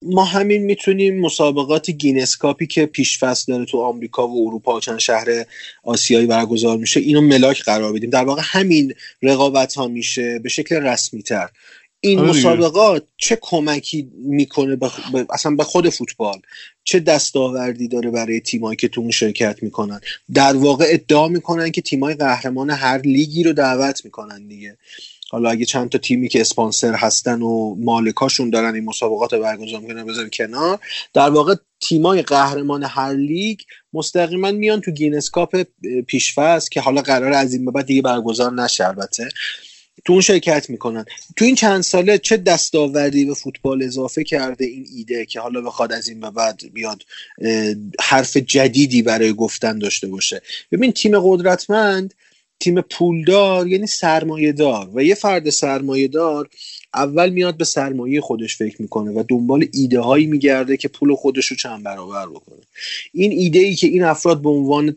ما 0.02 0.24
همین 0.24 0.64
می‌تونیم 0.64 1.20
مسابقات 1.20 1.90
Guinness 1.90 2.42
Cup 2.42 2.61
ی 2.61 2.68
که 2.68 2.86
پیش 2.86 3.20
فصل 3.20 3.54
داره 3.54 3.66
تو 3.66 3.82
آمریکا 3.82 4.28
و 4.28 4.48
اروپا 4.48 4.76
و 4.76 4.80
چند 4.80 5.00
شهر 5.00 5.46
آسیایی 5.84 6.26
برگزار 6.26 6.78
میشه 6.78 7.00
اینو 7.00 7.22
ملاک 7.22 7.64
قرار 7.64 7.94
بدیم. 7.94 8.10
در 8.10 8.24
واقع 8.24 8.42
همین 8.46 8.94
رقابت 9.22 9.74
ها 9.74 9.88
میشه 9.88 10.40
به 10.40 10.50
شکل 10.50 10.76
رسمی 10.76 11.24
تر 11.24 11.50
این 12.02 12.20
آره 12.20 12.30
مسابقات 12.30 13.04
چه 13.18 13.38
کمکی 13.42 14.12
می‌کنه 14.18 14.76
بخ... 14.76 15.00
اصلا 15.30 15.56
به 15.56 15.64
خود 15.64 15.90
فوتبال؟ 15.90 16.42
چه 16.84 17.00
دستاوردی 17.00 17.88
داره 17.88 18.12
برای 18.12 18.40
تیمایی 18.40 18.76
که 18.76 18.88
تو 18.88 19.02
اون 19.02 19.12
شرکت 19.12 19.64
می‌کنن؟ 19.64 20.02
در 20.34 20.56
واقع 20.56 20.86
ادعا 20.90 21.28
می‌کنن 21.28 21.72
که 21.72 21.82
تیمای 21.82 22.14
قهرمان 22.14 22.70
هر 22.70 22.98
لیگی 22.98 23.44
رو 23.44 23.54
دعوت 23.54 24.06
می‌کنن 24.06 24.48
دیگه. 24.48 24.78
حالا 25.32 25.50
اگه 25.50 25.66
چند 25.66 25.90
تا 25.90 25.98
تیمی 25.98 26.30
که 26.30 26.42
اسپانسر 26.42 26.94
هستن 26.94 27.42
و 27.42 27.76
مالکاشون 27.76 28.50
دارن 28.50 28.76
این 28.76 28.86
مسابقات 28.86 29.36
برگزار 29.36 29.80
می‌کنن 29.80 30.06
بذاریم 30.06 30.30
کنار. 30.30 30.80
در 31.14 31.30
واقع 31.30 31.56
تیمای 31.82 32.22
قهرمان 32.22 32.84
هر 32.84 33.14
لیگ 33.14 33.60
مستقیما 33.94 34.52
میان 34.52 34.82
تو 34.82 34.92
Guinness 34.92 35.44
Cup 35.44 35.64
پیش‌فصل 36.08 36.70
که 36.70 36.82
حالا 36.82 37.02
قراره 37.02 37.34
از 37.34 37.54
این 37.54 37.66
به 37.66 37.72
بعد 37.72 37.86
دیگه 37.86 38.02
برگزار 38.02 38.54
نشه 38.54 38.88
البته. 38.88 39.30
تو 40.06 40.14
اون 40.14 40.22
شرکت 40.22 40.70
می‌کنن. 40.70 41.06
تو 41.38 41.46
این 41.46 41.56
چند 41.56 41.82
ساله 41.82 42.18
چه 42.18 42.38
دستاوردی 42.38 43.26
به 43.26 43.34
فوتبال 43.34 43.84
اضافه 43.84 44.24
کرده 44.24 44.66
این 44.66 44.86
ایده 44.96 45.26
که 45.26 45.40
حالا 45.40 45.62
بخواد 45.62 45.94
از 45.94 46.08
این 46.08 46.20
به 46.20 46.30
بعد 46.30 46.62
بیاد 46.74 47.04
حرف 48.00 48.38
جدیدی 48.38 49.02
برای 49.02 49.34
گفتن 49.34 49.80
داشته 49.80 50.08
باشه؟ 50.08 50.42
ببین 50.72 50.92
تیم 50.92 51.20
قدرتمند 51.20 52.14
تیم 52.60 52.82
پولدار 52.82 53.68
یعنی 53.68 53.88
سرمایه 53.88 54.52
دار 54.52 54.90
و 54.94 55.04
یه 55.04 55.16
فرد 55.16 55.50
سرمایه 55.50 56.08
دار 56.08 56.50
اول 56.94 57.30
میاد 57.30 57.58
به 57.58 57.66
سرمایه 57.66 58.22
خودش 58.22 58.58
فکر 58.58 58.82
می‌کنه 58.82 59.12
و 59.12 59.24
دنبال 59.28 59.66
ایده 59.74 60.00
هایی 60.00 60.26
میگرده 60.26 60.78
که 60.78 60.88
پول 60.88 61.16
خودش 61.16 61.46
رو 61.46 61.56
چند 61.56 61.84
برابر 61.84 62.26
بکنه. 62.26 62.60
این 63.14 63.32
ایده 63.32 63.60
ای 63.60 63.76
که 63.76 63.88
این 63.88 64.04
افراد 64.04 64.42
به 64.42 64.50
عنوان 64.50 64.96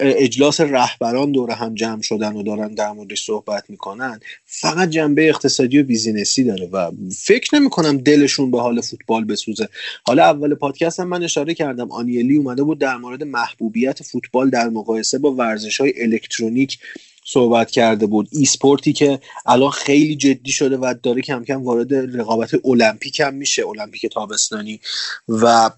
اجلاس 0.00 0.60
رهبران 0.60 1.32
دور 1.32 1.50
هم 1.50 1.74
جمع 1.74 2.02
شدن 2.02 2.36
و 2.36 2.42
دارن 2.42 2.74
در 2.74 2.92
موردش 2.92 3.24
صحبت 3.24 3.64
می‌کنن 3.68 4.20
فقط 4.44 4.88
جنبه 4.88 5.28
اقتصادی 5.28 5.78
و 5.78 5.82
بیزینسی 5.82 6.44
داره 6.44 6.66
و 6.66 6.90
فکر 7.18 7.54
نمی‌کنم 7.54 7.98
دلشون 7.98 8.50
به 8.50 8.60
حال 8.60 8.80
فوتبال 8.80 9.24
بسوزه. 9.24 9.68
حالا 10.02 10.24
اول 10.24 10.54
پادکست 10.54 11.00
هم 11.00 11.08
من 11.08 11.22
اشاره 11.22 11.54
کردم. 11.54 11.92
آنیلی 11.92 12.36
اومده 12.36 12.62
بود 12.62 12.78
در 12.78 12.96
مورد 12.96 13.22
محبوبیت 13.22 14.02
فوتبال 14.02 14.50
در 14.50 14.68
مقایسه 14.68 15.18
با 15.18 15.32
ورزش 15.32 15.80
های 15.80 16.02
الکترونیک 16.02 16.78
صحبت 17.24 17.70
کرده 17.70 18.06
بود. 18.06 18.28
esport 18.32 18.44
ی 18.44 18.92
که 18.92 19.20
الان 19.46 19.70
خیلی 19.70 20.16
جدی 20.16 20.52
شده 20.52 20.76
و 20.76 20.94
داره 21.02 21.22
کم 21.22 21.44
کم 21.44 21.62
وارد 21.62 21.94
رقابت 21.94 22.50
المپیک 22.64 23.20
هم 23.20 23.34
میشه 23.34 23.68
المپیک 23.68 24.06
تابستانی. 24.06 24.80
و 25.28 25.70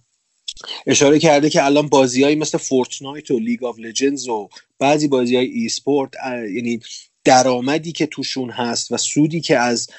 اشاره 0.87 1.19
کرده 1.19 1.51
که 1.51 1.65
الان 1.65 1.89
بازیهایی 1.89 2.37
مثل 2.37 2.59
Fortnite 2.59 3.31
و 3.31 3.39
League 3.39 3.65
of 3.65 3.78
Legends 3.78 4.28
و 4.29 4.49
بعضی 4.79 5.09
بازی 5.09 5.37
های 5.37 5.47
esport 5.47 6.11
یعنی 6.55 6.81
درآمدی 7.25 7.93
که 7.93 8.07
توشون 8.07 8.51
هست 8.51 8.93
و 8.93 8.97
سودی 8.97 9.41
که 9.41 9.59
از 9.59 9.91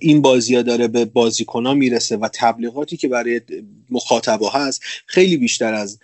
این 0.00 0.22
بازی 0.22 0.56
ها 0.56 0.62
داره 0.62 0.88
به 0.88 1.04
بازیکن 1.04 1.76
می‌رسه 1.76 2.16
و 2.16 2.28
تبلیغاتی 2.32 2.96
که 2.96 3.08
برای 3.08 3.40
مخاطبا 3.90 4.50
هست 4.50 4.80
خیلی 5.06 5.36
بیشتر 5.36 5.74
از 5.74 5.98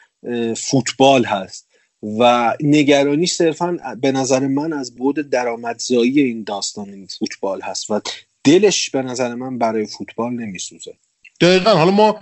فوتبال 0.57 1.25
هست. 1.25 1.66
و 2.03 2.55
نگرانی 2.61 3.27
صرفا 3.27 3.79
به 4.01 4.13
نظر 4.13 4.47
من 4.47 4.73
از 4.73 4.95
بود 4.95 5.31
درآمدزایی 5.31 6.21
این 6.21 6.43
داستان 6.43 6.89
این 6.89 7.07
فوتبال 7.07 7.61
هست 7.61 7.91
و 7.91 8.01
دلش 8.45 8.91
به 8.91 9.03
نظر 9.03 9.35
من 9.35 9.59
برای 9.59 9.87
فوتبال 9.87 10.33
نمیسوزه. 10.33 10.95
دقیقا. 11.41 11.71
حالا 11.71 11.91
ما 11.91 12.21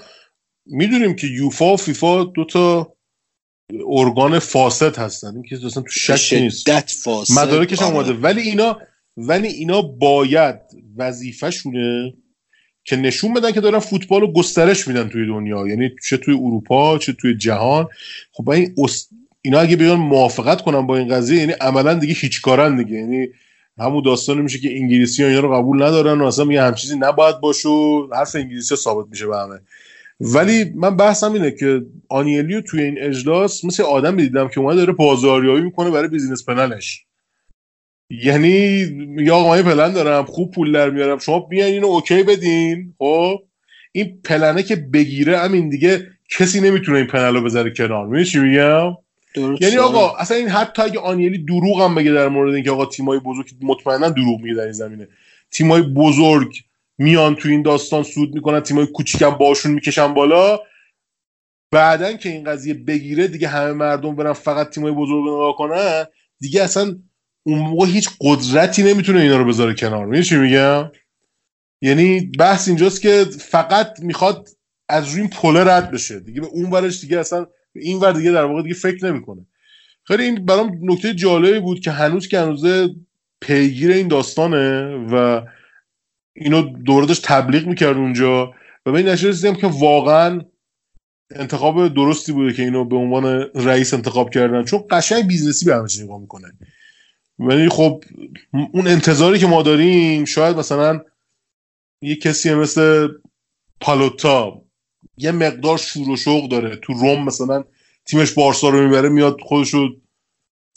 می‌دونیم 0.67 1.17
که 1.17 1.27
یوفا 1.27 1.75
و 1.75 1.77
فیفا 1.77 2.25
دو 2.25 2.45
تا 2.45 2.95
ارگان 3.89 4.39
فاسد 4.39 4.97
هستن. 4.97 5.35
این 5.35 5.43
که 5.43 5.57
اصلا 5.67 5.83
تو 5.83 5.91
شک 5.91 6.33
نیست. 6.33 6.71
فاسد. 7.05 7.35
مدارکش 7.39 7.83
هم 7.83 7.97
اومده. 7.97 8.13
ولی 8.13 8.41
اینا 8.41 8.81
ولی 9.17 9.49
اینا 9.49 9.83
باید 9.83 10.57
وظیفه‌شونه 10.97 12.15
که 12.85 12.97
نشون 12.97 13.35
بدن 13.35 13.53
که 13.53 13.61
دارن 13.61 13.79
فوتبال 13.79 14.21
رو 14.21 14.33
گسترش 14.33 14.89
میدن 14.89 15.09
توی 15.09 15.27
دنیا. 15.27 15.69
یعنی 15.69 15.91
چه 16.09 16.17
توی 16.17 16.35
اروپا 16.35 16.99
چه 16.99 17.13
توی 17.13 17.37
جهان. 17.37 17.89
خب 18.33 18.49
این 18.49 18.75
اینا 19.45 19.59
اگه 19.59 19.77
بیان 19.77 19.99
موافقت 19.99 20.63
کنن 20.63 20.87
با 20.87 20.97
این 20.97 21.09
قضیه 21.09 21.41
یعنی 21.41 21.53
عملا 21.53 21.95
دیگه 21.95 22.15
هیچ‌کاره‌ن 22.15 22.77
دیگه. 22.77 22.97
یعنی 22.97 23.29
همون 23.79 24.03
داستان 24.03 24.39
میشه 24.39 24.59
که 24.59 24.77
انگلیسی 24.77 25.23
ها 25.23 25.29
اینا 25.29 25.41
رو 25.41 25.55
قبول 25.55 25.83
ندارن 25.83 26.21
و 26.21 26.25
اصلا 26.25 26.45
میگه 26.45 26.63
هم 26.63 26.75
چیزی 26.75 26.97
نباید 26.99 27.41
باشه 27.41 27.69
و 27.69 28.09
حرف 28.15 28.37
انگلیسی 28.37 28.75
ها 28.75 28.81
ثابت 28.81 29.07
میشه 29.11 29.27
به 29.27 29.37
همه. 29.37 29.61
ولی 30.21 30.65
من 30.75 30.97
بحثم 30.97 31.33
اینه 31.33 31.51
که 31.51 31.83
آنیلیو 32.09 32.61
توی 32.61 32.83
این 32.83 32.99
اجلاس 32.99 33.65
مثل 33.65 33.83
آدم 33.83 34.17
دیدم 34.17 34.49
که 34.49 34.61
اومده 34.61 34.77
داره 34.77 34.93
بازاریابی 34.93 35.61
می‌کنه 35.61 35.91
برای 35.91 36.09
business 36.09 36.45
plan 36.45 36.79
ش. 36.79 37.05
یعنی 38.11 38.49
یا 39.19 39.37
آقا 39.37 39.55
من 39.55 39.63
پلن 39.63 39.93
دارم 39.93 40.25
خوب 40.25 40.51
پول 40.51 40.73
در 40.73 40.91
میارم 40.91 41.19
شما 41.19 41.41
بیاین 41.41 41.75
اینو 41.75 41.87
OK 41.87 42.23
بدین. 42.23 42.95
خب؟ 42.99 43.43
این 43.93 44.21
پلنه 44.25 44.63
که 44.63 44.77
بگیره 44.77 45.39
همین 45.39 45.69
دیگه 45.69 46.07
کسی 46.39 46.61
نمی‌تونه 46.61 46.99
این 46.99 47.07
پلن 47.07 47.35
رو 47.35 47.43
بذاره 47.43 47.71
کنار. 47.71 48.07
می‌دونی 48.07 48.49
میگم؟ 48.49 49.04
یعنی 49.37 49.77
آقا 49.77 50.17
اصلا 50.17 50.37
این 50.37 50.49
حتی 50.49 50.83
اگه 50.83 51.01
آنیلی 51.01 51.39
دروغ 51.39 51.83
هم 51.83 51.95
بگه 51.95 52.13
در 52.13 52.29
مورد 52.29 52.55
اینکه 52.55 52.71
آقا 52.71 52.87
تیمای 52.87 53.19
بزرگ 53.19 53.51
مطمئنا 53.63 54.09
دروغ 54.09 54.41
میگه 54.41 54.55
در 54.55 54.63
این 54.63 54.73
زمینه. 54.73 55.09
تیمای 55.51 55.83
بزرگ 55.83 56.55
میان 56.99 57.35
تو 57.35 57.49
این 57.49 57.63
داستان 57.63 58.03
سود 58.03 58.35
می‌کنن 58.35 58.61
تیمای 58.61 58.87
کوچیکم 58.87 59.31
باشون 59.31 59.73
می‌کشن 59.73 60.15
بالا. 60.15 60.61
بعدا 61.73 62.13
که 62.13 62.29
این 62.29 62.45
قضیه 62.45 62.75
بگیره 62.75 63.29
دیگه 63.29 63.49
همه 63.49 63.73
مردم 63.73 64.17
برن 64.17 64.33
فقط 64.33 64.71
تیمای 64.71 64.93
بزرگ 64.93 65.23
نگاه 65.23 65.57
کنن 65.57 66.05
دیگه 66.41 66.63
اصلا 66.63 66.97
اون 67.47 67.59
موقع 67.59 67.87
هیچ 67.87 68.11
قدرتی 68.21 68.83
نمی‌تونه 68.83 69.21
اینا 69.21 69.37
رو 69.37 69.45
بذاره 69.45 69.75
کنار. 69.75 70.07
می‌دونی 70.07 70.25
چی 70.25 70.37
میگم؟ 70.37 70.91
یعنی 71.83 72.21
بحث 72.39 72.69
اینجاست 72.69 73.03
که 73.03 73.25
فقط 73.39 74.01
می‌خواد 74.01 74.49
از 74.89 75.09
روی 75.09 75.21
این 75.21 75.31
پله 75.31 75.65
رد 75.65 75.91
بشه. 75.91 76.21
دیگه 76.21 76.41
به 76.41 76.47
اون 76.47 76.71
ورش 76.71 77.01
دیگه 77.01 77.19
اصلا 77.19 77.47
این 77.75 77.99
ور 77.99 78.13
دیگه 78.13 78.31
در 78.31 78.45
واقع 78.45 78.63
دیگه 78.63 78.75
فکر 78.75 79.13
نمی‌کنه. 79.13 79.47
خیلی 80.05 80.23
این 80.23 80.47
برام 80.47 80.79
نکته 80.83 81.15
جالبی 81.15 81.61
بود 81.61 81.81
که 81.81 81.91
هنوز 81.91 82.29
که 82.29 82.41
هنوز 82.41 82.65
پیگیر 83.41 83.91
این 83.91 84.09
داستانه 84.09 84.97
و 85.13 85.43
اینو 86.37 86.63
دوردش 86.63 87.19
تبلیغ 87.19 87.67
می‌کرد 87.67 87.97
اونجا 87.97 88.47
و 88.87 88.93
به 88.93 88.99
این 88.99 89.09
نتیجه 89.09 89.55
که 89.55 89.67
واقعا 89.67 90.41
انتخاب 91.35 91.95
درستی 91.95 92.33
بوده 92.33 92.53
که 92.53 92.63
اینو 92.63 92.85
به 92.85 92.97
عنوان 92.97 93.25
رئیس 93.55 93.95
انتخاب 93.95 94.31
کردن. 94.31 94.65
چون 94.65 94.85
قشنگ 94.91 95.27
business 95.27 95.62
ی 95.62 95.67
به 95.67 95.75
همه 95.75 95.89
نگاه 96.03 96.21
می‌کنه. 96.21 96.53
ولی 97.39 97.69
خب 97.69 98.05
اون 98.73 98.87
انتظاری 98.87 99.39
که 99.39 99.47
ما 99.47 99.63
داریم 99.63 100.25
شاید 100.25 100.57
مثلا 100.57 101.01
یه 102.03 102.17
کسی 102.17 102.55
مثل 102.55 103.09
پالوتا 103.81 104.64
یه 105.19 105.33
مقدار 105.33 105.79
شور 105.79 106.11
و 106.11 106.17
شوق 106.17 106.49
داره. 106.49 106.77
تو 106.77 106.93
روم 106.93 107.25
مثلا 107.25 107.65
تیمش 108.07 108.33
بارسا 108.33 108.69
رو 108.69 108.89
می‌بره 108.89 109.09
میاد 109.09 109.41
خودشو 109.41 109.97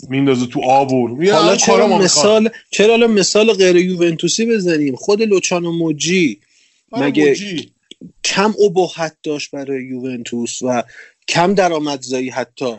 میندازه 0.09 0.45
تو 0.45 0.61
آب 0.63 0.91
حالا 0.91 1.55
چرا 1.55 1.97
مثال 1.97 2.49
چرا 2.69 2.89
حالا 2.89 3.07
مثال 3.07 3.53
غیر 3.53 3.75
یوونتوسی 3.75 4.45
بزنیم؟ 4.45 4.95
خود 4.95 5.21
لوچانو 5.21 5.71
موجی. 5.71 6.39
آره، 6.91 7.07
مگه 7.07 7.27
موجی. 7.27 7.71
کم 8.23 8.53
ابهت 8.65 9.17
داشت 9.23 9.51
برای 9.51 9.83
یوونتوس 9.83 10.61
و 10.61 10.83
کم 11.27 11.53
درآمدزایی 11.53 12.29
حتی؟ 12.29 12.75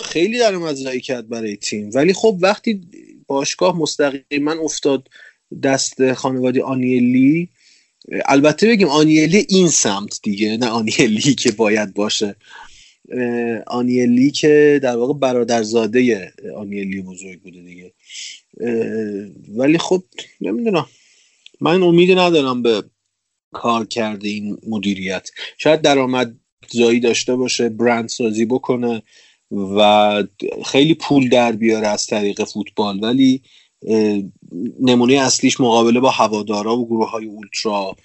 خیلی 0.00 0.38
درآمدزایی 0.38 1.00
کرد 1.00 1.28
برای 1.28 1.56
تیم. 1.56 1.90
ولی 1.94 2.12
خب 2.12 2.36
وقتی 2.40 2.80
باشگاه 3.26 3.76
مستقیما 3.76 4.52
افتاد 4.52 5.08
دست 5.62 6.12
خانواده 6.12 6.62
آنیلی 6.62 7.48
البته 8.24 8.68
بگیم 8.68 8.88
آنیلی 8.88 9.46
این 9.48 9.68
سمت 9.68 10.20
دیگه 10.22 10.56
نه 10.56 10.66
آنیلی 10.66 11.34
که 11.34 11.52
باید 11.52 11.94
باشه. 11.94 12.36
آنیلی 13.66 14.30
که 14.30 14.80
در 14.82 14.96
واقع 14.96 15.14
برادرزاده 15.14 16.32
آنیلی 16.56 17.02
بزرگ 17.02 17.40
بوده 17.40 17.60
دیگه. 17.60 17.92
ولی 19.48 19.78
خب 19.78 20.04
نمی‌دونم. 20.40 20.86
من 21.60 21.82
امیدی 21.82 22.14
ندارم 22.14 22.62
به 22.62 22.82
کار 23.52 23.86
کرده 23.86 24.28
این 24.28 24.58
مدیریت. 24.68 25.30
شاید 25.58 25.80
درآمد 25.80 26.34
زایی 26.70 27.00
داشته 27.00 27.36
باشه 27.36 27.68
برند 27.68 28.08
سازی 28.08 28.44
بکنه 28.44 29.02
و 29.50 30.22
خیلی 30.66 30.94
پول 30.94 31.28
در 31.28 31.52
بیاره 31.52 31.86
از 31.86 32.06
طریق 32.06 32.44
فوتبال. 32.44 33.00
ولی 33.00 33.42
نمونه 34.80 35.14
اصلیش 35.14 35.60
مقابله 35.60 36.00
با 36.00 36.10
هوادارا 36.10 36.76
و 36.76 36.86
گروه 36.86 37.10
های 37.10 37.26
اولترا 37.26 37.96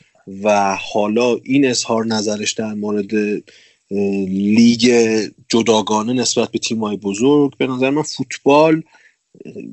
و 0.44 0.78
حالا 0.82 1.38
این 1.44 1.66
اظهار 1.66 2.06
نظرش 2.06 2.52
در 2.52 2.74
مورد 2.74 3.12
لیگ 4.28 4.86
جداگانه 5.50 6.14
نسبت 6.14 6.52
به 6.52 6.60
تیمای 6.60 6.98
بزرگ 6.98 7.58
به 7.58 7.68
نظر 7.68 7.90
من 7.90 8.02
فوتبال 8.02 8.84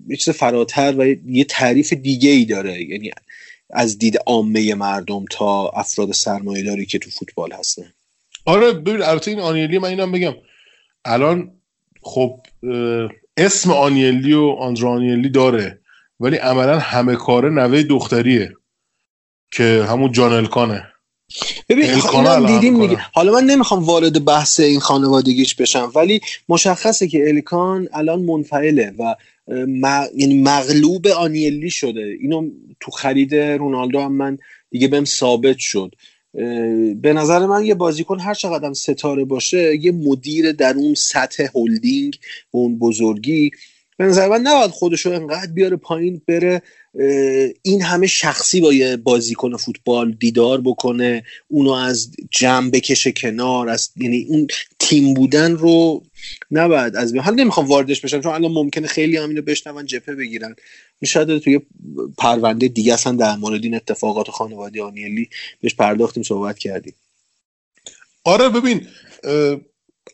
یه 0.09 0.16
چیز 0.16 0.35
فراتر 0.35 0.94
و 0.98 1.07
یه 1.27 1.44
تعریف 1.44 1.93
دیگه 1.93 2.31
ای 2.31 2.44
داره. 2.44 2.82
یعنی 2.82 3.11
از 3.70 3.98
دید 3.98 4.16
عامه 4.27 4.74
مردم 4.74 5.24
تا 5.31 5.69
افراد 5.69 6.12
سرمایه 6.12 6.62
داری 6.62 6.86
که 6.86 6.98
تو 6.98 7.11
فوتبال 7.11 7.53
هستن. 7.53 7.93
آره 8.44 8.73
ببین 8.73 9.03
البته 9.03 9.31
این 9.31 9.40
آنیلی 9.40 9.78
من 9.78 9.89
اینم 9.89 10.12
بگم. 10.12 10.35
الان 11.05 11.51
خب 12.03 12.40
اسم 13.36 13.70
آنیلی 13.70 14.32
و 14.32 14.57
آندرا 14.61 14.90
آنیلی 14.90 15.28
داره. 15.28 15.81
ولی 16.20 16.36
عملا 16.36 16.78
همه 16.78 17.16
کاره 17.16 17.51
نوه 17.51 17.82
دختریه 17.82 18.52
که 19.52 19.86
همون 19.88 20.12
جان 20.12 20.32
الکانه. 20.32 20.86
ببین 21.68 21.84
اینم 21.84 22.47
دیدیم 22.47 22.78
میگه 22.78 22.97
حالا 23.14 23.32
من 23.32 23.44
نمی‌خوام 23.44 23.84
وارد 23.84 24.24
بحث 24.24 24.60
این 24.60 24.80
خانوادگیش 24.80 25.55
بشم 25.55 25.93
ولی 25.94 26.20
مشخصه 26.48 27.09
که 27.09 27.28
الکان 27.28 27.88
الان 27.93 28.22
منفعله 28.22 28.94
و 28.98 29.14
یعنی 30.14 30.43
مغلوب 30.43 31.06
آنیلی 31.06 31.70
شده. 31.70 32.16
اینو 32.20 32.51
تو 32.80 32.90
خرید 32.90 33.34
رونالدو 33.34 34.01
هم 34.01 34.12
من 34.12 34.38
دیگه 34.70 34.88
بهم 34.88 35.05
ثابت 35.05 35.59
شد. 35.59 35.94
به 37.02 37.12
نظر 37.12 37.47
من 37.47 37.64
یه 37.64 37.74
بازیکن 37.74 38.20
هر 38.20 38.34
چقدر 38.34 38.72
ستاره 38.72 39.24
باشه 39.24 39.76
یه 39.76 39.93
مدیر 39.93 40.52
در 40.52 40.74
اون 40.76 40.94
سطح 40.94 41.47
هلدینگ 41.55 42.18
و 42.52 42.56
اون 42.56 42.78
بزرگی 42.78 43.51
به 43.97 44.05
نظر 44.05 44.28
من 44.28 44.40
نباید 44.40 44.70
خودشو 44.70 45.10
انقدر 45.10 45.52
بیاره 45.52 45.77
پایین 45.77 46.23
بره 46.27 46.62
این 47.62 47.82
همه 47.82 48.06
شخصی 48.06 48.60
با 48.60 48.73
یه 48.73 48.97
بازیکن 48.97 49.56
فوتبال 49.56 50.12
دیدار 50.12 50.60
بکنه 50.60 51.24
اونو 51.48 51.70
از 51.70 52.10
جمع 52.31 52.70
بکشه 52.70 53.12
کنار 53.12 53.68
از 53.68 53.90
یعنی 53.97 54.27
اون 54.28 54.47
تیم 54.78 55.14
بودن 55.14 55.52
رو 55.52 56.02
نباید 56.51 56.97
از 56.97 57.14
حالا 57.16 57.43
نمی‌خوام 57.43 57.66
واردش 57.66 58.01
بشم 58.01 58.20
چون 58.20 58.32
الان 58.32 58.52
ممکنه 58.52 58.86
خیلی 58.86 59.16
هم 59.16 59.28
اینو 59.28 59.43
بشنون 59.43 59.86
جپه 59.86 60.14
بگیرن. 60.14 60.56
شاید 61.05 61.39
توی 61.39 61.60
پرونده 62.18 62.68
دیگه 62.68 62.94
اصلا 62.94 63.12
در 63.12 63.36
مورد 63.36 63.64
این 63.64 63.74
اتفاقات 63.74 64.31
خانواده 64.31 64.82
آنیلی 64.82 65.28
بهش 65.60 65.74
پرداختیم 65.74 66.23
صحبت 66.23 66.59
کردیم. 66.59 66.94
آره 68.24 68.48
ببین 68.48 68.86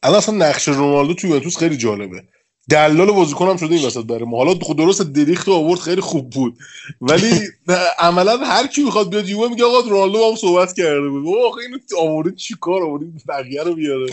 الان 0.03 0.17
اصلا 0.17 0.35
نقش 0.35 0.69
رونالدو 0.69 1.15
توی 1.15 1.31
یوونتوس 1.31 1.57
خیلی 1.57 1.77
جالبه. 1.77 2.23
دلال 2.71 3.13
بازیکن 3.13 3.49
هم 3.49 3.57
شده 3.57 3.75
این 3.75 3.87
وسط 3.87 4.05
برای 4.05 4.25
ما. 4.25 4.37
حالا 4.37 4.55
خود 4.55 4.77
درست 4.77 5.03
دریخت 5.03 5.49
رو 5.49 5.55
آورد 5.55 5.81
خیلی 5.81 6.01
خوب 6.01 6.31
بود. 6.31 6.59
ولی 7.01 7.41
عملا 7.99 8.37
هر 8.37 8.67
کی 8.67 8.83
می‌خواد 8.83 9.11
بیاد 9.11 9.29
یووه 9.29 9.49
میگه 9.49 9.65
آقا 9.65 9.89
رونالدو 9.89 10.29
هم 10.31 10.37
صحبت 10.37 10.73
کرده 10.73 11.09
بود. 11.09 11.27
آقا 11.27 11.61
اینو 11.61 11.79
آورده 11.99 12.31
چیکار 12.35 12.83
آورده 12.83 13.07
بقیه 13.29 13.63
رو 13.63 13.75
بیاره. 13.75 14.07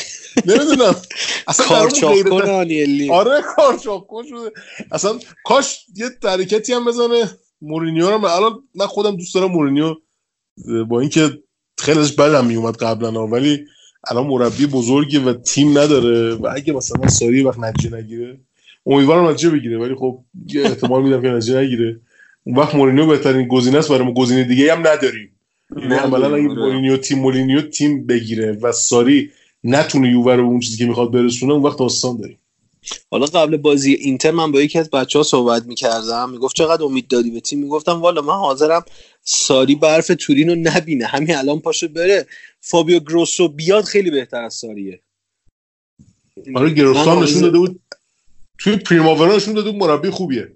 نمی‌دونم. 0.46 0.96
اصلا 1.48 1.66
کارچاپ 1.66 2.34
آنیلی 2.34 3.12
آره 3.12 3.42
کارچاپ 3.56 4.08
شده. 4.30 4.52
اصلا 4.92 5.20
کاش 5.44 5.86
یه 5.96 6.10
حرکتی 6.24 6.74
هم 6.74 6.86
بزنه. 6.86 7.30
مورینیو 7.62 8.10
رو 8.10 8.26
الان 8.26 8.64
من 8.76 8.86
خودم 8.86 9.16
دوست 9.16 9.36
دارم 9.36 9.52
مورینیو 9.52 9.96
با 10.88 11.00
اینکه 11.00 11.30
خیلیش 11.78 12.12
بدم 12.12 12.46
میومد 12.46 12.78
قبلا 12.78 13.28
ولی 13.28 13.66
الان 14.08 14.28
مربی 14.28 14.66
بزرگی 14.66 15.18
و 15.18 15.34
تیم 15.34 15.78
نداره 15.78 16.36
و 16.36 16.52
اگه 16.56 16.74
مثلا 16.74 17.08
ساری 17.08 17.44
وقت 17.44 17.60
نتیجه 17.60 17.96
نگیره 17.96 18.40
امیدوارم 18.86 19.28
نتیجه 19.28 19.50
بگیره 19.50 19.78
ولی 19.78 19.96
خب 19.96 20.24
احتمال 20.56 21.04
میدم 21.04 21.22
که 21.22 21.28
نتیجه 21.28 21.60
نگیره. 21.60 22.00
اون 22.44 22.56
وقت 22.56 22.76
مورینیو 22.76 23.06
بهترین 23.06 23.48
گزینه 23.48 23.78
است 23.78 23.90
برای 23.90 24.04
ما 24.04 24.14
گزینه 24.14 24.44
دیگه 24.44 24.74
هم 24.74 24.88
نداریم. 24.88 25.32
یعنی 25.78 25.94
عملا 25.94 26.36
اگه 26.36 26.50
آره. 26.50 26.60
مورینیو 26.60 26.98
تیم 26.98 27.20
مورینیو 27.20 27.62
تیم 27.62 28.06
بگیره 28.06 28.52
و 28.52 28.72
ساری 28.72 29.30
نتونه 29.64 30.12
یووه 30.12 30.34
رو 30.34 30.46
اون 30.46 30.60
چیزی 30.60 30.78
که 30.78 30.86
می‌خواد 30.86 31.12
برسونه 31.12 31.54
اون 31.54 31.64
وقت 31.64 31.80
داستان 31.80 32.18
داریم. 32.18 32.38
حالا 33.12 33.26
قبل 33.26 33.58
بازی 33.58 33.94
اینتر 33.94 34.32
من 34.32 34.52
با 34.52 34.62
یکی 34.62 34.80
از 34.80 34.90
بچه 34.90 35.20
ها 35.20 35.24
صحبت 35.24 35.66
می‌کردم 35.66 36.30
می‌گفت 36.30 36.56
چقدر 36.56 36.84
امید 36.84 37.08
داری 37.08 37.32
به 37.32 37.40
تیم؟ 37.40 37.60
می‌گفتم 37.60 38.02
والا 38.02 38.22
من 38.22 38.34
حاضرم 38.34 38.86
ساری 39.24 39.76
برف 39.76 40.12
تورین 40.20 40.50
رو 40.50 40.56
نبینه 40.56 41.06
همین 41.06 41.36
الان 41.36 41.60
پاشه 41.60 41.88
بره. 41.88 42.26
فابیو 42.62 43.00
گروسو 43.00 43.48
بیاد 43.48 43.84
خیلی 43.84 44.12
بهتر 44.12 44.44
از 44.44 44.54
ساریه. 44.54 45.02
آره 46.56 46.70
گروسو 46.70 47.24
نشون 47.24 47.42
داده 47.42 47.58
بود. 47.58 47.82
توی 48.58 48.76
پریماورا 48.76 49.36
نشون 49.36 49.54
داده 49.54 49.72
بود 49.72 49.82
مربی 49.82 50.10
خوبیه. 50.10 50.56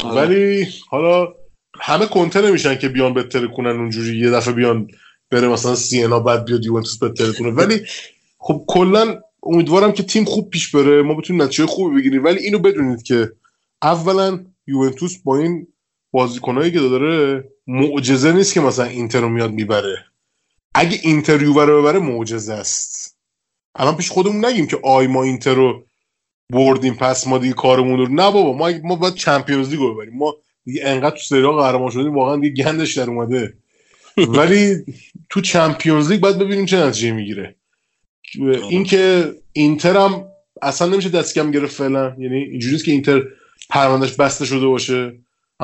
آره. 0.00 0.16
ولی 0.16 0.66
حالا 0.88 1.34
همه 1.80 2.06
کنته 2.06 2.40
نمیشن 2.40 2.78
که 2.78 2.88
بیان 2.88 3.14
بهتر 3.14 3.46
کنن 3.46 3.70
اونجوری. 3.70 4.18
یه 4.18 4.30
دفعه 4.30 4.54
بیان 4.54 4.88
بره 5.30 5.48
مثلا 5.48 5.74
سینا 5.74 6.20
بعد 6.20 6.44
بیاد 6.44 6.64
یوونتوس 6.64 6.98
بهتر 6.98 7.32
کنه. 7.32 7.50
ولی 7.50 7.80
خب 8.38 8.64
کلا 8.68 9.20
امیدوارم 9.42 9.92
که 9.92 10.02
تیم 10.02 10.24
خوب 10.24 10.50
پیش 10.50 10.70
بره. 10.70 11.02
ما 11.02 11.14
بتونیم 11.14 11.42
نتیجه 11.42 11.66
خوبی 11.66 11.96
بگیریم. 11.96 12.24
ولی 12.24 12.38
اینو 12.38 12.58
بدونید 12.58 13.02
که 13.02 13.32
اولا 13.82 14.44
یوونتوس 14.66 15.18
با 15.18 15.38
این 15.38 15.66
بازیکنایی 16.10 16.72
که 16.72 16.78
داره 16.78 17.44
معجزه 17.66 18.32
نیست 18.32 18.54
که 18.54 18.60
مثلا 18.60 18.84
اینتر 18.84 19.20
رو 19.20 19.28
میاد 19.28 19.50
می‌بره. 19.50 20.04
اگه 20.74 20.98
اینتر 21.02 21.42
یووه 21.42 21.64
رو 21.64 21.82
ببره 21.82 21.98
معجزه 21.98 22.52
است. 22.52 23.16
الان 23.74 23.96
پیش 23.96 24.10
خودمون 24.10 24.44
نگیم 24.44 24.66
که 24.66 24.78
آی 24.84 25.06
ما 25.06 25.22
اینتر 25.22 25.54
رو 25.54 25.84
بردیم 26.50 26.94
پس 26.94 27.26
ما 27.26 27.38
دیگه 27.38 27.54
کارمون 27.54 27.98
رو 27.98 28.08
نه 28.08 28.30
بابا 28.30 28.52
ما 28.52 28.72
ما 28.82 28.96
باید 28.96 29.14
Champions 29.14 29.70
League 29.70 29.78
رو 29.78 29.94
ببریم. 29.94 30.14
ما 30.16 30.36
دیگه 30.64 30.80
انقدر 30.84 31.16
تو 31.16 31.22
سری 31.22 31.42
قهرمان 31.42 31.90
شدیم 31.90 32.14
واقعا 32.14 32.36
دیگه 32.36 32.64
گندش 32.64 32.98
در 32.98 33.10
اومده. 33.10 33.54
ولی 34.38 34.76
تو 35.30 35.40
Champions 35.40 36.10
League 36.10 36.20
باید 36.20 36.38
ببینیم 36.38 36.66
چه 36.66 36.76
نتیجه 36.76 37.12
می‌گیره. 37.12 37.54
اینکه 38.70 39.34
اینتر 39.52 39.96
هم 39.96 40.24
اصلا 40.62 40.88
نمیشه 40.88 41.08
دست 41.08 41.34
کم 41.34 41.50
گرفت 41.50 41.76
فعلا. 41.76 42.16
یعنی 42.18 42.36
اینجوریه 42.36 42.78
که 42.78 42.92
اینتر 42.92 43.22
پروندهش 43.70 44.12
بسته 44.12 44.44
شده 44.44 44.66
باشه. 44.66 45.12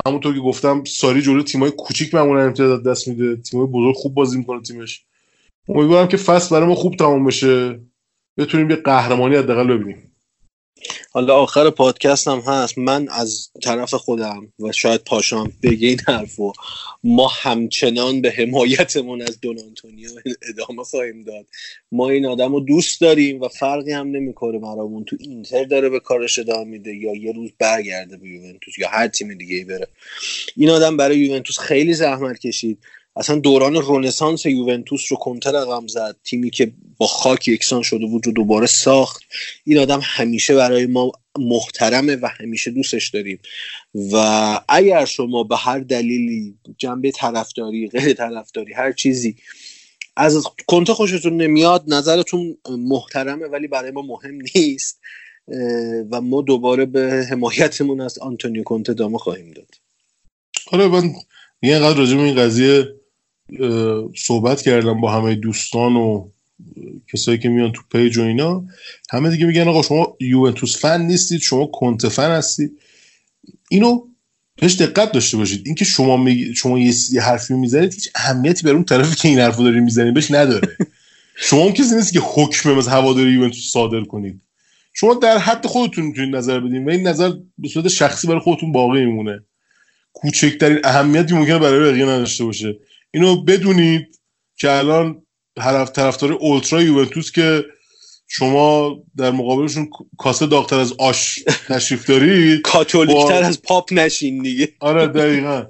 همونطور 0.07 0.33
که 0.33 0.39
گفتم 0.39 0.83
ساری 0.83 1.21
جلو 1.21 1.43
تیمای 1.43 1.71
کوچیک 1.71 2.15
معمولا 2.15 2.41
امتیاز 2.41 2.83
دست 2.83 3.07
میده. 3.07 3.35
تیمای 3.35 3.67
بزرگ 3.67 3.95
خوب 3.95 4.13
بازی 4.13 4.37
می‌کنه 4.37 4.61
تیمش. 4.61 5.05
امیدوارم 5.69 6.07
که 6.07 6.17
فصل 6.17 6.55
برای 6.55 6.67
ما 6.67 6.75
خوب 6.75 6.95
تمام 6.95 7.25
بشه. 7.25 7.79
بتونیم 8.37 8.69
یه 8.69 8.75
قهرمانی 8.75 9.35
حداقل 9.35 9.67
ببینیم. 9.67 10.08
حالا 11.11 11.35
آخر 11.35 11.69
پادکست 11.69 12.27
هم 12.27 12.39
هست. 12.39 12.77
من 12.77 13.07
از 13.09 13.49
طرف 13.63 13.93
خودم 13.93 14.53
و 14.59 14.71
شاید 14.71 15.01
پاشام 15.03 15.53
بگه 15.63 15.87
این 15.87 15.99
حرفو 16.07 16.53
ما 17.03 17.27
همچنان 17.27 18.21
به 18.21 18.31
حمایتمون 18.31 19.21
از 19.21 19.39
دون 19.41 19.59
آنتونیو 19.59 20.09
ادامه 20.49 20.83
خواهیم 20.83 21.23
داد. 21.23 21.45
ما 21.91 22.09
این 22.09 22.25
آدم 22.25 22.53
رو 22.53 22.59
دوست 22.59 23.01
داریم 23.01 23.41
و 23.41 23.47
فرقی 23.47 23.91
هم 23.91 24.07
نمی‌کنه 24.07 24.59
برامون. 24.59 25.03
تو 25.03 25.15
اینتر 25.19 25.63
داره 25.63 25.89
به 25.89 25.99
کارش 25.99 26.39
ادامه 26.39 26.63
میده 26.63 26.95
یا 26.95 27.15
یه 27.15 27.31
روز 27.31 27.49
برگرده 27.59 28.17
به 28.17 28.27
یوونتوس 28.27 28.77
یا 28.77 28.89
هر 28.89 29.07
تیم 29.07 29.33
دیگه 29.33 29.55
ای 29.55 29.63
بره. 29.63 29.87
این 30.55 30.69
آدم 30.69 30.97
برای 30.97 31.17
یوونتوس 31.17 31.59
خیلی 31.59 31.93
زحمت 31.93 32.39
کشید. 32.39 32.77
اصلا 33.19 33.35
دوران 33.35 33.75
رونسانس 33.75 34.45
یوونتوس 34.45 35.11
رو 35.11 35.17
کنتر 35.17 35.51
رقم 35.51 35.87
زد. 35.87 36.15
تیمی 36.23 36.49
که 36.49 36.71
با 36.97 37.07
خاک 37.07 37.47
یکسان 37.47 37.81
شده 37.81 38.05
بود 38.05 38.25
رو 38.25 38.31
دوباره 38.31 38.67
ساخت. 38.67 39.23
این 39.63 39.77
آدم 39.77 39.99
همیشه 40.03 40.55
برای 40.55 40.85
ما 40.85 41.11
محترمه 41.39 42.15
و 42.15 42.27
همیشه 42.39 42.71
دوستش 42.71 43.09
داریم. 43.09 43.39
و 44.11 44.15
اگر 44.69 45.05
شما 45.05 45.43
به 45.43 45.57
هر 45.57 45.79
دلیلی 45.79 46.55
جنبه 46.77 47.11
طرفداری 47.11 47.87
غیر 47.87 48.13
طرفداری 48.13 48.73
هر 48.73 48.91
چیزی 48.91 49.35
از 50.15 50.43
کنته 50.67 50.93
خوشتون 50.93 51.37
نمیاد 51.37 51.83
نظرتون 51.87 52.57
محترمه 52.69 53.47
ولی 53.47 53.67
برای 53.67 53.91
ما 53.91 54.01
مهم 54.01 54.39
نیست. 54.55 54.99
و 56.11 56.21
ما 56.21 56.41
دوباره 56.41 56.85
به 56.85 57.27
حمایتمون 57.31 58.01
از 58.01 58.19
آنتونیو 58.19 58.63
کنته 58.63 58.93
دامه 58.93 59.17
خواهیم 59.17 59.51
داد. 59.51 59.75
آره 60.71 60.87
من 60.87 61.13
یه 61.61 61.73
اینقدر 61.73 61.97
راجع 61.97 62.17
این 62.17 62.35
قضیه 62.35 62.98
صحبت 64.15 64.61
کردم 64.61 65.01
با 65.01 65.11
همه 65.11 65.35
دوستان 65.35 65.95
و 65.95 66.29
کسایی 67.13 67.37
که 67.37 67.49
میان 67.49 67.71
تو 67.71 67.81
پیج 67.91 68.17
و 68.17 68.21
اینا 68.21 68.63
همه 69.11 69.29
دیگه 69.29 69.45
میگن 69.45 69.67
آقا 69.67 69.81
شما 69.81 70.17
یوونتوس 70.19 70.77
فن 70.77 71.01
نیستید 71.01 71.41
شما 71.41 71.65
کنت 71.65 72.07
فن 72.07 72.31
هستید. 72.31 72.71
اینو 73.69 74.01
بهش 74.55 74.75
دقت 74.75 75.11
داشته 75.11 75.37
باشید. 75.37 75.61
اینکه 75.65 75.85
شما 75.85 76.17
می... 76.17 76.55
شما 76.55 76.79
یه, 76.79 77.21
حرفی 77.21 77.53
می‌زنید 77.53 77.93
هیچ 77.93 78.09
اهمیتی 78.15 78.63
بر 78.63 78.71
اون 78.71 78.83
طرفی 78.83 79.15
که 79.15 79.27
این 79.27 79.39
حرفو 79.39 79.63
دارید 79.63 79.83
می‌زنید 79.83 80.13
بهش 80.13 80.31
نداره. 80.31 80.77
شما 81.47 81.65
هم 81.65 81.71
کسی 81.71 81.95
نیست 81.95 82.13
که 82.13 82.19
حکم 82.19 82.77
از 82.77 82.87
هواداری 82.87 83.31
یوونتوس 83.31 83.71
صادر 83.71 84.01
کنید. 84.01 84.41
شما 84.93 85.13
در 85.13 85.37
حد 85.37 85.65
خودتون 85.65 86.05
می‌تونید 86.05 86.35
نظر 86.35 86.59
بدین 86.59 86.85
و 86.85 86.89
این 86.89 87.07
نظر 87.07 87.31
به 87.57 87.67
صورت 87.67 87.87
شخصی 87.87 88.27
برای 88.27 88.39
خودتون 88.39 88.71
باقی 88.71 89.05
میمونه. 89.05 89.43
کوچکترین 90.13 90.79
اهمیتی 90.83 91.33
ممکنه 91.33 91.59
برای 91.59 91.91
بقیه 91.91 92.05
نداشته 92.05 92.43
باشه. 92.43 92.77
اینو 93.13 93.43
بدونید 93.43 94.19
که 94.55 94.71
الان 94.71 95.21
طرف 95.55 95.91
طرفدار 95.91 96.31
اولترا 96.31 96.81
یوونتوس 96.81 97.31
که 97.31 97.65
شما 98.27 98.97
در 99.17 99.31
مقابلشون 99.31 99.89
کاسه 100.17 100.47
داغتر 100.47 100.79
از 100.79 100.93
آش 100.99 101.43
تشریف 101.67 102.05
دارید 102.05 102.61
کاتولیکتر 102.73 103.43
از 103.43 103.61
پاپ 103.61 103.93
نشین 103.93 104.43
دیگه. 104.43 104.69
آره 104.79 105.07
دقیقا. 105.07 105.65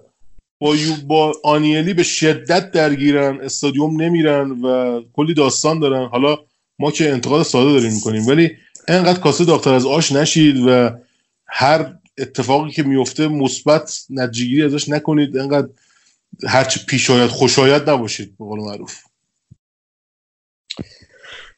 با, 0.62 0.76
یو 0.76 0.96
با 1.08 1.34
آنیلی 1.44 1.94
به 1.94 2.04
شدت 2.04 2.72
درگیرن 2.72 3.42
استادیوم 3.42 4.02
نمیرن 4.02 4.52
و 4.52 5.02
کلی 5.14 5.34
داستان 5.34 5.80
دارن. 5.80 6.06
حالا 6.06 6.38
ما 6.80 6.92
که 6.92 7.12
انتقاد 7.12 7.44
ساده 7.44 7.72
داریم 7.72 7.94
می‌کنیم 7.94 8.28
ولی 8.28 8.52
انقدر 8.88 9.20
کاسه 9.20 9.46
داغتر 9.46 9.74
از 9.74 9.86
آش 9.86 10.12
نشید 10.12 10.58
و 10.68 10.90
هر 11.48 11.94
اتفاقی 12.18 12.72
که 12.72 12.84
میفته 12.84 13.28
مثبت 13.28 14.06
نتیجهگیری 14.10 14.64
ازش 14.64 14.90
نکنید. 14.90 15.38
انقدر 15.38 15.68
هرچی 16.48 16.80
پیش 16.88 17.10
آید 17.10 17.30
خوشایت 17.30 17.90
نباشید 17.90 18.38
به 18.38 18.46
قول 18.46 18.60
معروف. 18.60 18.98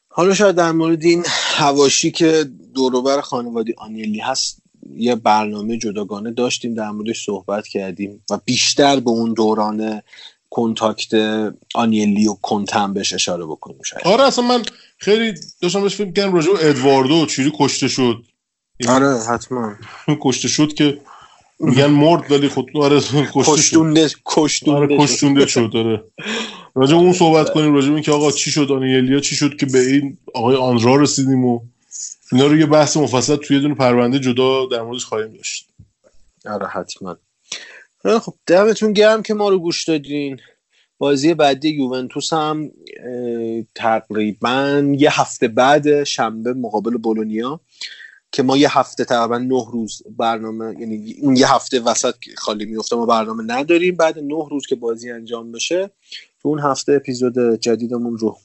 حالا 0.08 0.34
شاید 0.34 0.56
در 0.56 0.72
مورد 0.72 1.04
این 1.04 1.24
هواشی 1.56 2.10
که 2.10 2.44
دوروبر 2.74 3.20
خانواده 3.20 3.74
آنیلی 3.78 4.18
هست 4.18 4.62
یه 4.96 5.14
برنامه 5.14 5.78
جداگانه 5.78 6.30
داشتیم 6.30 6.74
در 6.74 6.90
موردش 6.90 7.24
صحبت 7.24 7.66
کردیم 7.66 8.24
و 8.30 8.38
بیشتر 8.44 9.00
به 9.00 9.10
اون 9.10 9.32
دوران 9.32 10.02
کنتاکت 10.50 11.14
آنیلی 11.74 12.28
و 12.28 12.34
کنتم 12.34 12.92
بهش 12.92 13.12
اشاره 13.12 13.46
بکنیم 13.46 13.82
شاید. 13.82 14.06
آره 14.06 14.24
اصلا 14.24 14.44
من 14.44 14.62
خیلی 14.98 15.34
داشتم 15.60 15.82
بهش 15.82 15.94
فکر 15.94 16.12
کردم 16.12 16.34
راجع 16.34 16.50
ادواردو 16.60 17.26
چیری 17.26 17.52
کشته 17.58 17.88
شد. 17.88 18.24
آره 18.88 19.18
حتما. 19.30 19.74
کشته 20.22 20.48
شد 20.48 20.74
که 20.74 21.00
میگن 21.60 21.86
مرد 21.86 22.32
ولی 22.32 22.48
خود 22.48 22.66
آره 22.74 23.00
کشتونده 23.34 24.08
کشتونده 24.24 24.78
آره 24.78 24.98
کشتونده 24.98 25.46
شد 25.46 25.70
آره. 25.74 26.04
راجع 26.74 26.96
اون 26.96 27.12
صحبت 27.12 27.52
کنیم 27.52 27.74
راجع 27.74 27.92
این 27.92 28.02
که 28.02 28.12
آقا 28.12 28.30
چی 28.30 28.50
شد 28.50 28.72
آنیلیا 28.72 29.20
چی 29.20 29.36
شد 29.36 29.56
که 29.56 29.66
به 29.66 29.78
این 29.78 30.18
آقای 30.34 30.56
آنرا 30.56 30.96
رسیدیم 30.96 31.44
و 31.44 31.60
اینا 32.32 32.46
رو 32.46 32.58
یه 32.58 32.66
بحث 32.66 32.96
مفصل 32.96 33.36
توی 33.36 33.60
دونه 33.60 33.74
پرونده 33.74 34.18
جدا 34.18 34.66
در 34.66 34.82
موردش 34.82 35.04
خواهیم 35.04 35.32
داشت. 35.32 35.68
آره 36.46 36.66
حتما. 36.66 37.16
خب 38.04 38.34
دمتون 38.46 38.92
گرم 38.92 39.22
که 39.22 39.34
ما 39.34 39.48
رو 39.48 39.58
گوش 39.58 39.84
دادین. 39.84 40.40
بازی 40.98 41.34
بعدی 41.34 41.68
یوونتوس 41.68 42.32
هم 42.32 42.70
تقریبا 43.74 44.92
یه 44.98 45.20
هفته 45.20 45.48
بعد 45.48 46.04
شنبه 46.04 46.52
مقابل 46.52 46.96
بولونیا. 46.96 47.60
که 48.32 48.42
ما 48.42 48.56
یه 48.56 48.78
هفته 48.78 49.04
تقریبا 49.04 49.38
نه 49.38 49.66
روز 49.72 50.02
برنامه 50.18 50.76
یعنی 50.80 51.16
اون 51.22 51.36
یه 51.36 51.54
هفته 51.54 51.80
وسط 51.80 52.14
خالی 52.36 52.64
میفته 52.64 52.96
ما 52.96 53.06
برنامه 53.06 53.44
نداریم. 53.46 53.96
بعد 53.96 54.18
نه 54.18 54.48
روز 54.50 54.66
که 54.66 54.76
بازی 54.76 55.10
انجام 55.10 55.52
بشه 55.52 55.90
تو 56.42 56.48
اون 56.48 56.60
هفته 56.60 56.92
اپیزود 56.92 57.60
جدیدمون 57.60 58.18
رو 58.18 58.38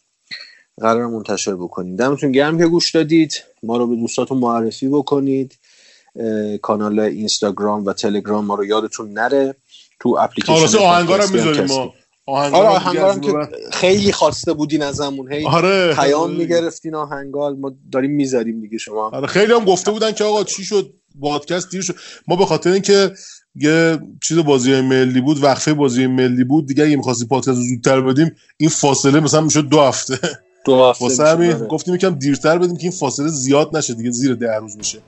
قرار 0.82 1.08
منتشر 1.08 1.56
بکنیم. 1.56 1.96
دمتون 1.96 2.32
گرم 2.32 2.58
که 2.58 2.68
گوش 2.68 2.92
دادید. 2.92 3.44
ما 3.64 3.78
رو 3.78 3.88
به 3.88 3.96
دوستاتون 3.96 4.38
معرفی 4.38 4.88
بکنید. 4.88 5.58
کانال 6.62 7.00
اینستاگرام 7.00 7.86
و 7.86 7.94
تلگرام 7.94 8.46
ما 8.46 8.56
رو 8.56 8.66
یادتون 8.66 9.14
نره. 9.14 9.56
تو 10.00 10.18
اپلیکیشن 10.20 10.78
آهنگارم 10.78 11.32
می‌ذاریم 11.32 11.66
ما. 11.66 11.94
آره 12.28 12.68
آهنگارم 12.68 13.22
که 13.22 13.32
خیلی 13.72 14.12
خواسته 14.12 14.54
بودین 14.54 14.84
ازمون 14.84 15.34
هی 15.34 15.46
آره 15.46 15.94
پیام 15.94 16.32
می‌گرفتین 16.32 16.96
آهنگال 16.96 17.56
ما 17.56 17.76
داریم 17.92 18.12
می‌ذاریم 18.12 18.62
دیگه 18.62 18.78
شما. 18.78 19.10
آره 19.10 19.28
خیلی 19.28 19.54
هم 19.54 19.66
گفته 19.66 19.92
بودن 19.92 20.12
که 20.12 20.24
آقا 20.24 20.44
چی 20.44 20.64
شد؟ 20.64 20.94
پادکست 21.22 21.70
دیر 21.70 21.82
شد. 21.82 21.96
ما 22.28 22.36
به 22.36 22.46
خاطر 22.46 22.72
اینکه 22.72 23.12
یه 23.56 24.00
چیز 24.24 24.38
بازی 24.38 24.82
ملی 24.82 25.22
بود 25.22 25.44
وقفه 25.44 25.74
بازی 25.74 26.08
ملی 26.08 26.44
بود 26.44 26.68
دیگه 26.68 26.84
اگه 26.84 26.96
می‌خواستیم 26.96 27.28
پادکست 27.28 27.54
زودتر 27.54 28.02
بدیم 28.02 28.36
این 28.58 28.70
فاصله 28.70 29.20
مثلا 29.20 29.42
می‌شد 29.42 29.68
دو 29.68 29.82
هفته. 29.82 30.20
دو 30.66 30.84
هفته 30.86 31.06
واسه 31.06 31.28
همین 31.28 31.54
گفتیم 31.54 31.96
یکم 31.96 32.16
دیرتر 32.16 32.58
بدیم 32.58 32.78
که 32.78 32.84
این 32.84 32.92
فاصله 32.92 33.28
زیاد 33.28 33.78
نشه 33.78 33.94
دیگه 33.94 34.12
زیر 34.12 34.34
ده 34.34 34.56
روز 34.56 34.78
میشه 34.78 35.00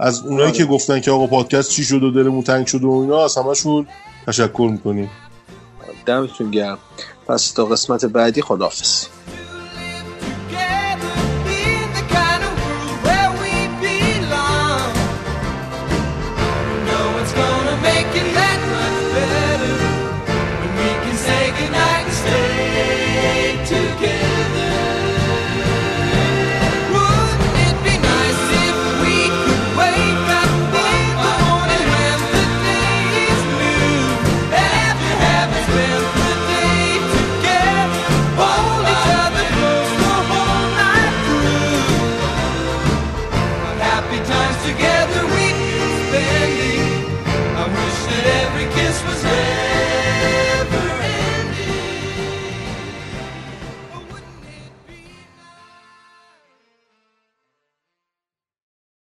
از 0.00 0.20
اونایی 0.20 0.52
که 0.52 0.64
گفتن 0.64 1.00
که 1.00 1.10
آقا 1.10 1.26
پادکست 1.26 1.70
چی 1.70 1.84
شد 1.84 2.02
و 2.02 2.10
دلمون 2.10 2.42
تنگ 2.42 2.66
شد 2.66 2.84
و 2.84 2.90
اینا 2.90 3.24
از 3.24 3.36
همشون 3.36 3.86
تشکر 4.26 4.68
می‌کنیم. 4.72 5.10
دمتون 6.06 6.50
گرم. 6.50 6.78
پس 7.26 7.52
تا 7.52 7.64
قسمت 7.64 8.04
بعدی 8.04 8.42
خداحافظ. 8.42 9.06